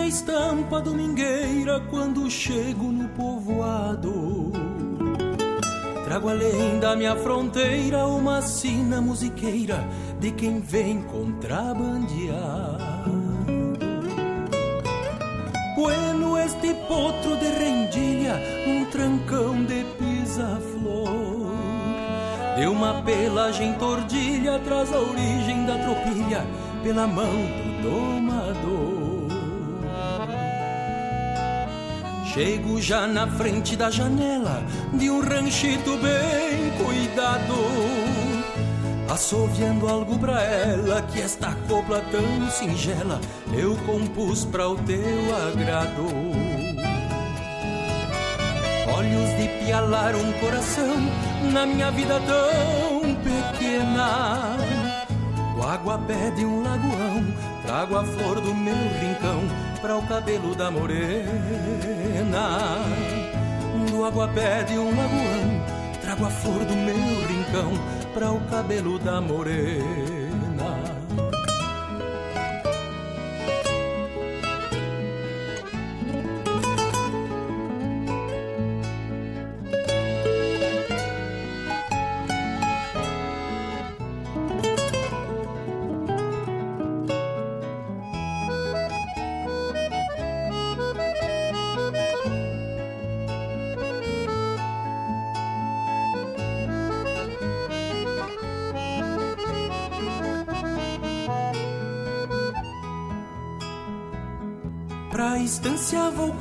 estampa 0.08 0.80
domingueira 0.82 1.80
quando 1.90 2.30
chego 2.30 2.92
no 2.92 3.10
povoado. 3.10 4.52
Trago 6.06 6.30
além 6.30 6.80
da 6.80 6.96
minha 6.96 7.16
fronteira 7.16 8.06
uma 8.06 8.42
sina 8.42 9.02
musiqueira 9.02 9.84
de 10.20 10.32
quem 10.32 10.60
vem 10.60 11.02
contrabandear. 11.02 12.78
Bueno 15.76 16.38
este 16.38 16.74
potro 16.88 17.36
de 17.38 17.48
rendilha, 17.48 18.40
um 18.68 18.86
trancão 18.86 19.66
de 19.66 19.84
pisa-flor. 19.98 21.56
Deu 22.56 22.72
uma 22.72 23.02
pelagem 23.02 23.74
tordilha, 23.74 24.60
traz 24.60 24.94
a 24.94 25.00
origem 25.00 25.66
da 25.66 25.78
tropilha 25.80 26.46
pela 26.84 27.08
mão 27.08 27.26
do 27.82 27.90
dono. 27.90 28.25
Chego 32.36 32.82
já 32.82 33.08
na 33.08 33.26
frente 33.28 33.78
da 33.78 33.90
janela 33.90 34.62
de 34.92 35.10
um 35.10 35.22
ranchito 35.22 35.98
bem 36.00 36.70
cuidado, 36.78 37.56
assoviando 39.10 39.88
algo 39.88 40.20
pra 40.20 40.44
ela 40.44 41.02
que 41.04 41.22
esta 41.22 41.56
copla 41.70 42.02
tão 42.12 42.52
singela 42.52 43.22
eu 43.58 43.78
compus 43.86 44.44
pra 44.44 44.68
o 44.68 44.76
teu 44.76 45.00
agrado. 45.48 46.08
Olhos 48.94 49.30
de 49.40 49.48
pialar 49.64 50.14
um 50.18 50.34
coração 50.34 50.98
na 51.54 51.66
minha 51.66 51.90
vida 51.90 52.20
tão 52.20 53.16
pequena. 53.16 54.58
Do 55.56 55.64
água 55.64 55.98
de 56.36 56.44
um 56.44 56.62
lagoão, 56.62 57.26
trago 57.66 57.96
a 57.96 58.04
flor 58.04 58.42
do 58.42 58.54
meu 58.54 58.76
rincão 59.00 59.75
para 59.86 59.98
o 59.98 60.02
cabelo 60.08 60.56
da 60.56 60.72
morena. 60.72 61.28
Do 63.88 64.04
água 64.04 64.28
pede 64.30 64.80
um 64.80 64.90
lagoão, 64.90 65.64
trago 66.02 66.26
a 66.26 66.30
flor 66.32 66.66
do 66.66 66.76
meu 66.76 66.96
rincão 67.28 67.72
para 68.12 68.32
o 68.32 68.42
cabelo 68.48 68.98
da 68.98 69.22
morena. 69.22 70.15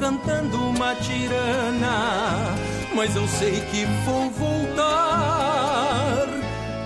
Cantando 0.04 0.58
uma 0.68 0.94
tirana, 0.96 2.54
mas 2.94 3.16
eu 3.16 3.26
sei 3.26 3.62
que 3.70 3.86
vou 4.04 4.28
voltar. 4.32 6.26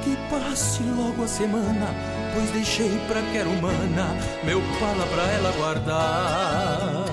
Que 0.05 0.16
passe 0.30 0.84
logo 0.84 1.24
a 1.24 1.26
semana, 1.26 1.88
pois 2.32 2.48
deixei 2.50 2.97
pra 3.08 3.20
quero 3.32 3.50
humana 3.50 4.16
meu 4.44 4.62
pala 4.78 5.05
pra 5.06 5.24
ela 5.32 5.50
guardar. 5.56 7.05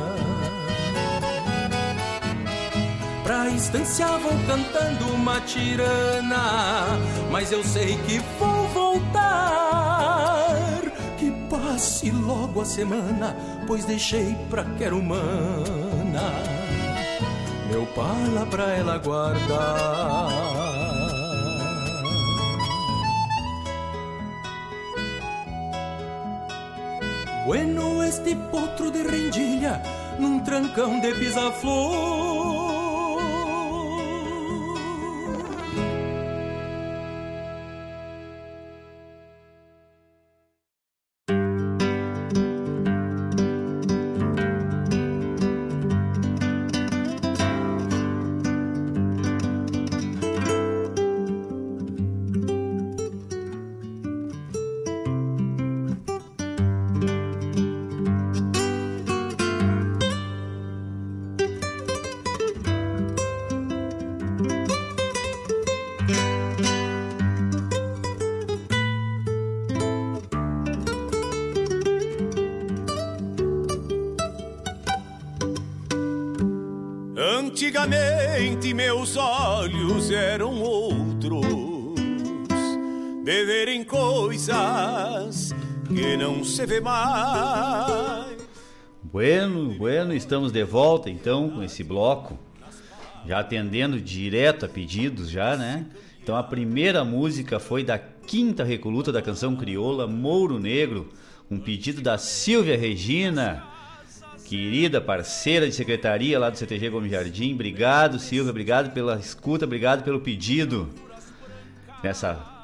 Pra 3.24 3.50
estância 3.50 4.06
vou 4.20 4.34
cantando 4.46 5.12
uma 5.16 5.42
tirana, 5.42 7.00
mas 7.32 7.52
eu 7.52 7.64
sei 7.64 7.98
que 8.06 8.22
vou 8.38 8.68
voltar. 8.68 9.24
Que 11.18 11.32
passe 11.50 12.12
logo 12.12 12.62
a 12.62 12.66
semana 12.66 13.36
pois 13.66 13.86
deixei 13.86 14.36
pra 14.52 14.64
quero 14.78 15.00
humana 15.00 15.85
meu 17.70 17.86
pala 17.88 18.46
pra 18.46 18.72
ela 18.76 18.98
guardar. 18.98 20.30
Bueno 27.46 28.04
este 28.04 28.36
potro 28.52 28.90
de 28.92 29.04
rendilha 29.04 29.82
num 30.20 30.40
trancão 30.40 31.00
de 31.00 31.14
pisa-flor 31.14 32.35
que 85.96 86.18
não 86.18 86.44
se 86.44 86.66
vê 86.66 86.82
mais. 86.82 88.36
Bueno, 89.02 89.74
bueno, 89.76 90.14
estamos 90.14 90.52
de 90.52 90.64
volta 90.66 91.10
então 91.10 91.50
com 91.50 91.64
esse 91.64 91.84
bloco, 91.84 92.38
já 93.26 93.40
atendendo 93.40 94.02
direto 94.02 94.66
a 94.66 94.70
pedidos 94.70 95.30
já, 95.30 95.56
né? 95.56 95.86
Então 96.22 96.36
a 96.36 96.44
primeira 96.44 97.06
música 97.06 97.60
foi 97.60 97.82
da 97.84 97.98
quinta 97.98 98.64
recoluta 98.64 99.10
da 99.12 99.22
canção 99.22 99.56
crioula 99.56 100.06
Mouro 100.06 100.60
Negro, 100.60 101.14
um 101.50 101.60
pedido 101.60 102.02
da 102.02 102.18
Silvia 102.18 102.78
Regina 102.78 103.64
querida 104.46 105.02
parceira 105.02 105.66
de 105.68 105.74
secretaria 105.74 106.38
lá 106.38 106.50
do 106.50 106.58
CTG 106.58 106.90
Gomes 106.90 107.12
Jardim. 107.12 107.54
Obrigado, 107.54 108.20
Silvia, 108.20 108.52
obrigado 108.52 108.94
pela 108.94 109.18
escuta, 109.18 109.66
obrigado 109.66 110.04
pelo 110.04 110.20
pedido. 110.20 110.90
Nessa 112.04 112.55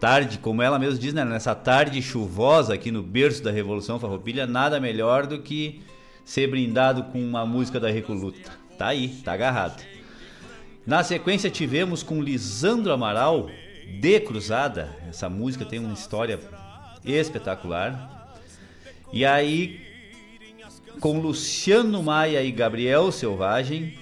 tarde, 0.00 0.38
como 0.38 0.62
ela 0.62 0.78
mesma 0.78 0.98
diz, 0.98 1.14
né? 1.14 1.24
nessa 1.24 1.54
tarde 1.54 2.00
chuvosa 2.02 2.74
aqui 2.74 2.90
no 2.90 3.02
berço 3.02 3.42
da 3.42 3.50
Revolução 3.50 3.98
Farroupilha, 3.98 4.46
nada 4.46 4.80
melhor 4.80 5.26
do 5.26 5.40
que 5.40 5.82
ser 6.24 6.48
brindado 6.48 7.04
com 7.04 7.20
uma 7.20 7.44
música 7.44 7.80
da 7.80 7.90
Recoluta. 7.90 8.50
Tá 8.78 8.88
aí, 8.88 9.08
tá 9.24 9.32
agarrado. 9.32 9.82
Na 10.86 11.02
sequência 11.02 11.50
tivemos 11.50 12.02
com 12.02 12.22
Lisandro 12.22 12.92
Amaral, 12.92 13.48
De 14.00 14.20
Cruzada. 14.20 14.94
Essa 15.08 15.28
música 15.28 15.64
tem 15.64 15.78
uma 15.78 15.94
história 15.94 16.38
espetacular. 17.04 18.36
E 19.12 19.24
aí 19.24 19.84
com 21.00 21.18
Luciano 21.18 22.02
Maia 22.02 22.42
e 22.42 22.50
Gabriel 22.50 23.10
Selvagem, 23.10 23.98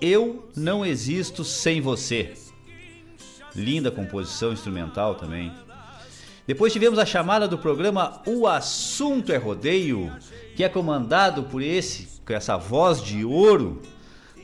Eu 0.00 0.48
Não 0.56 0.84
Existo 0.84 1.44
Sem 1.44 1.80
Você. 1.80 2.32
Linda 3.54 3.90
composição 3.90 4.52
instrumental 4.52 5.14
também. 5.14 5.52
Depois 6.46 6.72
tivemos 6.72 6.98
a 6.98 7.04
chamada 7.04 7.46
do 7.46 7.58
programa 7.58 8.22
O 8.24 8.46
Assunto 8.46 9.32
é 9.32 9.36
Rodeio, 9.36 10.10
que 10.56 10.64
é 10.64 10.68
comandado 10.68 11.42
por 11.42 11.62
esse, 11.62 12.20
com 12.24 12.32
essa 12.32 12.56
voz 12.56 13.02
de 13.02 13.24
ouro 13.24 13.82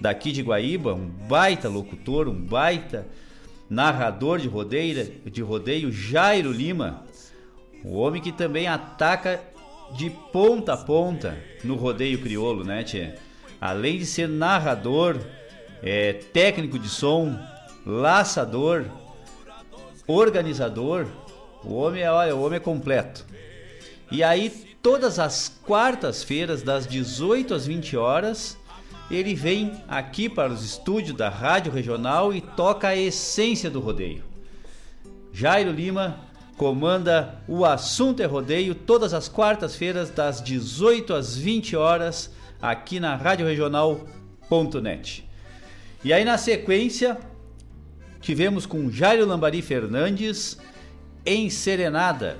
daqui 0.00 0.32
de 0.32 0.42
Guaíba, 0.42 0.92
um 0.92 1.06
baita 1.06 1.68
locutor, 1.68 2.28
um 2.28 2.34
baita 2.34 3.06
narrador 3.70 4.38
de 4.38 4.48
rodeio, 4.48 5.20
de 5.24 5.42
rodeio 5.42 5.90
Jairo 5.90 6.52
Lima, 6.52 7.04
o 7.82 7.96
homem 7.96 8.20
que 8.20 8.32
também 8.32 8.66
ataca 8.66 9.40
de 9.96 10.10
ponta 10.32 10.74
a 10.74 10.76
ponta 10.76 11.36
no 11.62 11.74
rodeio 11.74 12.20
crioulo, 12.20 12.64
né, 12.64 12.82
tchê? 12.84 13.14
Além 13.60 13.98
de 13.98 14.06
ser 14.06 14.28
narrador, 14.28 15.18
é, 15.82 16.12
técnico 16.12 16.78
de 16.78 16.88
som, 16.88 17.38
laçador, 17.84 18.86
organizador, 20.06 21.06
o 21.62 21.74
homem 21.74 22.02
é, 22.02 22.10
olha, 22.10 22.36
o 22.36 22.42
homem 22.42 22.56
é 22.56 22.60
completo. 22.60 23.24
E 24.10 24.22
aí, 24.22 24.50
todas 24.82 25.18
as 25.18 25.48
quartas-feiras, 25.64 26.62
das 26.62 26.86
18 26.86 27.54
às 27.54 27.66
20 27.66 27.96
horas, 27.96 28.56
ele 29.10 29.34
vem 29.34 29.72
aqui 29.88 30.28
para 30.28 30.52
os 30.52 30.64
estúdios 30.64 31.16
da 31.16 31.28
Rádio 31.28 31.72
Regional 31.72 32.32
e 32.32 32.40
toca 32.40 32.88
a 32.88 32.96
essência 32.96 33.70
do 33.70 33.80
rodeio. 33.80 34.24
Jairo 35.32 35.72
Lima, 35.72 36.20
comanda 36.56 37.42
o 37.48 37.64
Assunto 37.64 38.20
é 38.20 38.26
Rodeio 38.26 38.74
todas 38.74 39.12
as 39.12 39.28
quartas-feiras 39.28 40.10
das 40.10 40.42
18 40.42 41.12
às 41.12 41.36
20 41.36 41.76
horas 41.76 42.30
aqui 42.62 43.00
na 43.00 43.16
Rádio 43.16 43.46
Regional.net. 43.46 45.28
E 46.04 46.12
aí 46.12 46.24
na 46.24 46.38
sequência 46.38 47.18
tivemos 48.24 48.64
com 48.64 48.90
Jairo 48.90 49.26
Lambari 49.26 49.60
Fernandes 49.60 50.58
em 51.26 51.50
Serenada, 51.50 52.38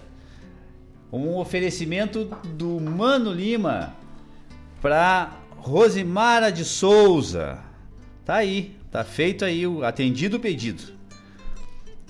um 1.13 1.37
oferecimento 1.37 2.25
do 2.57 2.81
Mano 2.81 3.31
Lima 3.31 3.95
para 4.81 5.37
Rosimara 5.59 6.51
de 6.51 6.65
Souza. 6.65 7.59
Tá 8.25 8.37
aí, 8.37 8.75
tá 8.91 9.05
feito 9.05 9.45
aí, 9.45 9.65
atendido 9.85 10.39
o 10.39 10.41
pedido. 10.41 10.85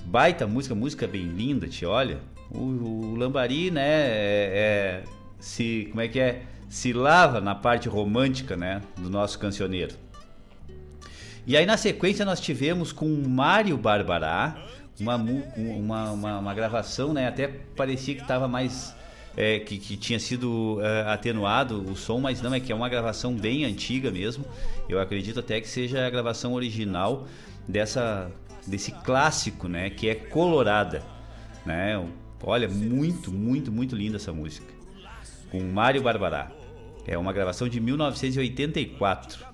Baita 0.05 0.47
música, 0.47 0.73
música 0.73 1.09
bem 1.09 1.25
linda, 1.25 1.67
te 1.67 1.85
olha. 1.85 2.21
O, 2.53 2.61
o 2.61 3.17
Lambari, 3.17 3.73
né, 3.73 3.83
é, 3.83 4.53
é, 4.55 5.05
se, 5.41 5.89
como 5.91 6.01
é 6.01 6.07
que 6.07 6.21
é? 6.21 6.43
Se 6.69 6.93
lava 6.93 7.41
na 7.41 7.57
parte 7.57 7.89
romântica, 7.89 8.57
né, 8.57 8.83
do 8.97 9.11
nosso 9.11 9.37
cancioneiro. 9.37 10.04
E 11.47 11.57
aí 11.57 11.67
na 11.67 11.77
sequência 11.77 12.25
nós 12.25 12.41
tivemos 12.41 12.93
com 12.93 13.07
o 13.07 13.29
Mário 13.29 13.77
Barbará 13.77 14.57
uma, 15.01 15.17
uma, 15.17 16.11
uma, 16.13 16.39
uma 16.39 16.55
gravação, 16.55 17.13
né? 17.13 17.27
Até 17.27 17.49
parecia 17.49 18.15
que 18.15 18.23
estava 18.23 18.49
mais. 18.49 18.95
É, 19.37 19.59
que, 19.59 19.79
que, 19.79 19.97
tinha 19.97 20.21
sido 20.21 20.79
é, 20.81 21.11
atenuado 21.11 21.83
o 21.91 21.97
som, 21.97 22.21
mas 22.21 22.41
não, 22.41 22.55
é 22.55 22.61
que 22.61 22.71
é 22.71 22.75
uma 22.75 22.89
gravação 22.89 23.35
bem 23.35 23.65
antiga 23.65 24.11
mesmo. 24.11 24.45
Eu 24.89 25.01
acredito 25.01 25.41
até 25.41 25.61
que 25.61 25.69
seja 25.69 26.07
a 26.07 26.11
gravação 26.11 26.53
original 26.53 27.27
dessa, 27.67 28.31
desse 28.65 28.93
clássico, 28.93 29.67
né? 29.67 29.91
Que 29.91 30.09
é 30.09 30.15
Colorada, 30.15 31.03
né? 31.67 32.01
Olha, 32.43 32.69
muito, 32.69 33.33
muito, 33.33 33.73
muito 33.73 33.97
linda 33.97 34.17
essa 34.17 34.33
música. 34.33 34.73
Com 35.51 35.61
Mário 35.65 36.03
Barbará. 36.03 36.51
É 37.07 37.19
uma 37.19 37.33
gravação 37.33 37.69
de 37.69 37.81
1984. 37.81 39.54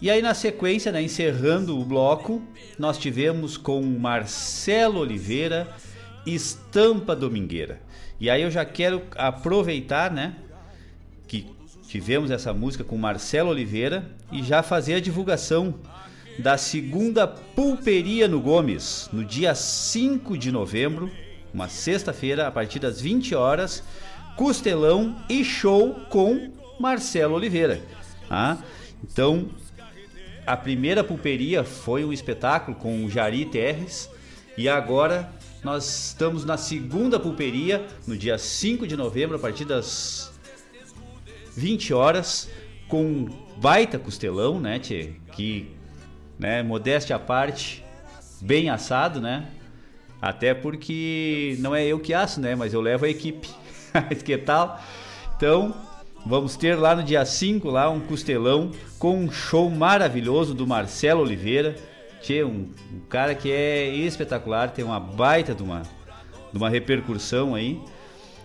E 0.00 0.08
aí 0.10 0.22
na 0.22 0.32
sequência, 0.32 0.92
né, 0.92 1.02
encerrando 1.02 1.78
o 1.78 1.84
bloco, 1.84 2.40
nós 2.78 2.96
tivemos 2.96 3.56
com 3.56 3.82
Marcelo 3.82 5.00
Oliveira, 5.00 5.68
Estampa 6.24 7.16
Domingueira. 7.16 7.80
E 8.20 8.30
aí 8.30 8.42
eu 8.42 8.50
já 8.50 8.64
quero 8.64 9.02
aproveitar, 9.16 10.10
né, 10.10 10.36
que 11.26 11.46
tivemos 11.88 12.30
essa 12.30 12.54
música 12.54 12.84
com 12.84 12.96
Marcelo 12.96 13.50
Oliveira 13.50 14.08
e 14.30 14.42
já 14.42 14.62
fazer 14.62 14.94
a 14.94 15.00
divulgação 15.00 15.74
da 16.38 16.56
segunda 16.56 17.26
pulperia 17.26 18.28
no 18.28 18.40
Gomes, 18.40 19.08
no 19.12 19.24
dia 19.24 19.52
5 19.52 20.38
de 20.38 20.52
novembro, 20.52 21.10
uma 21.52 21.68
sexta-feira, 21.68 22.46
a 22.46 22.52
partir 22.52 22.78
das 22.78 23.00
20 23.00 23.34
horas, 23.34 23.82
costelão 24.36 25.16
e 25.28 25.44
show 25.44 25.94
com 26.08 26.52
Marcelo 26.78 27.34
Oliveira. 27.34 27.82
Tá? 28.28 28.58
Então, 29.02 29.48
a 30.48 30.56
primeira 30.56 31.04
pulperia 31.04 31.62
foi 31.62 32.06
um 32.06 32.10
espetáculo 32.10 32.74
com 32.74 33.04
o 33.04 33.10
Jari 33.10 33.44
Terres 33.44 34.10
e 34.56 34.66
agora 34.66 35.30
nós 35.62 36.06
estamos 36.06 36.42
na 36.42 36.56
segunda 36.56 37.20
pulperia 37.20 37.86
no 38.06 38.16
dia 38.16 38.38
5 38.38 38.86
de 38.86 38.96
novembro 38.96 39.36
a 39.36 39.38
partir 39.38 39.66
das 39.66 40.32
20 41.54 41.92
horas 41.92 42.48
com 42.88 43.26
baita 43.58 43.98
costelão, 43.98 44.58
né, 44.58 44.78
tchê? 44.78 45.12
Que, 45.32 45.68
né, 46.38 46.62
modéstia 46.62 47.16
à 47.16 47.18
parte, 47.18 47.84
bem 48.40 48.70
assado, 48.70 49.20
né? 49.20 49.48
Até 50.20 50.54
porque 50.54 51.56
não 51.58 51.74
é 51.74 51.84
eu 51.84 52.00
que 52.00 52.14
asso, 52.14 52.40
né, 52.40 52.54
mas 52.54 52.72
eu 52.72 52.80
levo 52.80 53.04
a 53.04 53.08
equipe. 53.10 53.50
que 54.24 54.38
tal? 54.38 54.80
Então, 55.36 55.76
Vamos 56.26 56.56
ter 56.56 56.74
lá 56.74 56.94
no 56.94 57.02
dia 57.02 57.24
5 57.24 57.70
lá 57.70 57.88
um 57.88 58.00
costelão 58.00 58.72
com 58.98 59.16
um 59.16 59.30
show 59.30 59.70
maravilhoso 59.70 60.52
do 60.52 60.66
Marcelo 60.66 61.22
Oliveira. 61.22 61.76
Tchê, 62.20 62.42
um, 62.42 62.68
um, 62.92 63.00
cara 63.08 63.34
que 63.34 63.50
é 63.50 63.88
espetacular, 63.88 64.70
tem 64.70 64.84
uma 64.84 64.98
baita 64.98 65.54
de 65.54 65.62
uma, 65.62 65.82
de 66.52 66.58
uma 66.58 66.68
repercussão 66.68 67.54
aí. 67.54 67.80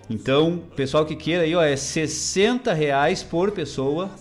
Então, 0.09 0.61
pessoal 0.75 1.05
que 1.05 1.15
queira 1.15 1.43
aí, 1.43 1.55
ó, 1.55 1.63
é 1.63 1.75
60 1.75 2.71
reais 2.73 3.23
por 3.23 3.51
pessoa. 3.51 4.11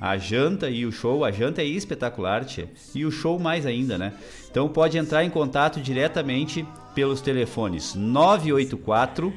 A 0.00 0.18
janta 0.18 0.68
e 0.68 0.84
o 0.84 0.92
show, 0.92 1.24
a 1.24 1.30
janta 1.30 1.62
é 1.62 1.64
espetacular, 1.64 2.44
tchê. 2.44 2.66
E 2.94 3.04
o 3.04 3.10
show 3.10 3.38
mais 3.38 3.64
ainda, 3.64 3.96
né? 3.96 4.12
Então 4.50 4.68
pode 4.68 4.98
entrar 4.98 5.24
em 5.24 5.30
contato 5.30 5.80
diretamente 5.80 6.66
pelos 6.94 7.20
telefones 7.20 7.94
984 7.94 9.32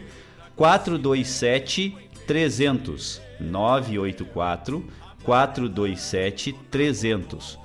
427 0.56 1.96
300 2.26 3.27
984 3.40 4.84
427 5.24 6.54
300 6.72 7.60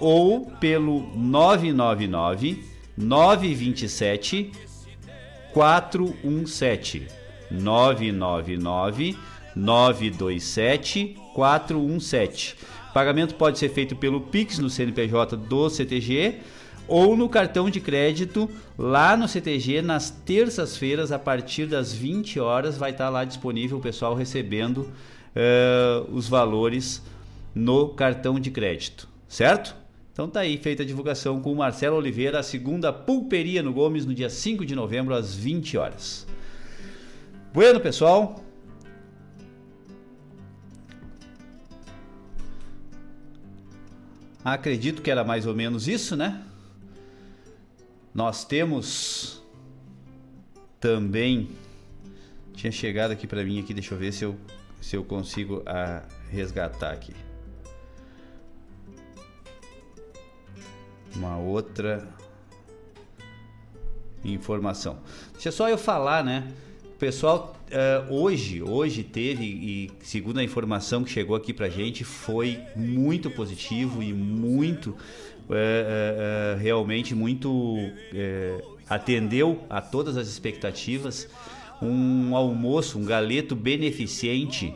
ou 0.00 0.46
pelo 0.60 1.10
999 1.14 2.64
927 2.96 4.52
417 5.52 7.06
999 7.50 9.16
927 9.54 11.16
417. 11.34 12.56
Pagamento 12.92 13.34
pode 13.34 13.58
ser 13.58 13.68
feito 13.68 13.94
pelo 13.96 14.20
Pix 14.20 14.58
no 14.58 14.70
CNPJ 14.70 15.36
do 15.36 15.68
CTG 15.68 16.40
ou 16.88 17.16
no 17.16 17.28
cartão 17.28 17.68
de 17.68 17.80
crédito 17.80 18.50
lá 18.76 19.16
no 19.16 19.28
CTG 19.28 19.82
nas 19.82 20.10
terças-feiras 20.10 21.12
a 21.12 21.18
partir 21.18 21.66
das 21.66 21.92
20 21.92 22.40
horas 22.40 22.78
vai 22.78 22.90
estar 22.90 23.10
lá 23.10 23.24
disponível 23.24 23.76
o 23.76 23.80
pessoal 23.80 24.14
recebendo 24.14 24.78
uh, 25.36 26.10
os 26.10 26.26
valores 26.26 27.02
no 27.54 27.90
cartão 27.90 28.40
de 28.40 28.50
crédito, 28.50 29.08
certo? 29.28 29.76
Então 30.12 30.28
tá 30.28 30.40
aí 30.40 30.56
feita 30.56 30.82
a 30.82 30.86
divulgação 30.86 31.40
com 31.40 31.52
o 31.52 31.56
Marcelo 31.56 31.96
Oliveira, 31.96 32.40
a 32.40 32.42
segunda 32.42 32.92
pulperia 32.92 33.62
no 33.62 33.72
Gomes 33.72 34.04
no 34.04 34.14
dia 34.14 34.30
5 34.30 34.64
de 34.64 34.74
novembro 34.74 35.14
às 35.14 35.34
20 35.34 35.76
horas. 35.76 36.26
Bueno, 37.52 37.78
pessoal, 37.78 38.44
Acredito 44.44 45.02
que 45.02 45.10
era 45.10 45.24
mais 45.24 45.46
ou 45.46 45.54
menos 45.54 45.88
isso, 45.88 46.16
né? 46.16 46.42
Nós 48.18 48.44
temos 48.44 49.40
também 50.80 51.50
tinha 52.52 52.72
chegado 52.72 53.12
aqui 53.12 53.28
para 53.28 53.44
mim 53.44 53.60
aqui, 53.60 53.72
deixa 53.72 53.94
eu 53.94 53.98
ver 53.98 54.10
se 54.10 54.24
eu 54.24 54.34
se 54.80 54.96
eu 54.96 55.04
consigo 55.04 55.62
a, 55.64 56.02
resgatar 56.28 56.90
aqui. 56.90 57.14
Uma 61.14 61.38
outra 61.38 62.08
informação. 64.24 64.98
Deixa 65.34 65.52
só 65.52 65.68
eu 65.68 65.78
falar, 65.78 66.24
né? 66.24 66.52
Pessoal 66.98 67.56
uh, 67.70 68.12
hoje, 68.12 68.60
hoje 68.60 69.04
teve 69.04 69.44
e 69.44 69.92
segundo 70.02 70.40
a 70.40 70.42
informação 70.42 71.04
que 71.04 71.10
chegou 71.10 71.36
aqui 71.36 71.54
pra 71.54 71.68
gente, 71.68 72.02
foi 72.02 72.60
muito 72.74 73.30
positivo 73.30 74.02
e 74.02 74.12
muito 74.12 74.96
é, 75.50 76.54
é, 76.54 76.56
é, 76.56 76.62
realmente 76.62 77.14
muito 77.14 77.76
é, 78.14 78.62
atendeu 78.88 79.64
a 79.68 79.80
todas 79.80 80.16
as 80.16 80.28
expectativas. 80.28 81.28
Um 81.80 82.34
almoço, 82.34 82.98
um 82.98 83.04
galeto 83.04 83.54
beneficente 83.54 84.74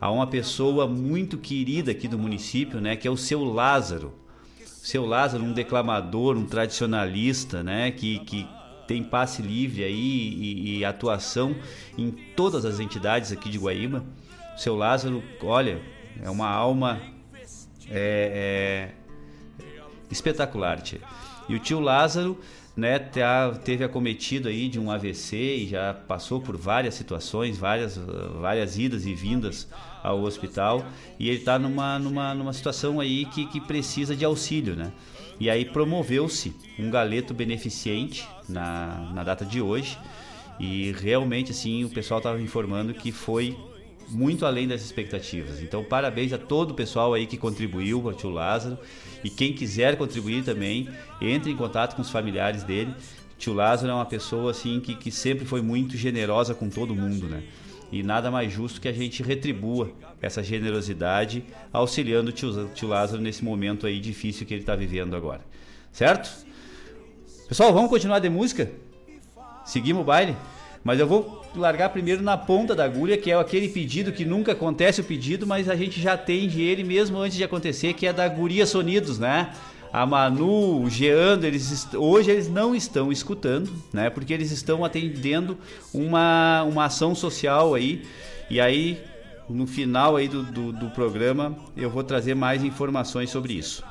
a 0.00 0.10
uma 0.10 0.26
pessoa 0.26 0.86
muito 0.86 1.38
querida 1.38 1.90
aqui 1.90 2.06
do 2.06 2.18
município, 2.18 2.80
né, 2.80 2.96
que 2.96 3.08
é 3.08 3.10
o 3.10 3.16
seu 3.16 3.42
Lázaro. 3.42 4.12
Seu 4.64 5.06
Lázaro, 5.06 5.42
um 5.42 5.52
declamador, 5.52 6.36
um 6.36 6.44
tradicionalista, 6.44 7.62
né, 7.62 7.90
que, 7.90 8.18
que 8.20 8.46
tem 8.86 9.02
passe 9.02 9.40
livre 9.40 9.82
aí 9.82 9.94
e, 9.94 10.78
e 10.78 10.84
atuação 10.84 11.56
em 11.96 12.10
todas 12.10 12.66
as 12.66 12.80
entidades 12.80 13.32
aqui 13.32 13.48
de 13.48 13.58
Guaíba. 13.58 14.04
Seu 14.56 14.76
Lázaro, 14.76 15.22
olha, 15.42 15.80
é 16.22 16.28
uma 16.28 16.48
alma 16.48 17.00
é, 17.90 18.92
é, 18.92 19.03
espetacular, 20.10 20.80
tia. 20.80 21.00
E 21.48 21.54
o 21.54 21.58
tio 21.58 21.80
Lázaro, 21.80 22.38
né, 22.76 22.98
tá, 22.98 23.52
teve 23.52 23.84
acometido 23.84 24.48
aí 24.48 24.68
de 24.68 24.80
um 24.80 24.90
AVC 24.90 25.36
e 25.36 25.66
já 25.68 25.94
passou 25.94 26.40
por 26.40 26.56
várias 26.56 26.94
situações, 26.94 27.56
várias, 27.56 27.96
várias 28.40 28.78
idas 28.78 29.06
e 29.06 29.14
vindas 29.14 29.68
ao 30.02 30.22
hospital 30.22 30.84
e 31.18 31.28
ele 31.28 31.38
está 31.38 31.58
numa, 31.58 31.98
numa, 31.98 32.34
numa 32.34 32.52
situação 32.52 33.00
aí 33.00 33.26
que, 33.26 33.46
que 33.46 33.60
precisa 33.60 34.16
de 34.16 34.24
auxílio, 34.24 34.74
né? 34.74 34.92
E 35.38 35.50
aí 35.50 35.64
promoveu-se 35.64 36.54
um 36.78 36.90
galeto 36.90 37.34
beneficente 37.34 38.26
na, 38.48 39.10
na 39.12 39.24
data 39.24 39.44
de 39.44 39.60
hoje 39.60 39.98
e 40.58 40.92
realmente 40.92 41.50
assim 41.50 41.84
o 41.84 41.90
pessoal 41.90 42.18
estava 42.18 42.40
informando 42.40 42.94
que 42.94 43.10
foi 43.10 43.56
muito 44.08 44.46
além 44.46 44.68
das 44.68 44.82
expectativas. 44.82 45.62
Então 45.62 45.82
parabéns 45.84 46.32
a 46.32 46.38
todo 46.38 46.72
o 46.72 46.74
pessoal 46.74 47.14
aí 47.14 47.26
que 47.26 47.36
contribuiu 47.36 48.00
para 48.00 48.10
o 48.10 48.14
tio 48.14 48.30
Lázaro 48.30 48.78
e 49.22 49.30
quem 49.30 49.52
quiser 49.52 49.96
contribuir 49.96 50.44
também, 50.44 50.88
entre 51.20 51.50
em 51.50 51.56
contato 51.56 51.96
com 51.96 52.02
os 52.02 52.10
familiares 52.10 52.62
dele. 52.62 52.94
Tio 53.38 53.52
Lázaro 53.52 53.90
é 53.90 53.94
uma 53.94 54.06
pessoa 54.06 54.50
assim 54.50 54.80
que, 54.80 54.94
que 54.94 55.10
sempre 55.10 55.44
foi 55.44 55.60
muito 55.60 55.96
generosa 55.96 56.54
com 56.54 56.68
todo 56.68 56.94
mundo, 56.94 57.26
né? 57.26 57.42
E 57.92 58.02
nada 58.02 58.30
mais 58.30 58.52
justo 58.52 58.80
que 58.80 58.88
a 58.88 58.92
gente 58.92 59.22
retribua 59.22 59.90
essa 60.20 60.42
generosidade 60.42 61.44
auxiliando 61.72 62.30
o 62.30 62.32
tio, 62.32 62.68
tio 62.74 62.88
Lázaro 62.88 63.22
nesse 63.22 63.44
momento 63.44 63.86
aí 63.86 64.00
difícil 64.00 64.46
que 64.46 64.54
ele 64.54 64.62
está 64.62 64.74
vivendo 64.74 65.14
agora. 65.14 65.42
Certo? 65.92 66.44
Pessoal, 67.48 67.72
vamos 67.72 67.90
continuar 67.90 68.18
de 68.18 68.28
música? 68.28 68.70
Seguimos 69.64 70.02
o 70.02 70.04
baile? 70.04 70.36
Mas 70.82 70.98
eu 70.98 71.06
vou 71.06 71.43
largar 71.56 71.88
primeiro 71.90 72.22
na 72.22 72.36
ponta 72.36 72.74
da 72.74 72.84
agulha, 72.84 73.16
que 73.16 73.30
é 73.30 73.34
aquele 73.34 73.68
pedido 73.68 74.12
que 74.12 74.24
nunca 74.24 74.52
acontece 74.52 75.00
o 75.00 75.04
pedido, 75.04 75.46
mas 75.46 75.68
a 75.68 75.76
gente 75.76 76.00
já 76.00 76.14
atende 76.14 76.62
ele 76.62 76.84
mesmo 76.84 77.18
antes 77.18 77.36
de 77.36 77.44
acontecer, 77.44 77.94
que 77.94 78.06
é 78.06 78.12
da 78.12 78.26
Guria 78.28 78.66
Sonidos, 78.66 79.18
né? 79.18 79.52
A 79.92 80.04
Manu, 80.04 80.82
o 80.82 80.90
Geando, 80.90 81.46
eles 81.46 81.88
hoje 81.94 82.30
eles 82.30 82.48
não 82.48 82.74
estão 82.74 83.12
escutando, 83.12 83.70
né? 83.92 84.10
Porque 84.10 84.32
eles 84.32 84.50
estão 84.50 84.84
atendendo 84.84 85.56
uma, 85.92 86.64
uma 86.64 86.86
ação 86.86 87.14
social 87.14 87.74
aí. 87.74 88.04
E 88.50 88.60
aí 88.60 89.00
no 89.48 89.66
final 89.66 90.16
aí 90.16 90.26
do, 90.26 90.42
do, 90.42 90.72
do 90.72 90.90
programa 90.90 91.56
eu 91.76 91.90
vou 91.90 92.02
trazer 92.02 92.34
mais 92.34 92.64
informações 92.64 93.30
sobre 93.30 93.52
isso. 93.52 93.84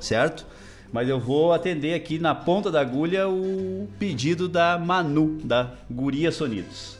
Certo? 0.00 0.46
Mas 0.92 1.08
eu 1.08 1.18
vou 1.18 1.52
atender 1.52 1.94
aqui 1.94 2.18
na 2.18 2.34
ponta 2.34 2.70
da 2.70 2.80
agulha 2.82 3.26
o 3.26 3.88
pedido 3.98 4.46
da 4.46 4.78
Manu, 4.78 5.38
da 5.42 5.72
Guria 5.90 6.30
Sonidos. 6.30 6.98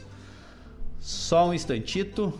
Só 0.98 1.48
um 1.48 1.54
instantito. 1.54 2.32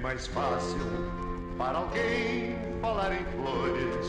mais 0.00 0.26
fácil 0.28 0.78
para 1.58 1.78
alguém 1.78 2.56
falar 2.80 3.12
em 3.12 3.24
flores 3.36 4.06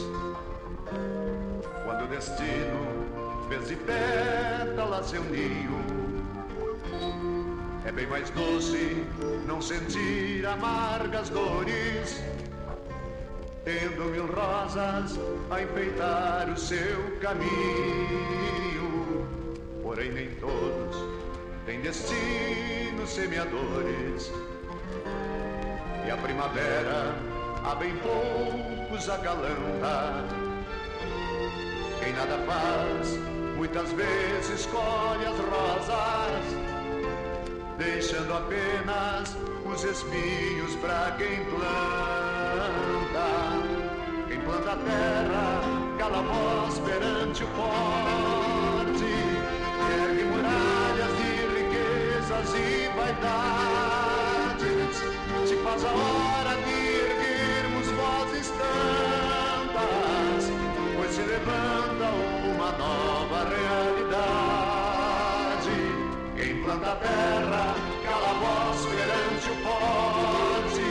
quando 1.84 2.06
o 2.06 2.08
destino 2.08 3.46
fez 3.50 3.68
de 3.68 3.76
pétalas 3.76 5.08
seu 5.08 5.22
ninho. 5.26 5.82
É 7.86 7.92
bem 7.92 8.08
mais 8.08 8.30
doce 8.30 9.06
não 9.46 9.62
sentir 9.62 10.46
amargas 10.46 11.30
dores, 11.30 12.24
tendo 13.66 14.06
mil 14.06 14.28
rosas 14.28 15.20
a 15.50 15.62
enfeitar 15.62 16.50
o 16.50 16.58
seu 16.58 17.18
caminho. 17.20 19.28
Porém, 19.84 20.12
nem 20.12 20.30
todos 20.36 20.96
têm 21.66 21.82
destinos 21.82 23.10
semeadores 23.10 24.32
e 26.06 26.12
a 26.12 26.18
primavera 26.18 27.16
a 27.64 27.76
bem 27.76 27.96
poucos 27.98 29.10
acalanta. 29.10 30.26
Quem 32.00 32.14
nada 32.14 32.38
faz, 32.48 33.20
muitas 33.56 33.92
vezes 33.92 34.66
colhe 34.68 35.26
as 35.26 35.38
rosas, 35.38 36.44
deixando 37.78 38.34
apenas 38.34 39.38
os 39.66 39.84
espinhos 39.84 40.76
para 40.78 41.12
quem 41.18 41.46
planta. 41.46 41.62
Quem 44.28 44.40
planta 44.42 44.72
a 44.72 44.78
terra, 44.78 45.62
cala 46.00 46.20
a 46.20 46.22
voz 46.22 46.80
perante 46.80 47.44
o 47.44 47.48
forte, 47.48 49.06
ergue 50.02 50.24
muralhas 50.24 51.14
de 51.18 51.32
riquezas 51.56 52.54
e 52.56 52.90
vaidades, 52.98 53.81
faz 55.72 55.86
a 55.86 55.88
hora 55.90 56.56
de 56.66 56.74
erguermos 56.74 57.88
vozes 57.92 58.48
tantas, 58.60 60.44
pois 60.98 61.12
se 61.12 61.22
levanta 61.22 62.08
uma 62.54 62.72
nova 62.74 63.46
realidade. 63.56 64.92
Quem 66.36 66.62
planta 66.64 66.92
a 66.92 66.96
terra, 66.96 67.76
cala 68.04 68.30
a 68.32 68.34
voz 68.34 68.86
perante 68.86 69.50
o 69.50 69.56
forte, 69.64 70.90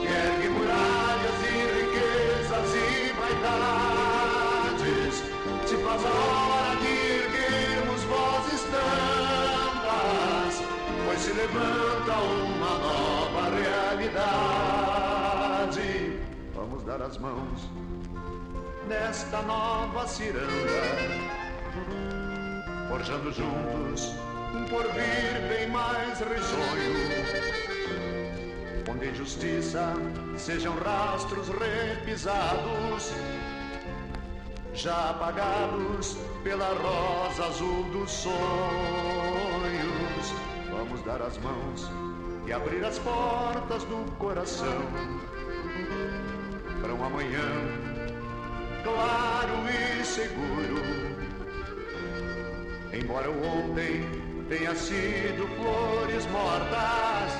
que 0.00 0.08
ergue 0.08 0.48
muralhas 0.48 1.36
de 1.42 1.52
riquezas 1.78 2.70
e 2.74 2.86
vaidades, 3.20 5.14
te 5.68 5.76
faz 5.76 6.02
a 6.04 6.08
hora 6.08 6.33
se 11.24 11.32
levanta 11.32 12.12
uma 12.12 12.74
nova 12.86 13.48
realidade. 13.56 14.20
Vamos 16.54 16.84
dar 16.84 17.00
as 17.00 17.16
mãos 17.16 17.70
nesta 18.86 19.40
nova 19.40 20.06
ciranda, 20.06 20.82
forjando 22.90 23.32
juntos 23.32 24.12
um 24.54 24.66
porvir 24.66 25.48
bem 25.48 25.66
mais 25.70 26.20
risonho, 26.20 26.92
onde 28.92 29.06
a 29.06 29.10
injustiça 29.10 29.94
sejam 30.36 30.74
rastros 30.76 31.48
repisados, 31.48 33.14
já 34.74 35.08
apagados 35.08 36.18
pela 36.42 36.68
rosa 36.74 37.46
azul 37.46 37.84
dos 37.84 38.10
sonhos. 38.10 40.03
Vamos 40.86 41.02
dar 41.02 41.22
as 41.22 41.38
mãos 41.38 41.90
e 42.46 42.52
abrir 42.52 42.84
as 42.84 42.98
portas 42.98 43.84
do 43.84 44.04
coração 44.18 44.82
para 46.78 46.92
um 46.92 47.02
amanhã 47.02 47.40
claro 48.82 49.54
e 49.70 50.04
seguro. 50.04 50.82
Embora 52.92 53.30
o 53.30 53.46
ontem 53.46 54.04
tenha 54.50 54.74
sido 54.74 55.48
flores 55.56 56.26
mortas, 56.26 57.32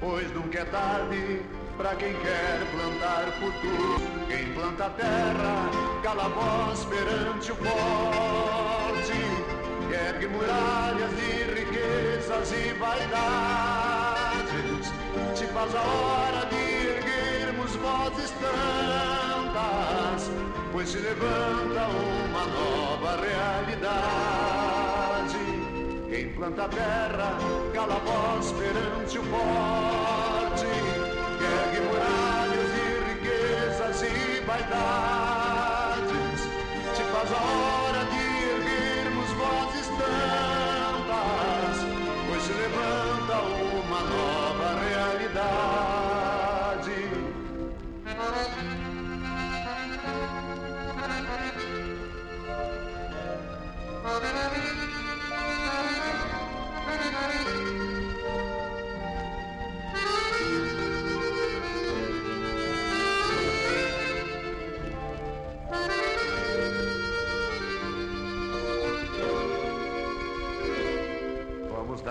pois 0.00 0.28
nunca 0.34 0.58
é 0.58 0.64
tarde 0.64 1.40
para 1.76 1.94
quem 1.94 2.14
quer 2.14 2.58
plantar 2.72 3.26
futuro. 3.38 4.26
Quem 4.26 4.52
planta 4.54 4.86
a 4.86 4.90
terra, 4.90 5.70
cala 6.02 6.24
a 6.24 6.28
voz 6.28 6.84
perante 6.84 7.52
o 7.52 7.54
forte, 7.54 9.12
ergue 9.92 10.26
muralhas 10.26 11.10
de 11.16 11.57
riquezas 11.88 12.52
e 12.52 12.72
vaidades, 12.74 13.18
te 15.34 15.46
faz 15.46 15.74
a 15.74 15.80
hora 15.80 16.46
de 16.46 16.56
erguermos 16.86 17.74
vozes 17.76 18.30
tantas, 18.40 20.30
pois 20.72 20.88
se 20.88 20.98
levanta 20.98 21.88
uma 22.28 22.46
nova 22.46 23.16
realidade. 23.16 23.98
Quem 26.08 26.28
planta 26.32 26.64
a 26.64 26.68
terra, 26.68 27.38
cala 27.74 27.96
a 27.96 27.98
voz 27.98 28.52
perante 28.52 29.18
o 29.18 29.22
forte, 29.24 30.66
ergue 31.40 31.80
muralhas 31.86 32.70
de 32.74 32.86
riquezas 33.08 34.02
e 34.02 34.40
vaidades, 34.46 36.40
te 36.94 37.02
faz 37.04 37.32
a 37.32 37.34
hora 37.36 38.04
de 38.04 38.22
erguermos 38.50 39.30
vozes 39.32 39.88
tantas, 39.88 40.47
levanta 42.68 43.40
uma 43.40 44.00
nova 44.00 44.80
realidade. 44.80 45.78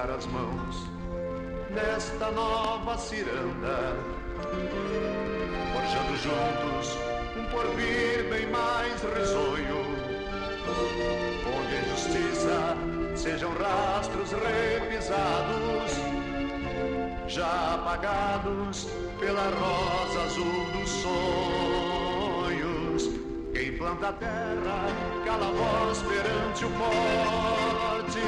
As 0.05 0.27
mãos 0.27 0.85
nesta 1.71 2.29
nova 2.31 2.97
ciranda, 2.97 3.95
forjando 5.73 6.17
juntos 6.17 6.97
um 7.35 7.43
porvir 7.45 8.29
bem 8.29 8.45
mais 8.47 9.01
risonho, 9.01 9.81
onde 11.57 11.75
a 11.75 11.81
injustiça 11.81 12.77
sejam 13.15 13.51
rastros 13.53 14.31
repisados, 14.31 15.93
já 17.27 17.75
apagados 17.75 18.87
pela 19.19 19.49
rosa 19.49 20.21
azul 20.23 20.65
dos 20.73 20.89
sonhos. 20.89 22.06
Quem 23.57 23.73
planta 23.73 24.09
a 24.09 24.13
terra, 24.13 24.85
cala 25.25 25.47
a 25.47 25.51
voz 25.51 26.03
perante 26.03 26.63
o 26.63 26.69
forte, 26.69 28.19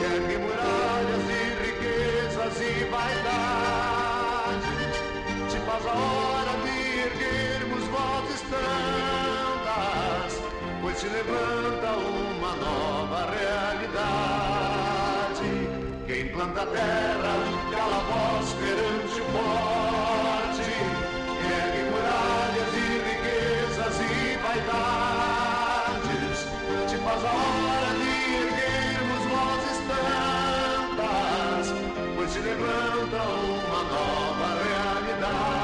ergue 0.00 0.38
muralhas 0.38 1.22
de 1.26 1.40
riquezas 1.66 2.60
e 2.62 2.84
vaidades, 2.84 4.64
te 5.52 5.58
faz 5.66 5.84
a 5.86 5.92
hora 5.92 6.56
de 6.64 6.76
erguermos 6.98 7.84
vozes 7.88 8.40
tantas, 8.48 10.32
pois 10.80 10.96
se 10.96 11.08
levanta 11.08 11.90
uma 11.98 12.56
nova 12.56 13.26
realidade. 13.36 14.48
Quem 16.06 16.28
planta 16.28 16.62
a 16.62 16.66
terra, 16.66 17.34
cala 17.70 17.96
a 17.96 18.00
voz 18.00 18.54
perante 18.54 19.20
o 19.20 19.24
forte, 19.26 20.33
vaidades, 24.54 26.46
faz 26.98 27.24
a 27.24 27.32
hora 27.32 27.92
de 27.98 28.08
erguermos 28.34 29.24
vozes 29.32 29.78
tantas, 29.88 31.64
pois 32.14 32.32
te 32.32 32.38
levanta 32.40 33.22
uma 33.22 33.82
nova 33.84 34.48
realidade. 34.62 35.63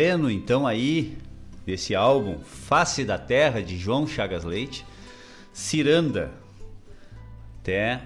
Bueno, 0.00 0.30
então 0.30 0.66
aí, 0.66 1.18
desse 1.66 1.94
álbum 1.94 2.38
Face 2.38 3.04
da 3.04 3.18
Terra, 3.18 3.62
de 3.62 3.76
João 3.76 4.06
Chagas 4.06 4.44
Leite, 4.44 4.82
Ciranda, 5.52 6.32
até. 7.58 8.00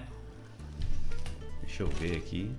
Deixa 1.61 1.83
eu 1.83 1.87
ver 1.87 2.17
aqui. 2.17 2.51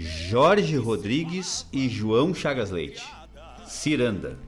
Jorge 0.00 0.78
Rodrigues 0.78 1.66
e 1.70 1.86
João 1.86 2.32
Chagas 2.32 2.70
Leite. 2.70 3.04
Ciranda. 3.66 4.38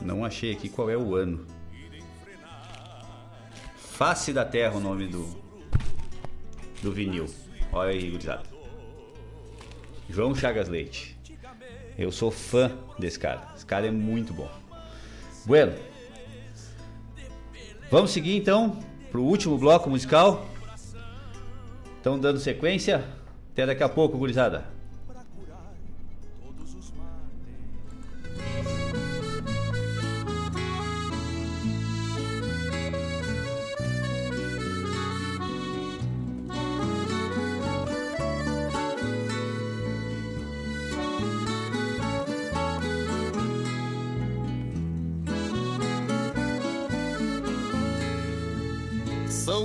Não 0.00 0.24
achei 0.24 0.52
aqui 0.52 0.68
qual 0.68 0.88
é 0.88 0.96
o 0.96 1.14
ano. 1.14 1.46
Face 3.76 4.32
da 4.32 4.44
Terra 4.44 4.76
o 4.76 4.80
nome 4.80 5.06
do 5.06 5.40
do 6.82 6.92
vinil. 6.92 7.26
Olha 7.72 7.90
aí, 7.90 8.10
gurizada. 8.10 8.42
João 10.08 10.34
Chagas 10.34 10.68
Leite. 10.68 11.16
Eu 11.98 12.10
sou 12.10 12.30
fã 12.30 12.72
desse 12.98 13.18
cara. 13.18 13.52
Esse 13.54 13.66
cara 13.66 13.86
é 13.86 13.90
muito 13.90 14.32
bom. 14.32 14.50
Bueno. 15.44 15.74
Vamos 17.90 18.10
seguir 18.10 18.36
então 18.36 18.82
pro 19.10 19.22
último 19.22 19.58
bloco 19.58 19.90
musical. 19.90 20.46
Estão 21.96 22.18
dando 22.18 22.40
sequência. 22.40 23.04
Até 23.52 23.66
daqui 23.66 23.82
a 23.82 23.88
pouco, 23.88 24.16
gurizada. 24.16 24.64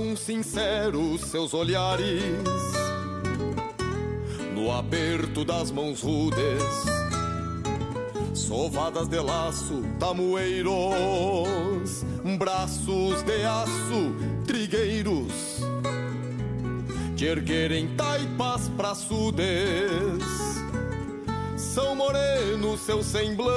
São 0.06 0.14
sinceros 0.14 1.22
seus 1.22 1.52
olhares 1.52 2.22
no 4.54 4.70
aperto 4.70 5.44
das 5.44 5.72
mãos 5.72 6.00
rudes, 6.00 6.62
sovadas 8.32 9.08
de 9.08 9.18
laço, 9.18 9.82
tamoeiros, 9.98 10.70
braços 12.38 13.20
de 13.24 13.44
aço, 13.44 14.14
trigueiros, 14.46 15.60
que 17.16 17.24
erguerem 17.24 17.88
taipas 17.96 18.68
praçudes. 18.76 19.42
São 21.56 21.96
morenos 21.96 22.78
seus 22.82 23.06
semblantes 23.06 23.56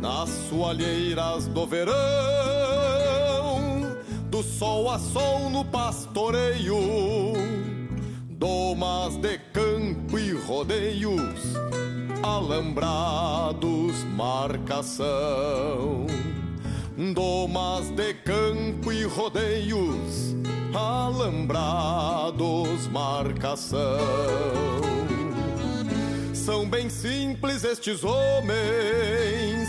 nas 0.00 0.30
soalheiras 0.48 1.48
do 1.48 1.66
verão, 1.66 1.94
do 4.34 4.42
sol 4.42 4.90
a 4.90 4.98
sol 4.98 5.48
no 5.48 5.64
pastoreio, 5.64 6.76
domas 8.28 9.16
de 9.16 9.38
campo 9.52 10.18
e 10.18 10.32
rodeios, 10.32 11.54
alambrados 12.20 14.02
marcação. 14.16 16.08
Domas 17.14 17.90
de 17.90 18.12
campo 18.14 18.92
e 18.92 19.04
rodeios, 19.04 20.34
alambrados 20.74 22.88
marcação. 22.88 23.78
São 26.34 26.68
bem 26.68 26.90
simples 26.90 27.62
estes 27.62 28.02
homens, 28.02 29.68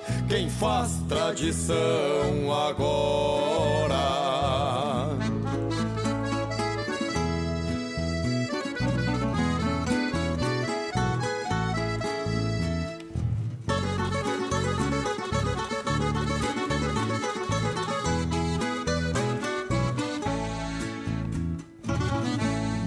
quem 0.31 0.49
faz 0.49 0.93
tradição 1.09 1.75
agora. 2.53 3.97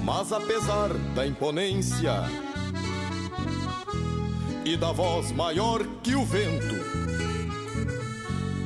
Mas 0.03 0.33
apesar 0.33 0.89
da 1.15 1.27
imponência 1.27 2.23
e 4.65 4.79
da 4.79 4.93
voz 4.93 5.31
maior 5.31 5.85
que 6.03 6.15
o 6.15 6.25
vento, 6.25 7.04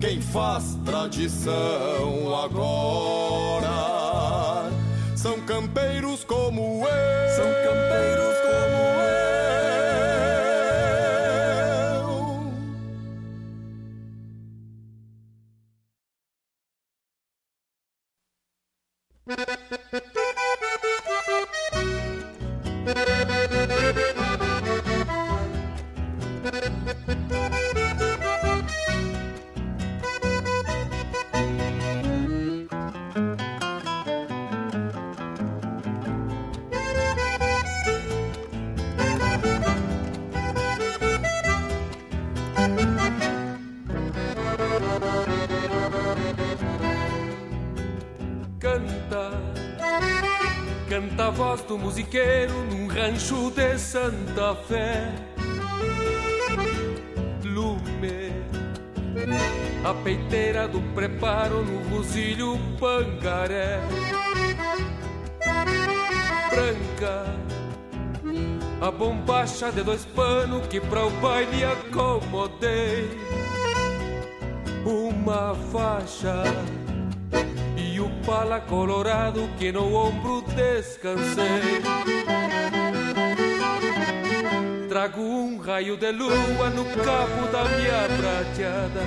Quem 0.00 0.18
faz 0.22 0.78
tradição 0.82 2.34
agora 2.42 3.68
são 5.14 5.38
campeiros 5.42 6.19
do 51.68 51.76
musiqueiro 51.76 52.64
num 52.64 52.88
rancho 52.88 53.50
de 53.50 53.78
Santa 53.78 54.56
Fé. 54.66 55.12
Lume, 57.44 58.32
a 59.84 59.92
peiteira 60.02 60.66
do 60.66 60.80
preparo 60.94 61.62
no 61.62 61.88
rosilho 61.90 62.58
pangaré. 62.80 63.80
Branca, 66.48 67.26
a 68.80 68.90
bombacha 68.90 69.70
de 69.70 69.82
dois 69.82 70.06
panos 70.06 70.66
que 70.68 70.80
pra 70.80 71.04
o 71.04 71.10
baile 71.20 71.64
acomodei. 71.64 73.10
Uma 74.86 75.54
faixa 75.70 76.42
pala 78.26 78.60
colorado 78.60 79.48
que 79.58 79.72
no 79.72 79.94
ombro 79.94 80.42
descansei. 80.42 81.82
Trago 84.88 85.20
um 85.20 85.58
raio 85.58 85.96
de 85.96 86.10
lua 86.12 86.70
no 86.70 86.84
cabo 86.84 87.46
da 87.52 87.64
minha 87.64 88.08
prateada. 88.18 89.00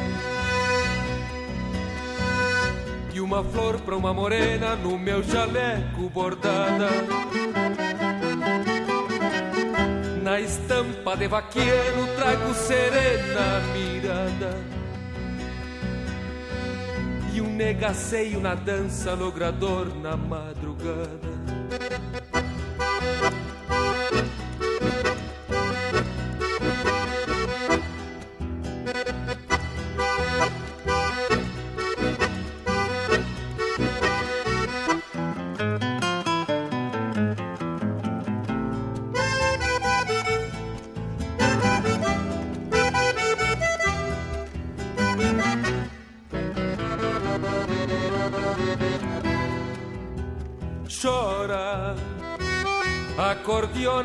E 3.13 3.21
uma 3.21 3.43
flor 3.43 3.79
pra 3.81 3.95
uma 3.95 4.13
morena 4.13 4.75
no 4.75 4.97
meu 4.97 5.21
jaleco 5.21 6.09
bordada. 6.09 6.89
Na 10.23 10.39
estampa 10.39 11.15
de 11.15 11.27
vaqueiro 11.27 12.07
trago 12.15 12.53
serena 12.53 13.61
mirada 13.73 14.82
e 17.33 17.41
um 17.41 17.51
negaceio 17.51 18.39
na 18.39 18.53
dança 18.53 19.13
logrador 19.13 19.87
na 19.95 20.15
madrugada. 20.15 22.22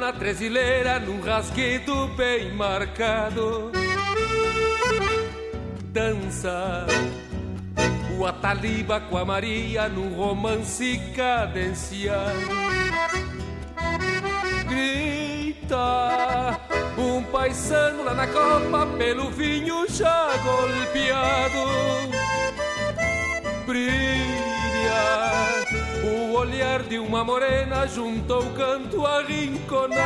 Acordeona 0.09 0.13
tresileira 0.13 0.99
num 0.99 1.21
rasguido 1.21 2.09
bem 2.09 2.53
marcado. 2.53 3.71
Dança 5.85 6.87
o 8.19 8.27
Ataliba 8.27 9.01
com 9.01 9.17
a 9.17 9.25
Maria 9.25 9.89
num 9.89 10.15
romance 10.15 11.01
cadenciado. 11.15 12.49
Grita 14.69 15.77
um 16.99 17.23
paisano 17.25 18.05
lá 18.05 18.15
na 18.15 18.27
copa 18.27 18.87
pelo 18.99 19.31
vinho 19.31 19.87
já 19.89 20.37
golpeado. 20.39 21.59
Brilha 23.67 25.38
olhar 26.39 26.83
de 26.85 26.99
uma 26.99 27.25
morena 27.25 27.87
junto 27.87 28.33
ao 28.33 28.45
canto 28.53 29.05
arrinconado. 29.05 29.99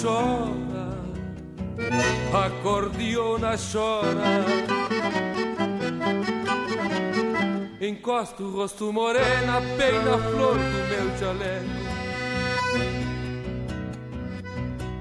Chora, 0.00 0.88
acordeona 2.46 3.56
chora. 3.56 4.44
Encosta 7.80 8.42
o 8.42 8.50
rosto 8.50 8.92
morena 8.92 9.60
bem 9.76 10.04
na 10.04 10.18
flor 10.18 10.56
do 10.56 10.88
meu 10.88 11.18
jaleco. 11.18 11.82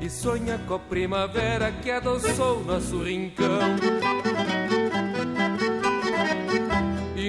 E 0.02 0.10
sonha 0.10 0.58
com 0.68 0.76
a 0.76 0.80
primavera 0.80 1.72
que 1.72 1.92
adoçou 1.92 2.64
nosso 2.64 3.04
rincão. 3.04 3.60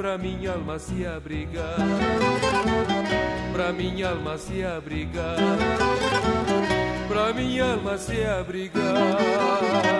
pra 0.00 0.16
minha 0.16 0.52
alma 0.52 0.78
se 0.78 1.04
abrigar, 1.04 1.76
pra 3.52 3.70
minha 3.70 4.08
alma 4.08 4.38
se 4.38 4.64
abrigar, 4.64 5.36
pra 7.06 7.34
minha 7.34 7.72
alma 7.74 7.98
se 7.98 8.24
abrigar. 8.24 9.99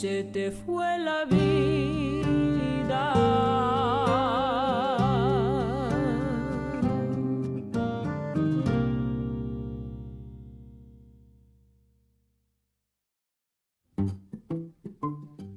Se 0.00 0.24
te 0.24 0.50
fue 0.50 0.98
la 0.98 1.26
vida. 1.26 3.12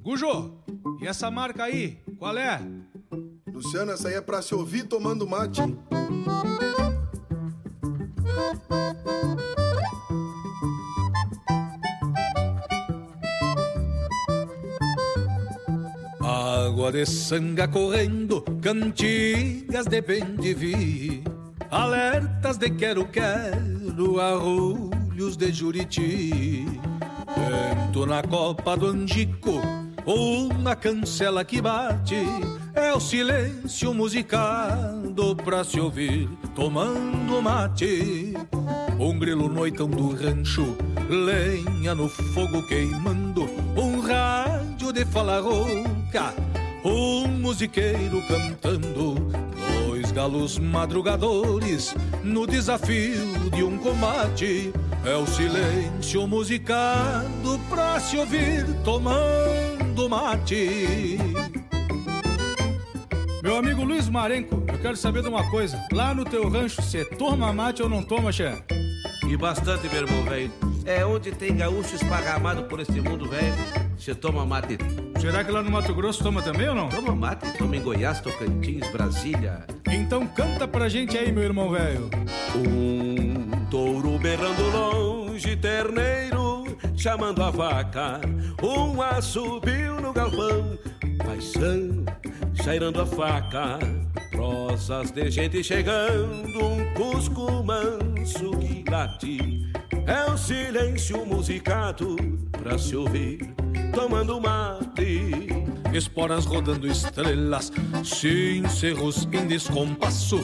Gujo, 0.02 0.62
e 1.00 1.08
essa 1.08 1.32
marca 1.32 1.64
aí, 1.64 2.04
qual 2.20 2.38
é? 2.38 2.60
Luciano, 3.48 3.94
essa 3.94 4.10
aí 4.10 4.16
é 4.16 4.22
pra 4.22 4.42
se 4.42 4.54
ouvir 4.54 4.84
tomando 4.90 5.26
mate. 5.26 5.62
Água 16.84 16.92
de 16.92 17.06
sanga 17.06 17.66
correndo, 17.66 18.42
cantigas 18.62 19.86
de 19.86 20.02
bem 20.02 21.24
alertas 21.72 22.58
de 22.58 22.70
quero-quero, 22.72 24.20
arrulhos 24.20 25.38
de 25.38 25.50
juriti. 25.54 26.66
Vento 27.38 28.06
na 28.06 28.22
copa 28.22 28.76
do 28.76 28.88
angico, 28.88 29.62
uma 30.06 30.76
cancela 30.76 31.46
que 31.46 31.62
bate, 31.62 32.18
é 32.74 32.92
o 32.92 33.00
silêncio 33.00 33.94
musicado 33.94 35.38
pra 35.38 35.64
se 35.64 35.80
ouvir 35.80 36.28
tomando 36.54 37.42
mate. 37.42 38.34
Um 39.00 39.18
grilo 39.18 39.48
noitão 39.48 39.88
do 39.88 40.14
rancho, 40.14 40.76
lenha 41.10 41.96
no 41.96 42.10
fogo 42.10 42.62
queimando, 42.68 43.44
um 43.78 44.02
rádio 44.02 44.92
de 44.92 45.06
fala 45.06 45.40
rouca, 45.40 46.34
um 46.84 47.28
musiqueiro 47.28 48.22
cantando, 48.28 49.16
dois 49.88 50.12
galos 50.12 50.60
madrugadores 50.60 51.96
no 52.24 52.46
desafio 52.46 53.50
de 53.50 53.64
um 53.64 53.78
combate. 53.78 54.74
É 55.06 55.16
o 55.16 55.26
silêncio 55.26 56.28
musicado 56.28 57.60
pra 57.70 58.00
se 58.00 58.18
ouvir 58.18 58.66
tomando 58.84 60.10
mate. 60.10 61.18
Meu 63.42 63.58
amigo 63.58 63.84
Luiz 63.84 64.08
Marenco, 64.08 64.64
eu 64.68 64.80
quero 64.80 64.96
saber 64.96 65.22
de 65.22 65.28
uma 65.28 65.50
coisa. 65.50 65.82
Lá 65.92 66.14
no 66.14 66.24
teu 66.24 66.48
rancho, 66.48 66.82
você 66.82 67.04
toma 67.04 67.52
mate 67.52 67.84
ou 67.84 67.90
não 67.90 68.02
toma, 68.02 68.32
chefe? 68.32 68.64
E 69.30 69.36
bastante, 69.36 69.88
meu 69.90 70.04
irmão, 70.04 70.24
velho. 70.24 70.73
É 70.86 71.06
onde 71.06 71.32
tem 71.32 71.56
gaúcho 71.56 71.96
esparramado 71.96 72.64
por 72.64 72.80
esse 72.80 73.00
mundo, 73.00 73.30
velho. 73.30 73.54
Você 73.98 74.14
toma 74.14 74.46
mate 74.46 74.78
Será 75.20 75.44
que 75.44 75.52
lá 75.52 75.62
no 75.62 75.72
Mato 75.72 75.94
Grosso 75.94 76.22
toma 76.22 76.42
também 76.42 76.68
ou 76.68 76.76
não? 76.76 76.90
Toma 76.90 77.16
mate, 77.16 77.58
toma 77.58 77.78
em 77.78 77.82
Goiás, 77.82 78.20
Tocantins, 78.20 78.86
Brasília. 78.92 79.66
Então 79.90 80.28
canta 80.28 80.68
pra 80.68 80.90
gente 80.90 81.18
aí, 81.18 81.32
meu 81.32 81.44
irmão 81.44 81.72
velho. 81.72 82.10
Um 82.56 83.66
touro 83.68 84.20
berrando 84.20 84.70
longe, 84.72 85.56
terneiro 85.56 86.44
chamando 86.98 87.44
a 87.44 87.52
vaca. 87.52 88.22
Um 88.62 89.02
assobio 89.02 90.00
no 90.02 90.12
galpão, 90.12 90.78
paisano 91.18 92.06
cheirando 92.62 93.02
a 93.02 93.06
faca. 93.06 93.80
Prosas 94.32 95.12
de 95.12 95.30
gente 95.30 95.64
chegando, 95.64 96.66
um 96.66 96.94
cusco 96.94 97.64
manso 97.64 98.52
que 98.58 98.84
late. 98.90 99.72
É 100.06 100.30
o 100.30 100.38
silêncio 100.38 101.26
musicado 101.26 102.16
pra 102.52 102.78
se 102.78 102.96
ouvir, 102.96 103.54
tomando 103.94 104.40
mate. 104.40 105.48
Esporas 105.94 106.46
rodando 106.46 106.88
estrelas, 106.88 107.72
cincerros 108.04 109.28
em 109.32 109.48
descompasso, 109.48 110.44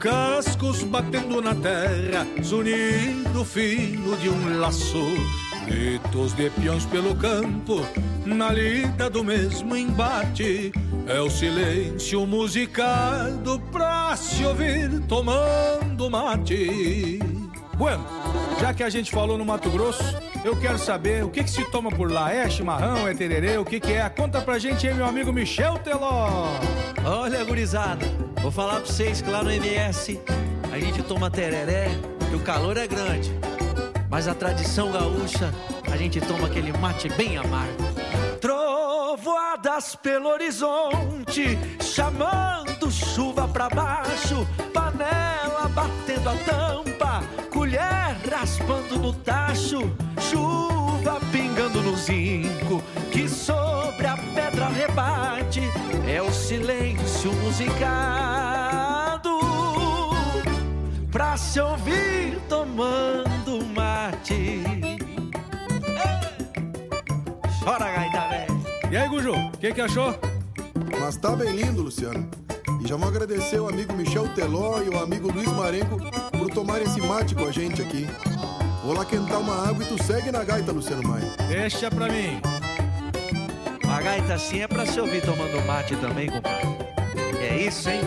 cascos 0.00 0.82
batendo 0.82 1.40
na 1.40 1.54
terra, 1.54 2.26
zunindo 2.42 3.44
fino 3.44 4.16
de 4.16 4.28
um 4.28 4.58
laço. 4.58 5.04
Gritos 5.66 6.32
de 6.32 6.48
peões 6.50 6.84
pelo 6.86 7.14
campo, 7.14 7.86
na 8.24 8.52
lida 8.52 9.10
do 9.10 9.22
mesmo 9.22 9.76
embate. 9.76 10.72
É 11.06 11.20
o 11.20 11.30
silêncio 11.30 12.26
musicado 12.26 13.60
pra 13.70 14.16
se 14.16 14.44
ouvir 14.44 15.00
tomando 15.06 16.10
mate. 16.10 17.35
Bueno, 17.76 18.04
já 18.58 18.72
que 18.72 18.82
a 18.82 18.88
gente 18.88 19.10
falou 19.10 19.36
no 19.36 19.44
Mato 19.44 19.68
Grosso, 19.70 20.02
eu 20.42 20.56
quero 20.58 20.78
saber 20.78 21.22
o 21.22 21.28
que, 21.28 21.44
que 21.44 21.50
se 21.50 21.64
toma 21.66 21.90
por 21.90 22.10
lá. 22.10 22.32
É 22.32 22.48
chimarrão, 22.48 23.06
é 23.06 23.14
tererê, 23.14 23.58
o 23.58 23.64
que, 23.64 23.78
que 23.78 23.92
é? 23.92 24.08
Conta 24.08 24.40
pra 24.40 24.58
gente 24.58 24.88
aí, 24.88 24.94
meu 24.94 25.04
amigo 25.04 25.32
Michel 25.32 25.78
Teló. 25.78 26.48
Olha, 27.04 27.44
gurizada, 27.44 28.06
vou 28.40 28.50
falar 28.50 28.76
pra 28.80 28.86
vocês 28.86 29.20
que 29.20 29.30
lá 29.30 29.42
no 29.42 29.50
MS 29.50 30.18
a 30.72 30.78
gente 30.78 31.02
toma 31.02 31.30
tereré, 31.30 31.88
que 32.30 32.36
o 32.36 32.40
calor 32.40 32.78
é 32.78 32.86
grande. 32.86 33.30
Mas 34.08 34.26
a 34.26 34.34
tradição 34.34 34.90
gaúcha, 34.90 35.52
a 35.90 35.96
gente 35.96 36.20
toma 36.20 36.46
aquele 36.46 36.72
mate 36.78 37.08
bem 37.10 37.36
amargo. 37.36 37.84
Trovoadas 38.40 39.94
pelo 39.96 40.28
horizonte, 40.30 41.58
chamando 41.82 42.90
chuva 42.90 43.46
pra 43.48 43.68
baixo, 43.68 44.46
panela 44.72 45.68
batendo 45.68 46.30
a 46.30 46.34
tampa, 46.36 47.05
raspando 48.38 48.98
no 48.98 49.14
tacho, 49.14 49.78
chuva 50.20 51.18
pingando 51.32 51.80
no 51.80 51.96
zinco, 51.96 52.82
que 53.10 53.26
sobre 53.26 54.06
a 54.06 54.14
pedra 54.34 54.68
rebate, 54.68 55.62
é 56.06 56.20
o 56.20 56.30
silêncio 56.30 57.32
musicado 57.32 59.30
pra 61.10 61.38
se 61.38 61.58
ouvir 61.60 62.38
tomando 62.46 63.64
mate. 63.74 64.62
Chora, 67.64 67.90
gaita 67.90 68.28
velho. 68.28 68.60
E 68.92 68.96
aí, 68.98 69.08
Guju, 69.08 69.32
o 69.32 69.50
que, 69.52 69.72
que 69.72 69.80
achou? 69.80 70.14
Mas 71.00 71.16
tá 71.16 71.34
bem 71.34 71.52
lindo, 71.56 71.80
Luciano. 71.80 72.28
E 72.80 72.88
já 72.88 72.96
vou 72.96 73.08
agradecer 73.08 73.60
o 73.60 73.68
amigo 73.68 73.92
Michel 73.94 74.28
Teló 74.34 74.82
e 74.82 74.88
o 74.88 74.98
amigo 74.98 75.32
Luiz 75.32 75.50
Marenco 75.52 75.98
por 76.36 76.50
tomar 76.50 76.80
esse 76.82 77.00
mate 77.00 77.34
com 77.34 77.44
a 77.44 77.50
gente 77.50 77.82
aqui. 77.82 78.06
Vou 78.84 78.94
lá 78.94 79.04
quentar 79.04 79.40
uma 79.40 79.68
água 79.68 79.82
e 79.82 79.86
tu 79.86 80.02
segue 80.02 80.30
na 80.30 80.44
gaita, 80.44 80.72
Luciano 80.72 81.02
Maia. 81.06 81.32
Deixa 81.48 81.90
pra 81.90 82.08
mim. 82.08 82.40
Uma 83.84 84.00
gaita 84.00 84.34
assim 84.34 84.60
é 84.60 84.68
pra 84.68 84.86
se 84.86 85.00
ouvir 85.00 85.22
tomando 85.22 85.64
mate 85.66 85.96
também, 85.96 86.30
compadre. 86.30 86.66
É 87.40 87.66
isso, 87.66 87.88
hein? 87.88 88.00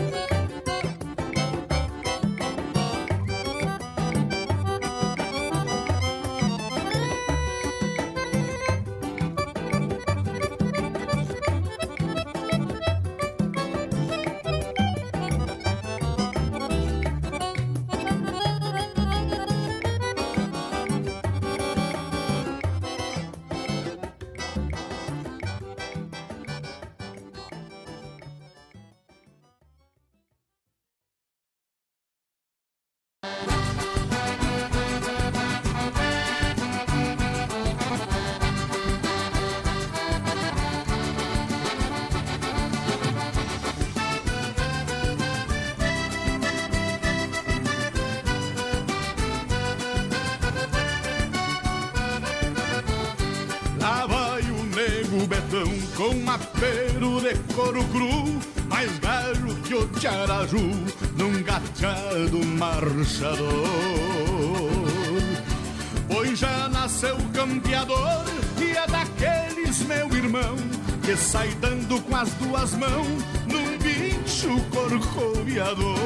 Sai 71.40 71.48
dando 71.58 71.98
com 72.02 72.16
as 72.16 72.28
duas 72.34 72.74
mãos 72.74 73.24
num 73.46 73.78
bicho 73.78 74.60
corcoviador. 74.70 75.96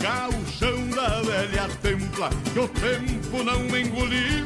Gauchão 0.00 0.88
da 0.88 1.22
velha 1.22 1.68
templa, 1.80 2.28
que 2.52 2.58
o 2.58 2.66
tempo 2.66 3.44
não 3.44 3.62
engoliu, 3.78 4.44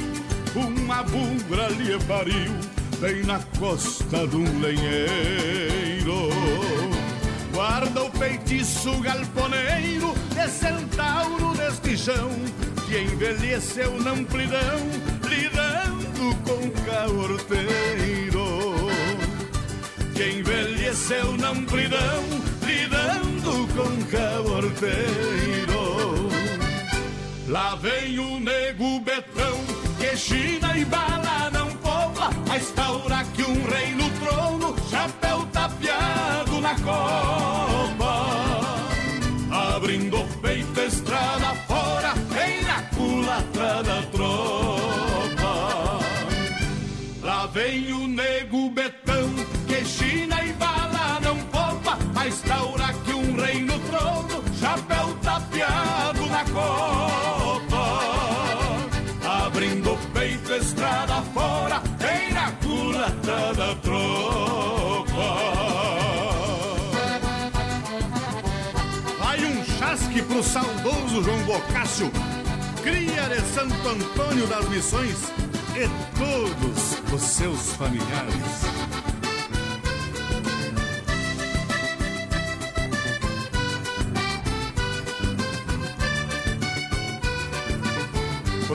uma 0.55 1.03
bugra 1.03 1.69
lhe 1.69 1.99
pariu, 2.05 2.53
bem 3.01 3.23
na 3.23 3.39
costa 3.59 4.27
de 4.27 4.37
um 4.37 4.61
lenheiro. 4.61 6.29
Guarda 7.55 8.05
o 8.05 8.11
feitiço 8.13 9.01
galponeiro 9.01 10.15
de 10.35 10.49
centauro 10.51 11.57
deste 11.57 11.97
chão, 11.97 12.31
que 12.87 12.99
envelheceu 12.99 13.99
na 14.03 14.11
amplidão, 14.11 14.79
lidando 15.27 16.37
com 16.45 16.71
caorteiro. 16.85 18.02
Envelheceu 20.93 21.33
na 21.39 21.53
lidando 22.67 23.67
com 23.75 24.05
caorteiro. 24.11 25.81
Lá 27.49 27.77
vem 27.77 28.19
o 28.19 28.39
nego 28.39 29.01
Betão, 29.01 29.57
que 29.99 30.15
China 30.19 30.77
e 30.77 30.85
bala 30.85 31.51
não 31.51 31.69
poupa, 31.77 32.29
a 32.51 32.59
instaura 32.59 33.25
que 33.35 33.43
um 33.43 33.65
rei 33.71 33.95
no 33.95 34.11
trono, 34.21 34.77
chapéu 34.91 35.47
tapeado 35.51 36.61
na 36.61 36.75
copa. 36.81 38.27
Abrindo 39.51 40.19
o 40.21 40.29
peito, 40.43 40.79
estrada 40.79 41.55
fora, 41.67 42.13
vem 42.29 42.63
na 42.65 42.83
culatra 42.95 43.83
da 43.83 44.03
tropa. 44.13 44.93
Lá 47.23 47.47
vem 47.47 47.93
o 47.95 48.02
chapéu 54.63 55.13
tapeado 55.23 56.27
na 56.27 56.45
copa. 56.45 57.83
Abrindo 59.45 59.93
o 59.93 59.99
peito, 60.15 60.53
estrada 60.55 61.21
fora, 61.35 61.83
vem 61.99 62.33
na 62.33 62.53
culatra 62.53 63.55
da 63.55 63.75
tropa. 63.83 65.31
Vai 69.19 69.45
um 69.45 69.65
chasque 69.65 70.23
pro 70.23 70.43
saudoso 70.45 71.25
João 71.25 71.43
Bocácio, 71.43 72.11
cria 72.85 73.29
de 73.29 73.41
Santo 73.53 73.89
Antônio 73.89 74.47
das 74.47 74.69
Missões 74.69 75.33
e 75.75 75.89
todos 76.17 77.13
os 77.13 77.23
seus 77.23 77.73
familiares. 77.75 79.12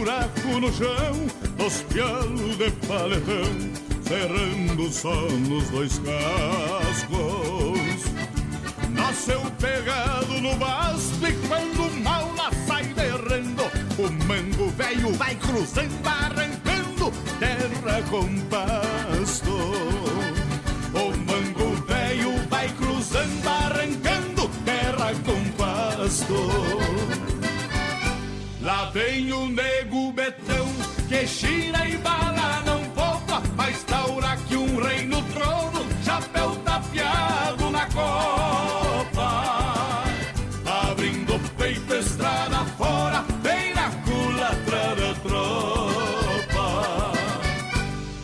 buraco 0.00 0.60
no 0.60 0.72
chão, 0.72 1.66
os 1.66 1.82
pialos 1.82 2.56
de 2.56 2.70
paletão, 2.86 3.52
cerrando 4.02 4.90
só 4.90 5.14
nos 5.14 5.68
dois 5.68 5.98
cascos. 5.98 7.20
Nasceu 8.88 9.42
pegado 9.58 10.40
no 10.40 10.56
basto 10.56 11.26
e 11.26 11.32
quando 11.46 12.02
mal 12.02 12.32
lá 12.34 12.50
sai 12.66 12.84
derrando, 12.94 13.64
o 13.98 14.26
mango 14.26 14.70
velho 14.70 15.12
vai 15.14 15.34
cruzando, 15.34 16.06
arrancando 16.06 17.12
terra 17.38 18.02
com 18.08 18.26
pasto. 18.48 20.19
Vem 28.92 29.32
o 29.32 29.48
nego 29.48 30.10
betão 30.10 30.66
que 31.08 31.24
gira 31.24 31.86
e 31.86 31.96
bala 31.98 32.60
não 32.66 32.82
poupa, 32.86 33.40
mas 33.56 33.84
taura 33.84 34.36
que 34.48 34.56
um 34.56 34.82
rei 34.82 35.06
no 35.06 35.22
trono, 35.32 35.86
chapéu 36.04 36.56
tapeado 36.64 37.70
na 37.70 37.86
copa. 37.86 40.02
Abrindo 40.66 41.36
o 41.36 41.38
peito, 41.56 41.94
estrada 41.94 42.64
fora, 42.76 43.24
bem 43.44 43.72
na 43.74 43.92
culatra 44.02 44.96
da 44.96 45.14
tropa. 45.22 47.12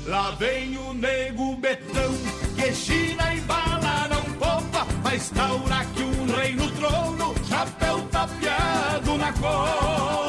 Lá 0.07 0.33
vem 0.33 0.77
o 0.79 0.93
nego 0.95 1.55
betão 1.59 2.13
que 2.57 2.73
gira 2.73 3.35
e 3.35 3.41
bala 3.43 4.09
não 4.09 4.23
poupa, 4.33 4.85
mas 5.05 5.31
taura 5.31 5.85
que 5.95 6.03
um 6.03 6.27
rei 6.35 6.57
no 6.57 6.69
trono, 6.73 7.37
chapéu 7.49 8.01
tapeado 8.11 9.17
na 9.17 9.33
copa. 9.35 10.26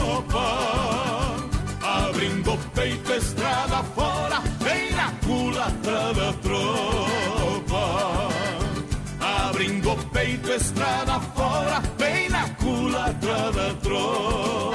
Estrada 10.58 11.20
fora, 11.36 11.82
vem 11.98 12.30
na 12.30 12.50
culatra 12.56 13.52
da 13.52 13.74
tropa. 13.76 14.67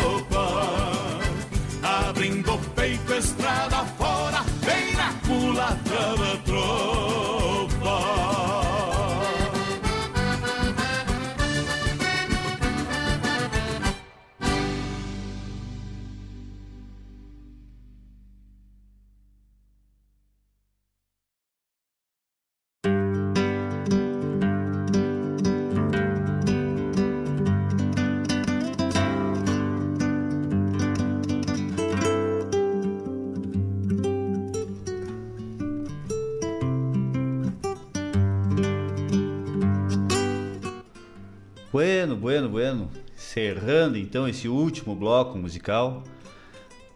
Bueno, 41.82 42.14
bueno, 42.14 42.48
bueno. 42.48 42.90
Cerrando 43.16 43.98
então 43.98 44.28
esse 44.28 44.46
último 44.46 44.94
bloco 44.94 45.36
musical, 45.36 46.04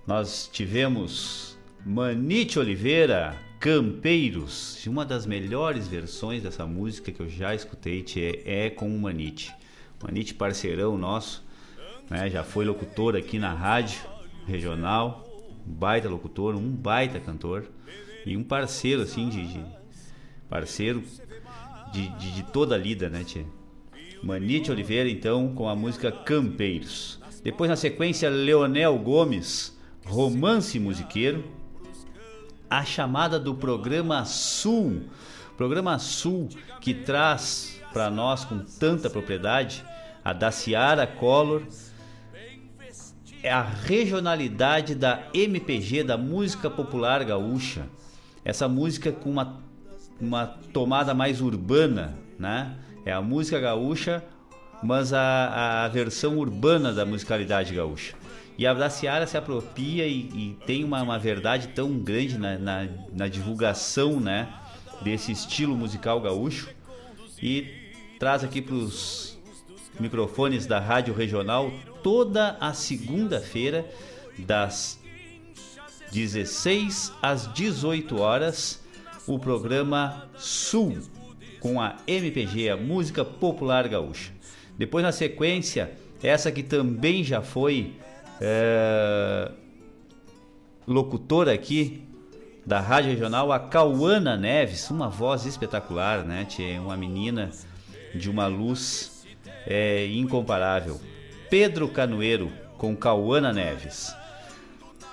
nós 0.07 0.49
tivemos 0.53 1.59
Manite 1.85 2.61
Oliveira, 2.61 3.37
Campeiros, 3.59 4.87
uma 4.87 5.05
das 5.05 5.27
melhores 5.27 5.89
versões 5.89 6.45
dessa 6.45 6.65
música 6.69 7.11
que 7.11 7.19
eu 7.19 7.29
já 7.29 7.53
escutei, 7.53 8.01
tchê, 8.05 8.45
é 8.47 8.71
com 8.71 8.87
o 8.87 8.97
Manite. 8.97 9.53
Manite 10.01 10.33
parceirão 10.35 10.97
nosso, 10.97 11.45
né? 12.09 12.31
Já 12.31 12.45
foi 12.45 12.65
locutor 12.65 13.17
aqui 13.17 13.41
na 13.41 13.53
rádio 13.53 13.99
regional, 14.47 15.27
um 15.67 15.73
baita 15.73 16.09
locutor, 16.09 16.55
um 16.55 16.71
baita 16.71 17.19
cantor 17.19 17.67
e 18.25 18.37
um 18.37 18.45
parceiro 18.45 19.03
assim 19.03 19.29
de, 19.29 19.49
de 19.49 19.67
parceiro 20.49 21.03
de, 21.93 22.09
de, 22.09 22.35
de 22.37 22.43
toda 22.53 22.77
a 22.77 22.79
lida, 22.79 23.11
né, 23.11 23.25
tchê? 23.25 23.45
Manite 24.27 24.73
Oliveira, 24.73 25.09
então, 25.09 25.55
com 25.55 25.69
a 25.69 25.77
música 25.77 26.11
Campeiros. 26.11 27.21
Depois, 27.45 27.71
na 27.71 27.77
sequência, 27.77 28.29
Leonel 28.29 28.99
Gomes, 28.99 29.79
Romance 30.05 30.81
Musiqueiro. 30.81 31.45
A 32.69 32.85
chamada 32.85 33.39
do 33.39 33.55
programa 33.55 34.25
Sul. 34.25 35.05
Programa 35.57 35.97
Sul 36.01 36.49
que 36.81 36.93
traz 36.93 37.81
para 37.93 38.11
nós 38.11 38.45
com 38.45 38.59
tanta 38.59 39.09
propriedade 39.09 39.85
a 40.25 40.33
da 40.33 40.51
Ciara 40.51 41.07
Collor. 41.07 41.63
É 43.45 43.53
a 43.53 43.63
regionalidade 43.63 44.97
da 44.97 45.29
MPG, 45.33 46.03
da 46.03 46.19
música 46.19 46.69
popular 46.69 47.23
gaúcha. 47.23 47.87
Essa 48.45 48.67
música 48.67 49.13
com 49.13 49.31
uma, 49.31 49.63
uma 50.21 50.47
tomada 50.73 51.15
mais 51.15 51.41
urbana, 51.41 52.19
né? 52.37 52.77
É 53.07 53.13
a 53.13 53.23
música 53.23 53.61
gaúcha, 53.61 54.25
mas 54.83 55.13
a, 55.13 55.85
a 55.85 55.89
versão 55.89 56.39
urbana 56.39 56.93
da 56.93 57.07
musicalidade 57.07 57.73
gaúcha. 57.73 58.17
E 58.59 58.67
a 58.67 58.75
da 58.75 58.91
Ciara 58.91 59.29
se 59.29 59.37
apropria 59.37 60.09
e, 60.09 60.23
e 60.35 60.59
tem 60.67 60.83
uma, 60.83 61.01
uma, 61.03 61.17
verdade 61.17 61.69
tão 61.69 62.01
grande 62.01 62.37
na, 62.37 62.59
na, 62.59 62.89
na, 63.13 63.29
divulgação 63.29 64.19
né, 64.19 64.49
desse 65.03 65.31
estilo 65.31 65.77
musical 65.77 66.21
gaúcho 66.21 66.69
e 67.41 67.69
traz 68.19 68.43
aqui 68.43 68.61
para 68.61 68.75
os 68.75 69.39
microfones 70.01 70.67
da 70.67 70.81
Rádio 70.81 71.15
Regional 71.15 71.71
toda 72.03 72.57
a 72.59 72.73
segunda-feira, 72.73 73.87
das 74.37 74.99
16 76.11 77.13
às 77.23 77.53
18 77.55 78.21
horas, 78.21 78.83
o 79.29 79.39
programa 79.39 80.29
Sul 80.37 80.99
com 81.67 81.81
a 81.81 81.97
MPG, 82.07 82.71
a 82.71 82.77
música 82.77 83.25
popular 83.25 83.89
gaúcha. 83.89 84.31
Depois, 84.79 85.03
na 85.05 85.11
sequência, 85.11 85.91
essa 86.23 86.53
que 86.53 86.63
também 86.63 87.25
já 87.25 87.43
foi 87.43 87.97
é, 88.41 89.51
locutora 90.87 91.53
aqui 91.53 92.05
da 92.65 92.79
Rádio 92.79 93.11
Regional, 93.11 93.51
a 93.51 93.59
Cauana 93.59 94.37
Neves, 94.37 94.89
uma 94.91 95.09
voz 95.09 95.45
espetacular, 95.45 96.25
né? 96.25 96.47
Uma 96.81 96.97
menina 96.97 97.51
de 98.15 98.31
uma 98.31 98.47
luz 98.47 99.27
é, 99.67 100.07
incomparável. 100.07 101.01
Pedro 101.51 101.89
Canoeiro 101.89 102.53
com 102.79 102.95
Cauana 102.95 103.53
Neves 103.53 104.15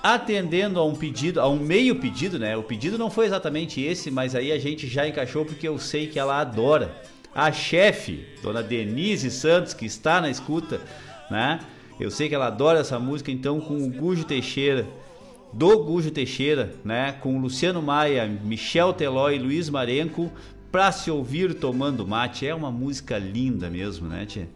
atendendo 0.04 0.78
a 0.78 0.86
um 0.86 0.94
pedido, 0.94 1.40
a 1.40 1.48
um 1.48 1.58
meio 1.58 1.96
pedido, 1.96 2.38
né? 2.38 2.58
O 2.58 2.64
pedido 2.64 2.98
não 2.98 3.10
foi 3.10 3.26
exatamente 3.26 3.82
esse, 3.82 4.12
mas 4.12 4.36
aí 4.36 4.52
a 4.52 4.60
gente 4.60 4.86
já 4.86 5.08
encaixou 5.08 5.46
porque 5.46 5.66
eu 5.66 5.80
sei 5.80 6.08
que 6.08 6.20
ela 6.20 6.42
adora. 6.42 7.02
A 7.34 7.52
chefe, 7.52 8.28
dona 8.44 8.62
Denise 8.62 9.32
Santos, 9.32 9.74
que 9.74 9.86
está 9.86 10.20
na 10.20 10.30
escuta, 10.30 10.82
né? 11.32 11.62
Eu 12.00 12.12
sei 12.12 12.28
que 12.28 12.36
ela 12.36 12.48
adora 12.48 12.80
essa 12.80 13.00
música, 13.00 13.32
então 13.32 13.62
com 13.62 13.78
o 13.78 13.90
Gujo 13.90 14.26
Teixeira, 14.26 14.86
do 15.54 15.84
Gujo 15.84 16.12
Teixeira, 16.12 16.76
né? 16.84 17.14
Com 17.14 17.40
Luciano 17.40 17.82
Maia, 17.82 18.28
Michel 18.28 18.92
Teló 18.92 19.32
e 19.32 19.40
Luiz 19.40 19.70
Marenco, 19.70 20.32
pra 20.72 20.92
se 20.92 21.10
ouvir 21.10 21.54
tomando 21.54 22.06
mate. 22.06 22.46
É 22.46 22.54
uma 22.54 22.72
música 22.72 23.18
linda 23.18 23.70
mesmo, 23.70 24.08
né, 24.08 24.26
tia? 24.26 24.50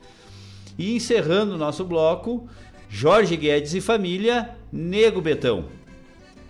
E 0.77 0.95
encerrando 0.95 1.55
o 1.55 1.57
nosso 1.57 1.83
bloco, 1.83 2.47
Jorge 2.89 3.35
Guedes 3.35 3.73
e 3.73 3.81
família, 3.81 4.55
Nego 4.71 5.21
Betão. 5.21 5.65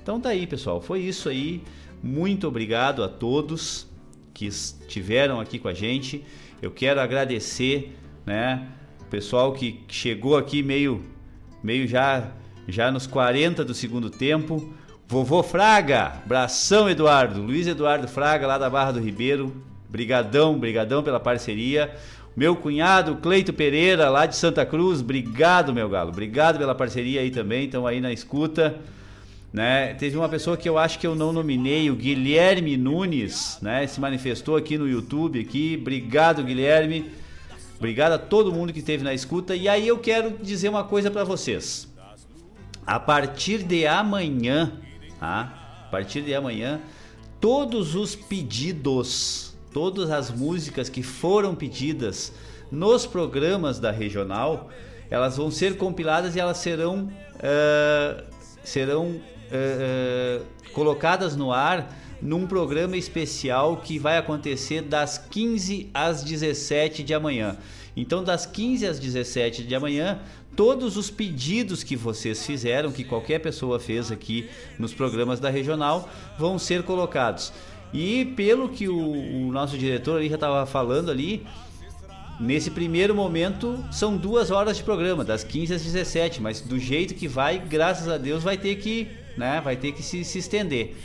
Então 0.02 0.20
tá 0.20 0.30
aí, 0.30 0.48
pessoal. 0.48 0.80
Foi 0.80 1.00
isso 1.00 1.30
aí. 1.30 1.64
Muito 2.02 2.48
obrigado 2.48 3.04
a 3.04 3.08
todos 3.08 3.88
que 4.34 4.46
estiveram 4.46 5.40
aqui 5.40 5.58
com 5.58 5.68
a 5.68 5.74
gente. 5.74 6.24
Eu 6.62 6.72
quero 6.72 7.02
agradecer, 7.02 7.96
né, 8.26 8.68
o 9.02 9.06
pessoal 9.06 9.52
que 9.54 9.84
chegou 9.88 10.38
aqui 10.38 10.62
meio 10.62 11.04
meio 11.64 11.88
já 11.88 12.32
já 12.68 12.92
nos 12.92 13.08
40 13.08 13.64
do 13.64 13.74
segundo 13.74 14.10
tempo. 14.10 14.74
Vovô 15.08 15.42
Fraga, 15.42 16.22
abração 16.24 16.90
Eduardo, 16.90 17.42
Luiz 17.42 17.66
Eduardo 17.66 18.08
Fraga 18.08 18.46
lá 18.46 18.58
da 18.58 18.70
Barra 18.70 18.92
do 18.92 19.00
Ribeiro, 19.00 19.56
brigadão, 19.90 20.60
brigadão 20.60 21.02
pela 21.02 21.20
parceria. 21.20 21.96
Meu 22.38 22.56
cunhado 22.56 23.16
Cleito 23.16 23.52
Pereira 23.52 24.12
lá 24.12 24.28
de 24.28 24.36
Santa 24.36 24.64
Cruz, 24.64 25.02
obrigado 25.02 25.74
meu 25.74 25.90
galo, 25.90 26.12
obrigado 26.12 26.60
pela 26.60 26.76
parceria 26.76 27.22
aí 27.22 27.32
também, 27.32 27.66
estão 27.66 27.88
aí 27.88 28.00
na 28.00 28.14
escuta. 28.14 28.80
Né? 29.52 29.96
Teve 29.96 30.16
uma 30.16 30.30
pessoa 30.30 30.56
que 30.56 30.70
eu 30.70 30.78
acho 30.78 31.00
que 31.00 31.08
eu 31.08 31.16
não 31.16 31.34
nominei, 31.34 31.90
o 31.90 31.96
Guilherme 31.96 32.78
Nunes, 32.78 33.58
né? 33.60 33.88
Se 33.88 34.00
manifestou 34.00 34.56
aqui 34.56 34.78
no 34.78 34.88
YouTube 34.88 35.40
aqui. 35.40 35.80
Obrigado, 35.82 36.44
Guilherme. 36.44 37.10
Obrigado 37.78 38.12
a 38.12 38.20
todo 38.20 38.54
mundo 38.54 38.72
que 38.72 38.80
esteve 38.80 39.04
na 39.04 39.16
escuta. 39.16 39.56
E 39.56 39.68
aí 39.68 39.88
eu 39.88 39.98
quero 39.98 40.38
dizer 40.38 40.70
uma 40.70 40.84
coisa 40.84 41.10
para 41.10 41.24
vocês. 41.24 41.92
A 42.86 43.00
partir 43.00 43.64
de 43.64 43.88
amanhã, 43.88 44.74
tá? 45.20 45.86
A 45.88 45.90
partir 45.90 46.22
de 46.22 46.36
amanhã, 46.36 46.82
todos 47.42 47.96
os 47.96 48.16
pedidos, 48.16 49.47
todas 49.78 50.10
as 50.10 50.32
músicas 50.32 50.90
que 50.90 51.04
foram 51.04 51.54
pedidas 51.54 52.34
nos 52.72 53.06
programas 53.06 53.80
da 53.80 53.92
regional, 53.92 54.72
elas 55.08 55.38
vão 55.38 55.52
ser 55.52 55.78
compiladas 55.78 56.36
e 56.36 56.40
elas 56.40 56.58
serão 56.58 57.12
uh, 57.36 58.24
serão 58.64 59.10
uh, 59.12 60.44
colocadas 60.74 61.36
no 61.36 61.54
ar 61.54 61.96
num 62.20 62.48
programa 62.48 62.98
especial 62.98 63.78
que 63.78 64.00
vai 64.00 64.18
acontecer 64.18 64.82
das 64.82 65.20
15 65.20 65.92
às 65.94 66.24
17 66.24 67.04
de 67.04 67.14
amanhã. 67.14 67.56
Então, 67.96 68.24
das 68.24 68.48
15 68.48 68.88
às 68.88 69.00
17 69.00 69.64
de 69.64 69.76
amanhã, 69.76 70.20
todos 70.56 70.98
os 70.98 71.12
pedidos 71.12 71.84
que 71.84 71.96
vocês 71.96 72.44
fizeram, 72.44 72.92
que 72.92 73.04
qualquer 73.04 73.38
pessoa 73.38 73.80
fez 73.80 74.12
aqui 74.12 74.50
nos 74.80 74.92
programas 74.92 75.40
da 75.40 75.52
regional, 75.52 76.10
vão 76.36 76.58
ser 76.58 76.82
colocados. 76.82 77.54
E 77.94 78.26
pelo 78.26 78.70
que 78.70 78.88
o, 78.88 78.98
o 78.98 79.52
nosso 79.52 79.78
diretor 79.78 80.18
ali 80.18 80.30
já 80.30 80.36
estava 80.36 80.66
falando 80.66 81.10
ali, 81.10 81.46
nesse 82.40 82.70
primeiro 82.70 83.16
momento 83.16 83.84
são 83.92 84.18
duas 84.18 84.52
horas 84.52 84.78
de 84.78 84.84
programa, 84.84 85.24
das 85.24 85.44
15 85.44 85.74
às 85.74 85.84
17, 85.84 86.42
mas 86.42 86.62
do 86.62 86.78
jeito 86.78 87.14
que 87.14 87.28
vai, 87.28 87.60
graças 87.60 88.08
a 88.08 88.18
Deus, 88.18 88.44
vai 88.44 88.58
ter 88.58 88.76
que 88.76 89.08
né? 89.38 89.62
Vai 89.64 89.76
ter 89.76 89.92
que 89.92 90.02
se, 90.02 90.24
se 90.24 90.40
estender, 90.40 90.96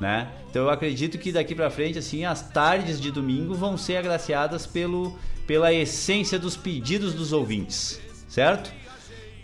né? 0.00 0.28
Então 0.50 0.62
eu 0.62 0.70
acredito 0.70 1.18
que 1.18 1.30
daqui 1.30 1.54
para 1.54 1.70
frente, 1.70 1.98
assim, 1.98 2.24
as 2.24 2.48
tardes 2.48 3.00
de 3.00 3.10
domingo 3.10 3.54
vão 3.54 3.76
ser 3.76 3.98
agraciadas 3.98 4.66
pelo, 4.66 5.16
pela 5.46 5.72
essência 5.72 6.38
dos 6.38 6.56
pedidos 6.56 7.14
dos 7.14 7.32
ouvintes, 7.32 8.00
certo? 8.28 8.72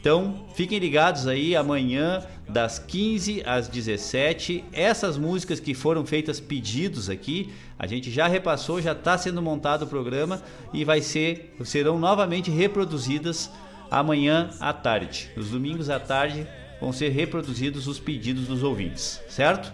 Então, 0.08 0.46
fiquem 0.54 0.78
ligados 0.78 1.26
aí 1.26 1.54
amanhã 1.54 2.24
das 2.48 2.78
15 2.78 3.42
às 3.44 3.68
17. 3.68 4.64
Essas 4.72 5.18
músicas 5.18 5.60
que 5.60 5.74
foram 5.74 6.06
feitas 6.06 6.40
pedidos 6.40 7.10
aqui, 7.10 7.52
a 7.78 7.86
gente 7.86 8.10
já 8.10 8.26
repassou, 8.26 8.80
já 8.80 8.92
está 8.92 9.18
sendo 9.18 9.42
montado 9.42 9.82
o 9.82 9.86
programa 9.86 10.40
e 10.72 10.82
vai 10.82 11.02
ser 11.02 11.54
serão 11.62 11.98
novamente 11.98 12.50
reproduzidas 12.50 13.50
amanhã 13.90 14.48
à 14.60 14.72
tarde. 14.72 15.28
Nos 15.36 15.50
domingos 15.50 15.90
à 15.90 16.00
tarde 16.00 16.46
vão 16.80 16.90
ser 16.90 17.10
reproduzidos 17.10 17.86
os 17.86 18.00
pedidos 18.00 18.46
dos 18.46 18.62
ouvintes, 18.62 19.20
certo? 19.28 19.70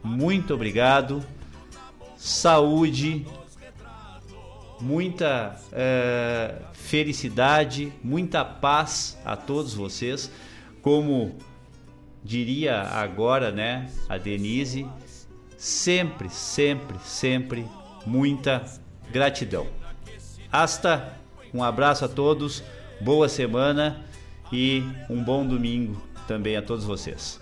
Muito 0.00 0.54
obrigado, 0.54 1.24
saúde, 2.16 3.26
muita 4.82 5.56
é, 5.72 6.56
felicidade, 6.72 7.92
muita 8.02 8.44
paz 8.44 9.16
a 9.24 9.36
todos 9.36 9.72
vocês. 9.72 10.30
Como 10.82 11.38
diria 12.22 12.82
agora, 12.82 13.50
né, 13.52 13.88
a 14.08 14.18
Denise, 14.18 14.86
sempre, 15.56 16.28
sempre, 16.28 16.98
sempre 17.04 17.64
muita 18.04 18.64
gratidão. 19.10 19.66
Hasta, 20.50 21.16
um 21.54 21.62
abraço 21.62 22.04
a 22.04 22.08
todos, 22.08 22.62
boa 23.00 23.28
semana 23.28 24.04
e 24.52 24.82
um 25.08 25.22
bom 25.22 25.46
domingo 25.46 26.02
também 26.26 26.56
a 26.56 26.62
todos 26.62 26.84
vocês. 26.84 27.41